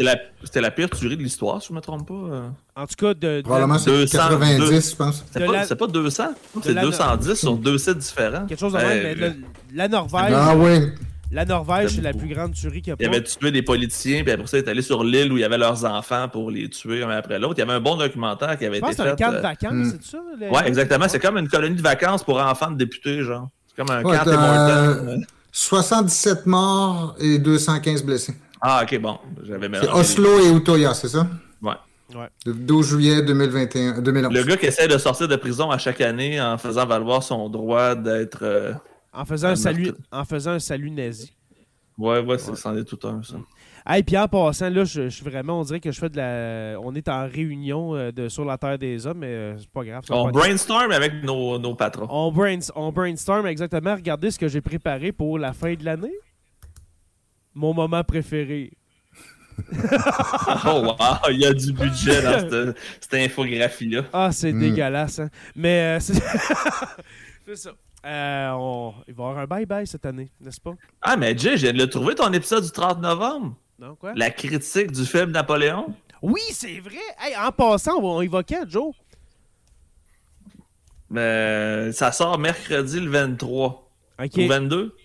c'était 0.44 0.62
la, 0.62 0.70
pire 0.70 0.92
tuerie 0.92 1.18
de 1.18 1.24
l'histoire, 1.24 1.60
si 1.60 1.70
je 1.70 1.74
ne 1.74 1.78
me 1.78 1.82
trompe 1.82 2.08
pas. 2.08 2.52
En 2.76 2.86
tout 2.86 2.96
cas, 2.96 3.16
de. 3.16 3.42
Probablement 3.42 3.80
c'est 3.80 4.12
90, 4.12 4.92
je 4.92 4.96
pense. 4.96 5.26
C'est 5.32 5.40
pas, 5.40 5.76
pas, 5.76 5.88
200, 5.88 6.24
c'est 6.62 6.76
210 6.76 7.34
sur 7.34 7.58
deux 7.58 7.80
sites 7.80 7.98
différents. 7.98 8.46
Quelque 8.46 8.60
chose 8.60 8.74
de 8.74 8.78
même, 8.78 9.18
mais 9.18 9.34
la 9.74 9.88
Norvège. 9.88 10.34
Ah 10.36 10.56
oui. 10.56 10.92
La 11.32 11.46
Norvège, 11.46 11.92
c'est 11.96 12.02
la 12.02 12.14
plus 12.14 12.28
grande 12.28 12.54
tuerie 12.54 12.82
qu'il 12.82 12.92
y 12.92 12.94
a. 12.94 12.96
Il 13.00 13.06
avait 13.08 13.24
tué 13.24 13.52
des 13.52 13.62
politiciens, 13.62 14.24
puis 14.24 14.34
après 14.34 14.48
ça, 14.48 14.58
il 14.58 14.66
est 14.66 14.70
allé 14.70 14.82
sur 14.82 15.04
l'île 15.04 15.32
où 15.32 15.38
il 15.38 15.42
y 15.42 15.46
avait 15.46 15.58
leurs 15.58 15.86
enfants 15.86 16.28
pour 16.28 16.52
les 16.52 16.70
tuer 16.70 17.04
un 17.04 17.10
après 17.10 17.40
l'autre. 17.40 17.56
Il 17.58 17.60
y 17.60 17.64
avait 17.64 17.74
un 17.74 17.80
bon 17.80 17.96
documentaire 17.96 18.58
qui 18.58 18.66
avait 18.66 18.80
été 18.80 18.88
fait. 18.88 18.94
C'est 18.94 19.02
un 19.02 19.16
camp 19.16 19.32
de 19.32 19.38
euh, 19.38 19.42
vacances, 19.42 19.74
hmm. 19.74 19.98
c'est 20.02 20.12
ça? 20.12 20.18
Oui, 20.40 20.60
exactement. 20.66 21.08
C'est 21.08 21.20
comme 21.20 21.38
une 21.38 21.48
colonie 21.48 21.76
de 21.76 21.82
vacances 21.82 22.24
pour 22.24 22.40
enfants 22.42 22.72
de 22.72 22.78
députés, 22.78 23.24
genre. 23.24 23.48
C'est 23.68 23.82
comme 23.82 23.96
un 23.96 24.04
camp 24.04 24.26
de 24.26 25.22
77 25.54 26.46
morts 26.46 27.16
et 27.20 27.40
215 27.40 28.04
blessés. 28.04 28.36
Ah, 28.62 28.84
ok, 28.84 29.00
bon. 29.00 29.18
J'avais 29.44 29.70
C'est 29.80 29.90
Oslo 29.90 30.40
et 30.40 30.52
Utoya, 30.52 30.94
c'est 30.94 31.10
ça? 31.10 31.28
Ouais. 31.62 31.72
Ouais. 32.14 32.28
Le 32.46 32.54
12 32.54 32.90
juillet 32.90 33.22
2021, 33.22 34.02
2011. 34.02 34.34
Le 34.34 34.44
gut 34.44 34.58
qui 34.58 34.66
essaie 34.66 34.88
de 34.88 34.98
sortir 34.98 35.28
de 35.28 35.36
prison 35.38 35.72
à 35.72 35.78
chaque 35.78 36.02
année 36.02 36.42
en 36.42 36.58
faisant 36.58 36.86
valoir 36.86 37.24
son 37.24 37.50
droit 37.50 37.96
d'être. 37.96 38.40
Euh, 38.44 38.74
en 39.14 39.26
faisant, 39.26 39.50
un 39.50 39.56
salut, 39.56 39.92
en 40.12 40.26
faisant 40.26 40.52
un 40.52 40.60
salut 40.60 40.92
nazi. 40.92 41.36
Ouais, 41.98 42.20
ouais, 42.20 42.38
c'en 42.38 42.76
est 42.78 42.86
tout 42.86 43.00
un, 43.08 43.22
ça. 43.22 43.36
Hey, 43.86 44.04
puis 44.04 44.18
en 44.18 44.28
passant, 44.28 44.70
là, 44.70 44.84
je, 44.84 45.10
suis 45.10 45.24
vraiment, 45.24 45.60
on 45.60 45.64
dirait 45.64 45.80
que 45.80 45.92
je 45.92 46.00
fais 46.00 46.10
de 46.10 46.18
la. 46.18 46.80
On 46.80 46.94
est 46.94 47.08
en 47.10 47.28
réunion 47.28 47.96
euh, 47.96 48.12
de, 48.12 48.30
sur 48.30 48.46
la 48.46 48.58
Terre 48.58 48.78
des 48.78 49.06
Hommes, 49.08 49.20
mais 49.20 49.28
euh, 49.28 49.58
c'est 49.58 49.70
pas 49.70 49.84
grave. 49.84 50.04
On 50.10 50.30
brainstorm 50.30 50.92
avec 50.92 51.24
nos, 51.24 51.58
nos 51.58 51.76
patrons. 51.76 52.08
On, 52.10 52.34
on 52.76 52.92
brainstorm 52.92 53.48
exactement. 53.48 53.96
Regardez 53.96 54.32
ce 54.32 54.40
que 54.40 54.48
j'ai 54.48 54.62
préparé 54.62 55.12
pour 55.12 55.40
la 55.40 55.54
fin 55.54 55.74
de 55.74 55.84
l'année. 55.84 56.14
Mon 57.54 57.74
moment 57.74 58.04
préféré. 58.04 58.72
oh 60.66 60.96
wow, 61.00 61.30
il 61.30 61.40
y 61.40 61.46
a 61.46 61.54
du 61.54 61.74
budget 61.74 62.22
dans 62.22 62.40
cette, 62.40 62.78
cette 63.02 63.14
infographie-là. 63.14 64.04
Ah, 64.14 64.32
c'est 64.32 64.54
mm. 64.54 64.60
dégueulasse. 64.60 65.20
Hein? 65.20 65.30
Mais 65.56 65.98
euh, 65.98 66.00
c'est 66.00 66.16
ça. 67.56 67.72
Euh, 68.06 68.92
Il 69.08 69.14
va 69.14 69.24
y 69.24 69.28
avoir 69.28 69.38
un 69.38 69.46
bye-bye 69.46 69.86
cette 69.86 70.06
année, 70.06 70.30
n'est-ce 70.40 70.60
pas? 70.60 70.74
Ah, 71.02 71.18
mais 71.18 71.38
Jay, 71.38 71.58
je 71.58 71.64
viens 71.64 71.74
de 71.74 71.78
le 71.78 71.90
trouver 71.90 72.16
ton 72.16 72.32
épisode 72.34 72.64
du 72.64 72.72
30 72.72 73.00
novembre. 73.00 73.56
Non, 73.80 73.96
quoi? 73.96 74.14
La 74.16 74.30
critique 74.30 74.92
du 74.92 75.06
film 75.06 75.32
Napoléon? 75.32 75.94
Oui, 76.22 76.42
c'est 76.52 76.80
vrai! 76.80 76.98
Hey, 77.20 77.36
en 77.36 77.52
passant, 77.52 77.98
on, 78.02 78.26
quand, 78.28 78.66
Joe? 78.68 78.94
Ben, 81.10 81.92
ça 81.92 82.12
sort 82.12 82.38
mercredi 82.40 83.00
le 83.00 83.10
23. 83.10 83.90
OK. 84.24 84.32
Ou 84.38 84.48
22? 84.48 84.96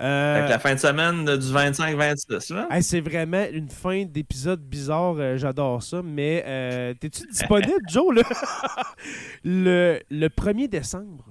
Euh... 0.00 0.36
Avec 0.38 0.50
la 0.50 0.58
fin 0.58 0.74
de 0.74 0.80
semaine 0.80 1.24
du 1.24 1.46
25-26. 1.46 2.82
c'est 2.82 3.00
vraiment 3.00 3.44
une 3.50 3.68
fin 3.70 4.04
d'épisode 4.04 4.60
bizarre. 4.60 5.14
Euh, 5.18 5.36
j'adore 5.36 5.82
ça. 5.82 6.02
Mais 6.02 6.42
euh, 6.46 6.94
t'es-tu 6.94 7.26
disponible, 7.28 7.80
Joe, 7.88 8.12
le, 9.44 10.00
le 10.10 10.28
1er 10.28 10.68
décembre? 10.68 11.24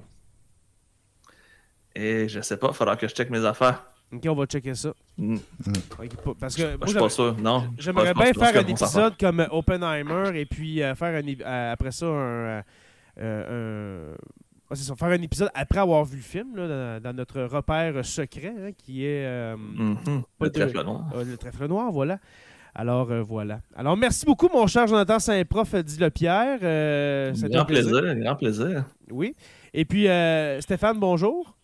Et 1.95 2.27
je 2.27 2.41
sais 2.41 2.57
pas, 2.57 2.67
il 2.69 2.73
faudra 2.73 2.95
que 2.95 3.07
je 3.07 3.13
check 3.13 3.29
mes 3.29 3.45
affaires. 3.45 3.83
Ok, 4.13 4.21
on 4.27 4.35
va 4.35 4.45
checker 4.45 4.75
ça. 4.75 4.93
Mm. 5.17 5.37
Parce 6.39 6.55
que 6.55 6.77
je 6.81 6.87
suis 6.87 6.99
pas 6.99 7.09
sûr, 7.09 7.35
non. 7.39 7.69
J'aimerais 7.77 8.13
bien 8.13 8.33
faire 8.33 8.63
un 8.63 8.67
épisode 8.67 9.13
comme 9.19 9.45
Oppenheimer 9.49 10.39
et 10.39 10.45
puis 10.45 10.83
euh, 10.83 10.93
faire 10.93 11.19
un, 11.19 11.71
après 11.71 11.91
ça 11.91 12.05
un. 12.05 12.63
ça, 14.75 14.95
faire 14.95 15.07
un 15.07 15.21
épisode 15.21 15.49
après 15.55 15.79
avoir 15.79 16.05
vu 16.05 16.17
le 16.17 16.21
film, 16.21 16.55
là, 16.55 16.99
dans, 16.99 17.15
notre 17.15 17.41
repère 17.41 18.05
secret, 18.05 18.53
hein, 18.55 18.71
qui 18.77 19.05
est... 19.05 19.25
Euh, 19.25 19.55
mm-hmm. 19.55 20.21
Le 20.41 20.49
trèfle 20.49 20.83
noir. 20.83 21.05
Euh, 21.15 21.23
le 21.23 21.37
trèfle 21.37 21.67
noir, 21.67 21.91
voilà. 21.91 22.19
Alors, 22.75 23.11
euh, 23.11 23.21
voilà. 23.21 23.61
Alors, 23.75 23.97
merci 23.97 24.25
beaucoup, 24.25 24.49
mon 24.51 24.67
cher 24.67 24.85
Jonathan 24.85 25.19
Saint-Prof, 25.19 25.75
dit 25.75 25.97
le 25.99 26.09
Pierre. 26.11 26.59
grand 27.49 27.65
plaisir, 27.65 28.15
grand 28.15 28.35
plaisir. 28.35 28.85
Oui. 29.09 29.35
Et 29.73 29.85
puis, 29.85 30.07
Stéphane, 30.59 30.99
bonjour. 30.99 31.55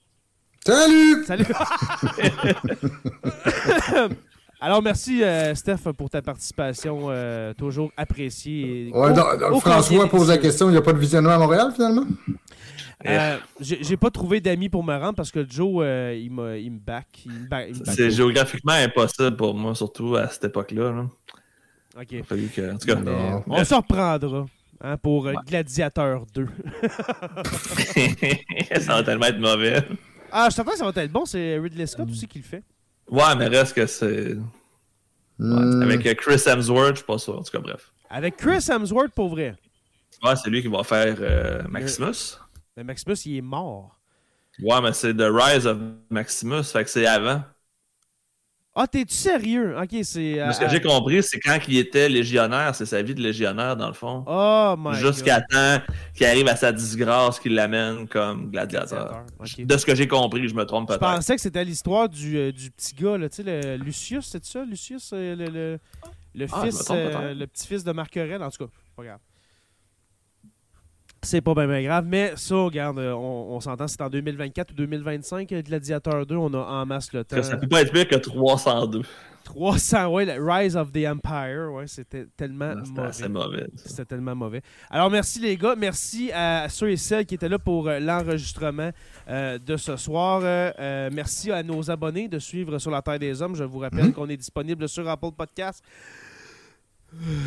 Salut! 0.65 1.23
Salut! 1.25 1.45
Alors, 4.61 4.81
merci, 4.81 5.21
Steph, 5.55 5.93
pour 5.97 6.09
ta 6.09 6.21
participation, 6.21 7.09
toujours 7.57 7.91
appréciée. 7.95 8.91
François 9.61 10.09
pose 10.09 10.27
la 10.29 10.37
question 10.37 10.67
il 10.67 10.71
n'y 10.71 10.77
a 10.77 10.81
pas 10.81 10.93
de 10.93 10.99
visionnement 10.99 11.31
à 11.31 11.37
Montréal, 11.37 11.71
finalement? 11.73 12.05
Euh, 13.07 13.37
j'ai 13.61 13.95
pas 13.95 14.11
trouvé 14.11 14.41
d'amis 14.41 14.67
pour 14.67 14.83
me 14.83 14.93
rendre 14.93 15.15
parce 15.15 15.31
que 15.31 15.49
Joe, 15.49 15.83
euh, 15.85 16.19
il, 16.21 16.31
me, 16.31 16.79
back. 16.79 17.23
C'est 17.85 18.11
géographiquement 18.11 18.73
impossible 18.73 19.37
pour 19.37 19.53
moi, 19.53 19.73
surtout 19.73 20.15
à 20.15 20.27
cette 20.27 20.43
époque-là. 20.45 21.05
Ok. 21.97 22.13
en 22.13 22.77
tout 22.77 22.87
cas, 22.87 22.97
on 23.47 23.63
se 23.63 23.73
reprendra. 23.73 24.45
Hein, 24.81 24.95
pour 24.95 25.27
euh, 25.27 25.33
Gladiateur 25.45 26.25
2. 26.33 26.47
ça 28.79 28.93
va 28.93 29.03
tellement 29.03 29.25
être 29.25 29.39
mauvais. 29.39 29.83
Ah, 30.31 30.49
je 30.49 30.55
t'entends, 30.55 30.75
ça 30.75 30.89
va 30.89 31.03
être 31.03 31.11
bon. 31.11 31.25
C'est 31.25 31.57
Ridley 31.57 31.85
Scott 31.87 32.09
aussi 32.09 32.27
qui 32.27 32.39
le 32.39 32.43
fait. 32.43 32.63
Ouais, 33.09 33.35
mais 33.37 33.47
reste 33.47 33.73
que 33.73 33.85
c'est. 33.85 34.35
Hmm. 35.37 35.81
avec 35.81 36.19
Chris 36.19 36.41
Hemsworth, 36.45 36.89
je 36.89 36.95
suis 36.97 37.05
pas 37.05 37.17
sûr. 37.17 37.39
En 37.39 37.43
tout 37.43 37.51
cas, 37.51 37.59
bref. 37.59 37.93
Avec 38.09 38.35
Chris 38.35 38.65
Hemsworth, 38.69 39.11
pour 39.11 39.29
vrai. 39.29 39.55
Ouais, 40.21 40.35
c'est 40.35 40.49
lui 40.49 40.61
qui 40.61 40.67
va 40.67 40.83
faire 40.83 41.67
Maximus. 41.69 42.37
Mais 42.75 42.83
Maximus, 42.83 43.15
il 43.25 43.37
est 43.37 43.41
mort. 43.41 43.99
Ouais, 44.61 44.81
mais 44.81 44.93
c'est 44.93 45.13
The 45.13 45.27
Rise 45.31 45.65
of 45.65 45.77
Maximus, 46.09 46.63
fait 46.63 46.83
que 46.83 46.89
c'est 46.89 47.05
avant. 47.05 47.43
Ah, 48.75 48.87
t'es-tu 48.87 49.15
sérieux? 49.15 49.75
Ok, 49.77 49.89
c'est. 50.03 50.35
ce 50.53 50.59
que 50.59 50.65
euh, 50.65 50.69
j'ai 50.69 50.79
compris, 50.81 51.23
c'est 51.23 51.39
quand 51.39 51.57
il 51.67 51.77
était 51.77 52.07
légionnaire, 52.07 52.75
c'est 52.75 52.85
sa 52.85 53.01
vie 53.01 53.15
de 53.15 53.21
légionnaire, 53.21 53.75
dans 53.75 53.87
le 53.87 53.93
fond. 53.93 54.23
Oh 54.27 54.75
my 54.77 54.95
Jusqu'à 54.95 55.41
temps 55.41 55.79
qu'il 56.13 56.27
arrive 56.27 56.47
à 56.47 56.55
sa 56.55 56.71
disgrâce, 56.71 57.39
qu'il 57.39 57.55
l'amène 57.55 58.07
comme 58.07 58.51
gladiateur. 58.51 59.25
De 59.57 59.77
ce 59.77 59.85
que 59.85 59.95
j'ai 59.95 60.07
compris, 60.07 60.47
je 60.47 60.53
me 60.53 60.65
trompe 60.65 60.87
peut-être. 60.87 61.03
Je 61.03 61.15
pensais 61.15 61.35
que 61.35 61.41
c'était 61.41 61.65
l'histoire 61.65 62.07
du, 62.07 62.37
euh, 62.37 62.51
du, 62.51 62.69
petit 62.69 62.93
gars, 62.93 63.17
là, 63.17 63.27
tu 63.27 63.43
sais, 63.43 63.43
le 63.43 63.83
Lucius, 63.83 64.27
c'est 64.27 64.45
ça? 64.45 64.63
Lucius, 64.63 65.11
euh, 65.13 65.35
le, 65.35 65.45
le, 65.45 65.79
le 66.35 66.45
ah, 66.51 66.61
fils, 66.63 66.89
le 66.89 67.45
petit-fils 67.47 67.83
de 67.83 67.91
Marc 67.91 68.15
Aurèle, 68.17 68.43
en 68.43 68.51
tout 68.51 68.65
cas, 68.65 68.71
pas 68.95 69.03
grave. 69.03 69.19
C'est 71.21 71.41
pas 71.41 71.53
bien 71.53 71.83
grave, 71.83 72.05
mais 72.07 72.33
ça, 72.37 72.55
regarde, 72.55 72.97
euh, 72.99 73.13
on, 73.13 73.59
s'entend, 73.59 73.87
c'est 73.87 74.01
en 74.01 74.09
2024 74.09 74.71
ou 74.71 74.75
2025, 74.75 75.51
euh, 75.51 75.61
Gladiator 75.61 76.25
2, 76.25 76.35
on 76.35 76.53
a 76.53 76.59
en 76.59 76.85
masse 76.85 77.11
le 77.11 77.25
temps. 77.25 77.43
Ça 77.43 77.57
peut 77.57 77.67
pas 77.67 77.81
être 77.81 77.91
pire 77.91 78.07
que 78.07 78.15
302. 78.15 79.01
300, 79.43 80.07
ouais, 80.13 80.37
Rise 80.39 80.77
of 80.77 80.91
the 80.93 81.05
Empire, 81.07 81.71
ouais, 81.73 81.87
c'était 81.87 82.27
tellement 82.37 82.73
mauvais. 82.75 83.29
mauvais. 83.29 83.67
C'était 83.75 84.05
tellement 84.05 84.35
mauvais. 84.35 84.61
Alors, 84.89 85.09
merci 85.09 85.39
les 85.39 85.57
gars, 85.57 85.75
merci 85.75 86.31
à 86.31 86.69
ceux 86.69 86.91
et 86.91 86.97
celles 86.97 87.25
qui 87.25 87.35
étaient 87.35 87.49
là 87.49 87.59
pour 87.59 87.89
euh, 87.89 87.99
l'enregistrement 87.99 88.91
de 89.27 89.77
ce 89.77 89.97
soir. 89.97 90.41
merci 91.11 91.51
à 91.51 91.63
nos 91.63 91.91
abonnés 91.91 92.27
de 92.27 92.39
suivre 92.39 92.77
sur 92.79 92.91
la 92.91 93.01
Terre 93.01 93.19
des 93.19 93.41
Hommes. 93.41 93.55
Je 93.55 93.63
vous 93.63 93.79
rappelle 93.79 94.05
mm-hmm. 94.05 94.13
qu'on 94.13 94.29
est 94.29 94.37
disponible 94.37 94.87
sur 94.87 95.07
Apple 95.07 95.31
Podcast, 95.37 95.83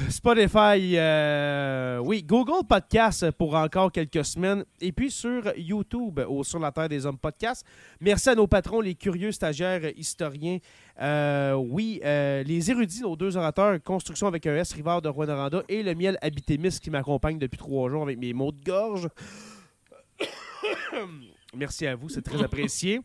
Spotify, 0.09 0.97
euh, 0.97 1.99
oui, 1.99 2.25
Google 2.25 2.67
Podcast 2.69 3.31
pour 3.33 3.55
encore 3.55 3.93
quelques 3.93 4.25
semaines. 4.25 4.65
Et 4.81 4.91
puis 4.91 5.11
sur 5.11 5.57
YouTube, 5.57 6.21
au 6.29 6.43
Sur 6.43 6.59
la 6.59 6.73
Terre 6.73 6.89
des 6.89 7.07
Hommes 7.07 7.19
Podcast. 7.19 7.65
Merci 8.01 8.31
à 8.31 8.35
nos 8.35 8.47
patrons, 8.47 8.81
les 8.81 8.95
curieux 8.95 9.31
stagiaires 9.31 9.97
historiens. 9.97 10.59
Euh, 11.01 11.55
oui, 11.55 12.01
euh, 12.05 12.43
les 12.43 12.71
érudits, 12.71 13.03
nos 13.03 13.15
deux 13.15 13.37
orateurs, 13.37 13.81
Construction 13.83 14.27
avec 14.27 14.47
un 14.47 14.57
S, 14.57 14.73
Rivard 14.73 15.01
de 15.01 15.09
Rwanda 15.09 15.63
et 15.69 15.83
le 15.83 15.95
miel 15.95 16.19
Habitémis 16.21 16.79
qui 16.81 16.91
m'accompagne 16.91 17.39
depuis 17.39 17.59
trois 17.59 17.89
jours 17.89 18.03
avec 18.03 18.19
mes 18.19 18.33
mots 18.33 18.53
de 18.53 18.63
gorge. 18.65 19.09
Merci 21.55 21.87
à 21.87 21.95
vous, 21.95 22.09
c'est 22.09 22.23
très 22.23 22.43
apprécié. 22.43 23.01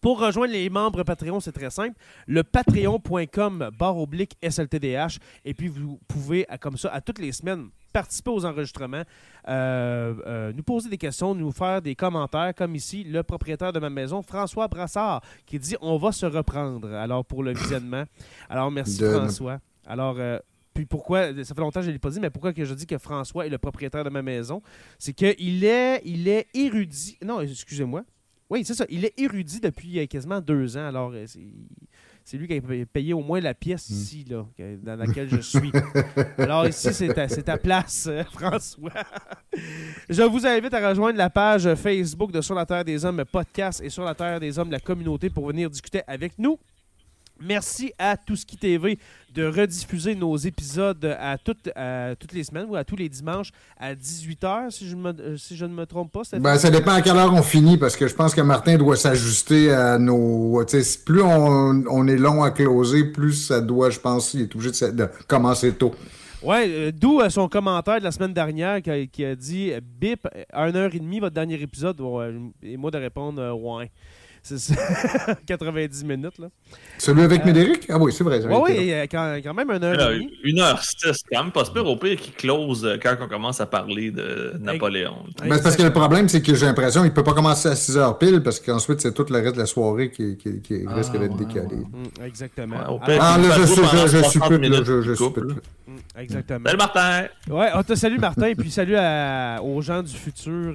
Pour 0.00 0.20
rejoindre 0.20 0.52
les 0.52 0.68
membres 0.70 1.02
Patreon, 1.02 1.40
c'est 1.40 1.52
très 1.52 1.70
simple. 1.70 1.96
Le 2.26 2.42
patreon.com 2.42 3.70
barre 3.78 3.98
oblique 3.98 4.36
SLTDH. 4.42 5.18
Et 5.44 5.54
puis, 5.54 5.68
vous 5.68 5.98
pouvez, 6.06 6.46
comme 6.60 6.76
ça, 6.76 6.90
à 6.92 7.00
toutes 7.00 7.18
les 7.18 7.32
semaines, 7.32 7.68
participer 7.92 8.30
aux 8.30 8.44
enregistrements, 8.44 9.04
euh, 9.48 10.14
euh, 10.26 10.52
nous 10.52 10.62
poser 10.62 10.90
des 10.90 10.98
questions, 10.98 11.34
nous 11.34 11.50
faire 11.50 11.80
des 11.80 11.94
commentaires, 11.94 12.54
comme 12.54 12.74
ici, 12.74 13.04
le 13.04 13.22
propriétaire 13.22 13.72
de 13.72 13.78
ma 13.78 13.88
maison, 13.88 14.20
François 14.20 14.68
Brassard, 14.68 15.22
qui 15.46 15.58
dit 15.58 15.76
on 15.80 15.96
va 15.96 16.12
se 16.12 16.26
reprendre. 16.26 16.92
Alors, 16.92 17.24
pour 17.24 17.42
le 17.42 17.54
visionnement. 17.54 18.04
Alors, 18.50 18.70
merci, 18.70 19.02
François. 19.02 19.60
Alors, 19.86 20.16
euh, 20.18 20.38
puis 20.74 20.84
pourquoi, 20.84 21.28
ça 21.42 21.54
fait 21.54 21.60
longtemps 21.60 21.80
que 21.80 21.86
je 21.86 21.88
ne 21.88 21.94
l'ai 21.94 21.98
pas 21.98 22.10
dit, 22.10 22.20
mais 22.20 22.28
pourquoi 22.28 22.52
que 22.52 22.64
je 22.66 22.74
dis 22.74 22.86
que 22.86 22.98
François 22.98 23.46
est 23.46 23.50
le 23.50 23.56
propriétaire 23.56 24.04
de 24.04 24.10
ma 24.10 24.20
maison? 24.20 24.60
C'est 24.98 25.14
qu'il 25.14 25.64
est, 25.64 26.02
il 26.04 26.28
est 26.28 26.48
érudit. 26.52 27.16
Non, 27.24 27.40
excusez-moi. 27.40 28.02
Oui, 28.48 28.64
c'est 28.64 28.74
ça. 28.74 28.86
Il 28.88 29.04
est 29.04 29.18
érudit 29.18 29.60
depuis 29.60 29.98
euh, 29.98 30.06
quasiment 30.06 30.40
deux 30.40 30.76
ans. 30.76 30.86
Alors, 30.86 31.10
euh, 31.14 31.26
c'est 32.24 32.36
lui 32.36 32.46
qui 32.46 32.54
a 32.54 32.86
payé 32.86 33.12
au 33.12 33.20
moins 33.20 33.40
la 33.40 33.54
pièce 33.54 33.90
hmm. 33.90 33.94
ici, 33.94 34.24
là, 34.28 34.46
dans 34.82 34.96
laquelle 34.96 35.28
je 35.28 35.40
suis. 35.40 35.72
Alors, 36.38 36.66
ici, 36.66 36.92
c'est 36.92 37.42
ta, 37.42 37.58
place, 37.58 38.06
euh, 38.08 38.22
François. 38.32 38.92
je 40.08 40.22
vous 40.22 40.46
invite 40.46 40.74
à 40.74 40.88
rejoindre 40.88 41.18
la 41.18 41.30
page 41.30 41.74
Facebook 41.74 42.30
de 42.30 42.40
Sur 42.40 42.54
la 42.54 42.66
Terre 42.66 42.84
des 42.84 43.04
Hommes 43.04 43.24
podcast 43.24 43.80
et 43.82 43.90
Sur 43.90 44.04
la 44.04 44.14
Terre 44.14 44.38
des 44.38 44.58
Hommes, 44.58 44.70
la 44.70 44.80
communauté, 44.80 45.28
pour 45.28 45.48
venir 45.48 45.68
discuter 45.68 46.02
avec 46.06 46.38
nous. 46.38 46.58
Merci 47.40 47.92
à 47.98 48.16
Tout 48.16 48.36
ce 48.36 48.46
qui 48.46 48.56
TV 48.56 48.98
de 49.34 49.46
rediffuser 49.46 50.14
nos 50.14 50.36
épisodes 50.36 51.04
à 51.20 51.36
toutes, 51.36 51.68
toutes 52.18 52.32
les 52.32 52.44
semaines 52.44 52.66
ou 52.70 52.76
à 52.76 52.84
tous 52.84 52.96
les 52.96 53.08
dimanches 53.08 53.50
à 53.78 53.94
18h, 53.94 54.70
si 54.70 54.88
je, 54.88 54.96
me, 54.96 55.36
si 55.36 55.56
je 55.56 55.66
ne 55.66 55.74
me 55.74 55.84
trompe 55.84 56.10
pas. 56.10 56.22
Ben, 56.38 56.56
ça 56.56 56.70
dépend 56.70 56.92
à 56.92 57.02
quelle 57.02 57.16
heure 57.16 57.34
on 57.34 57.42
finit, 57.42 57.76
parce 57.76 57.96
que 57.96 58.08
je 58.08 58.14
pense 58.14 58.34
que 58.34 58.40
Martin 58.40 58.78
doit 58.78 58.96
s'ajuster 58.96 59.70
à 59.70 59.98
nos... 59.98 60.64
Plus 61.04 61.22
on, 61.22 62.08
est 62.08 62.16
long 62.16 62.42
à 62.42 62.50
closer, 62.50 63.04
plus 63.04 63.34
ça 63.34 63.60
doit, 63.60 63.90
je 63.90 64.00
pense, 64.00 64.32
il 64.32 64.42
est 64.42 64.54
obligé 64.54 64.70
de, 64.90 65.08
commencer 65.28 65.72
tôt. 65.72 65.94
Oui, 66.42 66.56
euh, 66.66 66.92
d'où 66.94 67.20
euh, 67.20 67.28
son 67.28 67.48
commentaire 67.48 67.98
de 67.98 68.04
la 68.04 68.12
semaine 68.12 68.32
dernière 68.32 68.80
qui 68.80 69.24
a, 69.24 69.34
dit 69.34 69.72
Bip, 69.82 70.26
1h30 70.54 71.20
votre 71.20 71.34
dernier 71.34 71.60
épisode, 71.60 72.00
et 72.62 72.76
moi 72.76 72.90
de 72.90 72.98
répondre 72.98 73.52
Ouais. 73.52 73.90
C'est 74.46 74.58
ça. 74.58 74.74
90 75.46 76.04
minutes. 76.04 76.38
Là. 76.38 76.46
Celui 76.98 77.22
avec 77.22 77.42
euh, 77.42 77.46
Médéric? 77.46 77.86
Ah 77.88 77.98
oui, 77.98 78.12
c'est 78.12 78.22
vrai. 78.22 78.40
Oui, 78.46 78.74
oui, 78.78 78.92
quand, 79.10 79.40
quand, 79.42 79.54
même 79.54 79.68
une 79.72 79.82
heure. 79.82 79.98
Euh, 79.98 80.20
une 80.44 80.60
heure, 80.60 80.80
c'est 80.84 81.10
quand 81.32 81.42
même 81.42 81.52
pas 81.52 81.64
super 81.64 81.84
au 81.84 81.96
pire 81.96 82.16
qui 82.16 82.30
close 82.30 82.84
euh, 82.84 82.96
quand 83.02 83.16
on 83.20 83.26
commence 83.26 83.60
à 83.60 83.66
parler 83.66 84.12
de 84.12 84.54
Napoléon. 84.60 85.16
Ben, 85.40 85.60
parce 85.60 85.74
que 85.74 85.82
le 85.82 85.92
problème, 85.92 86.28
c'est 86.28 86.42
que 86.42 86.54
j'ai 86.54 86.66
l'impression 86.66 87.00
qu'il 87.00 87.10
ne 87.10 87.14
peut 87.14 87.24
pas 87.24 87.34
commencer 87.34 87.68
à 87.68 87.74
6 87.74 87.96
heures 87.98 88.18
pile 88.18 88.40
parce 88.40 88.60
qu'ensuite, 88.60 89.00
c'est 89.00 89.12
tout 89.12 89.26
le 89.28 89.40
reste 89.40 89.56
de 89.56 89.60
la 89.60 89.66
soirée 89.66 90.12
qui, 90.12 90.36
qui, 90.36 90.60
qui 90.60 90.84
ah, 90.86 90.94
risque 90.94 91.18
d'être 91.18 91.36
décalé. 91.36 91.78
Mm, 91.78 92.24
exactement. 92.24 93.00
ah, 93.04 93.38
là, 93.38 93.50
je, 93.50 93.66
suis 93.66 93.82
je, 93.82 93.96
je, 94.06 94.22
suis 94.28 94.40
je, 94.40 95.02
je 95.02 95.12
suis 95.12 95.24
Exactement. 96.16 96.66
Salut 96.66 96.78
Martin! 96.78 97.24
Ouais, 97.50 97.70
oh, 97.74 97.94
salut 97.96 98.18
Martin, 98.18 98.46
et 98.46 98.54
puis 98.54 98.70
salut 98.70 98.96
aux 99.62 99.80
gens 99.82 100.04
du 100.04 100.14
futur 100.14 100.74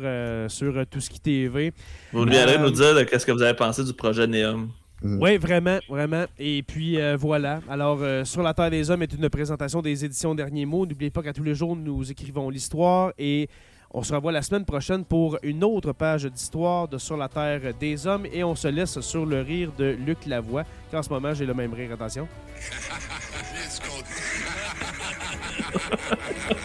sur 0.50 0.74
Tout 0.90 1.00
ce 1.00 1.10
qui 1.10 1.22
TV. 1.22 1.74
Vous 2.12 2.26
viendrez 2.26 2.58
nous 2.58 2.72
dire 2.72 3.06
qu'est-ce 3.06 3.26
que 3.26 3.32
vous 3.32 3.42
avez 3.42 3.56
du 3.70 3.94
projet 3.94 4.26
Neum. 4.28 4.72
Mhm. 5.04 5.22
Oui, 5.22 5.38
vraiment, 5.38 5.80
vraiment. 5.88 6.26
Et 6.40 6.64
puis 6.64 7.00
euh, 7.00 7.16
voilà. 7.18 7.62
Alors, 7.70 8.00
euh, 8.02 8.26
Sur 8.26 8.42
la 8.44 8.54
Terre 8.54 8.72
des 8.72 8.90
Hommes 8.90 9.04
est 9.04 9.14
une 9.14 9.30
présentation 9.30 9.82
des 9.82 10.06
éditions 10.06 10.36
Derniers 10.36 10.66
Mots. 10.66 10.86
N'oubliez 10.86 11.12
pas 11.12 11.22
qu'à 11.22 11.34
tous 11.34 11.44
les 11.44 11.56
jours, 11.56 11.76
nous 11.76 12.12
écrivons 12.12 12.50
l'histoire 12.50 13.14
et 13.18 13.50
on 13.94 14.04
se 14.04 14.14
revoit 14.14 14.32
la 14.32 14.42
semaine 14.42 14.66
prochaine 14.66 15.04
pour 15.06 15.38
une 15.44 15.64
autre 15.64 15.92
page 15.94 16.26
d'histoire 16.26 16.88
de 16.88 16.98
Sur 16.98 17.18
la 17.18 17.30
Terre 17.30 17.62
des 17.80 18.08
Hommes 18.08 18.26
et 18.32 18.44
on 18.44 18.56
se 18.56 18.68
laisse 18.68 19.00
sur 19.02 19.26
le 19.26 19.42
rire 19.42 19.72
de 19.78 19.96
Luc 20.06 20.26
Lavoie. 20.26 20.64
Car 20.90 21.00
en 21.00 21.04
ce 21.04 21.10
moment, 21.10 21.34
j'ai 21.34 21.46
le 21.46 21.54
même 21.54 21.74
rire, 21.74 21.92
attention. 21.94 22.28